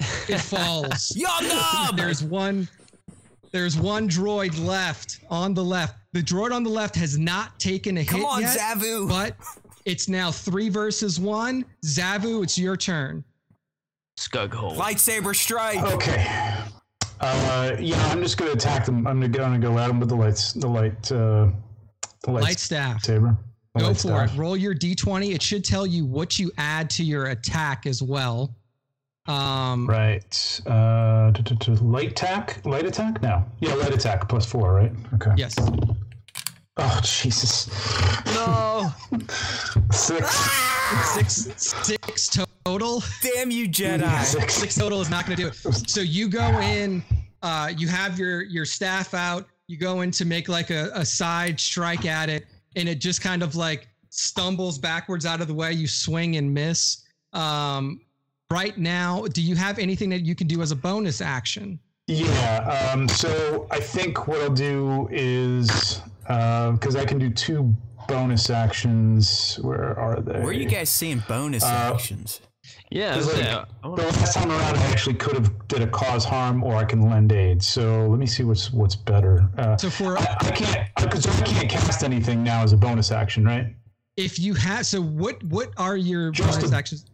it 0.28 0.40
falls. 0.40 1.12
Yum! 1.16 1.96
There's 1.96 2.22
one. 2.22 2.68
There's 3.52 3.76
one 3.78 4.08
droid 4.08 4.62
left 4.64 5.20
on 5.30 5.54
the 5.54 5.64
left. 5.64 5.96
The 6.12 6.22
droid 6.22 6.52
on 6.52 6.62
the 6.62 6.70
left 6.70 6.94
has 6.96 7.18
not 7.18 7.58
taken 7.58 7.96
a 7.96 8.00
hit. 8.00 8.08
Come 8.08 8.20
hit 8.20 8.28
on, 8.28 8.40
yet, 8.42 8.58
Zavu. 8.58 9.08
but 9.08 9.36
it's 9.84 10.08
now 10.08 10.30
three 10.30 10.68
versus 10.68 11.18
one. 11.20 11.64
Zavu, 11.84 12.42
it's 12.42 12.58
your 12.58 12.76
turn. 12.76 13.24
Scug 14.18 14.52
hole. 14.52 14.74
Lightsaber 14.76 15.34
strike. 15.34 15.82
Okay. 15.82 16.26
Uh, 17.20 17.76
yeah, 17.78 17.96
I'm 18.08 18.22
just 18.22 18.36
gonna 18.36 18.52
attack 18.52 18.84
them. 18.84 19.06
I'm 19.06 19.20
gonna 19.20 19.28
go, 19.28 19.42
I'm 19.42 19.60
gonna 19.60 19.74
go 19.74 19.78
at 19.78 19.86
them 19.88 20.00
with 20.00 20.08
the 20.10 20.16
lights, 20.16 20.52
the 20.52 20.66
light, 20.66 21.12
uh, 21.12 21.48
the 22.24 22.30
light, 22.30 22.42
Light 22.42 22.58
staff. 22.58 23.02
saber. 23.04 23.36
The 23.74 23.80
Go 23.80 23.86
light 23.88 23.96
for 23.96 24.00
staff. 24.08 24.34
it. 24.34 24.38
Roll 24.38 24.56
your 24.56 24.74
d20. 24.74 25.34
It 25.34 25.42
should 25.42 25.64
tell 25.64 25.86
you 25.86 26.04
what 26.04 26.38
you 26.38 26.50
add 26.58 26.90
to 26.90 27.04
your 27.04 27.26
attack 27.26 27.86
as 27.86 28.02
well. 28.02 28.54
Um, 29.28 29.86
Right. 29.88 30.60
Uh, 30.66 31.32
t- 31.32 31.42
t- 31.42 31.56
t- 31.56 31.72
light 31.76 32.12
attack. 32.12 32.60
Light 32.64 32.86
attack. 32.86 33.20
No. 33.22 33.44
Yeah, 33.60 33.74
light 33.74 33.94
attack 33.94 34.28
plus 34.28 34.46
four. 34.46 34.72
Right. 34.74 34.92
Okay. 35.14 35.32
Yes. 35.36 35.54
Oh 36.78 37.00
Jesus. 37.02 37.68
No. 38.34 38.92
Six. 39.90 40.50
Six, 41.14 41.48
six 41.84 42.28
total. 42.64 43.02
Damn 43.22 43.50
you, 43.50 43.68
Jedi. 43.68 44.22
Six. 44.24 44.54
six 44.54 44.74
total 44.76 45.00
is 45.00 45.10
not 45.10 45.26
going 45.26 45.36
to 45.36 45.42
do 45.42 45.48
it. 45.48 45.54
So 45.90 46.00
you 46.00 46.28
go 46.28 46.46
in, 46.60 47.02
uh, 47.42 47.72
you 47.76 47.88
have 47.88 48.18
your 48.18 48.42
your 48.44 48.64
staff 48.64 49.14
out. 49.14 49.48
You 49.68 49.78
go 49.78 50.02
in 50.02 50.10
to 50.12 50.24
make 50.24 50.48
like 50.48 50.70
a, 50.70 50.90
a 50.94 51.04
side 51.04 51.58
strike 51.58 52.04
at 52.06 52.28
it, 52.28 52.46
and 52.76 52.88
it 52.88 53.00
just 53.00 53.20
kind 53.20 53.42
of 53.42 53.56
like 53.56 53.88
stumbles 54.10 54.78
backwards 54.78 55.26
out 55.26 55.40
of 55.40 55.48
the 55.48 55.54
way. 55.54 55.72
You 55.72 55.88
swing 55.88 56.36
and 56.36 56.52
miss. 56.52 57.04
Um, 57.32 58.00
right 58.52 58.76
now, 58.78 59.26
do 59.32 59.42
you 59.42 59.56
have 59.56 59.78
anything 59.78 60.10
that 60.10 60.24
you 60.24 60.34
can 60.34 60.46
do 60.46 60.62
as 60.62 60.70
a 60.70 60.76
bonus 60.76 61.20
action? 61.20 61.78
Yeah. 62.06 62.90
Um, 62.92 63.08
so 63.08 63.66
I 63.70 63.80
think 63.80 64.28
what 64.28 64.40
I'll 64.40 64.50
do 64.50 65.08
is 65.10 66.00
because 66.22 66.94
I 66.96 67.04
can 67.04 67.18
do 67.18 67.30
two 67.30 67.74
bonus 68.06 68.50
actions. 68.50 69.56
Where 69.62 69.98
are 69.98 70.20
they? 70.20 70.34
Where 70.34 70.48
are 70.48 70.52
you 70.52 70.66
guys 70.68 70.88
seeing 70.90 71.22
bonus 71.28 71.64
Uh, 71.64 71.90
actions? 71.94 72.40
Yeah. 72.90 73.16
Like- 73.16 73.36
yeah, 73.38 73.64
I 73.82 73.88
The 73.88 74.02
last 74.02 74.34
time 74.34 74.50
around, 74.50 74.76
I 74.76 74.84
actually 74.86 75.14
could 75.14 75.34
have 75.34 75.66
did 75.68 75.82
a 75.82 75.86
cause 75.88 76.24
harm, 76.24 76.62
or 76.62 76.76
I 76.76 76.84
can 76.84 77.00
lend 77.10 77.32
aid. 77.32 77.62
So 77.62 78.06
let 78.08 78.18
me 78.20 78.26
see 78.26 78.44
what's 78.44 78.72
what's 78.72 78.94
better. 78.96 79.48
Uh, 79.58 79.76
So 79.76 79.90
for 79.90 80.16
I, 80.18 80.36
I 80.40 80.50
can't 80.52 80.88
because 81.00 81.26
I 81.26 81.44
can't 81.44 81.68
cast 81.68 82.04
anything 82.04 82.44
now 82.44 82.62
as 82.62 82.72
a 82.72 82.76
bonus 82.76 83.10
action, 83.10 83.44
right? 83.44 83.74
if 84.16 84.38
you 84.38 84.54
have, 84.54 84.86
so 84.86 84.98
what 85.02 85.42
what 85.44 85.68
are 85.76 85.94
your 85.96 86.30
Just 86.30 86.58
bonus 86.60 86.72
a- 86.72 86.76
actions? 86.76 87.04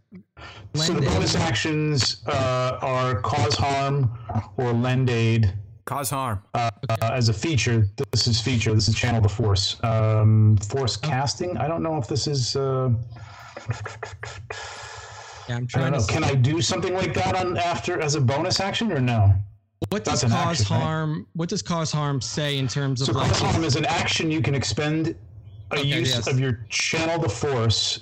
So 0.73 0.93
the 0.93 0.93
Lend 0.93 1.03
aid. 1.05 1.09
bonus 1.11 1.35
actions 1.35 2.23
uh, 2.27 2.77
are 2.81 3.21
cause 3.21 3.55
harm 3.55 4.17
or 4.57 4.71
lend 4.73 5.09
aid 5.09 5.53
Cause 5.85 6.09
harm. 6.09 6.41
uh, 6.53 6.69
as 7.01 7.27
a 7.29 7.33
feature. 7.33 7.87
This 8.11 8.25
is 8.27 8.39
feature. 8.39 8.73
This 8.73 8.87
is 8.87 8.95
channel 8.95 9.19
the 9.21 9.27
force. 9.29 9.83
Um, 9.83 10.57
force 10.57 10.97
Oh. 11.03 11.07
casting. 11.07 11.57
I 11.57 11.67
don't 11.67 11.83
know 11.83 11.97
if 11.97 12.07
this 12.07 12.25
is. 12.27 12.55
Uh, 12.55 12.89
Yeah, 15.49 15.55
I'm 15.55 15.55
I 15.55 15.59
don't 15.59 15.67
trying 15.67 15.91
know. 15.91 15.99
to. 15.99 16.07
Can 16.07 16.23
I 16.23 16.35
do 16.35 16.61
something 16.61 16.93
like 16.93 17.13
that 17.15 17.35
on 17.35 17.57
after 17.57 17.99
as 17.99 18.15
a 18.15 18.21
bonus 18.21 18.61
action 18.61 18.91
or 18.93 19.01
no? 19.01 19.33
What 19.89 20.05
does 20.05 20.21
That's 20.21 20.33
cause 20.33 20.61
action, 20.61 20.75
right? 20.77 20.83
harm? 20.83 21.27
What 21.33 21.49
does 21.49 21.61
cause 21.61 21.91
harm 21.91 22.21
say 22.21 22.57
in 22.57 22.67
terms 22.69 23.01
of 23.01 23.07
So 23.07 23.13
like? 23.13 23.27
cause 23.27 23.41
harm 23.41 23.63
is 23.65 23.75
an 23.75 23.85
action 23.85 24.31
you 24.31 24.41
can 24.41 24.55
expend 24.55 25.15
a 25.71 25.75
Okay, 25.79 25.83
use 25.83 26.15
yes. 26.15 26.27
of 26.27 26.39
your 26.39 26.65
channel 26.69 27.19
the 27.19 27.27
force 27.29 27.99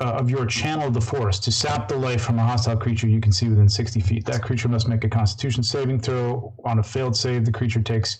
uh, 0.00 0.12
of 0.12 0.28
your 0.28 0.44
channel 0.46 0.88
of 0.88 0.94
the 0.94 1.00
force 1.00 1.38
to 1.38 1.52
sap 1.52 1.88
the 1.88 1.96
life 1.96 2.22
from 2.22 2.38
a 2.38 2.42
hostile 2.42 2.76
creature 2.76 3.06
you 3.06 3.20
can 3.20 3.32
see 3.32 3.48
within 3.48 3.68
60 3.68 4.00
feet. 4.00 4.24
That 4.24 4.42
creature 4.42 4.68
must 4.68 4.88
make 4.88 5.04
a 5.04 5.08
Constitution 5.08 5.62
saving 5.62 6.00
throw. 6.00 6.52
On 6.64 6.78
a 6.78 6.82
failed 6.82 7.16
save, 7.16 7.44
the 7.44 7.52
creature 7.52 7.80
takes 7.80 8.18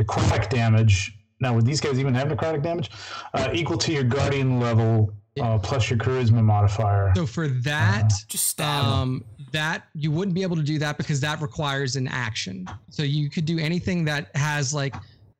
necrotic 0.00 0.50
damage. 0.50 1.16
Now, 1.40 1.54
would 1.54 1.64
these 1.64 1.80
guys 1.80 1.98
even 1.98 2.14
have 2.14 2.28
necrotic 2.28 2.62
damage? 2.62 2.90
Uh, 3.32 3.50
equal 3.52 3.78
to 3.78 3.92
your 3.92 4.04
guardian 4.04 4.60
level 4.60 5.14
uh, 5.40 5.58
plus 5.58 5.90
your 5.90 5.98
charisma 5.98 6.42
modifier. 6.42 7.12
So 7.16 7.26
for 7.26 7.48
that, 7.48 8.12
Just 8.28 8.48
stab 8.48 8.84
um, 8.84 9.24
that 9.52 9.84
you 9.94 10.10
wouldn't 10.10 10.34
be 10.34 10.42
able 10.42 10.56
to 10.56 10.62
do 10.62 10.78
that 10.78 10.96
because 10.96 11.20
that 11.20 11.40
requires 11.40 11.96
an 11.96 12.06
action. 12.06 12.68
So 12.90 13.02
you 13.02 13.30
could 13.30 13.44
do 13.44 13.58
anything 13.58 14.04
that 14.04 14.34
has 14.36 14.72
like 14.72 14.94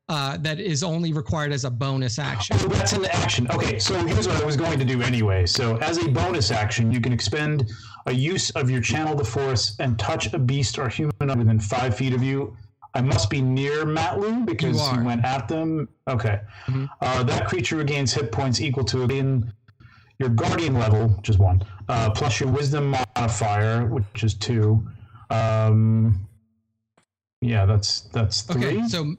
uh, 0.08 0.36
that 0.38 0.60
is 0.60 0.82
only 0.82 1.12
required 1.12 1.52
as 1.52 1.64
a 1.64 1.70
bonus 1.70 2.18
action. 2.18 2.56
Oh, 2.60 2.68
that's 2.68 2.92
an 2.92 3.06
action. 3.06 3.46
Okay, 3.50 3.78
so 3.78 3.94
here's 4.06 4.28
what 4.28 4.40
I 4.40 4.44
was 4.44 4.56
going 4.56 4.78
to 4.78 4.84
do 4.84 5.00
anyway. 5.02 5.46
So, 5.46 5.76
as 5.78 5.98
a 5.98 6.08
bonus 6.08 6.50
action, 6.50 6.92
you 6.92 7.00
can 7.00 7.12
expend 7.12 7.70
a 8.06 8.12
use 8.12 8.50
of 8.50 8.68
your 8.70 8.82
channel 8.82 9.14
the 9.14 9.24
force 9.24 9.76
and 9.80 9.98
touch 9.98 10.32
a 10.34 10.38
beast 10.38 10.78
or 10.78 10.88
human 10.88 11.12
within 11.20 11.58
five 11.58 11.96
feet 11.96 12.12
of 12.12 12.22
you. 12.22 12.54
I 12.92 13.00
must 13.00 13.30
be 13.30 13.40
near 13.40 13.84
Matloo 13.84 14.44
because 14.46 14.78
You 14.92 15.00
he 15.00 15.04
went 15.06 15.24
at 15.24 15.48
them. 15.48 15.88
Okay. 16.06 16.40
Mhm. 16.66 16.88
Uh, 17.00 17.22
that 17.24 17.46
creature 17.48 17.76
regains 17.76 18.12
hit 18.12 18.30
points 18.30 18.60
equal 18.60 18.84
to 18.84 19.02
in 19.04 19.52
your 20.18 20.28
guardian 20.28 20.74
level, 20.74 21.08
which 21.08 21.28
is 21.28 21.38
one, 21.38 21.64
uh, 21.88 22.10
plus 22.10 22.38
your 22.38 22.50
wisdom 22.50 22.90
modifier, 23.16 23.86
which 23.86 24.22
is 24.22 24.34
two. 24.34 24.86
Um, 25.30 26.28
yeah, 27.40 27.66
that's 27.66 28.02
that's 28.12 28.42
three. 28.42 28.64
Okay, 28.78 28.86
so 28.86 29.16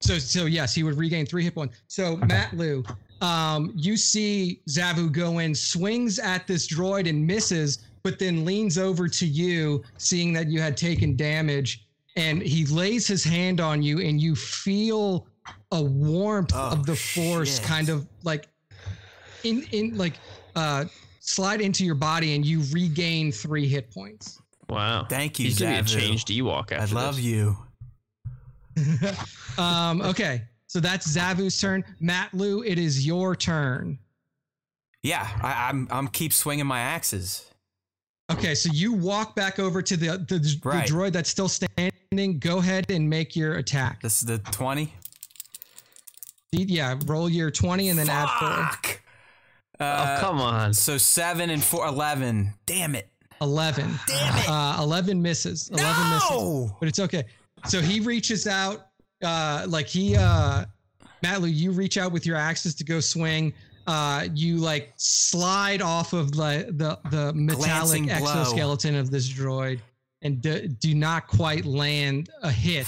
so 0.00 0.18
so 0.18 0.46
yes, 0.46 0.74
he 0.74 0.82
would 0.82 0.96
regain 0.96 1.26
three 1.26 1.44
hit 1.44 1.54
points. 1.54 1.82
So 1.88 2.16
Matloo, 2.18 2.84
um, 3.22 3.72
you 3.76 3.96
see 3.96 4.60
Zavu 4.68 5.12
go 5.12 5.38
in, 5.40 5.54
swings 5.54 6.18
at 6.18 6.46
this 6.46 6.66
droid 6.68 7.08
and 7.08 7.26
misses, 7.26 7.78
but 8.02 8.18
then 8.18 8.44
leans 8.44 8.78
over 8.78 9.08
to 9.08 9.26
you, 9.26 9.82
seeing 9.98 10.32
that 10.32 10.48
you 10.48 10.60
had 10.60 10.76
taken 10.76 11.16
damage, 11.16 11.86
and 12.16 12.40
he 12.42 12.64
lays 12.66 13.06
his 13.06 13.22
hand 13.22 13.60
on 13.60 13.82
you, 13.82 14.00
and 14.00 14.20
you 14.20 14.34
feel 14.34 15.26
a 15.72 15.82
warmth 15.82 16.52
Oh, 16.54 16.70
of 16.72 16.86
the 16.86 16.96
force 16.96 17.58
shit. 17.58 17.66
kind 17.66 17.88
of 17.88 18.06
like 18.24 18.48
in 19.44 19.64
in 19.72 19.96
like 19.98 20.14
uh 20.56 20.84
slide 21.20 21.60
into 21.60 21.84
your 21.84 21.94
body 21.94 22.34
and 22.34 22.44
you 22.44 22.62
regain 22.72 23.30
three 23.32 23.68
hit 23.68 23.90
points. 23.90 24.40
Wow. 24.68 25.06
Thank 25.08 25.38
you, 25.38 25.46
He's 25.46 25.58
gonna 25.60 25.82
be 25.82 25.88
Zavu. 25.90 25.96
a 25.96 26.00
changed 26.00 26.28
Ewok 26.28 26.72
I 26.72 26.84
love 26.86 27.16
this. 27.16 27.24
you. 27.24 27.56
Um, 29.58 30.00
okay, 30.02 30.42
so 30.68 30.80
that's 30.80 31.06
Zavu's 31.14 31.60
turn. 31.60 31.84
Matloo, 32.00 32.64
it 32.66 32.78
is 32.78 33.04
your 33.06 33.34
turn. 33.36 33.98
Yeah, 35.02 35.28
I, 35.42 35.68
I'm 35.68 35.88
I'm 35.90 36.08
keep 36.08 36.32
swinging 36.32 36.66
my 36.66 36.80
axes. 36.80 37.44
Okay, 38.32 38.54
so 38.54 38.70
you 38.72 38.92
walk 38.92 39.34
back 39.34 39.58
over 39.58 39.82
to 39.82 39.96
the 39.96 40.18
the, 40.28 40.38
the 40.38 40.60
Right. 40.62 40.88
droid 40.88 41.12
that's 41.12 41.28
still 41.28 41.48
standing. 41.48 42.38
Go 42.38 42.58
ahead 42.58 42.90
and 42.90 43.08
make 43.10 43.34
your 43.36 43.54
attack. 43.54 44.02
This 44.02 44.20
is 44.22 44.26
the 44.28 44.38
twenty. 44.38 44.94
Yeah, 46.52 46.96
roll 47.06 47.28
your 47.28 47.50
twenty 47.50 47.88
and 47.88 47.98
then 47.98 48.08
add 48.08 48.28
four. 48.38 48.48
Fuck. 48.48 49.00
Oh 49.80 49.84
Uh, 49.84 50.20
come 50.20 50.40
on. 50.40 50.74
So 50.74 50.96
seven 50.98 51.50
and 51.50 51.62
four, 51.62 51.86
11. 51.86 52.52
Damn 52.66 52.94
it. 52.94 53.08
Eleven. 53.40 53.98
Damn 54.06 54.36
it. 54.36 54.48
Uh, 54.48 54.76
Eleven 54.80 55.22
misses. 55.22 55.70
Eleven 55.70 56.10
misses. 56.10 56.30
no! 56.30 56.76
But 56.80 56.88
it's 56.88 56.98
okay. 56.98 57.24
So 57.66 57.80
he 57.80 58.00
reaches 58.00 58.46
out, 58.46 58.88
uh, 59.22 59.66
like 59.68 59.86
he, 59.86 60.16
uh, 60.16 60.64
Matloo, 61.22 61.52
you 61.52 61.72
reach 61.72 61.98
out 61.98 62.12
with 62.12 62.26
your 62.26 62.36
axes 62.36 62.74
to 62.76 62.84
go 62.84 63.00
swing. 63.00 63.52
Uh, 63.86 64.28
you 64.34 64.56
like 64.56 64.92
slide 64.96 65.82
off 65.82 66.12
of 66.12 66.32
the 66.32 66.66
the, 66.70 66.98
the 67.10 67.32
metallic 67.32 67.66
Glancing 67.66 68.04
blow. 68.06 68.14
exoskeleton 68.14 68.94
of 68.94 69.10
this 69.10 69.28
droid 69.28 69.80
and 70.22 70.40
do, 70.40 70.68
do 70.68 70.94
not 70.94 71.26
quite 71.26 71.64
land 71.64 72.30
a 72.42 72.50
hit. 72.50 72.86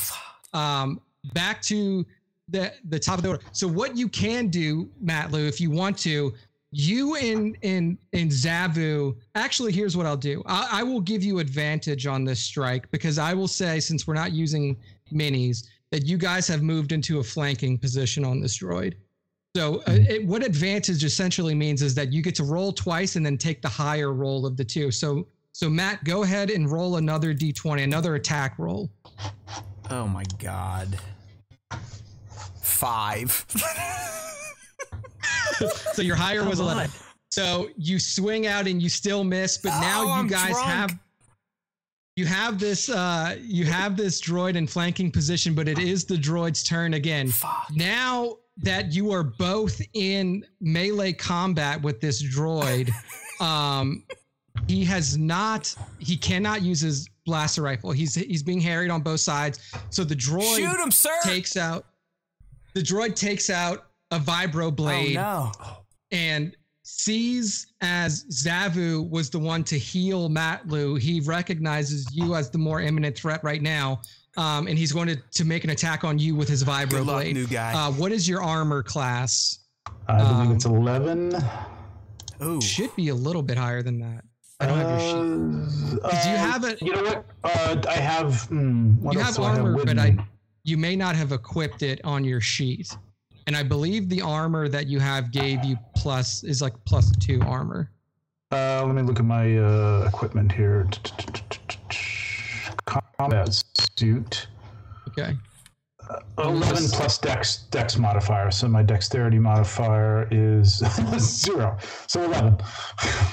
Um, 0.53 1.01
back 1.32 1.62
to 1.62 2.07
the 2.49 2.73
the 2.89 2.99
top 2.99 3.19
of 3.19 3.23
the 3.23 3.31
order. 3.31 3.44
So 3.53 3.66
what 3.66 3.97
you 3.97 4.09
can 4.09 4.49
do, 4.49 4.89
Matt 5.01 5.31
Matloo, 5.31 5.49
if 5.49 5.61
you 5.61 5.70
want 5.70 5.99
to, 5.99 6.35
you 6.73 7.16
and 7.16 7.57
and 7.62 7.99
and 8.12 8.31
Zavu. 8.31 9.15
Actually, 9.35 9.73
here's 9.73 9.97
what 9.97 10.07
I'll 10.07 10.16
do. 10.16 10.43
I, 10.47 10.81
I 10.81 10.82
will 10.82 11.01
give 11.01 11.23
you 11.23 11.39
advantage 11.39 12.07
on 12.07 12.24
this 12.24 12.40
strike 12.40 12.90
because 12.90 13.19
I 13.19 13.35
will 13.35 13.49
say, 13.49 13.78
since 13.78 14.07
we're 14.07 14.15
not 14.15 14.32
using 14.32 14.77
minis, 15.12 15.66
that 15.90 16.07
you 16.07 16.16
guys 16.16 16.49
have 16.49 16.62
moved 16.62 16.93
into 16.93 17.20
a 17.20 17.23
flanking 17.23 17.78
position 17.78 18.24
on 18.24 18.40
this 18.40 18.59
droid. 18.59 18.94
So, 19.55 19.81
uh, 19.86 19.99
it, 20.09 20.27
what 20.27 20.43
advantage 20.43 21.05
essentially 21.05 21.55
means 21.55 21.82
is 21.82 21.94
that 21.94 22.11
you 22.11 22.23
get 22.23 22.35
to 22.36 22.44
roll 22.44 22.73
twice 22.73 23.16
and 23.16 23.24
then 23.24 23.36
take 23.36 23.61
the 23.61 23.69
higher 23.69 24.15
roll 24.15 24.47
of 24.47 24.57
the 24.57 24.65
two. 24.65 24.90
So, 24.90 25.27
so 25.53 25.69
Matt, 25.69 26.03
go 26.05 26.23
ahead 26.23 26.49
and 26.51 26.70
roll 26.73 26.97
another 26.97 27.35
d20, 27.35 27.82
another 27.82 28.15
attack 28.15 28.59
roll. 28.59 28.90
Oh 29.90 30.09
my 30.09 30.24
god. 30.39 30.99
Five. 32.62 33.44
So 35.95 36.03
your 36.03 36.17
higher 36.17 36.45
was 36.45 36.59
11. 36.61 36.91
So 37.31 37.69
you 37.77 37.99
swing 37.99 38.47
out 38.47 38.67
and 38.67 38.83
you 38.83 38.89
still 38.89 39.25
miss, 39.25 39.59
but 39.59 39.71
now 39.81 40.03
Oh, 40.03 40.07
you 40.07 40.11
I'm 40.13 40.27
guys 40.27 40.53
drunk. 40.53 40.67
have 40.67 40.99
you 42.17 42.27
have 42.27 42.59
this 42.59 42.89
uh 42.91 43.37
you 43.41 43.65
have 43.65 43.97
this 43.97 44.21
droid 44.21 44.55
in 44.57 44.67
flanking 44.67 45.11
position, 45.11 45.55
but 45.55 45.69
it 45.69 45.79
is 45.79 46.05
the 46.05 46.17
droid's 46.17 46.63
turn 46.63 46.95
again. 46.95 47.29
Fuck. 47.29 47.69
Now 47.75 48.37
that 48.59 48.93
you 48.93 49.11
are 49.13 49.23
both 49.23 49.81
in 49.95 50.45
melee 50.61 51.13
combat 51.13 51.81
with 51.81 52.01
this 52.01 52.23
droid, 52.23 52.91
um 53.41 54.05
he 54.69 54.85
has 54.85 55.17
not 55.17 55.75
he 55.99 56.17
cannot 56.17 56.61
use 56.63 56.81
his 56.81 57.09
blaster 57.25 57.63
rifle. 57.63 57.93
He's 57.93 58.15
he's 58.15 58.43
being 58.43 58.61
harried 58.61 58.91
on 58.91 59.01
both 59.01 59.21
sides. 59.21 59.73
So 59.91 60.05
the 60.05 60.17
droid 60.17 60.57
Shoot 60.57 60.81
him, 60.81 60.91
sir. 60.91 61.11
takes 61.23 61.57
out 61.57 61.87
the 62.75 62.83
droid 62.83 63.15
takes 63.15 63.49
out 63.49 63.87
a 64.13 64.19
vibro 64.21 64.75
blade 64.75 65.17
Oh 65.17 65.51
and 66.13 66.55
sees 66.85 67.67
as 67.81 68.25
Zavu 68.27 69.09
was 69.09 69.31
the 69.31 69.39
one 69.39 69.65
to 69.65 69.79
heal 69.79 70.29
Matloo, 70.29 71.01
he 71.01 71.21
recognizes 71.21 72.07
you 72.15 72.35
as 72.35 72.51
the 72.51 72.59
more 72.59 72.81
imminent 72.81 73.17
threat 73.17 73.43
right 73.43 73.63
now. 73.63 74.01
Um, 74.37 74.67
and 74.67 74.79
he's 74.79 74.93
going 74.93 75.09
to, 75.09 75.17
to 75.17 75.45
make 75.45 75.65
an 75.65 75.71
attack 75.71 76.05
on 76.05 76.19
you 76.19 76.35
with 76.35 76.49
his 76.49 76.65
no. 76.65 76.73
vibro 76.73 76.91
Good 76.91 77.07
luck, 77.07 77.23
blade. 77.23 77.35
new 77.35 77.47
guy. 77.47 77.73
Uh, 77.73 77.93
what 77.93 78.13
is 78.13 78.29
your 78.29 78.43
armor 78.43 78.83
class? 78.83 79.59
I 80.09 80.19
believe 80.19 80.47
Um, 80.49 80.53
it's 80.53 80.65
11. 80.65 81.37
Ooh. 82.43 82.61
Should 82.61 82.95
be 82.97 83.09
a 83.09 83.15
little 83.15 83.43
bit 83.43 83.59
higher 83.59 83.83
than 83.83 83.99
that. 84.01 84.25
I 84.61 84.67
don't 84.67 84.79
have 84.79 84.91
your 84.91 85.01
sheet. 85.01 85.99
Uh, 86.03 86.11
Did 86.11 86.25
you 86.31 86.35
uh, 86.35 86.37
have 86.37 86.65
it? 86.65 86.83
You 86.83 86.93
know 86.95 87.03
what? 87.03 87.25
Uh, 87.45 87.83
I 87.89 87.95
have. 87.97 88.43
Hmm, 88.45 89.03
what 89.03 89.15
You 89.15 89.21
have 89.21 89.35
do 89.35 89.43
I 89.43 89.59
armor, 89.59 89.85
but? 89.85 89.99
I 89.99 90.17
you 90.65 90.77
may 90.77 90.95
not 90.95 91.17
have 91.17 91.33
equipped 91.33 91.83
it 91.83 92.01
on 92.05 92.23
your 92.23 92.41
sheet. 92.41 92.97
And 93.47 93.56
I 93.56 93.62
believe 93.62 94.09
the 94.09 94.23
armor 94.23 94.69
that 94.69 94.86
you 94.86 94.98
have 95.01 95.32
gave 95.32 95.64
you 95.64 95.77
plus 95.97 96.44
is 96.44 96.62
like 96.62 96.73
plus 96.85 97.10
two 97.16 97.40
armor. 97.43 97.90
Uh, 98.52 98.85
let 98.85 98.94
me 98.94 99.02
look 99.02 99.19
at 99.19 99.24
my 99.24 99.56
uh, 99.59 100.05
equipment 100.06 100.52
here. 100.52 100.86
Combat 102.86 103.62
suit. 103.97 104.47
Okay. 105.09 105.36
11 106.39 106.89
plus 106.89 107.19
dex 107.19 107.59
dex 107.70 107.97
modifier. 107.97 108.51
So 108.51 108.69
my 108.69 108.82
dexterity 108.82 109.39
modifier 109.39 110.28
is 110.31 110.78
zero. 111.19 111.78
So 112.06 112.24
11. 112.24 112.59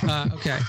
Uh, 0.03 0.29
okay. 0.33 0.59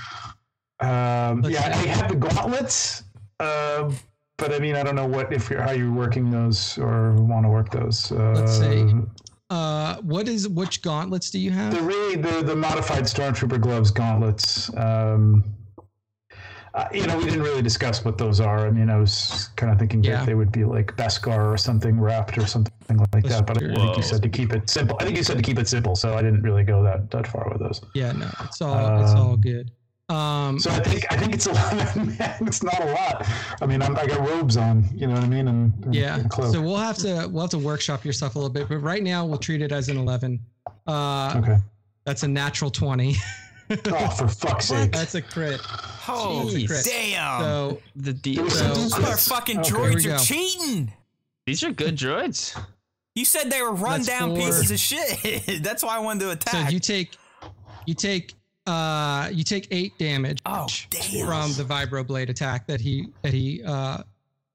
Um, 0.79 1.43
yeah, 1.45 1.67
I 1.67 1.87
have 1.87 2.09
the 2.09 2.15
gauntlets, 2.15 3.03
uh, 3.39 3.91
but 4.37 4.51
I 4.51 4.57
mean, 4.57 4.75
I 4.75 4.81
don't 4.81 4.95
know 4.95 5.05
what 5.05 5.31
if 5.31 5.49
you're 5.49 5.61
how 5.61 5.71
you're 5.71 5.91
working 5.91 6.31
those 6.31 6.77
or 6.79 7.13
want 7.13 7.45
to 7.45 7.49
work 7.49 7.69
those. 7.69 8.11
Uh, 8.11 8.33
Let's 8.35 8.57
see. 8.57 8.91
Uh, 9.51 9.97
what 9.97 10.29
is 10.29 10.47
which 10.47 10.81
gauntlets 10.81 11.29
do 11.29 11.37
you 11.37 11.51
have? 11.51 11.75
The 11.75 11.81
really 11.81 12.15
the 12.15 12.41
the 12.41 12.55
modified 12.55 13.03
stormtrooper 13.03 13.59
gloves 13.59 13.91
gauntlets. 13.91 14.73
Um, 14.77 15.43
uh, 16.73 16.85
you 16.93 17.05
know, 17.05 17.17
we 17.17 17.25
didn't 17.25 17.41
really 17.41 17.61
discuss 17.61 18.05
what 18.05 18.17
those 18.17 18.39
are. 18.39 18.65
I 18.65 18.71
mean, 18.71 18.89
I 18.89 18.95
was 18.97 19.49
kind 19.57 19.73
of 19.73 19.77
thinking 19.77 20.01
Yeah. 20.05 20.19
that 20.19 20.25
they 20.25 20.35
would 20.35 20.53
be 20.53 20.63
like 20.63 20.95
Beskar 20.95 21.51
or 21.53 21.57
something 21.57 21.99
wrapped 21.99 22.37
or 22.37 22.47
something 22.47 22.97
like 23.13 23.25
that. 23.25 23.45
But 23.45 23.61
I 23.61 23.75
think 23.75 23.97
you 23.97 24.03
said 24.03 24.23
to 24.23 24.29
keep 24.29 24.53
it 24.53 24.69
simple. 24.69 24.95
I 25.01 25.03
think 25.03 25.17
you 25.17 25.23
said 25.23 25.35
to 25.35 25.43
keep 25.43 25.59
it 25.59 25.67
simple, 25.67 25.97
so 25.97 26.13
I 26.17 26.21
didn't 26.21 26.43
really 26.43 26.63
go 26.63 26.81
that 26.83 27.11
that 27.11 27.27
far 27.27 27.49
with 27.51 27.59
those. 27.59 27.81
Yeah, 27.93 28.13
no, 28.13 28.29
it's 28.45 28.61
all 28.61 29.01
it's 29.03 29.11
all 29.11 29.33
Um, 29.33 29.41
good. 29.41 29.69
Um, 30.11 30.59
So 30.59 30.69
I 30.71 30.79
think 30.79 31.05
I 31.11 31.17
think 31.17 31.33
it's 31.33 31.47
eleven. 31.47 32.15
Man, 32.19 32.35
it's 32.41 32.63
not 32.63 32.79
a 32.81 32.85
lot. 32.91 33.25
I 33.61 33.65
mean, 33.65 33.81
I'm, 33.81 33.95
I 33.97 34.05
got 34.05 34.19
robes 34.27 34.57
on. 34.57 34.83
You 34.93 35.07
know 35.07 35.13
what 35.13 35.23
I 35.23 35.27
mean? 35.27 35.47
And, 35.47 35.73
and 35.85 35.95
yeah. 35.95 36.19
and. 36.19 36.33
So 36.33 36.61
we'll 36.61 36.75
have 36.77 36.97
to 36.97 37.27
we'll 37.31 37.41
have 37.41 37.51
to 37.51 37.57
workshop 37.59 38.03
your 38.03 38.13
stuff 38.13 38.35
a 38.35 38.37
little 38.39 38.51
bit, 38.53 38.67
but 38.69 38.77
right 38.79 39.03
now 39.03 39.25
we'll 39.25 39.37
treat 39.37 39.61
it 39.61 39.71
as 39.71 39.89
an 39.89 39.97
eleven. 39.97 40.39
Uh, 40.87 41.33
okay. 41.43 41.57
that's 42.05 42.23
a 42.23 42.27
natural 42.27 42.69
twenty. 42.71 43.15
Oh, 43.87 44.09
for 44.09 44.27
fuck's 44.27 44.65
sake! 44.65 44.91
that's 44.91 45.15
a 45.15 45.21
crit. 45.21 45.61
Holy 45.61 46.65
Jeez. 46.65 46.83
damn. 46.83 47.39
So 47.41 47.81
The 47.95 48.11
D- 48.11 48.35
There 48.35 48.49
So- 48.49 49.01
Our 49.05 49.15
fucking 49.15 49.59
Okay. 49.59 49.69
Droids 49.69 50.13
are 50.13 50.19
cheating. 50.25 50.91
these 51.45 51.63
are 51.63 51.71
good 51.71 51.95
droids. 51.95 52.59
You 53.15 53.23
said 53.23 53.49
they 53.49 53.61
were 53.61 53.71
run 53.71 54.01
That's 54.01 54.07
down 54.07 54.31
four. 54.31 54.39
pieces 54.39 54.71
of 54.71 54.77
shit. 54.79 55.63
That's 55.63 55.83
why 55.83 55.95
I 55.95 55.99
wanted 55.99 56.19
to 56.25 56.31
attack. 56.31 56.51
so 56.51 56.57
attack. 56.59 56.73
you 56.73 56.79
take 56.81 57.11
you 57.85 57.93
take 57.93 58.33
uh 58.67 59.29
you 59.31 59.43
take 59.43 59.67
eight 59.71 59.97
damage 59.97 60.39
oh, 60.45 60.67
from 61.25 61.51
the 61.53 61.63
vibro 61.63 62.05
blade 62.05 62.29
attack 62.29 62.67
that 62.67 62.79
he 62.79 63.07
that 63.23 63.33
he 63.33 63.63
uh 63.63 64.03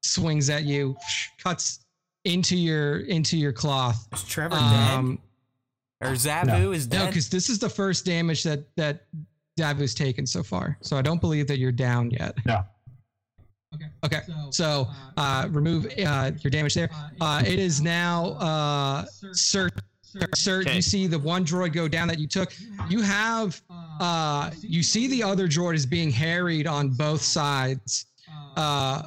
swings 0.03 0.49
at 0.49 0.63
you, 0.65 0.97
cuts 1.43 1.81
into 2.25 2.57
your 2.57 3.01
into 3.01 3.37
your 3.37 3.53
cloth. 3.53 4.07
Is 4.13 4.23
Trevor 4.25 4.57
Um, 4.57 5.19
dead? 6.01 6.09
Or 6.09 6.13
Zavu 6.13 6.47
no. 6.47 6.73
is 6.73 6.89
No, 6.91 7.07
because 7.07 7.29
this 7.29 7.49
is 7.49 7.59
the 7.59 7.69
first 7.69 8.05
damage 8.05 8.43
that 8.45 8.65
that 8.77 9.07
Zavu's 9.59 9.95
taken 9.95 10.27
so 10.27 10.43
far. 10.43 10.77
So 10.83 10.97
I 10.97 11.03
don't 11.03 11.21
believe 11.21 11.47
that 11.49 11.59
you're 11.59 11.73
down 11.73 12.11
yet. 12.11 12.37
No. 12.45 12.65
Okay. 13.75 13.87
Okay. 14.05 14.21
So 14.51 14.89
uh, 15.17 15.49
remove 15.51 15.87
uh, 15.87 16.31
your 16.41 16.51
damage 16.51 16.75
there. 16.75 16.91
Uh, 17.21 17.43
it 17.45 17.59
is 17.59 17.81
now 17.81 18.33
uh, 18.35 19.05
Sir. 19.33 19.71
Sir, 20.35 20.61
Okay. 20.63 20.77
you 20.77 20.81
see 20.81 21.07
the 21.07 21.19
one 21.19 21.45
droid 21.45 21.75
go 21.75 21.89
down 21.89 22.09
that 22.09 22.19
you 22.19 22.27
took. 22.27 22.55
You 22.89 23.03
have, 23.03 23.61
uh, 24.01 24.51
you 24.61 24.83
see 24.83 25.07
the 25.07 25.23
other 25.23 25.49
droid 25.49 25.75
is 25.75 25.87
being 25.87 26.11
harried 26.11 26.67
on 26.67 26.91
both 26.91 27.23
sides, 27.23 28.07
uh, 28.57 28.61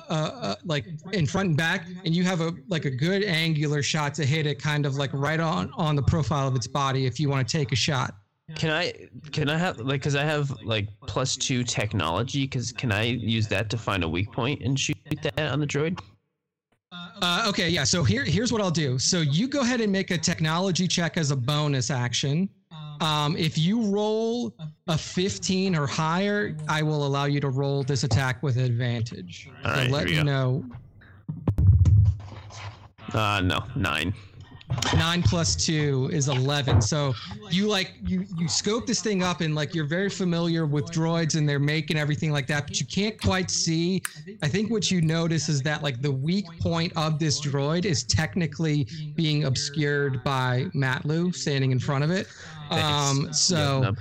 uh, 0.10 0.14
uh, 0.42 0.56
like 0.66 0.86
in 1.14 1.26
front 1.26 1.50
and 1.50 1.58
back, 1.58 1.88
and 2.06 2.16
you 2.16 2.24
have 2.24 2.42
a 2.42 2.54
like 2.68 2.86
a 2.86 2.90
good 2.90 3.24
angular 3.24 3.82
shot 3.82 4.14
to 4.16 4.26
hit 4.26 4.46
it, 4.46 4.62
kind 4.62 4.86
of 4.86 4.96
like 4.96 5.12
right 5.14 5.40
on 5.40 5.72
on 5.76 5.96
the 5.96 6.04
profile 6.04 6.48
of 6.48 6.56
its 6.56 6.68
body. 6.68 7.06
If 7.06 7.20
you 7.20 7.30
want 7.30 7.48
to 7.48 7.58
take 7.58 7.72
a 7.72 7.76
shot. 7.76 8.16
Can 8.56 8.72
I 8.72 8.94
can 9.32 9.48
I 9.48 9.58
have 9.58 9.78
like 9.80 10.02
because 10.02 10.16
I 10.16 10.24
have 10.24 10.52
like 10.64 10.88
plus 11.06 11.36
two 11.36 11.64
technology? 11.64 12.44
Because 12.46 12.72
can 12.72 12.92
I 12.92 13.04
use 13.04 13.48
that 13.50 13.70
to 13.70 13.78
find 13.78 14.04
a 14.04 14.10
weak 14.10 14.32
point 14.32 14.64
and 14.64 14.80
shoot 14.80 14.98
that 15.22 15.40
on 15.40 15.60
the 15.60 15.68
droid? 15.68 16.00
Uh, 16.92 17.46
okay, 17.48 17.70
yeah. 17.70 17.84
So 17.84 18.04
here, 18.04 18.24
here's 18.24 18.52
what 18.52 18.62
I'll 18.62 18.72
do. 18.72 18.98
So 18.98 19.22
you 19.22 19.48
go 19.48 19.62
ahead 19.62 19.82
and 19.82 19.92
make 19.92 20.12
a 20.12 20.18
technology 20.18 20.88
check 20.88 21.18
as 21.18 21.32
a 21.32 21.36
bonus 21.36 21.92
action. 21.92 22.50
Um, 23.02 23.38
if 23.38 23.58
you 23.58 23.82
roll 23.84 24.54
a 24.88 24.98
15 24.98 25.76
or 25.76 25.88
higher, 25.88 26.56
I 26.68 26.82
will 26.84 27.06
allow 27.06 27.26
you 27.26 27.40
to 27.40 27.50
roll 27.50 27.84
this 27.84 28.04
attack 28.04 28.44
with 28.44 28.58
advantage. 28.58 29.50
All 29.64 29.76
so 29.76 29.84
let 29.84 30.06
me 30.06 30.16
go. 30.16 30.24
know. 30.24 30.66
Uh, 33.14 33.42
no, 33.42 33.64
nine. 33.76 34.14
Nine 34.94 35.24
plus 35.24 35.56
two 35.56 36.10
is 36.14 36.28
11. 36.28 36.82
So 36.82 37.16
you 37.50 37.68
like 37.68 37.94
you 38.06 38.28
you 38.38 38.48
scope 38.48 38.86
this 38.86 39.02
thing 39.02 39.24
up 39.24 39.42
and 39.42 39.56
like 39.56 39.74
you're 39.74 39.88
very 39.88 40.10
familiar 40.10 40.68
with 40.68 40.86
droids 40.92 41.36
and 41.36 41.50
their 41.50 41.58
make 41.58 41.90
and 41.90 41.98
everything 41.98 42.32
like 42.32 42.46
that, 42.48 42.68
but 42.68 42.80
you 42.80 42.86
can't 42.86 43.20
quite 43.20 43.50
see. 43.50 44.04
I 44.44 44.48
think 44.48 44.70
what 44.70 44.92
you 44.92 45.02
notice 45.02 45.50
is 45.50 45.64
that 45.64 45.82
like 45.82 46.04
the 46.04 46.12
weak 46.12 46.46
point 46.60 46.94
of 46.96 47.18
this 47.18 47.42
droid 47.42 47.86
is 47.86 48.04
technically 48.04 48.88
being 49.16 49.46
obscured 49.46 50.24
by 50.24 50.66
Matloo 50.76 51.34
standing 51.34 51.72
in 51.72 51.80
front 51.80 52.04
of 52.04 52.12
it. 52.12 52.28
Um, 52.70 53.34
so. 53.34 53.96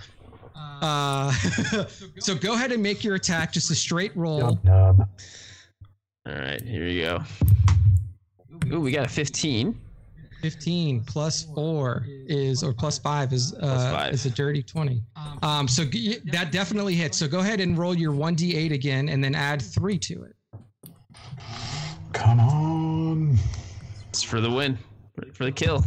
Uh, 0.54 1.32
so 2.18 2.34
go 2.34 2.54
ahead 2.54 2.70
and 2.72 2.82
make 2.82 3.02
your 3.02 3.14
attack 3.16 3.52
just 3.52 3.70
a 3.70 3.74
straight 3.74 4.16
roll. 4.16 4.58
All 4.68 6.34
right, 6.34 6.62
here 6.62 6.84
we 6.84 7.00
go. 7.00 7.22
Ooh, 8.72 8.80
we 8.80 8.92
got 8.92 9.06
a 9.06 9.08
15. 9.08 9.78
15 10.42 11.00
plus 11.04 11.42
4 11.54 12.04
is 12.28 12.62
or 12.62 12.72
plus 12.72 12.96
5 12.96 13.32
is 13.32 13.54
uh 13.54 13.90
five. 13.92 14.14
is 14.14 14.24
a 14.24 14.30
dirty 14.30 14.62
20 14.62 15.02
um 15.42 15.66
so 15.66 15.84
g- 15.84 16.18
that 16.26 16.52
definitely 16.52 16.94
hits 16.94 17.18
so 17.18 17.26
go 17.26 17.40
ahead 17.40 17.58
and 17.58 17.76
roll 17.76 17.92
your 17.92 18.12
1d8 18.12 18.70
again 18.72 19.08
and 19.08 19.22
then 19.24 19.34
add 19.34 19.60
3 19.60 19.98
to 19.98 20.22
it 20.22 20.36
Come 22.12 22.38
on. 22.38 23.36
It's 24.10 24.22
for 24.22 24.40
the 24.40 24.48
win, 24.50 24.78
for- 25.16 25.32
for 25.32 25.44
the 25.44 25.50
kill. 25.52 25.84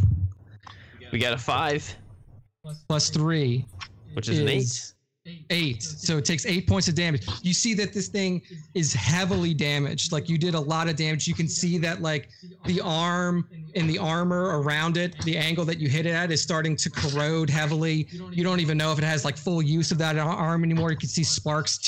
We 1.12 1.18
got 1.18 1.32
a 1.32 1.38
five, 1.38 1.96
plus 2.88 3.10
3 3.10 3.64
which 4.14 4.28
is, 4.28 4.38
an 4.38 4.48
eight. 4.48 4.92
8 5.50 5.82
so 5.82 6.18
it 6.18 6.24
takes 6.24 6.46
8 6.46 6.66
points 6.66 6.88
of 6.88 6.96
damage. 6.96 7.26
You 7.42 7.54
see 7.54 7.74
that 7.74 7.92
this 7.92 8.08
thing 8.08 8.42
is 8.74 8.92
heavily 8.92 9.54
damaged. 9.54 10.10
Like 10.10 10.28
you 10.28 10.36
did 10.36 10.54
a 10.54 10.60
lot 10.60 10.88
of 10.88 10.96
damage. 10.96 11.28
You 11.28 11.34
can 11.34 11.48
see 11.48 11.78
that 11.78 12.02
like 12.02 12.28
the 12.64 12.80
arm 12.80 13.48
and 13.76 13.88
the 13.88 13.98
armor 13.98 14.60
around 14.60 14.96
it 14.96 15.16
the 15.22 15.36
angle 15.36 15.64
that 15.66 15.78
you 15.78 15.88
hit 15.88 16.06
it 16.06 16.10
at 16.10 16.32
is 16.32 16.42
starting 16.42 16.74
to 16.76 16.90
corrode 16.90 17.48
heavily. 17.48 18.08
You 18.32 18.42
don't 18.42 18.60
even 18.60 18.76
know 18.76 18.92
if 18.92 18.98
it 18.98 19.04
has 19.04 19.24
like 19.24 19.36
full 19.36 19.62
use 19.62 19.92
of 19.92 19.98
that 19.98 20.18
arm 20.18 20.64
anymore. 20.64 20.90
You 20.90 20.98
can 20.98 21.08
see 21.08 21.24
sparks 21.24 21.78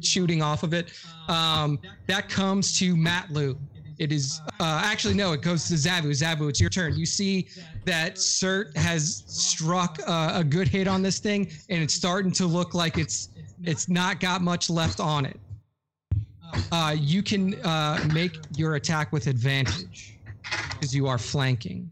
shooting 0.00 0.40
off 0.40 0.62
of 0.62 0.72
it. 0.72 0.92
Um, 1.28 1.78
that 2.06 2.28
comes 2.28 2.78
to 2.78 2.94
Matloo 2.94 3.58
it 4.00 4.12
is 4.12 4.40
uh, 4.58 4.80
actually 4.82 5.14
no 5.14 5.32
it 5.32 5.42
goes 5.42 5.68
to 5.68 5.74
Zavu. 5.74 6.06
Zavu 6.06 6.48
it's 6.48 6.60
your 6.60 6.70
turn. 6.70 6.96
You 6.96 7.06
see 7.06 7.48
that 7.84 8.18
Sirt 8.18 8.76
has 8.76 9.22
struck 9.26 10.00
uh, 10.06 10.32
a 10.34 10.42
good 10.42 10.66
hit 10.66 10.88
on 10.88 11.02
this 11.02 11.18
thing 11.18 11.50
and 11.68 11.82
it's 11.82 11.94
starting 11.94 12.32
to 12.32 12.46
look 12.46 12.74
like 12.74 12.98
it's 12.98 13.28
it's 13.62 13.88
not 13.88 14.18
got 14.18 14.40
much 14.40 14.70
left 14.70 15.00
on 15.00 15.26
it. 15.26 15.38
Uh, 16.72 16.96
you 16.98 17.22
can 17.22 17.54
uh, 17.62 18.02
make 18.12 18.38
your 18.56 18.74
attack 18.74 19.12
with 19.12 19.26
advantage 19.26 20.18
because 20.72 20.94
you 20.94 21.06
are 21.06 21.18
flanking 21.18 21.90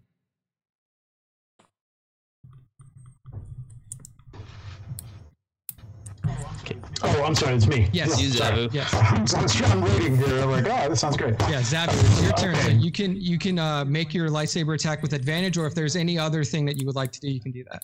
Oh, 7.03 7.23
I'm 7.25 7.35
sorry. 7.35 7.55
It's 7.55 7.67
me. 7.67 7.89
yes 7.93 8.21
You, 8.21 8.31
sorry. 8.31 8.69
Zavu. 8.69 8.75
yes 8.75 8.93
I'm, 8.95 9.27
just- 9.27 9.63
I'm 9.71 9.81
waiting 9.81 10.17
here. 10.17 10.41
I'm 10.41 10.51
like, 10.51 10.65
oh, 10.65 10.89
that 10.89 10.97
sounds 10.97 11.17
great. 11.17 11.35
Yeah, 11.43 11.61
Zavu, 11.61 11.89
it's 11.93 12.23
your 12.23 12.33
turn. 12.33 12.55
So 12.57 12.69
you 12.71 12.91
can 12.91 13.17
you 13.17 13.39
can 13.39 13.59
uh, 13.59 13.85
make 13.85 14.13
your 14.15 14.29
lightsaber 14.31 14.75
attack 14.75 15.03
with 15.03 15.13
advantage, 15.13 15.57
or 15.59 15.67
if 15.67 15.75
there's 15.75 15.97
any 15.97 16.19
other 16.19 16.45
thing 16.45 16.65
that 16.67 16.77
you 16.79 16.87
would 16.87 16.97
like 16.97 17.13
to 17.13 17.21
do, 17.21 17.29
you 17.31 17.41
can 17.41 17.53
do 17.53 17.65
that. 17.71 17.83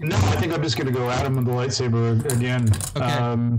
No, 0.00 0.16
I 0.16 0.36
think 0.36 0.52
I'm 0.52 0.62
just 0.62 0.76
going 0.76 0.86
to 0.86 0.92
go 0.92 1.08
at 1.08 1.24
him 1.24 1.36
with 1.36 1.46
the 1.46 1.50
lightsaber 1.52 2.30
again. 2.36 2.68
Okay. 2.94 3.00
Um, 3.14 3.58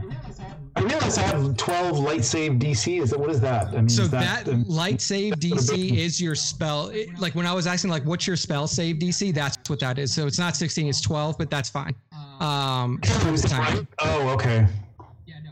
I 0.75 0.81
realize 0.81 1.17
I 1.17 1.21
have 1.21 1.55
12 1.57 1.97
light 1.99 2.23
save 2.25 2.53
DC. 2.53 3.01
Is 3.01 3.09
that 3.11 3.19
what 3.19 3.31
is 3.31 3.39
that? 3.41 3.69
I 3.69 3.77
mean, 3.77 3.89
So 3.89 4.03
is 4.03 4.11
that, 4.11 4.47
um, 4.47 4.63
light 4.67 5.01
save 5.01 5.33
DC 5.39 5.95
is 5.97 6.21
your 6.21 6.35
spell. 6.35 6.89
it- 6.89 7.17
like 7.17 7.33
when 7.33 7.47
I 7.47 7.53
was 7.53 7.65
asking, 7.65 7.89
like, 7.89 8.03
what's 8.03 8.27
your 8.27 8.35
spell 8.35 8.67
save 8.67 8.97
DC? 8.97 9.33
That's 9.33 9.57
what 9.67 9.79
that 9.79 9.97
is. 9.97 10.13
So 10.13 10.27
it's 10.27 10.37
not 10.37 10.55
16, 10.55 10.87
it's 10.87 11.01
12, 11.01 11.37
but 11.39 11.49
that's 11.49 11.69
fine. 11.69 11.95
Um, 12.39 12.99
for 13.01 13.33
is 13.33 13.41
this 13.41 13.51
that 13.51 13.69
time. 13.69 13.87
Oh, 13.99 14.29
okay. 14.29 14.67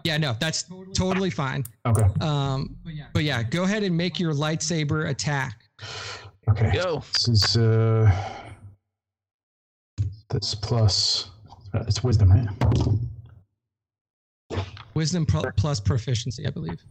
Yeah, 0.04 0.18
no, 0.18 0.36
that's 0.40 0.66
totally 0.94 1.30
fine. 1.30 1.64
Okay. 1.86 2.04
Um, 2.20 2.76
but 3.14 3.24
yeah, 3.24 3.42
go 3.42 3.64
ahead 3.64 3.84
and 3.84 3.96
make 3.96 4.20
your 4.20 4.34
lightsaber 4.34 5.10
attack. 5.10 5.62
Okay. 6.50 6.72
Go. 6.74 7.04
This 7.14 7.28
is 7.30 7.58
uh, 7.58 8.12
this 10.30 10.56
plus. 10.56 11.30
Uh, 11.74 11.84
it's 11.88 12.04
wisdom, 12.04 12.32
right? 12.32 12.50
Wisdom 14.94 15.26
pro- 15.26 15.52
plus 15.56 15.80
proficiency, 15.80 16.46
I 16.46 16.50
believe. 16.50 16.84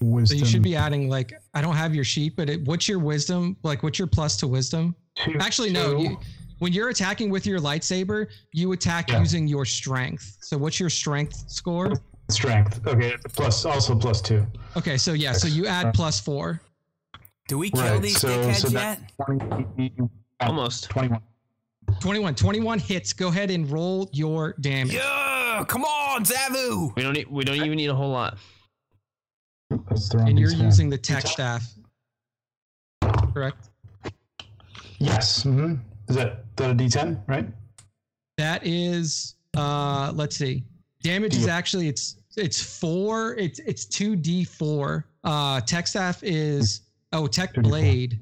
Wisdom. 0.00 0.38
So 0.38 0.44
you 0.44 0.50
should 0.50 0.62
be 0.62 0.76
adding 0.76 1.08
like 1.08 1.32
I 1.54 1.60
don't 1.60 1.76
have 1.76 1.94
your 1.94 2.04
sheet, 2.04 2.34
but 2.36 2.50
it, 2.50 2.64
what's 2.64 2.88
your 2.88 2.98
wisdom? 2.98 3.56
Like 3.62 3.82
what's 3.84 3.98
your 3.98 4.08
plus 4.08 4.36
to 4.38 4.48
wisdom? 4.48 4.96
two, 5.16 5.36
Actually, 5.40 5.70
no. 5.70 5.96
two. 5.96 6.02
You, 6.02 6.18
when 6.58 6.72
you're 6.72 6.88
attacking 6.88 7.30
with 7.30 7.46
your 7.46 7.60
lightsaber, 7.60 8.26
you 8.52 8.72
attack 8.72 9.10
Yeah. 9.10 9.20
using 9.20 9.46
your 9.46 9.64
strength. 9.64 10.36
So 10.40 10.56
what's 10.58 10.78
your 10.80 10.90
strength 10.90 11.44
score? 11.48 11.92
strength. 12.30 12.86
Okay. 12.86 13.14
Plus 13.32 13.64
also 13.64 13.94
plus 13.96 14.20
two. 14.20 14.46
Okay, 14.76 14.98
so 14.98 15.14
yeah, 15.14 15.32
so 15.32 15.48
you 15.48 15.66
add 15.66 15.94
plus 15.94 16.20
four. 16.20 16.60
Do 17.48 17.56
we 17.56 17.70
kill 17.70 17.80
Right, 17.80 18.02
these 18.02 18.20
so- 18.20 18.28
dickheads 18.28 18.56
so 18.56 18.68
yet? 18.68 19.00
20, 19.24 19.92
Almost. 20.40 20.90
21. 20.90 21.22
21. 22.00 22.34
21 22.34 22.78
hits. 22.80 23.14
Go 23.14 23.28
ahead 23.28 23.50
and 23.50 23.70
roll 23.70 24.10
your 24.12 24.52
damage. 24.60 24.92
Yeah, 24.92 25.64
come 25.66 25.84
on, 25.84 26.22
Zavu. 26.26 26.94
We 26.96 27.02
don't 27.02 27.14
need. 27.14 27.28
We 27.30 27.44
don't 27.44 27.56
even 27.56 27.76
need 27.78 27.88
a 27.88 27.94
whole 27.94 28.10
lot. 28.10 28.36
That's 29.88 30.10
the 30.10 30.18
wrong 30.18 30.28
And 30.28 30.38
you're 30.38 30.50
D10. 30.50 30.64
using 30.64 30.90
the 30.90 30.98
tech 30.98 31.26
staff. 31.26 31.66
Correct? 33.32 33.70
Yes. 34.98 35.44
hmm 35.44 35.76
Is 36.08 36.16
that 36.16 36.44
that 36.56 36.70
a 36.70 36.74
D10? 36.74 37.22
Right. 37.26 37.46
That 38.36 38.66
is 38.66 39.34
uh 39.56 40.12
let's 40.14 40.36
see. 40.36 40.64
Damage 41.02 41.36
is 41.36 41.46
actually 41.48 41.88
it's 41.88 42.16
it's 42.36 42.62
four, 42.80 43.34
it's 43.36 43.58
it's 43.60 43.84
two 43.84 44.16
D 44.16 44.44
four. 44.44 45.06
Uh 45.24 45.60
tech 45.62 45.86
staff 45.86 46.22
is 46.22 46.82
oh 47.12 47.26
tech 47.26 47.54
2d4. 47.54 47.62
blade. 47.62 48.20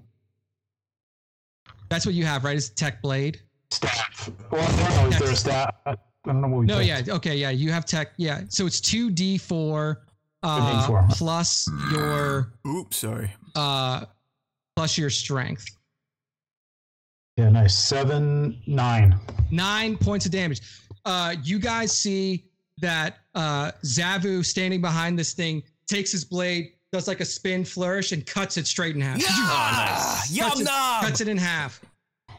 That's 1.88 2.04
what 2.04 2.14
you 2.14 2.24
have, 2.24 2.44
right? 2.44 2.56
Is 2.56 2.70
tech 2.70 3.00
blade? 3.02 3.40
Staff. 3.70 4.30
Well, 4.50 4.62
I 4.62 4.66
don't 4.90 5.10
know. 5.10 5.16
Is 5.16 5.18
there 5.18 5.30
a 5.30 5.36
staff? 5.36 5.74
I 5.86 5.96
don't 6.24 6.40
know 6.40 6.48
what 6.48 6.58
we 6.60 6.66
No, 6.66 6.78
picked. 6.78 7.06
yeah, 7.08 7.14
okay, 7.14 7.36
yeah. 7.36 7.50
You 7.50 7.70
have 7.70 7.84
tech, 7.86 8.12
yeah. 8.16 8.42
So 8.48 8.66
it's 8.66 8.80
two 8.80 9.10
D 9.10 9.38
four 9.38 10.02
uh 10.42 10.86
2d4. 10.88 11.10
plus 11.16 11.68
your 11.92 12.52
Oops, 12.66 12.96
sorry. 12.96 13.32
uh 13.54 14.04
plus 14.74 14.98
your 14.98 15.10
strength. 15.10 15.64
Yeah, 17.36 17.50
nice. 17.50 17.76
Seven, 17.76 18.60
nine. 18.66 19.18
Nine 19.50 19.96
points 19.98 20.24
of 20.26 20.32
damage. 20.32 20.60
Uh 21.04 21.34
you 21.42 21.58
guys 21.58 21.92
see 21.92 22.44
that 22.78 23.18
uh 23.34 23.72
Zavu 23.84 24.44
standing 24.44 24.80
behind 24.80 25.18
this 25.18 25.32
thing 25.34 25.62
takes 25.86 26.10
his 26.12 26.24
blade, 26.24 26.72
does 26.92 27.06
like 27.08 27.20
a 27.20 27.24
spin 27.24 27.64
flourish, 27.64 28.12
and 28.12 28.24
cuts 28.26 28.56
it 28.56 28.66
straight 28.66 28.94
in 28.94 29.00
half. 29.02 29.18
Yeah, 29.20 29.26
Cuts 29.28 30.30
yum 30.30 30.52
it, 30.60 30.64
nom. 30.64 31.02
cuts 31.04 31.20
it 31.20 31.28
in 31.28 31.36
half. 31.36 31.80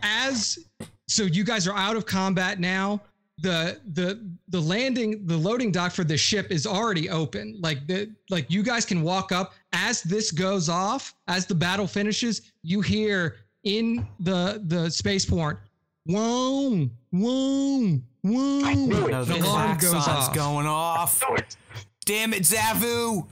As 0.01 0.59
so 1.07 1.23
you 1.23 1.43
guys 1.43 1.67
are 1.67 1.75
out 1.75 1.95
of 1.95 2.05
combat 2.05 2.59
now. 2.59 3.01
The 3.39 3.79
the 3.93 4.27
the 4.47 4.59
landing 4.59 5.25
the 5.27 5.37
loading 5.37 5.71
dock 5.71 5.91
for 5.91 6.03
the 6.03 6.17
ship 6.17 6.49
is 6.51 6.65
already 6.65 7.07
open. 7.07 7.55
Like 7.61 7.85
the 7.87 8.11
like 8.31 8.49
you 8.49 8.63
guys 8.63 8.83
can 8.83 9.03
walk 9.03 9.31
up 9.31 9.53
as 9.73 10.01
this 10.01 10.31
goes 10.31 10.69
off, 10.69 11.13
as 11.27 11.45
the 11.45 11.53
battle 11.53 11.85
finishes, 11.85 12.41
you 12.63 12.81
hear 12.81 13.35
in 13.67 14.07
the 14.19 14.61
the 14.65 14.89
spaceport, 14.89 15.59
whoa, 16.05 16.89
whoa, 17.11 17.99
whoa. 18.21 18.73
knew 18.73 19.07
it. 19.07 19.11
The 19.11 19.23
The 19.25 19.39
alarm 19.39 19.77
goes 19.77 19.89
klaxon's 19.91 20.07
off. 20.07 20.33
going 20.33 20.67
off. 20.67 21.23
Damn 22.05 22.33
it, 22.33 22.43
Zavu. 22.43 23.27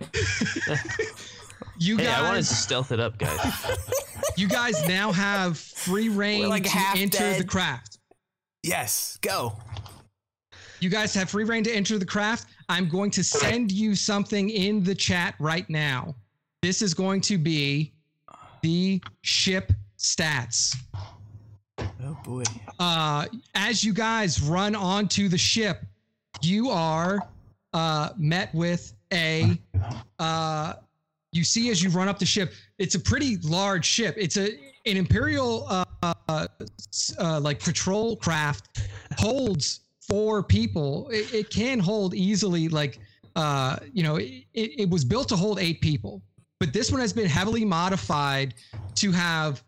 You 1.78 1.96
Hey, 1.96 2.06
I 2.06 2.22
wanted 2.22 2.36
guys 2.36 2.48
to 2.50 2.54
stealth 2.54 2.92
it 2.92 3.00
up, 3.00 3.18
guys. 3.18 3.76
you 4.36 4.46
guys 4.46 4.86
now 4.86 5.10
have 5.10 5.58
free 5.58 6.08
reign 6.08 6.48
like 6.48 6.62
to 6.62 6.70
half 6.70 6.96
enter 6.96 7.34
the 7.36 7.44
craft. 7.44 7.98
Yes, 8.62 9.18
go. 9.22 9.54
You 10.78 10.88
guys 10.88 11.12
have 11.14 11.28
free 11.30 11.44
reign 11.44 11.64
to 11.64 11.72
enter 11.74 11.98
the 11.98 12.06
craft. 12.06 12.46
I'm 12.68 12.88
going 12.88 13.10
to 13.12 13.24
send 13.24 13.72
you 13.72 13.94
something 13.96 14.50
in 14.50 14.84
the 14.84 14.94
chat 14.94 15.34
right 15.40 15.68
now. 15.68 16.14
This 16.62 16.80
is 16.80 16.94
going 16.94 17.20
to 17.22 17.38
be 17.38 17.92
the 18.64 18.98
ship 19.20 19.70
stats. 19.98 20.74
Oh 21.78 22.16
boy. 22.24 22.44
Uh, 22.78 23.26
as 23.54 23.84
you 23.84 23.92
guys 23.92 24.40
run 24.40 24.74
onto 24.74 25.28
the 25.28 25.36
ship, 25.36 25.82
you 26.40 26.70
are 26.70 27.18
uh, 27.74 28.08
met 28.16 28.54
with 28.54 28.94
a. 29.12 29.58
Uh, 30.18 30.74
you 31.32 31.44
see 31.44 31.68
as 31.68 31.82
you 31.82 31.90
run 31.90 32.08
up 32.08 32.18
the 32.18 32.24
ship, 32.24 32.52
it's 32.78 32.94
a 32.94 33.00
pretty 33.00 33.36
large 33.42 33.84
ship. 33.84 34.14
It's 34.16 34.38
a 34.38 34.56
an 34.86 34.96
imperial 34.96 35.66
uh, 35.68 36.46
s- 36.88 37.14
uh, 37.18 37.40
like 37.40 37.60
patrol 37.62 38.16
craft 38.16 38.80
holds 39.18 39.80
four 40.00 40.42
people. 40.42 41.10
It, 41.10 41.34
it 41.34 41.50
can 41.50 41.78
hold 41.78 42.14
easily, 42.14 42.68
like 42.68 42.98
uh, 43.36 43.76
you 43.92 44.02
know, 44.02 44.16
it, 44.16 44.44
it 44.54 44.88
was 44.88 45.04
built 45.04 45.28
to 45.28 45.36
hold 45.36 45.58
eight 45.58 45.80
people, 45.82 46.22
but 46.64 46.72
this 46.72 46.90
one 46.90 46.98
has 46.98 47.12
been 47.12 47.28
heavily 47.28 47.62
modified 47.62 48.54
to 48.94 49.12
have 49.12 49.62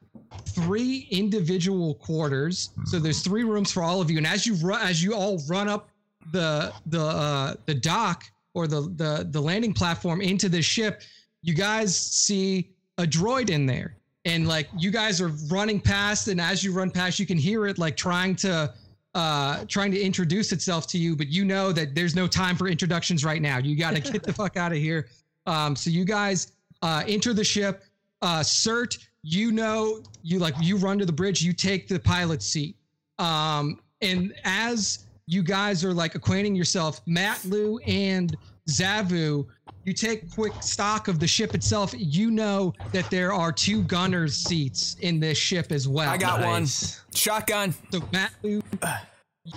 three 0.47 1.07
individual 1.11 1.97
quarters. 1.97 2.71
So 2.87 2.99
there's 2.99 3.21
three 3.21 3.45
rooms 3.45 3.71
for 3.71 3.83
all 3.83 4.01
of 4.01 4.11
you, 4.11 4.17
and 4.17 4.27
as 4.27 4.47
you 4.47 4.55
run, 4.67 4.81
as 4.81 5.05
you 5.05 5.15
all 5.15 5.39
run 5.47 5.69
up 5.69 5.91
the 6.33 6.73
the 6.87 7.03
uh, 7.03 7.55
the 7.67 7.75
dock 7.75 8.25
or 8.55 8.67
the 8.67 8.81
the 8.97 9.29
the 9.31 9.39
landing 9.39 9.75
platform 9.75 10.23
into 10.23 10.49
the 10.49 10.63
ship, 10.63 11.03
you 11.43 11.53
guys 11.53 11.95
see 11.95 12.71
a 12.97 13.03
droid 13.03 13.51
in 13.51 13.67
there, 13.67 13.95
and 14.25 14.49
like 14.49 14.67
you 14.79 14.91
guys 14.91 15.21
are 15.21 15.33
running 15.49 15.79
past, 15.79 16.29
and 16.29 16.41
as 16.41 16.65
you 16.65 16.73
run 16.73 16.91
past, 16.91 17.19
you 17.19 17.27
can 17.27 17.37
hear 17.37 17.67
it 17.67 17.77
like 17.77 17.95
trying 17.95 18.35
to 18.37 18.73
uh 19.15 19.67
trying 19.69 19.91
to 19.91 20.01
introduce 20.01 20.51
itself 20.51 20.87
to 20.87 20.97
you, 20.97 21.15
but 21.15 21.27
you 21.29 21.45
know 21.45 21.73
that 21.73 21.95
there's 21.95 22.17
no 22.17 22.27
time 22.27 22.57
for 22.57 22.69
introductions 22.69 23.23
right 23.23 23.43
now. 23.43 23.59
You 23.59 23.77
got 23.77 23.95
to 23.95 24.01
get 24.01 24.23
the 24.23 24.33
fuck 24.43 24.57
out 24.57 24.73
of 24.73 24.79
here. 24.79 25.09
Um, 25.45 25.77
so 25.77 25.91
you 25.91 26.05
guys 26.05 26.53
uh, 26.83 27.03
enter 27.07 27.33
the 27.35 27.45
ship. 27.45 27.85
Uh, 28.23 28.43
Sirt, 28.43 28.99
you 29.23 29.53
know, 29.53 30.03
you 30.23 30.39
like 30.39 30.55
you 30.61 30.77
run 30.77 30.99
to 30.99 31.05
the 31.07 31.13
bridge. 31.13 31.43
You 31.43 31.53
take 31.53 31.89
the 31.89 31.99
pilot 31.99 32.43
seat. 32.43 32.77
Um, 33.19 33.81
and 34.03 34.35
as 34.45 35.07
you 35.27 35.43
guys 35.43 35.85
are 35.85 35.93
like 35.95 36.15
acquainting 36.15 36.55
yourself, 36.55 37.05
Matloo 37.07 37.79
and 37.87 38.37
Zavu, 38.69 39.47
you 39.85 39.93
take 39.93 40.31
quick 40.35 40.53
stock 40.61 41.09
of 41.09 41.19
the 41.21 41.27
ship 41.27 41.55
itself. 41.55 41.95
You 41.97 42.31
know 42.31 42.75
that 42.93 43.09
there 43.11 43.33
are 43.33 43.53
two 43.53 43.83
gunners 43.85 44.35
seats 44.37 44.97
in 45.01 45.21
this 45.21 45.39
ship 45.39 45.71
as 45.71 45.87
well. 45.89 46.11
I 46.11 46.17
got 46.17 46.41
Nice. 46.41 47.01
one. 47.05 47.15
Shotgun. 47.15 47.75
So 47.93 48.01
Matthew, 48.13 48.63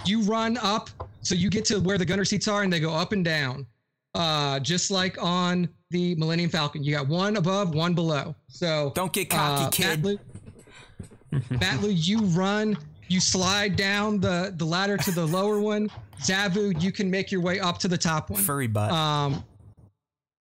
you 0.05 0.21
run 0.21 0.57
up, 0.57 0.89
so 1.21 1.33
you 1.35 1.49
get 1.49 1.65
to 1.65 1.79
where 1.79 1.97
the 1.97 2.05
gunner 2.05 2.25
seats 2.25 2.47
are, 2.47 2.61
and 2.63 2.71
they 2.71 2.79
go 2.79 2.93
up 2.93 3.11
and 3.11 3.25
down, 3.25 3.65
uh, 4.15 4.59
just 4.59 4.91
like 4.91 5.21
on 5.21 5.69
the 5.91 6.15
Millennium 6.15 6.49
Falcon. 6.49 6.83
You 6.83 6.95
got 6.95 7.07
one 7.07 7.37
above, 7.37 7.73
one 7.73 7.93
below. 7.93 8.35
So 8.47 8.91
Don't 8.95 9.13
get 9.13 9.29
cocky, 9.29 9.63
uh, 9.65 9.69
kid. 9.69 10.01
Matloo, 10.03 10.19
Matloo, 11.31 12.07
you 12.07 12.21
run, 12.25 12.77
you 13.07 13.19
slide 13.19 13.75
down 13.75 14.19
the 14.19 14.53
the 14.55 14.65
ladder 14.65 14.97
to 14.97 15.11
the 15.11 15.25
lower 15.25 15.59
one. 15.59 15.89
Zavu, 16.21 16.81
you 16.81 16.91
can 16.91 17.09
make 17.09 17.31
your 17.31 17.41
way 17.41 17.59
up 17.59 17.77
to 17.79 17.87
the 17.87 17.97
top 17.97 18.29
one. 18.29 18.41
Furry 18.41 18.67
butt. 18.67 18.91
Um, 18.91 19.43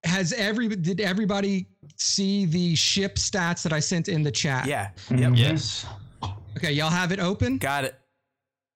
has 0.05 0.33
every 0.33 0.69
did 0.69 1.01
everybody 1.01 1.67
see 1.97 2.47
the 2.47 2.75
ship 2.75 3.17
stats 3.17 3.63
that 3.63 3.73
I 3.73 3.81
sent 3.81 4.09
in 4.09 4.23
the 4.23 4.31
chat? 4.31 4.67
yeah. 4.67 4.91
Yep. 5.11 5.33
Yes. 5.35 5.87
Okay, 6.57 6.73
y'all 6.73 6.91
have 6.91 7.13
it 7.13 7.21
open. 7.21 7.59
Got 7.59 7.85
it. 7.85 7.95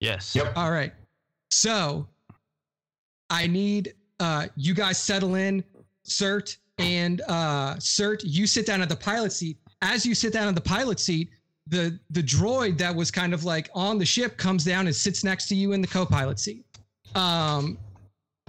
Yes. 0.01 0.35
Yep. 0.37 0.53
All 0.57 0.71
right. 0.71 0.93
So 1.51 2.07
I 3.31 3.47
need 3.47 3.95
uh 4.23 4.47
you 4.57 4.73
guys 4.75 4.99
settle 4.99 5.35
in, 5.35 5.63
Sirt 6.05 6.57
and 6.79 7.21
uh 7.23 7.79
Sirt, 7.79 8.25
you 8.25 8.47
sit 8.47 8.65
down 8.67 8.81
at 8.83 8.89
the 8.89 8.97
pilot 8.97 9.33
seat. 9.33 9.57
As 9.83 10.07
you 10.07 10.15
sit 10.15 10.33
down 10.33 10.47
at 10.49 10.55
the 10.55 10.61
pilot 10.77 11.01
seat, 11.01 11.31
the 11.67 11.99
the 12.11 12.23
droid 12.23 12.79
that 12.79 12.95
was 12.95 13.11
kind 13.11 13.35
of 13.35 13.45
like 13.45 13.69
on 13.75 13.99
the 13.99 14.05
ship 14.07 14.37
comes 14.37 14.65
down 14.65 14.87
and 14.87 14.95
sits 14.95 15.25
next 15.25 15.49
to 15.49 15.55
you 15.55 15.73
in 15.73 15.81
the 15.81 15.89
co-pilot 15.89 16.39
seat. 16.39 16.65
Um 17.15 17.79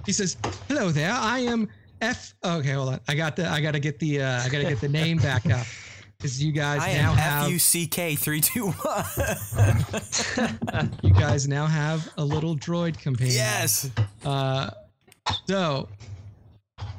he 0.06 0.12
says, 0.12 0.36
"Hello 0.68 0.90
there. 0.90 1.12
I 1.12 1.38
am 1.40 1.68
F 2.00 2.34
Okay, 2.44 2.72
hold 2.72 2.90
on. 2.90 3.00
I 3.08 3.14
got 3.14 3.36
the 3.36 3.48
I 3.48 3.60
got 3.60 3.72
to 3.72 3.80
get 3.80 3.98
the 3.98 4.22
uh 4.22 4.42
I 4.42 4.48
got 4.48 4.58
to 4.58 4.68
get 4.68 4.80
the 4.80 4.88
name 4.88 5.18
back 5.18 5.46
up. 5.50 5.66
Cuz 6.20 6.42
you 6.42 6.52
guys 6.52 6.80
I 6.82 6.92
now 6.94 7.12
have 7.12 7.44
F 7.46 7.50
U 7.50 7.58
C 7.58 7.86
K 7.86 8.14
three 8.14 8.40
two 8.40 8.70
one. 8.70 9.04
you 11.02 11.12
guys 11.12 11.48
now 11.48 11.66
have 11.66 12.08
a 12.16 12.24
little 12.24 12.56
droid 12.56 12.98
companion. 12.98 13.34
Yes. 13.34 13.90
Uh, 14.24 14.70
so 15.48 15.88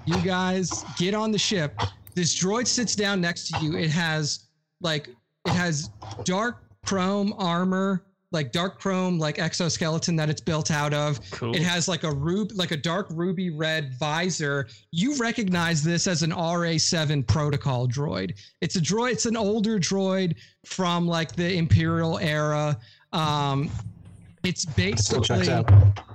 you 0.05 0.21
guys 0.21 0.85
get 0.97 1.13
on 1.13 1.31
the 1.31 1.37
ship. 1.37 1.79
This 2.13 2.37
droid 2.37 2.67
sits 2.67 2.95
down 2.95 3.21
next 3.21 3.49
to 3.49 3.59
you. 3.59 3.75
It 3.77 3.89
has 3.89 4.47
like 4.81 5.09
it 5.45 5.51
has 5.51 5.89
dark 6.23 6.63
chrome 6.85 7.33
armor, 7.37 8.05
like 8.31 8.51
dark 8.51 8.79
chrome 8.79 9.17
like 9.19 9.39
exoskeleton 9.39 10.15
that 10.15 10.29
it's 10.29 10.41
built 10.41 10.71
out 10.71 10.93
of. 10.93 11.19
Cool. 11.31 11.55
It 11.55 11.63
has 11.63 11.87
like 11.87 12.03
a 12.03 12.11
rub 12.11 12.51
like 12.53 12.71
a 12.71 12.77
dark 12.77 13.07
ruby 13.09 13.49
red 13.49 13.93
visor. 13.99 14.67
You 14.91 15.17
recognize 15.17 15.83
this 15.83 16.07
as 16.07 16.23
an 16.23 16.31
RA7 16.31 17.27
protocol 17.27 17.87
droid. 17.87 18.37
It's 18.61 18.75
a 18.75 18.81
droid, 18.81 19.13
it's 19.13 19.25
an 19.25 19.37
older 19.37 19.79
droid 19.79 20.35
from 20.65 21.07
like 21.07 21.35
the 21.35 21.57
Imperial 21.57 22.19
era. 22.19 22.77
Um 23.11 23.69
it's 24.45 24.65
basically 24.65 25.49
uh, 25.49 25.63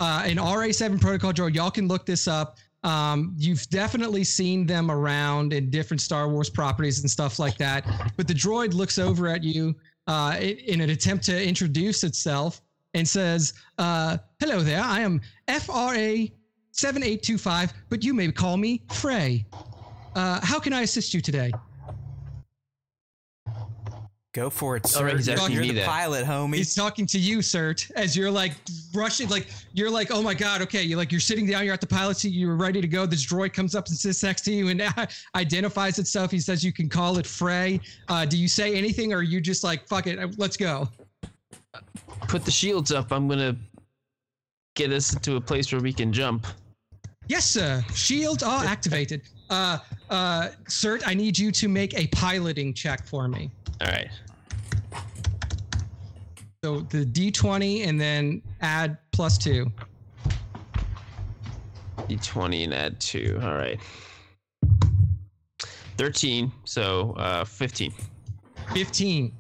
an 0.01 0.36
RA7 0.36 1.01
protocol 1.01 1.32
droid. 1.32 1.55
Y'all 1.55 1.70
can 1.70 1.89
look 1.89 2.07
this 2.07 2.28
up. 2.28 2.59
Um, 2.82 3.35
you've 3.36 3.69
definitely 3.69 4.24
seen 4.24 4.66
them 4.66 4.90
around 4.90 5.52
in 5.52 5.69
different 5.69 6.01
Star 6.01 6.28
Wars 6.28 6.48
properties 6.48 7.01
and 7.01 7.11
stuff 7.11 7.39
like 7.39 7.59
that. 7.59 7.85
But 8.16 8.27
the 8.27 8.35
droid 8.35 8.73
looks 8.73 8.98
over 8.98 9.28
at 9.28 9.43
you 9.43 9.74
uh, 10.07 10.36
in 10.40 10.81
an 10.81 10.90
attempt 10.90 11.24
to 11.27 11.47
introduce 11.47 12.05
itself 12.05 12.62
and 12.94 13.07
says, 13.07 13.52
uh, 13.78 14.19
"Hello 14.40 14.61
there. 14.61 14.81
I 14.82 15.01
am 15.01 15.20
FRA 15.47 16.27
7825, 16.73 17.73
but 17.89 18.02
you 18.02 18.15
may 18.15 18.32
call 18.32 18.57
me 18.57 18.82
Frey. 18.93 19.44
Uh, 20.15 20.40
how 20.43 20.59
can 20.59 20.73
I 20.73 20.82
assist 20.82 21.12
you 21.12 21.20
today?" 21.20 21.52
Go 24.32 24.48
for 24.48 24.77
it, 24.77 24.86
sir. 24.86 25.01
All 25.01 25.05
right, 25.07 25.16
he's 25.16 25.27
You're 25.27 25.36
asking 25.36 25.55
you're 25.55 25.62
me 25.62 25.69
the 25.70 25.81
that. 25.81 25.89
pilot, 25.89 26.24
homie. 26.24 26.55
He's 26.55 26.73
talking 26.73 27.05
to 27.07 27.19
you, 27.19 27.43
Sirt, 27.43 27.90
as 27.97 28.16
you're 28.16 28.31
like 28.31 28.52
rushing, 28.94 29.28
like 29.28 29.48
you're 29.73 29.90
like, 29.90 30.12
oh 30.12 30.23
my 30.23 30.35
god, 30.35 30.62
okay, 30.62 30.85
you're 30.85 30.98
like 30.98 31.11
you're 31.11 31.20
sitting 31.20 31.47
down, 31.47 31.65
you're 31.65 31.74
at 31.74 31.81
the 31.81 31.86
pilot 31.89 32.16
seat, 32.16 32.32
you're 32.32 32.55
ready 32.55 32.81
to 32.81 32.86
go. 32.86 33.07
This 33.07 33.27
droid 33.27 33.52
comes 33.52 33.74
up 33.74 33.89
and 33.89 33.97
sits 33.97 34.23
next 34.23 34.43
to 34.43 34.52
you 34.52 34.69
and 34.69 34.82
identifies 35.35 35.98
itself. 35.98 36.31
He 36.31 36.39
says 36.39 36.65
you 36.65 36.73
can 36.73 36.89
call 36.89 37.19
it 37.19 37.27
Frey. 37.27 37.81
Uh, 38.09 38.24
do 38.24 38.39
you 38.39 38.47
say 38.47 38.77
anything, 38.77 39.12
or 39.12 39.16
are 39.16 39.23
you 39.23 39.40
just 39.40 39.65
like, 39.65 39.89
fuck 39.89 40.07
it, 40.07 40.39
let's 40.39 40.57
go? 40.57 40.89
Put 42.28 42.44
the 42.44 42.52
shields 42.52 42.93
up. 42.93 43.11
I'm 43.11 43.27
gonna 43.27 43.57
get 44.77 44.93
us 44.93 45.12
to 45.12 45.36
a 45.36 45.40
place 45.40 45.73
where 45.73 45.81
we 45.81 45.93
can 45.93 46.12
jump. 46.12 46.47
Yes, 47.27 47.47
sir. 47.47 47.85
Shields 47.94 48.44
are 48.44 48.65
activated. 48.65 49.23
Uh, 49.51 49.78
uh, 50.09 50.51
Sirt, 50.69 51.02
I 51.07 51.15
need 51.15 51.36
you 51.36 51.51
to 51.51 51.69
make 51.69 51.98
a 51.98 52.07
piloting 52.09 52.73
check 52.74 53.05
for 53.05 53.27
me. 53.27 53.51
All 53.81 53.86
right. 53.89 54.11
So 56.62 56.81
the 56.81 57.05
D20 57.07 57.86
and 57.86 57.98
then 58.01 58.43
add 58.61 58.98
plus 59.12 59.39
two. 59.39 59.70
D20 62.01 62.65
and 62.65 62.74
add 62.74 63.01
two. 63.01 63.39
All 63.43 63.55
right. 63.55 63.78
13. 65.97 66.52
So 66.65 67.12
uh, 67.16 67.44
15. 67.44 67.93
15. 68.74 69.32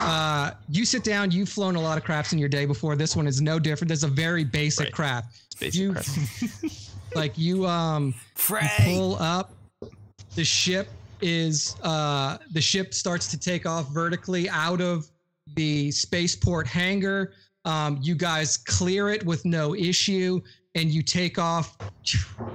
Uh, 0.00 0.52
you 0.68 0.84
sit 0.84 1.02
down. 1.04 1.30
You've 1.30 1.48
flown 1.48 1.76
a 1.76 1.80
lot 1.80 1.98
of 1.98 2.04
crafts 2.04 2.32
in 2.32 2.38
your 2.38 2.48
day 2.48 2.64
before. 2.66 2.96
This 2.96 3.16
one 3.16 3.26
is 3.26 3.40
no 3.40 3.58
different. 3.58 3.88
This 3.88 3.98
is 3.98 4.04
a 4.04 4.08
very 4.08 4.44
basic 4.44 4.86
Right. 4.86 4.92
craft. 4.92 5.36
It's 5.46 5.54
basic 5.56 5.80
You- 5.80 5.92
craft. 5.92 6.86
Like 7.16 7.36
you, 7.36 7.66
um, 7.66 8.06
you 8.06 8.14
Frey. 8.36 8.70
pull 8.84 9.16
up. 9.16 9.52
The 10.36 10.44
ship 10.44 10.86
is 11.22 11.76
uh, 11.82 12.38
the 12.52 12.60
ship 12.60 12.94
starts 12.94 13.26
to 13.28 13.38
take 13.38 13.66
off 13.66 13.88
vertically 13.92 14.48
out 14.50 14.80
of 14.80 15.10
the 15.54 15.90
spaceport 15.90 16.66
hangar. 16.66 17.32
Um, 17.64 17.98
you 18.00 18.14
guys 18.14 18.56
clear 18.56 19.08
it 19.10 19.24
with 19.24 19.44
no 19.44 19.74
issue, 19.74 20.40
and 20.74 20.90
you 20.90 21.02
take 21.02 21.38
off 21.38 21.76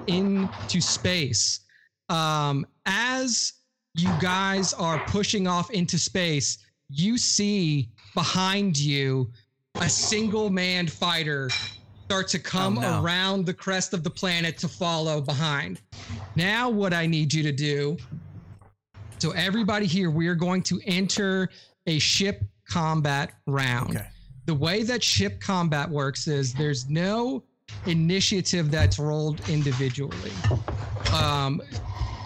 into 0.07 0.81
space. 0.81 1.61
Um, 2.09 2.65
as 2.85 3.53
you 3.95 4.09
guys 4.19 4.73
are 4.73 4.99
pushing 5.07 5.47
off 5.47 5.69
into 5.71 5.97
space, 5.97 6.59
you 6.89 7.17
see 7.17 7.89
behind 8.13 8.77
you 8.77 9.31
a 9.81 9.89
single 9.89 10.49
manned 10.49 10.91
fighter 10.91 11.49
start 12.05 12.27
to 12.29 12.39
come 12.39 12.77
Oh, 12.77 12.81
no. 12.81 13.01
around 13.03 13.45
the 13.45 13.53
crest 13.53 13.93
of 13.93 14.03
the 14.03 14.09
planet 14.09 14.57
to 14.59 14.67
follow 14.67 15.21
behind. 15.21 15.81
Now, 16.35 16.69
what 16.69 16.93
I 16.93 17.07
need 17.07 17.33
you 17.33 17.41
to 17.43 17.51
do 17.51 17.97
so, 19.19 19.31
everybody 19.31 19.85
here, 19.85 20.09
we 20.09 20.27
are 20.27 20.35
going 20.35 20.61
to 20.63 20.79
enter 20.85 21.49
a 21.87 21.99
ship 21.99 22.43
combat 22.69 23.33
round. 23.47 23.97
Okay. 23.97 24.07
The 24.45 24.53
way 24.53 24.83
that 24.83 25.03
ship 25.03 25.39
combat 25.39 25.89
works 25.89 26.27
is 26.27 26.53
there's 26.53 26.89
no 26.89 27.43
initiative 27.85 28.69
that's 28.69 28.99
rolled 28.99 29.41
individually. 29.49 30.31
Um, 31.13 31.61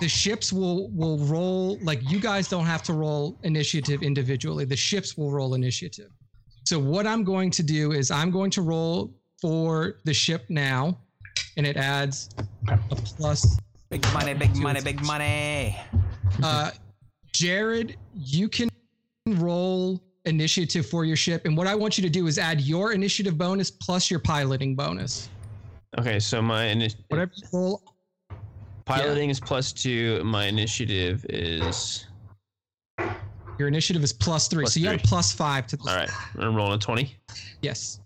the 0.01 0.07
ships 0.07 0.51
will 0.51 0.89
will 0.89 1.17
roll 1.19 1.77
like 1.81 2.01
you 2.09 2.19
guys 2.19 2.47
don't 2.47 2.65
have 2.65 2.83
to 2.83 2.93
roll 2.93 3.37
initiative 3.43 4.01
individually. 4.01 4.65
The 4.65 4.75
ships 4.75 5.17
will 5.17 5.31
roll 5.31 5.53
initiative. 5.53 6.09
So 6.65 6.79
what 6.79 7.07
I'm 7.07 7.23
going 7.23 7.51
to 7.51 7.63
do 7.63 7.91
is 7.93 8.11
I'm 8.11 8.31
going 8.31 8.51
to 8.51 8.61
roll 8.61 9.13
for 9.41 9.99
the 10.03 10.13
ship 10.13 10.45
now, 10.49 10.97
and 11.57 11.65
it 11.65 11.77
adds 11.77 12.29
a 12.67 12.77
plus 12.95 13.57
Big 13.89 14.05
money, 14.13 14.35
big 14.35 14.55
money, 14.55 14.81
big 14.81 15.03
money. 15.03 15.75
Uh, 16.43 16.71
Jared, 17.33 17.97
you 18.13 18.49
can 18.49 18.69
roll 19.27 20.01
initiative 20.25 20.85
for 20.85 21.05
your 21.05 21.15
ship, 21.15 21.45
and 21.45 21.55
what 21.55 21.67
I 21.67 21.75
want 21.75 21.97
you 21.97 22.01
to 22.03 22.09
do 22.09 22.27
is 22.27 22.37
add 22.37 22.61
your 22.61 22.91
initiative 22.93 23.37
bonus 23.37 23.71
plus 23.71 24.09
your 24.11 24.19
piloting 24.19 24.75
bonus. 24.75 25.29
Okay, 25.97 26.19
so 26.19 26.41
my 26.41 26.65
ini- 26.65 26.95
Whatever 27.07 27.31
you 27.35 27.47
roll, 27.53 27.81
piloting 28.85 29.29
is 29.29 29.39
plus 29.39 29.71
two. 29.73 30.23
My 30.23 30.45
initiative 30.45 31.25
is 31.29 32.05
your 33.57 33.67
initiative 33.67 34.03
is 34.03 34.13
plus 34.13 34.47
three, 34.47 34.63
Plus 34.63 34.73
so 34.75 34.79
you 34.79 34.87
add 34.89 34.95
a 34.95 34.99
plus 34.99 35.31
five 35.33 35.67
to 35.67 35.77
this. 35.77 35.87
all 35.87 35.95
right. 35.95 36.09
I'm 36.37 36.55
rolling 36.55 36.73
a 36.73 36.77
twenty. 36.77 37.17
Yes, 37.61 37.99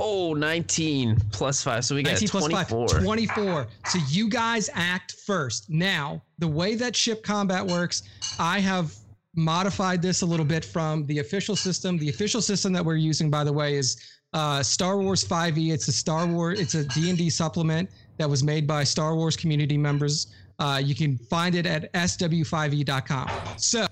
Oh, 0.00 0.34
19 0.34 1.16
plus 1.32 1.62
five. 1.62 1.84
So 1.84 1.94
we 1.94 2.02
got 2.02 2.18
plus 2.18 2.46
24. 2.46 2.88
5, 2.88 3.04
24. 3.04 3.66
So 3.86 3.98
you 4.08 4.28
guys 4.28 4.70
act 4.74 5.12
first. 5.26 5.68
Now, 5.68 6.22
the 6.38 6.48
way 6.48 6.74
that 6.74 6.96
ship 6.96 7.22
combat 7.22 7.66
works, 7.66 8.02
I 8.38 8.58
have 8.60 8.94
modified 9.34 10.02
this 10.02 10.22
a 10.22 10.26
little 10.26 10.44
bit 10.46 10.64
from 10.64 11.06
the 11.06 11.18
official 11.18 11.56
system. 11.56 11.98
The 11.98 12.08
official 12.08 12.40
system 12.40 12.72
that 12.72 12.84
we're 12.84 12.96
using, 12.96 13.30
by 13.30 13.44
the 13.44 13.52
way, 13.52 13.76
is 13.76 14.02
uh, 14.32 14.62
Star 14.62 14.98
Wars 14.98 15.24
5e. 15.24 15.72
It's 15.72 15.88
a 15.88 15.92
Star 15.92 16.26
Wars. 16.26 16.60
It's 16.60 16.74
a 16.74 16.84
D&D 16.84 17.30
supplement 17.30 17.90
that 18.18 18.28
was 18.28 18.42
made 18.42 18.66
by 18.66 18.84
Star 18.84 19.14
Wars 19.14 19.36
community 19.36 19.76
members. 19.76 20.28
Uh, 20.58 20.80
you 20.82 20.94
can 20.94 21.18
find 21.18 21.54
it 21.54 21.66
at 21.66 21.92
sw5e.com. 21.92 23.28
So, 23.56 23.86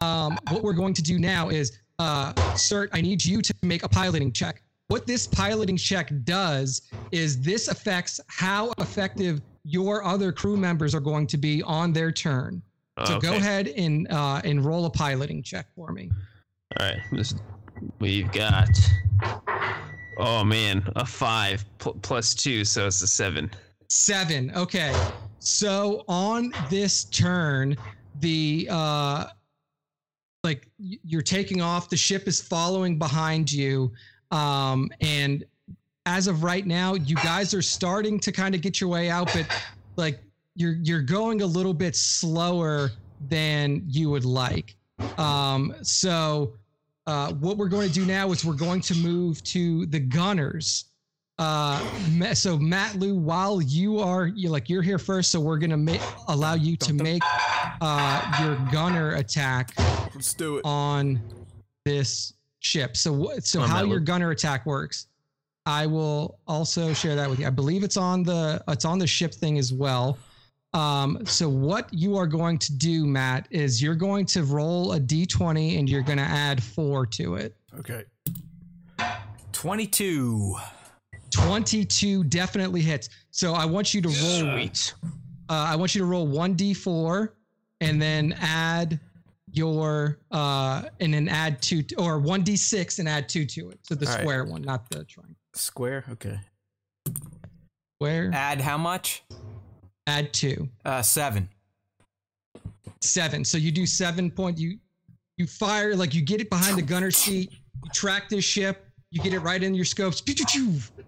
um, 0.00 0.38
what 0.50 0.62
we're 0.62 0.72
going 0.72 0.94
to 0.94 1.02
do 1.02 1.18
now 1.18 1.48
is, 1.48 1.78
uh, 2.02 2.56
Sirt, 2.56 2.90
I 2.92 3.00
need 3.00 3.24
you 3.24 3.40
to 3.42 3.54
make 3.62 3.84
a 3.84 3.88
piloting 3.88 4.32
check. 4.32 4.62
What 4.88 5.06
this 5.06 5.26
piloting 5.26 5.76
check 5.76 6.12
does 6.24 6.82
is 7.12 7.40
this 7.40 7.68
affects 7.68 8.20
how 8.26 8.72
effective 8.78 9.40
your 9.64 10.04
other 10.04 10.32
crew 10.32 10.56
members 10.56 10.94
are 10.94 11.00
going 11.00 11.26
to 11.28 11.36
be 11.36 11.62
on 11.62 11.92
their 11.92 12.10
turn. 12.10 12.60
So 13.06 13.18
go 13.18 13.34
ahead 13.34 13.68
and 13.68 14.06
uh, 14.10 14.42
and 14.44 14.62
roll 14.64 14.84
a 14.84 14.90
piloting 14.90 15.42
check 15.42 15.66
for 15.74 15.92
me. 15.92 16.10
All 16.78 16.86
right. 16.86 16.98
This, 17.12 17.34
we've 18.00 18.30
got. 18.32 18.68
Oh 20.18 20.44
man, 20.44 20.86
a 20.96 21.06
five 21.06 21.64
pl- 21.78 21.98
plus 22.02 22.34
two, 22.34 22.64
so 22.64 22.86
it's 22.86 23.00
a 23.00 23.06
seven. 23.06 23.50
Seven. 23.88 24.52
Okay. 24.54 24.92
So 25.38 26.04
on 26.06 26.52
this 26.68 27.04
turn, 27.04 27.76
the 28.20 28.68
uh 28.70 29.26
like 30.44 30.68
you're 30.78 31.22
taking 31.22 31.60
off, 31.60 31.88
the 31.88 31.96
ship 31.96 32.26
is 32.26 32.40
following 32.40 32.98
behind 32.98 33.50
you. 33.52 33.92
Um 34.30 34.90
and 35.00 35.44
as 36.04 36.26
of 36.26 36.42
right 36.42 36.66
now, 36.66 36.94
you 36.94 37.14
guys 37.16 37.54
are 37.54 37.62
starting 37.62 38.18
to 38.20 38.32
kind 38.32 38.54
of 38.54 38.60
get 38.60 38.80
your 38.80 38.90
way 38.90 39.08
out, 39.08 39.30
but 39.32 39.46
like 39.96 40.20
you're 40.56 40.76
you're 40.82 41.02
going 41.02 41.42
a 41.42 41.46
little 41.46 41.74
bit 41.74 41.94
slower 41.94 42.90
than 43.28 43.82
you 43.86 44.10
would 44.10 44.24
like. 44.24 44.74
Um 45.16 45.74
so 45.82 46.54
uh, 47.06 47.32
what 47.34 47.56
we're 47.56 47.68
going 47.68 47.88
to 47.88 47.92
do 47.92 48.06
now 48.06 48.30
is 48.30 48.44
we're 48.44 48.54
going 48.54 48.80
to 48.80 48.94
move 48.94 49.42
to 49.42 49.86
the 49.86 49.98
gunners. 49.98 50.84
Uh, 51.38 51.78
so 52.34 52.56
Matloo, 52.58 53.18
while 53.18 53.60
you 53.60 53.98
are 53.98 54.26
you 54.26 54.48
like 54.50 54.68
you're 54.68 54.82
here 54.82 54.98
first, 54.98 55.32
so 55.32 55.40
we're 55.40 55.58
gonna 55.58 55.76
ma- 55.76 55.98
allow 56.28 56.54
you 56.54 56.76
to 56.76 56.92
make 56.92 57.22
uh, 57.80 58.38
your 58.40 58.54
gunner 58.70 59.14
attack 59.14 59.74
Let's 60.14 60.34
do 60.34 60.58
it. 60.58 60.64
on 60.64 61.20
this 61.84 62.34
ship. 62.60 62.96
So 62.96 63.12
what? 63.12 63.44
So 63.44 63.60
On 63.60 63.68
how 63.68 63.84
your 63.84 64.00
gunner 64.00 64.30
attack 64.30 64.66
works, 64.66 65.06
I 65.66 65.86
will 65.86 66.38
also 66.46 66.92
share 66.92 67.14
that 67.16 67.28
with 67.28 67.40
you. 67.40 67.46
I 67.46 67.50
believe 67.50 67.82
it's 67.84 67.96
on 67.96 68.22
the 68.22 68.62
it's 68.68 68.84
on 68.84 68.98
the 68.98 69.06
ship 69.06 69.32
thing 69.34 69.58
as 69.58 69.72
well. 69.72 70.18
Um, 70.74 71.24
so 71.26 71.48
what 71.48 71.92
you 71.92 72.16
are 72.16 72.26
going 72.26 72.58
to 72.58 72.72
do, 72.72 73.06
Matt, 73.06 73.46
is 73.50 73.82
you're 73.82 73.94
going 73.94 74.24
to 74.26 74.42
roll 74.44 74.92
a 74.92 75.00
d20 75.00 75.78
and 75.78 75.88
you're 75.88 76.02
going 76.02 76.16
to 76.16 76.24
add 76.24 76.62
four 76.62 77.04
to 77.06 77.34
it. 77.34 77.54
Okay. 77.78 78.04
22. 79.52 80.56
22 81.30 82.24
definitely 82.24 82.80
hits. 82.80 83.10
So 83.30 83.52
I 83.52 83.64
want 83.66 83.92
you 83.92 84.00
to 84.02 84.08
roll. 84.08 84.54
Sweet. 84.54 84.94
Uh, 85.50 85.66
I 85.68 85.76
want 85.76 85.94
you 85.94 86.00
to 86.00 86.06
roll 86.06 86.26
one 86.26 86.56
d4 86.56 87.28
and 87.80 88.00
then 88.00 88.34
add 88.40 88.98
your 89.52 90.18
uh 90.30 90.82
and 91.00 91.12
then 91.12 91.28
add 91.28 91.60
two 91.60 91.84
or 91.98 92.18
one 92.18 92.42
d6 92.42 92.98
and 92.98 93.08
add 93.08 93.28
two 93.28 93.44
to 93.44 93.70
it. 93.70 93.78
So 93.82 93.94
the 93.94 94.06
All 94.06 94.12
right. 94.12 94.20
square 94.20 94.44
one, 94.44 94.62
not 94.62 94.88
the 94.90 95.04
triangle. 95.04 95.36
Square. 95.54 96.04
Okay. 96.12 96.38
Square. 97.98 98.30
Add 98.32 98.60
how 98.60 98.78
much? 98.78 99.22
Add 100.06 100.32
two. 100.32 100.68
Uh, 100.84 101.02
seven. 101.02 101.48
Seven. 103.00 103.44
So 103.44 103.58
you 103.58 103.70
do 103.70 103.86
seven 103.86 104.30
point. 104.30 104.58
You 104.58 104.78
you 105.36 105.46
fire 105.46 105.94
like 105.94 106.14
you 106.14 106.22
get 106.22 106.40
it 106.40 106.50
behind 106.50 106.78
the 106.78 106.82
gunner 106.82 107.10
seat. 107.10 107.52
You 107.52 107.90
track 107.92 108.28
this 108.28 108.44
ship. 108.44 108.86
You 109.10 109.20
get 109.20 109.34
it 109.34 109.40
right 109.40 109.62
in 109.62 109.74
your 109.74 109.84
scopes. 109.84 110.22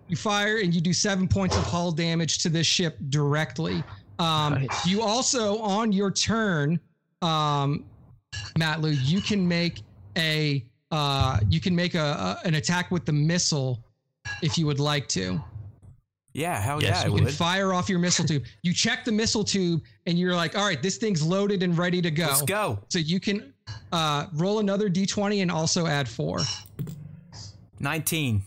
You 0.09 0.16
fire 0.16 0.59
and 0.59 0.75
you 0.75 0.81
do 0.81 0.93
seven 0.93 1.27
points 1.27 1.57
of 1.57 1.62
hull 1.65 1.91
damage 1.91 2.39
to 2.43 2.51
this 2.51 2.66
ship 2.66 2.99
directly. 3.09 3.83
Um, 4.19 4.55
Nice. 4.55 4.87
You 4.87 5.03
also 5.03 5.59
on 5.61 5.91
your 5.91 6.11
turn, 6.11 6.79
um, 7.23 7.85
Matloo, 8.59 8.97
you 9.02 9.20
can 9.20 9.47
make 9.47 9.82
a 10.16 10.65
uh, 10.90 11.40
you 11.48 11.61
can 11.61 11.74
make 11.74 11.94
a, 11.94 12.01
a 12.01 12.39
an 12.47 12.55
attack 12.55 12.90
with 12.90 13.05
the 13.05 13.12
missile 13.12 13.82
if 14.43 14.56
you 14.59 14.66
would 14.66 14.81
like 14.81 15.09
to. 15.09 15.43
Yeah, 16.32 16.61
hell 16.61 16.82
Yes, 16.82 17.02
yeah, 17.02 17.05
you 17.06 17.11
You 17.12 17.16
can 17.19 17.24
would. 17.27 17.35
fire 17.35 17.73
off 17.73 17.89
your 17.89 18.01
missile 18.01 18.24
tube. 18.24 18.43
You 18.62 18.73
check 18.73 19.05
the 19.05 19.12
missile 19.12 19.44
tube 19.44 19.82
and 20.06 20.19
you're 20.19 20.35
like, 20.35 20.59
all 20.59 20.66
right, 20.66 20.82
this 20.82 20.97
thing's 20.97 21.23
loaded 21.23 21.62
and 21.62 21.78
ready 21.78 22.02
to 22.02 22.11
go. 22.11 22.27
Let's 22.27 22.43
go. 22.43 22.81
So 22.89 22.98
you 22.98 23.20
can 23.20 23.52
uh, 23.93 24.27
roll 24.35 24.59
another 24.59 24.90
d20 24.90 25.43
and 25.43 25.51
also 25.51 25.86
add 25.86 26.09
four. 26.09 26.40
19. 27.81 28.43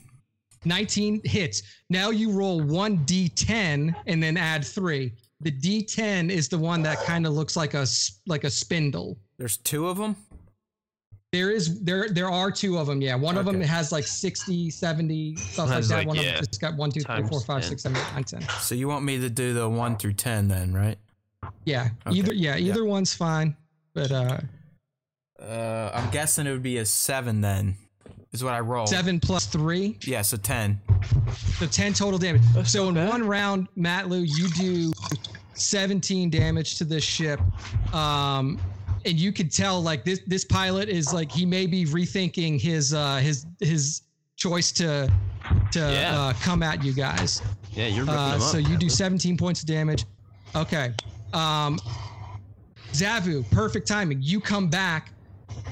19 0.66 1.22
hits. 1.24 1.64
Now 1.90 2.10
you 2.10 2.32
roll 2.32 2.62
one 2.62 3.00
d10 3.06 3.96
and 4.06 4.22
then 4.24 4.36
add 4.38 4.66
three. 4.66 5.14
The 5.42 5.52
d10 5.52 6.30
is 6.30 6.50
the 6.50 6.58
one 6.58 6.82
that 6.84 6.98
kind 7.04 7.26
of 7.26 7.34
looks 7.34 7.56
like 7.56 7.74
a 7.74 7.80
s- 7.82 8.20
like 8.28 8.44
a 8.44 8.50
spindle. 8.50 9.18
There's 9.38 9.58
two 9.58 9.88
of 9.88 9.98
them. 9.98 10.16
There 11.34 11.52
is 11.52 11.82
there 11.82 12.08
there 12.10 12.30
are 12.32 12.50
two 12.50 12.78
of 12.78 12.88
them. 12.88 13.02
Yeah, 13.02 13.16
one 13.16 13.38
of 13.38 13.46
them 13.46 13.60
has 13.62 13.92
like 13.92 14.08
60, 14.08 14.70
70 14.70 15.36
stuff 15.36 15.70
like 15.70 15.84
that. 15.84 15.96
like, 15.98 16.08
one 16.08 16.18
of 16.18 16.24
them 16.24 16.36
just 16.38 16.62
got 16.62 16.76
one, 16.76 16.90
two, 16.90 17.02
three, 17.02 17.16
times 17.16 17.30
four, 17.30 17.42
10. 17.42 17.62
six, 17.64 17.84
seven, 17.84 17.98
eight, 17.98 18.14
nine, 18.14 18.24
ten. 18.24 18.42
So 18.62 18.76
you 18.76 18.88
want 18.88 19.04
me 19.04 19.20
to 19.20 19.30
do 19.30 19.54
the 19.54 19.68
one 19.68 19.98
through 19.98 20.14
10 20.14 20.48
then, 20.48 20.74
right? 20.74 20.98
Yeah, 21.66 21.90
Okay. 22.08 22.18
either 22.18 22.34
yeah 22.34 22.58
either 22.58 22.86
one's 22.86 23.14
fine. 23.14 23.56
But 23.94 24.12
uh, 24.12 24.38
Uh, 25.42 25.92
I'm 25.94 26.10
guessing 26.12 26.48
it 26.48 26.52
would 26.52 26.64
be 26.64 26.78
a 26.78 26.86
seven 26.86 27.42
then. 27.42 27.76
Is 28.32 28.44
what 28.44 28.54
I 28.54 28.60
roll. 28.62 28.88
seven 28.88 29.20
plus 29.20 29.46
three. 29.48 29.98
Yeah, 30.04 30.22
so 30.22 30.38
10. 30.38 30.80
So 31.60 31.66
10 31.68 31.94
total 31.94 32.20
damage. 32.20 32.42
so 32.66 32.90
in 32.90 32.96
one 33.08 33.26
round, 33.28 33.68
Matloo, 33.78 34.26
you 34.28 34.48
do 34.50 34.94
17 35.56 36.30
damage 36.30 36.78
to 36.78 36.84
this 36.86 37.04
ship. 37.04 37.40
Um, 37.94 38.60
and 39.08 39.20
you 39.20 39.32
could 39.32 39.52
tell 39.52 39.82
like 39.82 40.04
this 40.04 40.20
this 40.28 40.44
pilot 40.46 40.90
is 40.90 41.14
like 41.14 41.32
he 41.32 41.46
may 41.46 41.66
be 41.66 41.86
rethinking 41.86 42.60
his 42.62 42.94
uh 42.94 43.18
his 43.18 43.46
his 43.60 44.02
choice 44.36 44.72
to 44.74 45.12
to 45.72 45.80
Yeah. 45.80 46.20
uh, 46.20 46.34
come 46.42 46.62
at 46.62 46.84
you 46.84 46.94
guys. 46.94 47.42
Yeah, 47.72 47.88
you're 47.88 48.10
Uh, 48.10 48.36
up. 48.36 48.42
so 48.42 48.58
you 48.58 48.78
do 48.78 48.90
17 48.90 49.38
points 49.38 49.62
of 49.62 49.68
damage. 49.68 50.06
Okay. 50.56 50.94
Um, 51.34 51.80
Zavu, 52.94 53.50
perfect 53.52 53.88
timing. 53.88 54.22
You 54.22 54.40
come 54.40 54.68
back. 54.70 55.12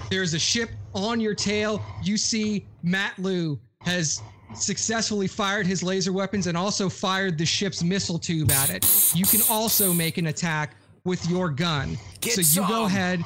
There's 0.10 0.34
a 0.34 0.40
ship 0.40 0.70
on 0.94 1.20
your 1.20 1.34
tail. 1.36 1.82
You 2.04 2.18
see 2.18 2.66
Matloo 2.86 3.60
has 3.82 4.22
successfully 4.54 5.28
fired 5.28 5.66
his 5.68 5.82
laser 5.84 6.14
weapons 6.14 6.48
and 6.48 6.58
also 6.58 6.88
fired 6.90 7.38
the 7.38 7.46
ship's 7.46 7.84
missile 7.84 8.20
tube 8.20 8.52
at 8.52 8.70
it. 8.70 8.86
You 9.16 9.26
can 9.26 9.42
also 9.50 9.94
make 9.94 10.18
an 10.18 10.28
attack 10.28 10.76
with 11.06 11.28
your 11.30 11.50
gun. 11.50 11.98
Get 12.20 12.34
so 12.34 12.62
you 12.62 12.68
go 12.68 12.86
ahead. 12.86 13.24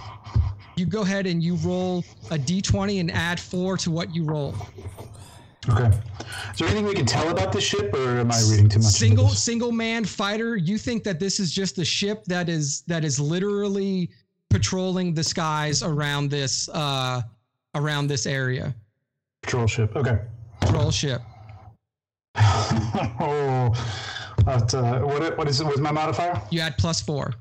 You 0.76 0.86
go 0.86 1.02
ahead 1.02 1.26
and 1.26 1.44
you 1.44 1.56
roll 1.56 2.06
a 2.32 2.38
d20 2.38 3.00
and 3.00 3.12
add 3.12 3.40
four 3.40 3.76
to 3.78 3.92
what 3.92 4.14
you 4.14 4.24
roll. 4.24 4.56
Okay. 5.68 5.88
Is 6.52 6.60
there 6.60 6.68
anything 6.68 6.86
we 6.86 6.94
can 6.94 7.06
tell 7.06 7.30
about 7.30 7.52
this 7.52 7.64
ship, 7.64 7.94
or 7.94 8.20
am 8.20 8.32
I 8.32 8.42
reading 8.50 8.70
too 8.70 8.80
much? 8.80 8.88
single 8.88 9.30
single 9.30 9.72
man 9.72 10.06
fighter 10.06 10.56
you 10.56 10.78
think 10.78 11.04
that 11.04 11.20
this 11.20 11.40
is 11.40 11.52
just 11.52 11.78
a 11.80 11.86
ship 11.86 12.24
that 12.26 12.48
is 12.48 12.82
that 12.88 13.04
is 13.04 13.20
literally 13.20 14.10
patrolling 14.50 15.14
the 15.14 15.24
skies 15.24 15.84
around 15.84 16.30
this 16.30 16.70
uh 16.70 17.22
around 17.76 18.08
this 18.08 18.26
area 18.26 18.74
patrol 19.44 19.68
ship. 19.68 19.96
Okay. 19.96 20.20
patrol 20.62 20.92
ship 20.92 21.22
oh, 23.20 23.74
but, 24.46 24.74
uh, 24.74 25.00
what 25.00 25.38
what 25.38 25.48
is 25.50 25.60
it? 25.60 25.68
Was 25.68 25.80
my 25.80 25.92
modifier? 25.92 26.42
you 26.52 26.62
add 26.62 26.78
plus 26.78 27.02
four 27.02 27.34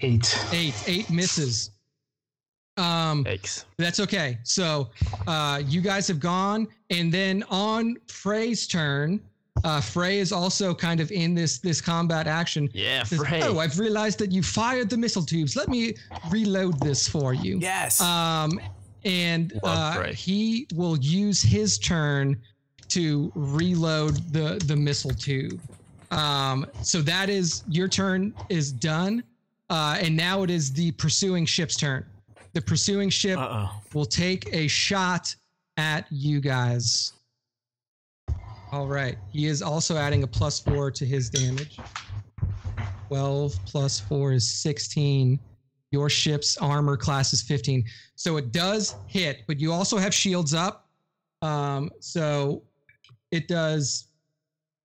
Eight. 0.00 0.38
eight 0.52 0.74
eight 0.86 1.10
misses 1.10 1.70
um 2.76 3.24
Yikes. 3.24 3.64
That's 3.76 3.98
okay. 4.00 4.38
So 4.44 4.90
uh, 5.26 5.62
you 5.66 5.80
guys 5.80 6.06
have 6.08 6.20
gone, 6.20 6.68
and 6.90 7.12
then 7.12 7.42
on 7.50 7.96
Frey's 8.06 8.66
turn, 8.66 9.20
Uh, 9.64 9.80
Frey 9.80 10.20
is 10.20 10.30
also 10.30 10.72
kind 10.72 11.00
of 11.00 11.10
in 11.10 11.34
this 11.34 11.58
this 11.58 11.80
combat 11.80 12.28
action. 12.28 12.70
Yeah, 12.72 13.02
Says, 13.02 13.18
Frey. 13.18 13.42
oh, 13.42 13.58
I've 13.58 13.76
realized 13.80 14.18
that 14.20 14.30
you 14.30 14.40
fired 14.42 14.88
the 14.88 14.96
missile 14.96 15.24
tubes. 15.24 15.56
Let 15.56 15.68
me 15.68 15.94
reload 16.30 16.78
this 16.78 17.08
for 17.08 17.34
you. 17.34 17.58
Yes. 17.58 18.00
Um, 18.00 18.60
and 19.04 19.58
uh, 19.64 20.04
he 20.12 20.68
will 20.74 20.96
use 20.98 21.42
his 21.42 21.76
turn 21.78 22.40
to 22.90 23.32
reload 23.34 24.14
the 24.32 24.62
the 24.66 24.76
missile 24.76 25.14
tube. 25.14 25.58
Um, 26.12 26.64
so 26.82 27.02
that 27.02 27.28
is 27.28 27.64
your 27.68 27.88
turn 27.88 28.32
is 28.48 28.70
done, 28.72 29.24
uh, 29.70 29.98
and 30.00 30.16
now 30.16 30.42
it 30.42 30.50
is 30.50 30.72
the 30.72 30.92
pursuing 30.92 31.44
ship's 31.44 31.76
turn. 31.76 32.04
The 32.54 32.62
pursuing 32.62 33.10
ship 33.10 33.38
uh 33.38 33.66
oh. 33.68 33.82
will 33.94 34.06
take 34.06 34.52
a 34.52 34.66
shot 34.68 35.34
at 35.76 36.06
you 36.10 36.40
guys. 36.40 37.12
All 38.72 38.86
right. 38.86 39.16
He 39.32 39.46
is 39.46 39.62
also 39.62 39.96
adding 39.96 40.22
a 40.22 40.26
plus 40.26 40.60
four 40.60 40.90
to 40.90 41.06
his 41.06 41.30
damage. 41.30 41.78
12 43.08 43.54
plus 43.64 43.98
four 43.98 44.32
is 44.32 44.46
16. 44.46 45.38
Your 45.90 46.10
ship's 46.10 46.58
armor 46.58 46.96
class 46.96 47.32
is 47.32 47.40
15. 47.42 47.84
So 48.14 48.36
it 48.36 48.52
does 48.52 48.96
hit, 49.06 49.44
but 49.46 49.58
you 49.58 49.72
also 49.72 49.96
have 49.96 50.12
shields 50.12 50.52
up. 50.52 50.88
Um, 51.40 51.90
so 52.00 52.62
it 53.30 53.48
does 53.48 54.08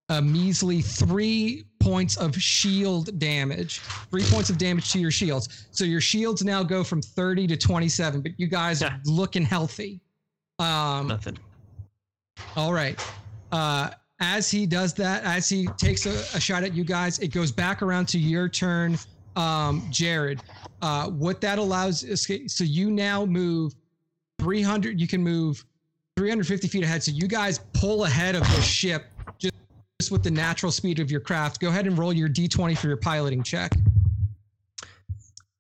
a 0.10 0.22
measly 0.22 0.82
three 0.82 1.66
points 1.84 2.16
of 2.18 2.36
shield 2.42 3.20
damage. 3.20 3.80
Three 4.10 4.24
points 4.24 4.50
of 4.50 4.58
damage 4.58 4.92
to 4.94 5.00
your 5.00 5.12
shields. 5.12 5.68
So 5.72 5.84
your 5.84 6.00
shields 6.02 6.44
now 6.44 6.64
go 6.64 6.84
from 6.84 7.02
30 7.02 7.48
to 7.48 7.58
27, 7.58 8.22
but 8.22 8.32
you 8.38 8.48
guys 8.48 8.82
are 8.82 9.00
looking 9.06 9.44
healthy. 9.44 10.00
Um, 10.60 11.08
Nothing. 11.10 11.38
all 12.56 12.72
right. 12.74 12.98
Uh, 13.52 13.90
as 14.22 14.50
he 14.50 14.66
does 14.66 14.94
that, 14.94 15.24
as 15.26 15.50
he 15.50 15.68
takes 15.78 16.06
a, 16.06 16.12
a 16.36 16.40
shot 16.40 16.64
at 16.64 16.74
you 16.74 16.86
guys, 16.86 17.20
it 17.20 17.30
goes 17.30 17.52
back 17.52 17.82
around 17.82 18.08
to 18.10 18.18
your 18.18 18.48
turn, 18.48 18.98
um, 19.36 19.86
Jared. 19.92 20.42
Uh, 20.82 21.10
what 21.10 21.42
that 21.42 21.60
allows 21.60 22.04
is 22.04 22.26
so 22.48 22.64
you 22.64 22.92
now 22.92 23.26
move 23.26 23.76
300. 24.40 25.00
You 25.02 25.08
can 25.08 25.22
move 25.22 25.66
350 26.16 26.68
feet 26.68 26.84
ahead. 26.84 27.04
So 27.04 27.12
you 27.12 27.28
guys 27.28 27.60
pull 27.74 28.06
ahead 28.06 28.36
of 28.36 28.42
the 28.44 28.62
ship 28.62 29.08
with 30.12 30.24
the 30.24 30.32
natural 30.32 30.72
speed 30.72 31.00
of 31.00 31.10
your 31.12 31.20
craft. 31.20 31.60
Go 31.60 31.70
ahead 31.70 31.88
and 31.88 31.98
roll 31.98 32.14
your 32.14 32.30
d20 32.30 32.78
for 32.78 32.88
your 32.88 32.98
piloting 32.98 33.44
check. 33.44 33.72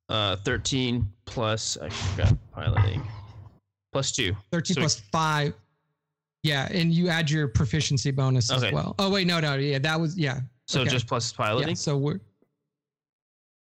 Uh, 0.10 0.36
13 0.38 1.08
plus, 1.26 1.78
I 1.82 1.90
forgot 1.90 2.38
piloting. 2.52 3.08
Plus 3.92 4.12
two. 4.12 4.36
13 4.52 4.76
So- 4.76 4.82
plus 4.82 5.00
five. 5.12 5.54
Yeah, 6.44 6.68
and 6.72 6.94
you 6.94 7.08
add 7.08 7.32
your 7.32 7.48
proficiency 7.48 8.12
bonus 8.12 8.52
as 8.52 8.70
well. 8.74 8.96
Oh 9.00 9.10
wait, 9.10 9.26
no, 9.26 9.40
no, 9.40 9.56
yeah, 9.56 9.80
that 9.80 9.98
was 9.98 10.18
yeah. 10.18 10.42
So 10.68 10.82
Okay. 10.82 10.90
just 10.90 11.08
plus 11.08 11.32
piloting? 11.32 11.70
Yeah, 11.70 11.74
so 11.76 11.98
we're 11.98 12.20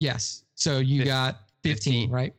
yes. 0.01 0.43
So 0.55 0.80
you 0.80 1.05
got 1.05 1.47
15, 1.64 2.10
15. 2.10 2.11
right? 2.11 2.34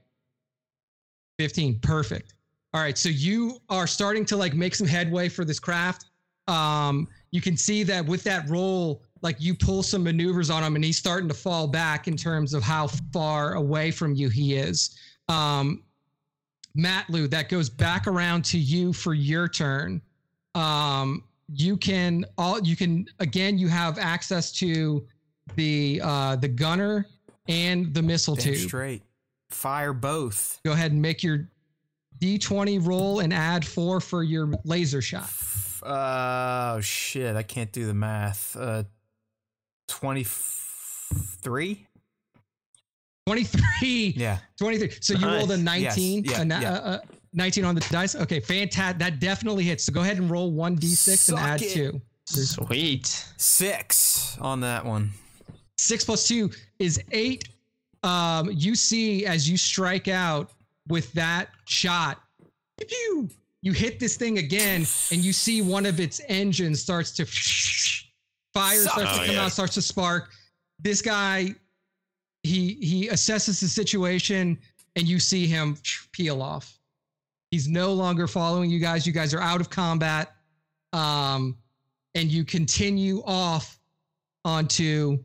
15. 1.39 1.79
Perfect. 1.81 2.35
All 2.75 2.83
right. 2.83 2.99
So 2.99 3.09
you 3.09 3.59
are 3.71 3.87
starting 3.87 4.27
to 4.27 4.37
like 4.37 4.53
make 4.53 4.75
some 4.75 4.87
headway 4.87 5.31
for 5.31 5.47
this 5.47 5.59
craft. 5.59 6.07
Um, 6.47 7.09
you 7.35 7.41
can 7.41 7.57
see 7.57 7.83
that 7.83 8.07
with 8.07 8.23
that 8.23 8.49
roll, 8.49 9.03
like 9.21 9.35
you 9.41 9.57
pull 9.57 9.83
some 9.83 10.05
maneuvers 10.05 10.51
on 10.51 10.63
him 10.63 10.77
and 10.77 10.85
he's 10.85 10.97
starting 10.97 11.27
to 11.27 11.35
fall 11.35 11.67
back 11.67 12.07
in 12.07 12.17
terms 12.17 12.55
of 12.55 12.63
how 12.63 12.87
far 13.13 13.55
away 13.55 13.91
from 13.91 14.15
you 14.15 14.29
he 14.29 14.55
is. 14.55 14.97
Um, 15.29 15.83
Matloo, 16.79 17.29
that 17.31 17.49
goes 17.49 17.69
back 17.69 18.07
around 18.07 18.45
to 18.45 18.59
you 18.59 18.93
for 18.93 19.15
your 19.15 19.49
turn. 19.49 20.01
Um, 20.55 21.25
you 21.53 21.77
can 21.77 22.25
all 22.39 22.61
you 22.61 22.77
can 22.77 23.05
again 23.19 23.59
you 23.59 23.67
have 23.67 23.99
access 23.99 24.53
to 24.53 25.05
the 25.57 26.01
uh 26.05 26.37
the 26.37 26.49
gunner 26.49 27.05
and 27.49 27.93
the 27.93 28.01
missile 28.01 28.37
Damn 28.37 28.55
tube. 28.55 28.69
straight. 28.69 29.03
Fire 29.51 29.93
both. 29.93 30.61
Go 30.65 30.71
ahead 30.71 30.93
and 30.93 31.03
make 31.03 31.25
your 31.25 31.49
D20 32.21 32.87
roll 32.87 33.19
and 33.21 33.35
add 33.35 33.67
four 33.67 34.01
for 34.01 34.23
your 34.23 34.53
laser 34.65 35.03
shot. 35.03 35.29
F- 35.85 35.91
Oh 35.91 36.81
shit! 36.81 37.37
I 37.37 37.43
can't 37.43 37.71
do 37.73 37.87
the 37.87 37.95
math. 37.95 38.57
Uh, 38.57 38.85
twenty-three. 39.89 41.87
23. 43.27 44.13
Yeah. 44.19 44.39
23. 44.59 44.91
So 45.01 45.15
you 45.15 45.27
rolled 45.27 45.51
a 45.51 45.57
19. 45.57 46.25
Yes. 46.25 46.33
Yeah, 46.37 46.43
a 46.43 46.45
na- 46.45 46.61
yeah. 46.61 46.73
uh, 46.73 46.79
uh, 46.81 46.99
19 47.33 47.65
on 47.65 47.75
the 47.75 47.81
dice. 47.91 48.15
Okay, 48.15 48.39
fantastic. 48.39 48.99
That 48.99 49.19
definitely 49.19 49.65
hits. 49.65 49.85
So 49.85 49.93
go 49.95 50.03
ahead 50.03 50.19
and 50.19 50.31
roll 50.31 50.53
1d6 50.53 51.31
and 51.31 51.39
add 51.39 51.63
it. 51.63 51.73
two. 51.73 52.03
Sweet. 52.27 53.07
Six 53.39 54.37
on 54.41 54.61
that 54.61 54.85
one. 54.85 55.11
Six 55.79 56.05
plus 56.05 56.29
two 56.29 56.51
is 56.79 57.03
eight. 57.13 57.49
Um, 58.03 58.51
you 58.53 58.75
see 58.75 59.25
as 59.25 59.49
you 59.49 59.57
strike 59.57 60.09
out 60.09 60.51
with 60.89 61.11
that 61.15 61.49
shot, 61.67 62.21
pew, 62.79 63.31
you 63.65 63.73
hit 63.73 63.99
this 63.99 64.17
thing 64.17 64.37
again, 64.39 64.87
and 65.11 65.25
you 65.25 65.33
see 65.33 65.63
one 65.63 65.87
of 65.87 65.99
its 65.99 66.21
engines 66.29 66.83
starts 66.83 67.11
to 67.13 67.25
fire 68.53 68.77
starts 68.77 68.85
Suck 68.95 68.95
to 68.97 69.05
come 69.21 69.31
Oh, 69.31 69.33
yeah. 69.33 69.45
out, 69.47 69.53
starts 69.53 69.75
to 69.75 69.83
spark. 69.83 70.31
This 70.79 71.01
guy, 71.01 71.55
he 72.43 72.75
he 72.75 73.09
assesses 73.09 73.61
the 73.61 73.67
situation, 73.69 74.59
and 74.97 75.09
you 75.09 75.19
see 75.19 75.47
him 75.47 75.79
peel 76.13 76.43
off. 76.43 76.79
He's 77.51 77.67
no 77.67 77.95
longer 77.95 78.27
following 78.27 78.69
you 78.71 78.81
guys. 78.81 79.07
You 79.07 79.13
guys 79.15 79.33
are 79.33 79.41
out 79.41 79.61
of 79.63 79.71
combat, 79.71 80.35
um, 80.93 81.57
and 82.15 82.31
you 82.31 82.45
continue 82.45 83.23
off 83.25 83.79
onto 84.45 85.19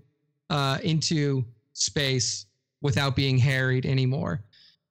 uh, 0.50 0.78
into 0.82 1.44
space 1.74 2.46
without 2.82 3.16
being 3.18 3.38
harried 3.38 3.86
anymore. 3.86 4.42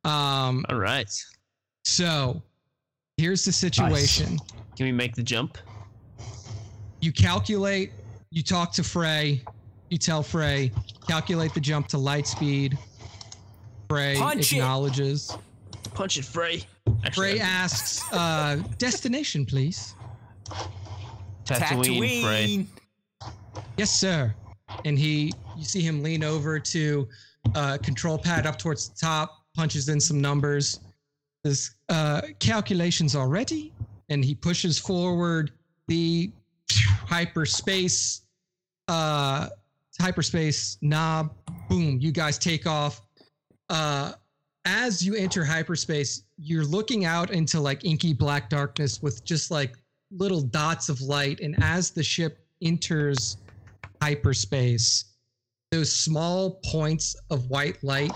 Um, 0.05 0.67
All 0.69 0.77
right. 0.79 1.09
so 1.85 2.43
here's 3.19 3.45
the 3.45 3.53
situation. 3.53 4.39
Can 4.77 4.87
we 4.87 4.93
make 4.93 5.15
the 5.15 5.23
jump? 5.23 5.59
You 7.01 7.13
calculate, 7.13 7.93
you 8.31 8.43
talk 8.43 8.73
to 8.73 8.83
Frey, 8.83 9.43
you 9.91 9.99
tell 9.99 10.23
Frey, 10.23 10.73
calculate 11.07 11.53
the 11.53 11.61
jump 11.61 11.89
to 11.89 11.99
light 11.99 12.27
speed. 12.27 12.79
Frey 13.91 14.17
Punch 14.17 14.53
it. 14.53 14.57
acknowledges. 14.57 15.37
Punch 15.95 16.17
it, 16.19 16.25
Frey. 16.25 16.59
Frey 16.87 16.95
Actually, 17.05 17.41
asks, 17.41 18.13
uh, 18.13 18.63
destination, 18.79 19.45
please. 19.45 19.95
Tatooine, 21.45 22.23
Frey. 22.23 22.67
Yes, 23.77 23.91
sir. 23.91 24.35
And 24.85 24.99
he, 24.99 25.33
you 25.57 25.65
see 25.65 25.81
him 25.81 26.03
lean 26.03 26.23
over 26.23 26.59
to 26.59 27.09
uh, 27.55 27.79
control 27.79 28.19
pad 28.19 28.47
up 28.47 28.59
towards 28.59 28.89
the 28.91 28.97
top, 28.97 29.45
punches 29.55 29.89
in 29.89 30.01
some 30.01 30.21
numbers. 30.21 30.81
Says, 31.49 31.71
uh, 31.89 32.21
calculations 32.41 33.17
already, 33.17 33.73
and 34.11 34.23
he 34.23 34.35
pushes 34.35 34.79
forward 34.79 35.51
the 35.87 36.31
hyperspace, 36.71 38.21
uh, 38.89 39.49
hyperspace 39.99 40.77
knob. 40.83 41.33
Boom! 41.71 41.99
You 42.01 42.13
guys 42.13 42.37
take 42.37 42.67
off. 42.67 43.01
Uh, 43.71 44.13
as 44.67 45.03
you 45.03 45.15
enter 45.15 45.43
hyperspace, 45.43 46.25
you're 46.37 46.67
looking 46.67 47.07
out 47.07 47.31
into 47.31 47.61
like 47.61 47.83
inky 47.83 48.13
black 48.13 48.51
darkness 48.51 49.01
with 49.01 49.25
just 49.25 49.51
like 49.51 49.75
little 50.11 50.43
dots 50.43 50.91
of 50.91 51.01
light. 51.01 51.41
And 51.41 51.57
as 51.63 51.91
the 51.91 52.03
ship 52.03 52.45
enters 52.61 53.39
hyperspace, 54.03 55.07
those 55.71 55.91
small 55.91 56.61
points 56.67 57.17
of 57.31 57.49
white 57.49 57.83
light 57.83 58.13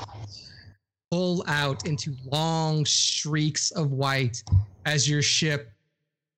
pull 1.12 1.44
out 1.46 1.86
into 1.86 2.16
long 2.24 2.86
streaks 2.86 3.70
of 3.72 3.92
white 3.92 4.42
as 4.86 5.06
your 5.06 5.20
ship 5.20 5.70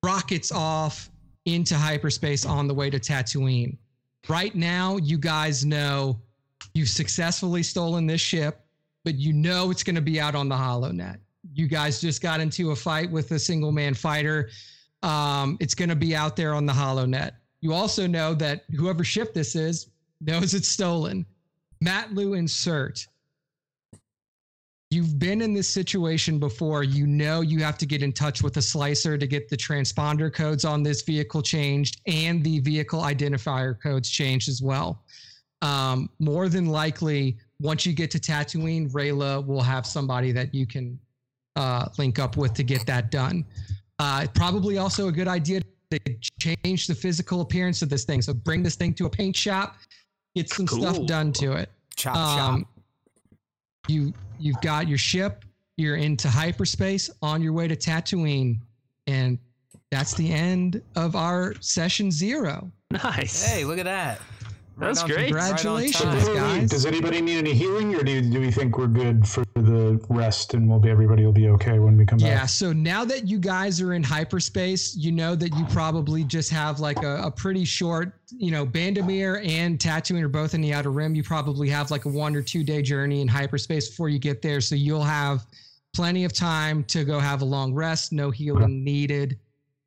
rockets 0.03 0.51
off 0.51 1.09
into 1.45 1.75
hyperspace 1.75 2.45
on 2.45 2.67
the 2.67 2.73
way 2.73 2.89
to 2.89 2.99
Tatooine. 2.99 3.77
Right 4.27 4.53
now, 4.53 4.97
you 4.97 5.17
guys 5.17 5.63
know 5.63 6.19
you've 6.73 6.89
successfully 6.89 7.63
stolen 7.63 8.05
this 8.05 8.19
ship, 8.19 8.65
but 9.05 9.15
you 9.15 9.31
know 9.31 9.71
it's 9.71 9.81
going 9.81 9.95
to 9.95 10.01
be 10.01 10.19
out 10.19 10.35
on 10.35 10.49
the 10.49 10.55
HoloNet. 10.55 11.19
You 11.53 11.69
guys 11.69 12.01
just 12.01 12.21
got 12.21 12.41
into 12.41 12.71
a 12.71 12.75
fight 12.75 13.09
with 13.09 13.31
a 13.31 13.39
single 13.39 13.71
man 13.71 13.93
fighter. 13.93 14.49
Um, 15.03 15.55
it's 15.61 15.75
going 15.75 15.87
to 15.87 15.95
be 15.95 16.13
out 16.13 16.35
there 16.35 16.53
on 16.53 16.65
the 16.65 16.73
HoloNet. 16.73 17.31
You 17.61 17.71
also 17.71 18.07
know 18.07 18.33
that 18.33 18.65
whoever 18.75 19.05
ship 19.05 19.33
this 19.33 19.55
is 19.55 19.87
knows 20.19 20.53
it's 20.53 20.67
stolen. 20.67 21.25
Matloo 21.81 22.37
insert. 22.37 23.07
You've 24.91 25.17
been 25.17 25.41
in 25.41 25.53
this 25.53 25.67
situation 25.67 26.39
before. 26.39 26.83
You 26.83 27.07
know 27.07 27.41
you 27.41 27.59
have 27.63 27.77
to 27.79 27.85
get 27.85 28.03
in 28.03 28.13
touch 28.13 28.43
with 28.43 28.57
a 28.57 28.61
slicer 28.61 29.17
to 29.17 29.27
get 29.27 29.49
the 29.49 29.57
transponder 29.57 30.31
codes 30.31 30.63
on 30.63 30.83
this 30.83 31.01
vehicle 31.01 31.41
changed 31.41 32.01
and 32.05 32.43
the 32.43 32.59
vehicle 32.59 33.01
identifier 33.01 33.81
codes 33.81 34.09
changed 34.09 34.47
as 34.47 34.61
well. 34.61 35.03
Um, 35.61 36.09
more 36.19 36.49
than 36.49 36.67
likely, 36.67 37.37
once 37.59 37.85
you 37.85 37.93
get 37.93 38.11
to 38.11 38.19
Tatooine, 38.19 38.91
Rayla 38.91 39.45
will 39.45 39.61
have 39.61 39.85
somebody 39.87 40.31
that 40.33 40.53
you 40.53 40.67
can 40.67 40.99
uh, 41.55 41.87
link 41.97 42.19
up 42.19 42.37
with 42.37 42.53
to 42.53 42.63
get 42.63 42.85
that 42.85 43.09
done. 43.09 43.45
Uh, 43.97 44.27
probably 44.35 44.77
also 44.77 45.07
a 45.07 45.11
good 45.11 45.27
idea 45.27 45.61
to 45.91 45.99
change 46.39 46.87
the 46.87 46.95
physical 46.95 47.41
appearance 47.41 47.81
of 47.81 47.89
this 47.89 48.03
thing. 48.03 48.21
So 48.21 48.33
bring 48.33 48.61
this 48.61 48.75
thing 48.75 48.93
to 48.95 49.05
a 49.05 49.09
paint 49.09 49.35
shop, 49.35 49.77
get 50.35 50.49
some 50.49 50.67
stuff 50.67 51.05
done 51.05 51.31
to 51.33 51.53
it. 51.53 51.71
Chop 51.95 52.15
Um, 52.15 52.61
chop. 52.61 52.74
You 53.87 54.13
you've 54.39 54.59
got 54.61 54.87
your 54.87 54.97
ship. 54.97 55.45
You're 55.77 55.97
into 55.97 56.29
hyperspace 56.29 57.09
on 57.21 57.41
your 57.41 57.51
way 57.53 57.67
to 57.67 57.75
Tatooine, 57.75 58.59
and 59.07 59.37
that's 59.91 60.13
the 60.13 60.31
end 60.31 60.81
of 60.95 61.15
our 61.15 61.53
session 61.59 62.11
zero. 62.11 62.71
Nice. 62.91 63.45
Hey, 63.45 63.65
look 63.65 63.77
at 63.77 63.85
that. 63.85 64.21
That's 64.77 65.01
on- 65.03 65.09
great. 65.09 65.25
Congratulations, 65.27 66.03
time. 66.03 66.17
Wait, 66.17 66.25
wait, 66.27 66.33
wait. 66.33 66.59
guys. 66.59 66.69
Does 66.69 66.85
anybody 66.85 67.21
need 67.21 67.37
any 67.37 67.53
healing, 67.53 67.95
or 67.95 68.03
do, 68.03 68.21
do 68.21 68.41
we 68.41 68.51
think 68.51 68.77
we're 68.77 68.87
good 68.87 69.25
for 69.27 69.45
the 69.55 69.99
rest, 70.09 70.53
and 70.53 70.67
we'll 70.69 70.79
be 70.79 70.89
everybody 70.89 71.23
will 71.25 71.31
be 71.31 71.47
okay 71.49 71.79
when 71.79 71.97
we 71.97 72.05
come 72.05 72.19
Yeah. 72.19 72.27
back? 72.31 72.39
Yeah. 72.41 72.45
So 72.47 72.73
now 72.73 73.05
that 73.05 73.27
you 73.27 73.39
guys 73.39 73.79
are 73.79 73.93
in 73.93 74.03
hyperspace, 74.03 74.95
you 74.95 75.11
know 75.13 75.33
that 75.35 75.55
you 75.57 75.65
probably 75.67 76.23
just 76.25 76.49
have 76.51 76.79
like 76.81 77.01
a, 77.03 77.21
a 77.23 77.31
pretty 77.31 77.63
short, 77.63 78.13
you 78.37 78.51
know, 78.51 78.65
Bandomeer 78.65 79.45
and 79.47 79.79
Tatooine 79.79 80.21
are 80.23 80.27
both 80.27 80.53
in 80.53 80.61
the 80.61 80.73
outer 80.73 80.91
rim. 80.91 81.15
You 81.15 81.23
probably 81.23 81.69
have 81.69 81.89
like 81.89 82.03
a 82.05 82.09
one 82.09 82.35
or 82.35 82.41
two 82.41 82.63
day 82.63 82.81
journey 82.81 83.21
in 83.21 83.27
hyperspace 83.29 83.87
before 83.89 84.09
you 84.09 84.19
get 84.19 84.41
there. 84.41 84.59
So 84.59 84.75
you'll 84.75 85.03
have 85.03 85.45
plenty 85.95 86.25
of 86.25 86.33
time 86.33 86.83
to 86.85 87.05
go 87.05 87.19
have 87.19 87.41
a 87.41 87.45
long 87.45 87.73
rest, 87.73 88.11
no 88.11 88.29
healing 88.29 88.83
needed. 88.83 89.39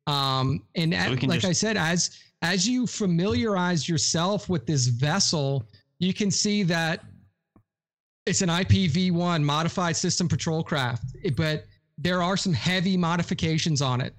Um, 0.07 0.63
and 0.73 0.91
So 0.93 0.99
at- 0.99 1.09
like 1.23 1.41
just- 1.41 1.45
I 1.45 1.51
said, 1.51 1.77
as 1.77 2.09
as 2.41 2.67
you 2.67 2.87
familiarize 2.87 3.87
yourself 3.87 4.49
with 4.49 4.65
this 4.65 4.87
vessel, 4.87 5.65
you 5.99 6.13
can 6.13 6.31
see 6.31 6.63
that 6.63 7.03
it's 8.25 8.41
an 8.41 8.49
IPv1 8.49 9.43
modified 9.43 9.95
system 9.95 10.27
patrol 10.27 10.63
craft, 10.63 11.15
but 11.35 11.65
there 11.97 12.21
are 12.21 12.37
some 12.37 12.53
heavy 12.53 12.95
modifications 12.95 13.81
on 13.81 13.99
it. 14.01 14.15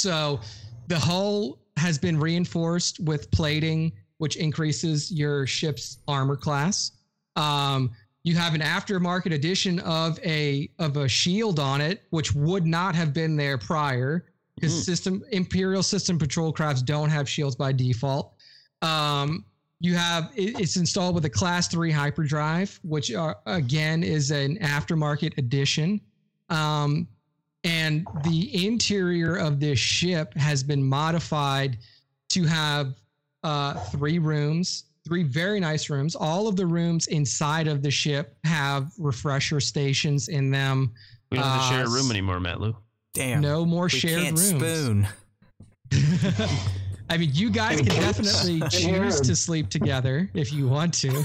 So 0.00 0.40
the 0.88 0.98
hull 0.98 1.58
has 1.76 1.98
been 1.98 2.18
reinforced 2.18 3.00
with 3.00 3.30
plating, 3.30 3.92
which 4.18 4.36
increases 4.36 5.10
your 5.10 5.46
ship's 5.46 5.98
armor 6.08 6.36
class. 6.36 6.92
Um, 7.36 7.90
you 8.22 8.36
have 8.36 8.54
an 8.54 8.60
aftermarket 8.60 9.32
edition 9.32 9.78
of 9.80 10.18
a 10.24 10.68
of 10.78 10.98
a 10.98 11.08
shield 11.08 11.58
on 11.58 11.80
it, 11.80 12.02
which 12.10 12.34
would 12.34 12.66
not 12.66 12.94
have 12.94 13.14
been 13.14 13.36
there 13.36 13.56
prior 13.56 14.29
because 14.60 14.74
Mm. 14.74 14.84
system 14.84 15.24
Imperial 15.32 15.82
system 15.82 16.18
patrol 16.18 16.52
crafts 16.52 16.82
don't 16.82 17.08
have 17.10 17.28
shields 17.28 17.56
by 17.56 17.72
default. 17.72 18.34
Um, 18.82 19.44
you 19.80 19.94
have 19.94 20.30
it, 20.36 20.60
it's 20.60 20.76
installed 20.76 21.14
with 21.14 21.24
a 21.24 21.30
class 21.30 21.68
three 21.68 21.90
hyperdrive, 21.90 22.78
which 22.82 23.12
are, 23.14 23.38
again 23.46 24.02
is 24.02 24.30
an 24.30 24.58
aftermarket 24.58 25.36
addition. 25.38 26.00
Um, 26.50 27.08
and 27.64 28.06
the 28.24 28.66
interior 28.66 29.36
of 29.36 29.60
this 29.60 29.78
ship 29.78 30.34
has 30.34 30.62
been 30.62 30.82
modified 30.82 31.78
to 32.30 32.44
have 32.44 32.94
uh, 33.42 33.74
three 33.86 34.18
rooms, 34.18 34.84
three 35.06 35.22
very 35.22 35.60
nice 35.60 35.88
rooms. 35.90 36.14
All 36.14 36.46
of 36.48 36.56
the 36.56 36.66
rooms 36.66 37.06
inside 37.08 37.66
of 37.68 37.82
the 37.82 37.90
ship 37.90 38.36
have 38.44 38.92
refresher 38.98 39.60
stations 39.60 40.28
in 40.28 40.50
them. 40.50 40.92
We 41.30 41.38
don't 41.38 41.46
have 41.46 41.62
to 41.62 41.74
share 41.74 41.84
a 41.84 41.88
Uh, 41.88 41.92
room 41.94 42.10
anymore, 42.10 42.38
Matloo. 42.38 42.74
Damn. 43.14 43.40
No 43.40 43.64
more 43.64 43.84
we 43.84 43.90
shared 43.90 44.22
can't 44.22 44.38
rooms. 44.38 44.48
spoon. 44.48 45.08
I 47.10 47.16
mean, 47.16 47.30
you 47.32 47.50
guys 47.50 47.78
can 47.78 47.88
definitely 47.88 48.60
in 48.60 48.70
choose 48.70 49.20
to 49.22 49.34
sleep 49.34 49.68
together 49.68 50.30
if 50.32 50.52
you 50.52 50.68
want 50.68 50.94
to. 50.94 51.24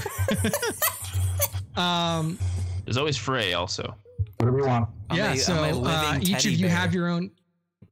um, 1.80 2.38
There's 2.84 2.96
always 2.96 3.16
Frey 3.16 3.52
also. 3.52 3.94
Whatever 4.38 4.58
you 4.58 4.66
want. 4.66 4.88
Yeah, 5.14 5.28
a- 5.28 5.30
I'm 5.30 5.36
so 5.36 5.54
uh, 5.54 6.18
each 6.20 6.44
of 6.44 6.52
you 6.52 6.66
bear. 6.66 6.76
have 6.76 6.92
your 6.92 7.08
own. 7.08 7.30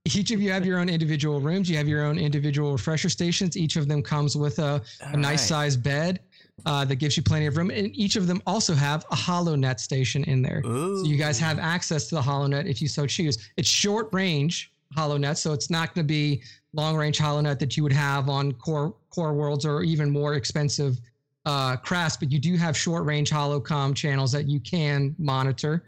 Each 0.07 0.33
of 0.33 0.41
you 0.41 0.51
have 0.51 0.67
your 0.67 0.81
own 0.81 0.89
individual 0.89 1.41
rooms. 1.41 1.71
You 1.71 1.77
have 1.79 1.89
your 1.89 2.05
own 2.05 2.19
individual 2.19 2.73
refresher 2.73 3.09
stations. 3.09 3.57
Each 3.57 3.77
of 3.77 3.89
them 3.89 4.03
comes 4.03 4.37
with 4.37 4.59
a, 4.59 4.83
a 5.01 5.17
nice 5.17 5.41
right. 5.43 5.49
sized 5.49 5.83
bed 5.83 6.21
uh, 6.67 6.85
that 6.85 6.97
gives 6.97 7.17
you 7.17 7.23
plenty 7.23 7.47
of 7.47 7.57
room, 7.57 7.71
and 7.71 7.95
each 7.95 8.17
of 8.17 8.27
them 8.27 8.41
also 8.47 8.75
have 8.75 9.05
a 9.11 9.17
HoloNet 9.17 9.81
station 9.81 10.25
in 10.25 10.41
there. 10.43 10.63
So 10.65 11.05
you 11.05 11.17
guys 11.17 11.39
have 11.39 11.59
access 11.59 12.09
to 12.09 12.15
the 12.15 12.21
HoloNet 12.23 12.67
if 12.67 12.81
you 12.81 12.89
so 12.89 13.07
choose. 13.07 13.51
It's 13.57 13.69
short 13.69 14.09
range 14.13 14.73
HoloNet, 14.97 15.37
so 15.37 15.53
it's 15.53 15.69
not 15.71 15.95
going 15.95 16.07
to 16.07 16.09
be 16.09 16.43
long 16.73 16.97
range 16.97 17.19
HoloNet 17.19 17.59
that 17.59 17.77
you 17.77 17.83
would 17.83 17.93
have 17.93 18.29
on 18.29 18.53
core 18.53 18.95
core 19.11 19.35
worlds 19.35 19.67
or 19.67 19.83
even 19.83 20.11
more 20.11 20.35
expensive 20.35 20.99
uh, 21.45 21.77
crafts. 21.77 22.17
But 22.17 22.33
you 22.33 22.39
do 22.39 22.57
have 22.57 22.77
short 22.77 23.05
range 23.05 23.31
holocom 23.31 23.95
channels 23.95 24.33
that 24.33 24.49
you 24.49 24.61
can 24.61 25.15
monitor. 25.19 25.85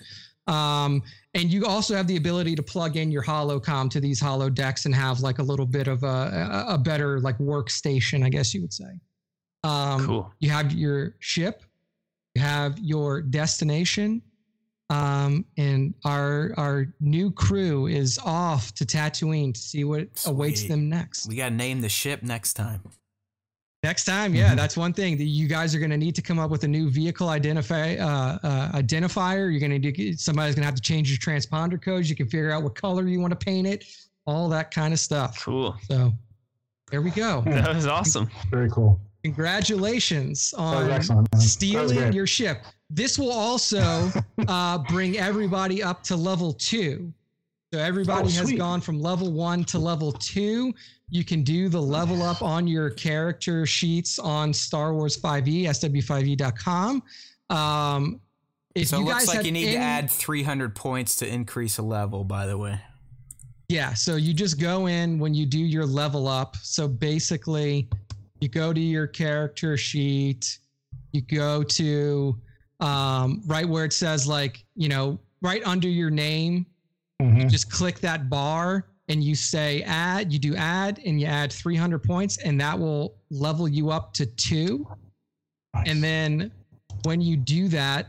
Um, 0.46 1.02
and 1.34 1.52
you 1.52 1.66
also 1.66 1.94
have 1.96 2.06
the 2.06 2.16
ability 2.16 2.54
to 2.54 2.62
plug 2.62 2.96
in 2.96 3.10
your 3.10 3.22
holocom 3.22 3.90
to 3.90 4.00
these 4.00 4.20
holo 4.20 4.48
decks 4.48 4.86
and 4.86 4.94
have 4.94 5.20
like 5.20 5.38
a 5.38 5.42
little 5.42 5.66
bit 5.66 5.88
of 5.88 6.02
a, 6.04 6.66
a, 6.68 6.74
a 6.74 6.78
better 6.78 7.20
like 7.20 7.36
workstation, 7.38 8.24
I 8.24 8.28
guess 8.28 8.54
you 8.54 8.60
would 8.62 8.72
say. 8.72 9.00
Um, 9.66 10.06
Cool. 10.06 10.32
you 10.38 10.50
have 10.50 10.72
your 10.72 11.16
ship, 11.18 11.62
you 12.34 12.42
have 12.42 12.78
your 12.78 13.20
destination, 13.22 14.22
um, 14.90 15.44
and 15.56 15.94
our 16.04 16.52
our 16.56 16.86
new 17.00 17.30
crew 17.32 17.86
is 17.88 18.18
off 18.24 18.72
to 18.74 18.84
Tatooine 18.86 19.52
to 19.54 19.60
see 19.60 19.84
what 19.84 20.08
awaits 20.26 20.64
them 20.68 20.88
next. 20.88 21.26
We 21.26 21.34
gotta 21.36 21.54
name 21.54 21.80
the 21.80 21.88
ship 21.88 22.22
next 22.22 22.54
time. 22.54 22.82
Next 23.82 24.04
time, 24.04 24.34
yeah, 24.34 24.52
Mhm. 24.52 24.56
that's 24.56 24.76
one 24.76 24.92
thing 24.92 25.16
that 25.18 25.24
you 25.26 25.46
guys 25.46 25.72
are 25.74 25.78
going 25.78 25.90
to 25.90 25.96
need 25.96 26.14
to 26.16 26.22
come 26.22 26.40
up 26.40 26.50
with 26.50 26.64
a 26.64 26.68
new 26.68 26.90
vehicle 26.90 27.28
identify 27.28 27.94
uh, 27.96 28.38
uh, 28.42 28.72
identifier. 28.72 29.48
You're 29.50 29.60
going 29.68 29.80
to 29.80 30.16
somebody's 30.16 30.54
going 30.56 30.62
to 30.62 30.66
have 30.66 30.74
to 30.74 30.80
change 30.82 31.08
your 31.10 31.18
transponder 31.18 31.80
codes. 31.80 32.08
You 32.10 32.16
can 32.16 32.26
figure 32.26 32.50
out 32.50 32.64
what 32.64 32.74
color 32.74 33.06
you 33.06 33.20
want 33.20 33.38
to 33.38 33.44
paint 33.44 33.66
it, 33.66 33.84
all 34.26 34.48
that 34.48 34.72
kind 34.72 34.92
of 34.92 34.98
stuff. 34.98 35.40
Cool. 35.44 35.76
So 35.88 36.12
there 36.90 37.00
we 37.02 37.10
go. 37.10 37.42
That 37.46 37.74
was 37.76 37.86
awesome. 37.86 38.28
Very 38.50 38.70
cool. 38.70 38.98
Congratulations 39.34 40.54
on 40.56 40.90
excellent. 40.90 41.22
man. 41.22 41.28
That 41.32 41.36
was 41.36 41.52
stealing 41.52 42.12
your 42.12 42.26
ship. 42.26 42.64
This 42.90 43.18
will 43.18 43.32
also 43.32 44.10
uh, 44.48 44.78
bring 44.78 45.18
everybody 45.18 45.82
up 45.82 46.02
to 46.04 46.16
level 46.16 46.52
two. 46.52 47.12
So 47.74 47.80
everybody 47.80 48.28
Oh, 48.28 48.38
has 48.38 48.52
gone 48.52 48.80
from 48.80 49.00
level 49.00 49.32
one 49.32 49.64
to 49.64 49.78
level 49.78 50.12
two. 50.12 50.72
You 51.10 51.24
can 51.24 51.42
do 51.42 51.68
the 51.68 51.82
level 51.82 52.22
up 52.22 52.40
on 52.42 52.66
your 52.66 52.90
character 52.90 53.66
sheets 53.66 54.18
on 54.18 54.52
Star 54.52 54.94
Wars 54.94 55.16
E, 55.16 55.20
5e, 55.20 55.62
sw5e.com. 55.64 57.02
Um, 57.50 58.20
if 58.74 58.88
so 58.88 58.96
it 58.96 59.00
you 59.00 59.06
looks 59.06 59.26
guys 59.26 59.36
like 59.36 59.46
you 59.46 59.52
need 59.52 59.72
to 59.72 59.76
add 59.78 60.10
300 60.10 60.74
points 60.76 61.16
to 61.16 61.26
increase 61.28 61.78
a 61.78 61.82
level. 61.82 62.24
By 62.24 62.46
the 62.46 62.56
way. 62.56 62.80
Yeah, 63.68 63.94
so 63.94 64.14
you 64.14 64.32
just 64.32 64.60
go 64.60 64.86
in 64.86 65.18
when 65.18 65.34
you 65.34 65.44
do 65.44 65.58
your 65.58 65.86
level 65.86 66.28
up. 66.28 66.56
So 66.62 66.86
basically, 66.86 67.88
you 68.40 68.48
go 68.48 68.72
to 68.72 68.80
your 68.80 69.06
character 69.06 69.76
sheet, 69.76 70.58
you 71.12 71.20
go 71.22 71.62
to 71.62 72.36
um, 72.80 73.42
right 73.46 73.66
where 73.68 73.84
it 73.84 73.92
says 73.92 74.26
like, 74.26 74.64
you 74.74 74.88
know, 74.88 75.18
right 75.42 75.62
under 75.66 75.88
your 75.88 76.10
name, 76.10 76.66
Mhm. 77.22 77.50
just 77.50 77.70
click 77.70 77.98
that 78.00 78.28
bar 78.28 78.88
and 79.08 79.24
you 79.24 79.34
say 79.34 79.82
add, 79.84 80.30
you 80.32 80.38
do 80.38 80.54
add 80.56 81.00
and 81.06 81.18
you 81.20 81.26
add 81.26 81.50
300 81.52 82.02
points 82.02 82.36
and 82.38 82.60
that 82.60 82.78
will 82.78 83.14
level 83.30 83.66
you 83.66 83.90
up 83.90 84.12
to 84.14 84.26
2. 84.26 84.86
Nice. 85.74 85.88
And 85.88 86.04
then 86.04 86.52
when 87.04 87.20
you 87.22 87.36
do 87.38 87.68
that, 87.68 88.08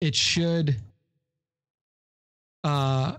it 0.00 0.14
should 0.16 0.76
uh 2.64 3.16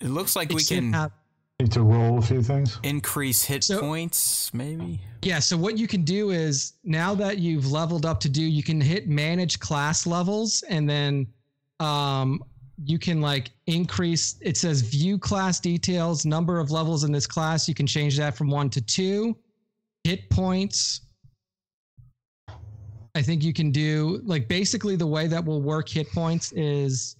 It 0.00 0.08
looks 0.08 0.36
like 0.36 0.50
it 0.50 0.54
we 0.56 0.62
can 0.64 0.92
have- 0.92 1.12
need 1.60 1.72
to 1.72 1.82
roll 1.82 2.18
a 2.18 2.22
few 2.22 2.42
things. 2.42 2.78
increase 2.82 3.42
hit 3.44 3.64
So- 3.64 3.80
points, 3.80 4.52
maybe. 4.54 5.00
Yeah, 5.22 5.38
so 5.38 5.56
what 5.56 5.76
you 5.76 5.86
can 5.86 6.02
do 6.02 6.30
is 6.30 6.74
now 6.84 7.14
that 7.16 7.38
you've 7.38 7.70
leveled 7.70 8.06
up 8.06 8.20
to 8.20 8.28
do, 8.28 8.42
you 8.42 8.62
can 8.62 8.80
hit 8.80 9.08
manage 9.08 9.58
class 9.60 10.06
levels 10.06 10.62
and 10.68 10.88
then 10.88 11.26
um 11.80 12.42
you 12.84 12.98
can 12.98 13.20
like 13.20 13.50
increase 13.66 14.36
it 14.40 14.56
says 14.56 14.80
view 14.80 15.18
class 15.18 15.60
details, 15.60 16.24
number 16.24 16.58
of 16.58 16.70
levels 16.70 17.04
in 17.04 17.12
this 17.12 17.26
class, 17.26 17.68
you 17.68 17.74
can 17.74 17.86
change 17.86 18.16
that 18.16 18.34
from 18.36 18.48
1 18.48 18.70
to 18.70 18.80
2. 18.80 19.36
Hit 20.04 20.30
points. 20.30 21.02
I 23.14 23.20
think 23.22 23.42
you 23.42 23.52
can 23.52 23.70
do 23.70 24.20
like 24.24 24.48
basically 24.48 24.96
the 24.96 25.06
way 25.06 25.26
that 25.26 25.44
will 25.44 25.60
work 25.60 25.88
hit 25.88 26.10
points 26.12 26.52
is 26.52 27.16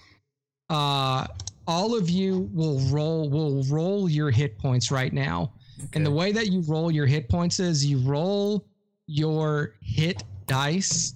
uh 0.70 1.26
all 1.66 1.96
of 1.96 2.10
you 2.10 2.50
will 2.52 2.80
roll 2.88 3.28
will 3.28 3.62
roll 3.64 4.08
your 4.08 4.30
hit 4.30 4.58
points 4.58 4.90
right 4.90 5.12
now. 5.12 5.52
And 5.94 6.04
the 6.04 6.10
way 6.10 6.32
that 6.32 6.48
you 6.48 6.60
roll 6.62 6.90
your 6.90 7.06
hit 7.06 7.28
points 7.28 7.58
is 7.58 7.84
you 7.84 7.98
roll 7.98 8.66
your 9.06 9.74
hit 9.80 10.24
dice. 10.46 11.14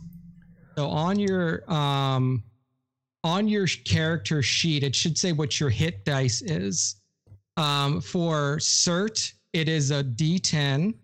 So 0.76 0.86
on 0.88 1.18
your 1.18 1.70
um 1.72 2.42
on 3.24 3.48
your 3.48 3.66
character 3.66 4.42
sheet, 4.42 4.82
it 4.82 4.94
should 4.94 5.16
say 5.16 5.32
what 5.32 5.58
your 5.58 5.70
hit 5.70 6.04
dice 6.04 6.42
is. 6.42 6.96
Um, 7.56 8.00
for 8.00 8.58
Sirt, 8.60 9.32
it 9.52 9.68
is 9.68 9.90
a 9.90 10.04
D10. 10.04 10.94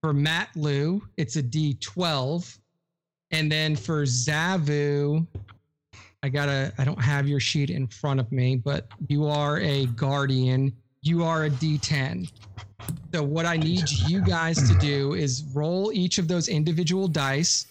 For 0.00 0.14
Matloo, 0.14 1.02
it's 1.16 1.36
a 1.36 1.42
D12. 1.42 2.58
And 3.32 3.50
then 3.50 3.76
for 3.76 4.04
Zavu, 4.04 5.26
I 6.22 6.28
gotta 6.28 6.72
I 6.78 6.84
don't 6.84 7.02
have 7.02 7.28
your 7.28 7.40
sheet 7.40 7.70
in 7.70 7.86
front 7.86 8.20
of 8.20 8.30
me, 8.30 8.56
but 8.56 8.88
you 9.08 9.26
are 9.26 9.58
a 9.60 9.86
guardian. 9.86 10.72
you 11.02 11.24
are 11.24 11.44
a 11.44 11.50
D10. 11.50 12.30
So 13.14 13.22
what 13.22 13.46
I 13.46 13.56
need 13.56 13.90
you 14.06 14.20
guys 14.20 14.68
to 14.70 14.78
do 14.78 15.14
is 15.14 15.44
roll 15.54 15.92
each 15.92 16.18
of 16.18 16.28
those 16.28 16.48
individual 16.48 17.08
dice 17.08 17.66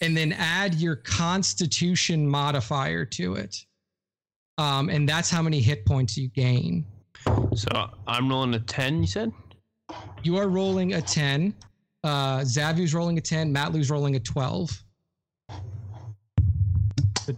and 0.00 0.16
then 0.16 0.32
add 0.32 0.74
your 0.74 0.96
constitution 0.96 2.26
modifier 2.28 3.04
to 3.04 3.34
it. 3.34 3.64
Um, 4.58 4.88
and 4.88 5.08
that's 5.08 5.30
how 5.30 5.42
many 5.42 5.60
hit 5.60 5.86
points 5.86 6.16
you 6.16 6.28
gain. 6.28 6.84
So 7.54 7.88
I'm 8.08 8.28
rolling 8.28 8.54
a 8.54 8.58
10, 8.60 9.00
you 9.00 9.06
said? 9.06 9.32
You 10.24 10.36
are 10.38 10.48
rolling 10.48 10.94
a 10.94 11.02
10. 11.02 11.54
Uh, 12.02 12.40
Zavu's 12.40 12.94
rolling 12.94 13.16
a 13.18 13.20
10. 13.20 13.54
Matloo's 13.54 13.90
rolling 13.90 14.16
a 14.16 14.20
12. 14.20 14.82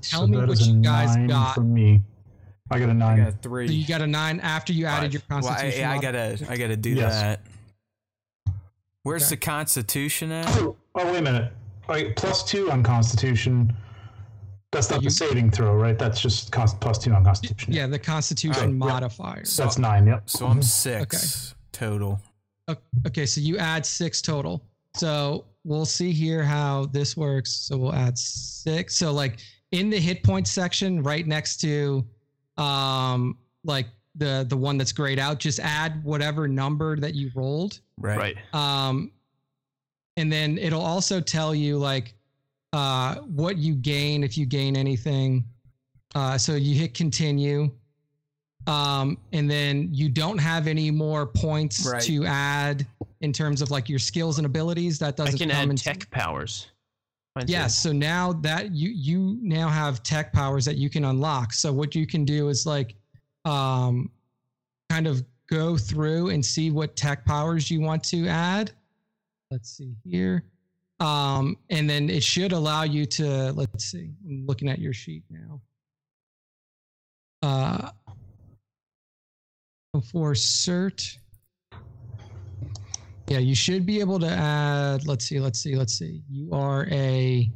So 0.03 0.11
tell 0.11 0.21
So 0.23 0.27
me 0.27 0.37
that 0.39 0.49
what 0.49 0.59
is 0.61 0.69
a 0.69 0.71
you 0.71 0.81
guys 0.83 1.17
nine 1.17 1.27
got. 1.29 1.55
for 1.55 1.61
me. 1.63 2.01
I 2.71 2.79
got 2.79 2.89
a 2.89 2.95
nine. 2.95 3.19
got 3.19 3.29
a 3.29 3.33
three. 3.33 3.67
So 3.69 3.73
you 3.75 3.87
got 3.87 4.01
a 4.01 4.07
nine 4.07 4.41
after 4.41 4.73
you 4.73 4.87
added 4.87 5.13
your 5.13 5.23
Well, 5.29 5.39
I, 5.39 5.43
constitution. 5.43 5.85
I 5.85 5.99
gotta, 6.01 6.47
I 6.49 6.57
gotta 6.57 6.77
do 6.77 6.91
Yes. 6.91 7.13
that. 7.21 7.41
Where's 9.03 9.25
Okay. 9.25 9.31
the 9.31 9.37
Constitution 9.37 10.33
at? 10.33 10.49
Oh, 10.59 10.77
oh, 10.95 11.13
wait 11.13 11.19
a 11.19 11.23
minute. 11.23 11.53
Wait, 11.89 12.17
plus 12.17 12.43
two 12.43 12.71
on 12.71 12.83
Constitution. 12.83 13.75
That's 14.73 14.91
not 14.91 15.03
You- 15.03 15.11
the 15.11 15.15
saving 15.15 15.51
throw, 15.51 15.75
right? 15.75 15.99
That's 15.99 16.21
just 16.21 16.51
const- 16.51 16.81
plus 16.81 16.99
two 16.99 17.13
on 17.13 17.23
Constitution. 17.23 17.73
yeah, 17.73 17.87
the 17.87 17.99
constitution 17.99 18.57
Alright, 18.57 18.71
yep. 18.71 18.79
modifier. 18.79 19.45
So 19.45 19.63
that's 19.65 19.79
nine. 19.79 20.07
Yep. 20.07 20.31
So 20.31 20.47
I'm 20.47 20.61
Mhm. 20.61 20.65
six 20.65 21.55
total. 21.73 22.21
Okay, 23.07 23.27
so 23.27 23.41
you 23.43 23.59
add 23.59 23.85
six 23.85 24.23
total. 24.23 24.65
So 24.97 25.45
we'll 25.65 25.85
see 25.87 26.11
here 26.13 26.43
how 26.43 26.87
this 26.87 27.15
works. 27.17 27.53
So 27.53 27.77
we'll 27.77 27.95
add 27.95 28.17
six. 28.19 28.97
So 28.97 29.13
like 29.13 29.39
in 29.75 29.91
the 29.91 29.99
hit 29.99 30.23
points 30.23 30.51
section, 30.51 31.03
right 31.03 31.27
next 31.27 31.59
to 31.63 32.05
um 32.57 33.37
like 33.65 33.87
the 34.15 34.47
the 34.49 34.57
one 34.57 34.79
that's 34.79 34.93
grayed 34.93 35.19
out, 35.19 35.41
just 35.41 35.59
add 35.61 36.03
whatever 36.05 36.47
number 36.47 36.97
that 36.97 37.15
you 37.15 37.31
rolled. 37.35 37.81
Right. 37.99 38.19
Right. 38.19 38.37
Um 38.55 39.11
and 40.17 40.33
then 40.33 40.57
it'll 40.59 40.81
also 40.81 41.21
tell 41.21 41.55
you 41.55 41.77
like 41.79 42.15
uh 42.73 43.17
what 43.17 43.57
you 43.59 43.75
gain 43.75 44.23
if 44.23 44.39
you 44.39 44.47
gain 44.47 44.77
anything. 44.77 45.45
Uh 46.15 46.39
so 46.39 46.55
you 46.55 46.77
hit 46.77 46.95
continue. 46.95 47.71
Um 48.69 49.19
and 49.33 49.51
then 49.51 49.89
you 49.93 50.09
don't 50.09 50.39
have 50.39 50.69
any 50.69 50.91
more 50.93 51.27
points 51.27 51.85
Right. 51.87 52.03
to 52.03 52.25
add 52.25 52.87
in 53.21 53.33
terms 53.33 53.61
of 53.63 53.71
like 53.73 53.89
your 53.89 53.99
skills 53.99 54.39
and 54.39 54.47
abilities. 54.47 54.99
That 55.01 55.17
doesn't 55.17 55.39
can 55.39 55.49
come 55.51 55.59
add 55.59 55.71
into- 55.71 55.83
tech 55.85 56.09
powers. 56.11 56.69
Mine 57.37 57.47
says- 57.47 57.51
Yes. 57.51 57.79
So 57.79 57.93
now 57.93 58.33
that 58.35 58.73
you 58.73 58.91
you 58.91 59.39
now 59.43 59.69
have 59.69 60.03
tech 60.03 60.33
powers 60.33 60.65
that 60.67 60.77
you 60.77 60.89
can 60.89 61.05
unlock. 61.05 61.53
So 61.53 61.73
what 61.73 61.95
you 61.95 62.07
can 62.07 62.25
do 62.25 62.49
is 62.49 62.65
like 62.67 62.95
um 63.45 64.11
kind 64.89 65.07
of 65.07 65.25
go 65.49 65.77
through 65.77 66.31
and 66.31 66.45
see 66.45 66.71
what 66.71 66.97
tech 66.97 67.25
powers 67.25 67.71
you 67.71 67.81
want 67.81 68.03
to 68.05 68.29
add. 68.29 68.73
Let's 69.51 69.71
see 69.71 69.95
here. 70.05 70.45
Um 71.01 71.57
and 71.71 71.91
then 71.91 72.09
it 72.09 72.23
should 72.23 72.53
allow 72.53 72.85
you 72.85 73.05
to 73.07 73.53
let's 73.53 73.85
see. 73.87 74.11
I'm 74.27 74.47
looking 74.47 74.69
at 74.69 74.79
your 74.79 74.93
sheet 74.93 75.25
now. 75.29 75.61
Uh 77.43 77.91
for 80.11 80.35
Sirt 80.35 81.19
yeah, 83.29 83.39
you 83.39 83.55
should 83.55 83.87
be 83.87 84.01
able 84.01 84.19
to 84.21 84.29
add. 84.29 85.07
Let's 85.07 85.25
see. 85.27 85.41
Let's 85.41 85.59
see. 85.61 85.77
Let's 85.77 85.95
see. 85.95 86.23
You 86.31 86.53
are 86.53 86.87
a. 86.91 87.51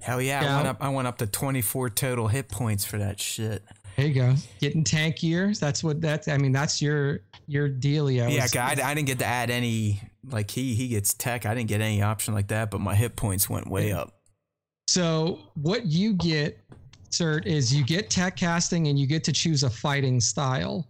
Hell 0.00 0.20
yeah! 0.20 0.40
I 0.52 0.56
went 0.56 0.68
up. 0.68 0.76
I 0.80 0.88
went 0.90 1.08
up 1.08 1.18
to 1.18 1.26
24 1.26 1.90
total 1.90 2.28
hit 2.28 2.48
points 2.48 2.84
for 2.84 2.98
that 2.98 3.18
shit. 3.18 3.62
There 3.96 4.06
you 4.06 4.14
go. 4.14 4.34
Getting 4.60 4.84
tankier. 4.84 5.58
That's 5.58 5.82
what 5.82 6.00
that's. 6.00 6.28
I 6.28 6.36
mean, 6.36 6.52
that's 6.52 6.82
your 6.82 7.20
your 7.46 7.68
dealio. 7.70 8.30
Yeah, 8.30 8.42
'cause 8.42 8.56
I, 8.56 8.90
I 8.90 8.94
didn't 8.94 9.06
get 9.06 9.18
to 9.20 9.24
add 9.26 9.50
any. 9.50 10.02
Like 10.30 10.50
he 10.50 10.74
he 10.74 10.88
gets 10.88 11.14
tech. 11.14 11.46
I 11.46 11.54
didn't 11.54 11.68
get 11.68 11.80
any 11.80 12.02
option 12.02 12.34
like 12.34 12.48
that, 12.48 12.70
but 12.70 12.80
my 12.80 12.94
hit 12.94 13.16
points 13.16 13.48
went 13.48 13.66
way 13.68 13.88
Yeah. 13.88 14.00
up. 14.00 14.20
So 14.88 15.38
what 15.54 15.86
you 15.86 16.12
get, 16.14 16.58
Sirt, 17.10 17.46
is 17.46 17.74
you 17.74 17.82
get 17.84 18.10
tech 18.10 18.36
casting 18.36 18.88
and 18.88 18.98
you 18.98 19.06
get 19.06 19.24
to 19.24 19.32
choose 19.32 19.62
a 19.62 19.70
fighting 19.70 20.20
style. 20.20 20.86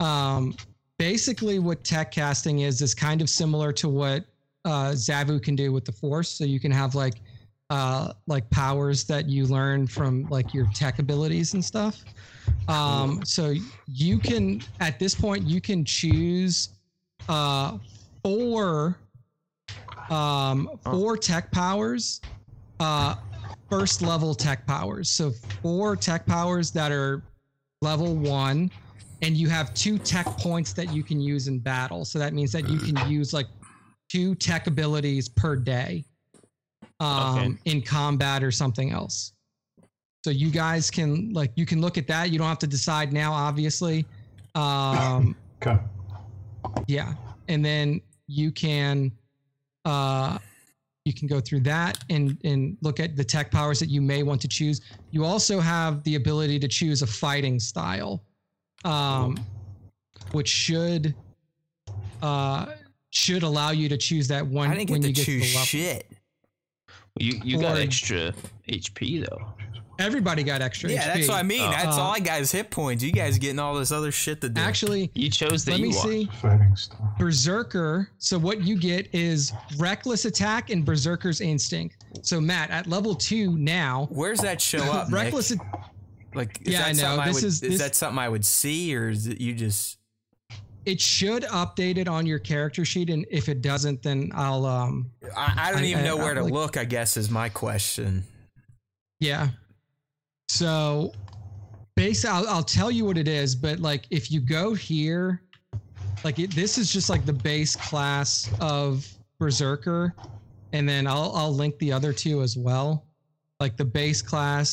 Um, 0.00 0.56
basically, 1.00 1.58
what 1.58 1.82
tech 1.82 2.12
casting 2.12 2.58
is 2.60 2.82
is 2.82 2.94
kind 2.94 3.22
of 3.22 3.30
similar 3.30 3.72
to 3.72 3.88
what 3.88 4.22
uh, 4.66 4.90
Zavu 4.90 5.42
can 5.42 5.56
do 5.56 5.72
with 5.72 5.86
the 5.86 5.92
Force. 5.92 6.28
So 6.28 6.44
you 6.44 6.60
can 6.60 6.70
have 6.70 6.94
like 6.94 7.14
uh, 7.70 8.12
like 8.26 8.48
powers 8.50 9.04
that 9.04 9.26
you 9.26 9.46
learn 9.46 9.86
from 9.86 10.24
like 10.28 10.52
your 10.52 10.66
tech 10.74 10.98
abilities 10.98 11.54
and 11.54 11.64
stuff. 11.64 12.04
Um, 12.68 13.24
so 13.24 13.54
you 13.86 14.18
can 14.18 14.60
at 14.80 14.98
this 14.98 15.14
point 15.14 15.44
you 15.44 15.62
can 15.62 15.86
choose 15.86 16.68
uh, 17.30 17.78
four 18.22 18.98
um, 20.10 20.78
four 20.84 21.16
tech 21.16 21.50
powers 21.50 22.20
uh, 22.78 23.14
first 23.70 24.02
level 24.02 24.34
tech 24.34 24.66
powers. 24.66 25.08
So 25.08 25.30
four 25.62 25.96
tech 25.96 26.26
powers 26.26 26.70
that 26.72 26.92
are 26.92 27.22
level 27.80 28.14
one, 28.16 28.70
and 29.22 29.36
you 29.36 29.48
have 29.48 29.72
two 29.74 29.98
tech 29.98 30.26
points 30.38 30.72
that 30.72 30.92
you 30.92 31.02
can 31.02 31.20
use 31.20 31.48
in 31.48 31.58
battle. 31.58 32.04
So 32.04 32.18
that 32.18 32.32
means 32.32 32.52
that 32.52 32.68
you 32.68 32.78
can 32.78 33.10
use 33.10 33.32
like 33.32 33.46
two 34.08 34.34
tech 34.34 34.66
abilities 34.66 35.28
per 35.28 35.56
day 35.56 36.04
um, 37.00 37.58
in 37.64 37.82
combat 37.82 38.42
or 38.42 38.50
something 38.50 38.90
else. 38.90 39.32
So 40.24 40.30
you 40.30 40.50
guys 40.50 40.90
can 40.90 41.32
like 41.32 41.52
you 41.56 41.64
can 41.66 41.80
look 41.80 41.96
at 41.98 42.06
that. 42.08 42.30
You 42.30 42.38
don't 42.38 42.48
have 42.48 42.58
to 42.60 42.66
decide 42.66 43.12
now, 43.12 43.32
obviously. 43.32 44.06
Um, 44.54 45.36
Okay. 45.62 45.78
yeah 46.86 47.12
and 47.48 47.62
then 47.62 48.00
you 48.26 48.50
can 48.50 49.12
uh 49.84 50.38
you 51.04 51.12
can 51.12 51.28
go 51.28 51.38
through 51.40 51.60
that 51.60 51.98
and 52.08 52.38
and 52.44 52.78
look 52.80 52.98
at 53.00 53.16
the 53.16 53.24
tech 53.24 53.50
powers 53.50 53.78
that 53.80 53.90
you 53.90 54.00
may 54.00 54.22
want 54.22 54.40
to 54.40 54.48
choose 54.48 54.80
you 55.10 55.24
also 55.24 55.60
have 55.60 56.02
the 56.04 56.14
ability 56.14 56.58
to 56.58 56.68
choose 56.68 57.02
a 57.02 57.06
fighting 57.06 57.58
style 57.60 58.24
um 58.84 59.36
which 60.32 60.48
should 60.48 61.14
uh 62.22 62.66
should 63.10 63.42
allow 63.42 63.70
you 63.70 63.88
to 63.88 63.96
choose 63.96 64.28
that 64.28 64.46
one 64.46 64.70
I 64.70 64.74
didn't 64.74 64.86
get 64.88 64.92
when 64.92 65.02
to 65.02 65.08
you 65.08 65.14
get 65.14 65.24
to 65.24 65.32
the 65.40 65.46
level. 65.46 65.60
shit. 65.66 66.06
You 67.18 67.40
you 67.44 67.60
got 67.60 67.76
Or- 67.76 67.80
extra 67.80 68.32
HP 68.68 69.26
though. 69.28 69.52
everybody 69.98 70.42
got 70.44 70.62
extra 70.62 70.90
Yeah, 70.90 71.08
that's 71.08 71.26
HP. 71.26 71.28
what 71.28 71.36
I 71.38 71.42
mean. 71.42 71.60
Uh, 71.62 71.70
that's 71.72 71.96
uh, 71.98 72.00
all 72.00 72.12
I 72.14 72.20
got 72.20 72.40
is 72.40 72.52
hit 72.52 72.70
points. 72.70 73.02
You 73.02 73.10
guys 73.12 73.36
getting 73.38 73.58
all 73.58 73.74
this 73.74 73.90
other 73.90 74.12
shit 74.12 74.40
to 74.42 74.48
do. 74.48 74.60
actually 74.60 75.10
You 75.14 75.28
chose 75.28 75.64
the 75.64 75.72
let 75.72 75.80
me 75.80 75.92
Ewok. 75.92 76.02
see 76.04 76.30
Fighting 76.40 76.76
style. 76.76 77.14
Berserker. 77.18 78.10
So 78.18 78.38
what 78.38 78.62
you 78.62 78.78
get 78.78 79.12
is 79.12 79.52
reckless 79.76 80.24
attack 80.24 80.70
and 80.70 80.84
Berserker's 80.84 81.40
instinct. 81.40 82.04
So 82.22 82.40
Matt, 82.40 82.70
at 82.70 82.86
level 82.86 83.14
two 83.14 83.58
now, 83.58 84.06
where's 84.10 84.38
that 84.40 84.60
show 84.62 84.84
up? 84.84 85.08
Nick? 85.08 85.14
reckless. 85.24 85.52
Like, 86.34 86.60
is 86.62 86.72
Yeah, 86.72 86.80
that 86.80 86.88
I 86.88 86.92
know. 86.92 86.98
something 86.98 87.26
This 87.26 87.34
would, 87.42 87.44
is- 87.44 87.62
is 87.62 87.78
that 87.80 87.96
something 87.96 88.18
I 88.18 88.28
would 88.28 88.44
see, 88.44 88.94
or 88.96 89.08
is 89.08 89.26
it 89.26 89.40
you 89.40 89.52
just? 89.54 89.98
It 90.86 91.00
should 91.00 91.42
update 91.44 91.98
it 91.98 92.08
on 92.08 92.24
your 92.24 92.38
character 92.38 92.84
sheet, 92.84 93.10
and 93.10 93.26
if 93.30 93.48
it 93.48 93.60
doesn't, 93.62 94.02
then 94.02 94.30
I'll 94.34 94.64
um 94.64 95.10
I, 95.36 95.54
I 95.68 95.72
don't 95.72 95.82
I- 95.82 95.86
even 95.86 96.04
know 96.04 96.18
I 96.18 96.22
where 96.22 96.34
to 96.34 96.42
like- 96.44 96.52
look. 96.52 96.76
I 96.76 96.84
guess 96.84 97.16
is 97.16 97.30
my 97.30 97.48
question. 97.48 98.24
yeah. 99.20 99.48
So, 100.48 101.12
base, 101.96 102.24
I'll 102.24 102.48
I'll 102.48 102.62
tell 102.64 102.90
you 102.90 103.04
what 103.04 103.18
it 103.18 103.28
is, 103.28 103.54
but 103.54 103.78
like 103.80 104.06
if 104.10 104.30
you 104.32 104.40
go 104.40 104.74
here, 104.74 105.42
like 106.24 106.38
it, 106.38 106.50
this 106.52 106.78
is 106.78 106.92
just 106.92 107.08
like 107.10 107.24
the 107.26 107.32
base 107.32 107.76
class 107.76 108.50
of 108.60 109.06
Berserker, 109.38 110.14
and 110.72 110.88
then 110.88 111.06
I'll 111.06 111.32
I'll 111.36 111.54
link 111.54 111.78
the 111.78 111.92
other 111.92 112.12
two 112.12 112.42
as 112.42 112.56
well. 112.56 113.06
Like 113.60 113.76
the 113.76 113.84
base 113.84 114.22
class 114.22 114.70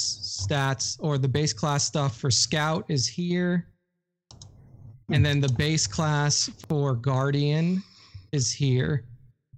stats 0.49 0.95
or 1.01 1.18
the 1.18 1.27
base 1.27 1.51
class 1.51 1.84
stuff 1.84 2.18
for 2.18 2.31
Scout 2.31 2.85
is 2.88 3.05
here. 3.05 3.68
And 5.11 5.26
then 5.26 5.41
the 5.41 5.49
base 5.49 5.85
class 5.85 6.49
for 6.69 6.95
Guardian 6.95 7.84
is 8.31 8.51
here. 8.51 9.03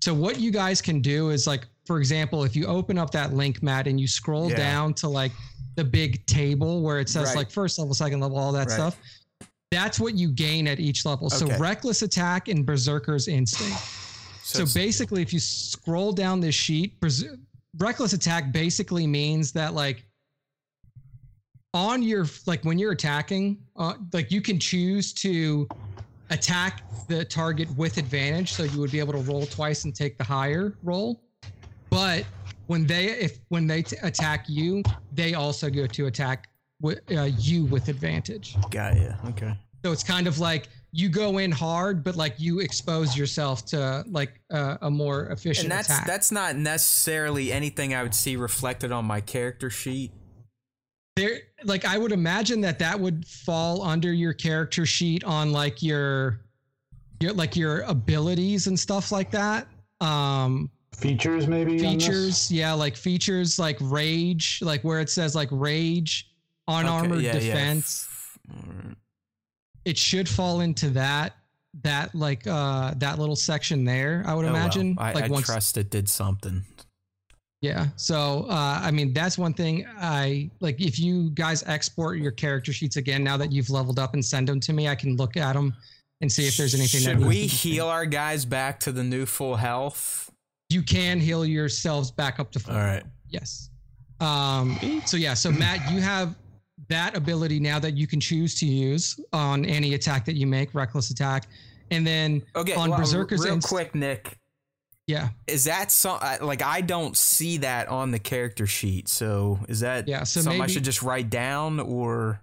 So 0.03 0.13
what 0.15 0.39
you 0.39 0.51
guys 0.51 0.81
can 0.81 0.99
do 0.99 1.29
is 1.29 1.45
like, 1.45 1.67
for 1.85 1.99
example, 1.99 2.43
if 2.43 2.55
you 2.55 2.65
open 2.65 2.97
up 2.97 3.11
that 3.11 3.33
link, 3.33 3.61
Matt, 3.61 3.87
and 3.87 3.99
you 3.99 4.07
scroll 4.07 4.49
Yeah. 4.49 4.57
down 4.57 4.93
to 4.95 5.07
like 5.07 5.31
the 5.75 5.83
big 5.83 6.25
table 6.25 6.81
where 6.81 6.99
it 6.99 7.07
says 7.09 7.27
Right. 7.29 7.37
like 7.37 7.51
first 7.51 7.77
level, 7.77 7.93
second 7.93 8.19
level, 8.21 8.37
all 8.37 8.51
that 8.53 8.67
Right. 8.67 8.71
stuff. 8.71 8.97
That's 9.71 9.99
what 9.99 10.15
you 10.15 10.31
gain 10.31 10.67
at 10.67 10.79
each 10.79 11.05
level. 11.05 11.29
So 11.29 11.45
reckless 11.59 12.01
attack 12.01 12.47
and 12.47 12.65
berserker's 12.65 13.27
instinct. 13.27 13.77
So, 14.43 14.59
it's- 14.63 14.73
basically, 14.73 15.21
if 15.21 15.31
you 15.31 15.39
scroll 15.39 16.11
down 16.11 16.39
this 16.39 16.55
sheet, 16.55 16.99
reckless 17.79 18.13
attack 18.13 18.51
basically 18.51 19.07
means 19.07 19.51
that 19.53 19.73
like 19.73 20.05
on 21.73 22.01
your 22.03 22.25
like 22.45 22.63
when 22.63 22.77
you're 22.77 22.91
attacking, 22.91 23.57
uh, 23.75 23.93
like 24.13 24.31
you 24.31 24.41
can 24.41 24.59
choose 24.59 25.13
to 25.13 25.67
attack 26.29 26.83
the 27.07 27.25
target 27.25 27.69
with 27.75 27.97
advantage, 27.97 28.53
so 28.53 28.63
you 28.63 28.79
would 28.79 28.91
be 28.91 28.99
able 28.99 29.13
to 29.13 29.19
roll 29.19 29.45
twice 29.45 29.85
and 29.85 29.95
take 29.95 30.17
the 30.17 30.23
higher 30.23 30.75
roll. 30.83 31.23
But 31.89 32.25
when 32.67 32.85
they 32.85 33.05
if 33.05 33.39
when 33.49 33.67
they 33.67 33.83
t- 33.83 33.97
attack 34.03 34.45
you, 34.47 34.83
they 35.11 35.33
also 35.33 35.69
go 35.69 35.87
to 35.87 36.07
attack 36.07 36.49
with 36.81 36.99
uh, 37.11 37.23
you 37.23 37.65
with 37.65 37.87
advantage. 37.87 38.55
got 38.69 38.95
you. 38.95 39.13
Okay. 39.29 39.53
So 39.85 39.91
it's 39.91 40.03
kind 40.03 40.27
of 40.27 40.39
like 40.39 40.67
you 40.91 41.09
go 41.09 41.37
in 41.37 41.51
hard, 41.51 42.03
but 42.03 42.15
like 42.15 42.35
you 42.39 42.59
expose 42.59 43.15
yourself 43.15 43.63
to 43.67 44.03
like 44.07 44.39
uh, 44.51 44.77
a 44.81 44.89
more 44.89 45.27
efficient 45.27 45.65
And 45.65 45.71
that's 45.71 45.89
attack. 45.89 46.07
that's 46.07 46.31
not 46.31 46.55
necessarily 46.55 47.51
anything 47.51 47.93
I 47.93 48.01
would 48.03 48.15
see 48.15 48.35
reflected 48.35 48.91
on 48.91 49.05
my 49.05 49.21
character 49.21 49.69
sheet. 49.69 50.11
there 51.15 51.39
like 51.65 51.83
i 51.85 51.97
would 51.97 52.11
imagine 52.13 52.61
that 52.61 52.79
that 52.79 52.97
would 52.99 53.27
fall 53.27 53.81
under 53.83 54.13
your 54.13 54.31
character 54.33 54.85
sheet 54.85 55.23
on 55.25 55.51
like 55.51 55.83
your 55.83 56.39
your 57.19 57.33
like 57.33 57.55
your 57.57 57.81
abilities 57.81 58.67
and 58.67 58.79
stuff 58.79 59.11
like 59.11 59.29
that 59.31 59.67
um 60.01 60.69
Features 60.95 61.47
maybe. 61.47 61.77
features 61.79 62.49
yeah 62.51 62.71
like 62.73 62.95
features 62.95 63.59
like 63.59 63.77
rage 63.81 64.59
like 64.61 64.81
where 64.83 64.99
it 65.01 65.09
says 65.09 65.35
like 65.35 65.49
rage 65.51 66.31
unarmored 66.69 67.17
Okay, 67.19 67.25
yeah, 67.25 67.33
yeah. 67.33 67.39
defense 67.53 68.07
Mm, 68.49 68.95
it 69.89 69.97
should 69.97 70.29
fall 70.29 70.61
into 70.61 70.89
that 70.89 71.33
that 71.83 72.13
like 72.15 72.45
uh 72.47 72.93
that 72.97 73.19
little 73.19 73.35
section 73.35 73.83
there 73.85 74.23
i 74.25 74.33
would 74.33 74.45
oh 74.45 74.51
well. 74.51 74.55
imagine 74.61 74.95
I, 74.97 75.13
like 75.13 75.25
I 75.25 75.27
once 75.27 75.45
trust 75.45 75.77
it 75.77 75.89
did 75.89 76.07
something. 76.09 76.63
Yeah. 77.61 77.87
So, 77.97 78.45
uh, 78.49 78.79
I 78.81 78.89
mean, 78.89 79.11
that's 79.11 79.37
one 79.37 79.53
thing 79.53 79.85
I 79.97 80.49
like. 80.61 80.79
If 80.79 80.97
you 80.97 81.29
guys 81.31 81.61
export 81.67 82.17
your 82.17 82.31
character 82.31 82.71
sheets 82.71 82.95
again, 82.95 83.21
now 83.21 83.35
that 83.35 83.51
you've 83.51 83.69
leveled 83.69 83.99
up 83.99 84.13
and 84.13 84.23
send 84.23 84.47
them 84.47 84.61
to 84.61 84.71
me, 84.71 84.87
I 84.87 84.95
can 84.95 85.17
look 85.17 85.35
at 85.35 85.53
them 85.53 85.73
and 86.21 86.31
see 86.31 86.47
if 86.47 86.55
there's 86.55 86.73
anything 86.73 87.01
Should 87.01 87.19
that 87.19 87.27
we 87.27 87.35
needs 87.41 87.61
to 87.61 87.67
be- 87.67 87.73
heal 87.73 87.87
our 87.87 88.05
guys 88.05 88.45
back 88.45 88.79
to 88.81 88.93
the 88.93 89.03
new 89.03 89.25
full 89.25 89.57
health? 89.57 90.31
You 90.69 90.81
can 90.81 91.19
heal 91.19 91.45
yourselves 91.45 92.11
back 92.11 92.39
up 92.39 92.49
to 92.51 92.59
full. 92.59 92.75
All 92.75 92.79
right. 92.79 93.03
Yes. 93.27 93.69
Um, 94.21 94.79
so 95.05 95.17
yeah, 95.17 95.33
so 95.33 95.51
Matt, 95.51 95.91
you 95.91 95.99
have 95.99 96.35
that 96.89 97.15
ability 97.15 97.59
now 97.59 97.79
that 97.79 97.95
you 97.95 98.05
can 98.07 98.19
choose 98.19 98.55
to 98.59 98.65
use 98.65 99.19
on 99.31 99.63
any 99.65 99.93
attack 99.93 100.25
that 100.25 100.35
you 100.35 100.45
make, 100.47 100.73
reckless 100.73 101.09
attack, 101.11 101.47
and 101.91 102.05
then 102.05 102.41
Okay. 102.55 102.73
on 102.73 102.89
well, 102.89 102.99
Berserker's 102.99 103.43
real 103.45 103.53
Inst- 103.55 103.67
quick, 103.67 103.95
Nick. 103.95 104.37
yeah, 105.07 105.29
Is 105.47 105.63
that 105.65 105.91
so? 105.91 106.19
Like 106.41 106.61
I 106.61 106.81
don't 106.81 107.15
see 107.15 107.57
that 107.57 107.87
on 107.87 108.11
the 108.11 108.19
character 108.19 108.67
sheet. 108.67 109.07
So 109.07 109.59
is 109.69 109.79
that 109.79 110.07
Yeah, 110.07 110.23
so 110.23 110.41
something 110.41 110.61
I 110.61 110.67
should 110.67 110.83
just 110.83 111.01
write 111.01 111.29
down 111.29 111.79
or 111.79 112.41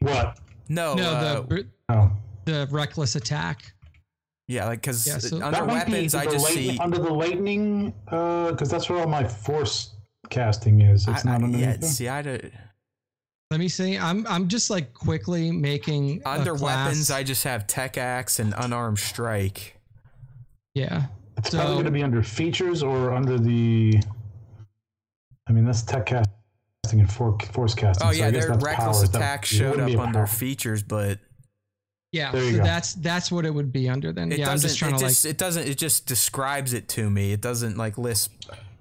What? 0.00 0.38
no? 0.68 0.94
no, 0.94 1.10
uh, 1.10 1.40
the 1.42 1.66
Oh. 1.90 2.10
the 2.46 2.66
reckless 2.70 3.14
attack. 3.16 3.72
yeah, 4.48 4.66
like 4.66 4.80
because 4.80 5.06
Yeah, 5.06 5.18
so- 5.18 5.36
under 5.36 5.50
That 5.52 5.66
might 5.66 5.86
be 5.86 5.92
weapons 5.92 6.14
I 6.14 6.24
just 6.24 6.44
light- 6.44 6.54
see. 6.54 6.78
under 6.78 6.98
the 6.98 7.12
lightning, 7.12 7.92
because 8.06 8.68
that's 8.70 8.88
where 8.88 8.98
all 9.00 9.06
my 9.06 9.22
force 9.28 9.90
casting 10.30 10.80
is. 10.80 11.06
It's 11.08 11.24
I, 11.26 11.28
I, 11.28 11.32
not 11.32 11.42
underneath. 11.44 11.60
yeah, 11.60 11.76
there? 11.76 11.90
see, 11.90 12.08
I 12.08 12.22
don't, 12.22 12.52
Let 13.50 13.58
me 13.58 13.68
see. 13.68 13.98
I'm 13.98 14.24
I'm 14.28 14.46
just 14.46 14.70
like 14.70 14.94
quickly 14.94 15.50
making 15.50 16.22
a 16.24 16.28
under 16.30 16.54
class- 16.54 16.86
weapons 16.86 17.10
I 17.10 17.24
just 17.24 17.42
have 17.44 17.66
tech 17.66 17.98
axe 17.98 18.38
and 18.38 18.54
unarmed 18.56 18.98
strike. 18.98 19.76
yeah. 20.74 21.06
It's 21.36 21.50
So- 21.50 21.56
probably 21.58 21.74
going 21.74 21.84
to 21.86 21.90
be 21.90 22.02
under 22.02 22.22
features 22.22 22.82
or 22.82 23.12
under 23.14 23.38
the. 23.38 24.00
I 25.48 25.52
mean, 25.52 25.64
that's 25.64 25.82
tech 25.82 26.06
casting 26.06 27.00
and 27.00 27.10
for, 27.10 27.36
force 27.52 27.74
casting. 27.74 28.06
Oh 28.06 28.10
yeah, 28.10 28.26
I 28.26 28.30
guess 28.30 28.44
their 28.44 28.52
that's 28.52 28.64
reckless 28.64 28.98
powers. 28.98 29.10
That 29.10 29.18
attack 29.18 29.44
showed 29.46 29.80
up 29.80 29.98
under 29.98 30.18
power. 30.20 30.26
features, 30.28 30.82
but 30.84 31.18
Yeah, 32.12 32.30
There 32.30 32.44
you 32.44 32.52
so 32.52 32.58
go. 32.58 32.64
that's 32.64 32.94
that's 32.94 33.32
what 33.32 33.44
it 33.46 33.50
would 33.54 33.72
be 33.72 33.88
under 33.88 34.12
then. 34.12 34.30
it 34.30 34.38
yeah, 34.38 34.50
I'm 34.50 34.58
just 34.58 34.78
trying 34.78 34.94
it 34.94 34.98
to 34.98 35.06
just 35.06 35.24
like 35.24 35.30
it 35.34 35.38
doesn't. 35.38 35.66
It 35.66 35.76
just 35.78 36.06
describes 36.06 36.72
it 36.72 36.88
to 36.90 37.08
me. 37.10 37.32
It 37.32 37.40
doesn't 37.40 37.76
like 37.76 37.98
list. 37.98 38.30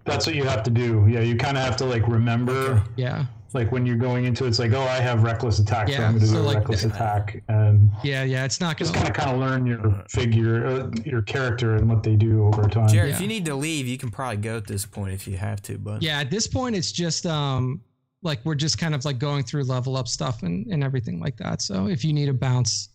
That's 0.06 0.28
what 0.28 0.36
you 0.36 0.44
have 0.44 0.62
to 0.64 0.70
do. 0.72 1.08
Yeah, 1.10 1.22
you 1.22 1.38
kind 1.38 1.58
of 1.58 1.64
have 1.64 1.78
to 1.78 1.86
like 1.86 2.08
remember, 2.08 2.52
Okay. 2.54 2.84
yeah, 2.98 3.26
like 3.54 3.72
when 3.72 3.86
you're 3.86 3.96
going 3.98 4.26
into 4.26 4.46
it, 4.46 4.50
it's 4.50 4.60
like, 4.60 4.72
oh, 4.74 4.82
I 4.82 4.98
have 5.00 5.24
reckless 5.24 5.60
attack, 5.60 5.88
so 5.90 5.96
I'm 5.96 6.12
going 6.14 6.20
to 6.20 6.28
so 6.28 6.34
do 6.34 6.40
a 6.40 6.42
like- 6.42 6.58
reckless 6.58 6.84
attack, 6.86 7.42
and 7.48 7.90
yeah, 8.04 8.24
yeah. 8.24 8.46
It's 8.46 8.60
not 8.60 8.78
just 8.78 8.94
gonna. 8.94 9.06
kind 9.12 9.18
of 9.18 9.24
kind 9.26 9.36
of 9.36 9.50
learn 9.50 9.66
your 9.66 10.04
figure, 10.10 10.66
uh, 10.66 10.90
your 11.06 11.22
character, 11.22 11.76
and 11.76 11.90
what 11.90 12.04
they 12.04 12.16
do 12.16 12.46
over 12.46 12.68
time. 12.68 12.88
Jared, 12.90 13.10
Yeah. 13.10 13.16
if 13.16 13.22
you 13.22 13.28
need 13.28 13.46
to 13.46 13.56
leave, 13.56 13.88
you 13.88 13.98
can 13.98 14.12
probably 14.12 14.38
go 14.38 14.58
at 14.58 14.68
this 14.68 14.86
point 14.86 15.14
if 15.14 15.28
you 15.28 15.38
have 15.38 15.62
to. 15.64 15.78
But 15.78 16.02
Yeah, 16.02 16.20
at 16.20 16.30
this 16.30 16.48
point, 16.48 16.76
it's 16.76 16.92
just 16.92 17.26
um 17.26 17.82
like 18.22 18.40
we're 18.44 18.56
just 18.56 18.78
kind 18.78 18.94
of 18.94 19.06
like 19.06 19.18
going 19.18 19.44
through 19.44 19.64
level 19.64 19.96
up 19.98 20.08
stuff 20.08 20.44
and 20.44 20.68
and 20.68 20.84
everything 20.84 21.20
like 21.20 21.38
that. 21.38 21.62
So 21.62 21.88
if 21.88 22.04
you 22.04 22.12
need 22.14 22.30
a 22.30 22.34
bounce, 22.34 22.90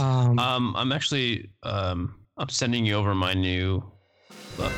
um, 0.00 0.38
Um, 0.38 0.74
I'm 0.76 0.90
actually 0.92 1.50
um, 1.62 2.14
I'm 2.38 2.48
sending 2.48 2.84
you 2.86 2.94
over 2.94 3.14
my 3.14 3.34
new 3.34 3.82
uh, 4.58 4.72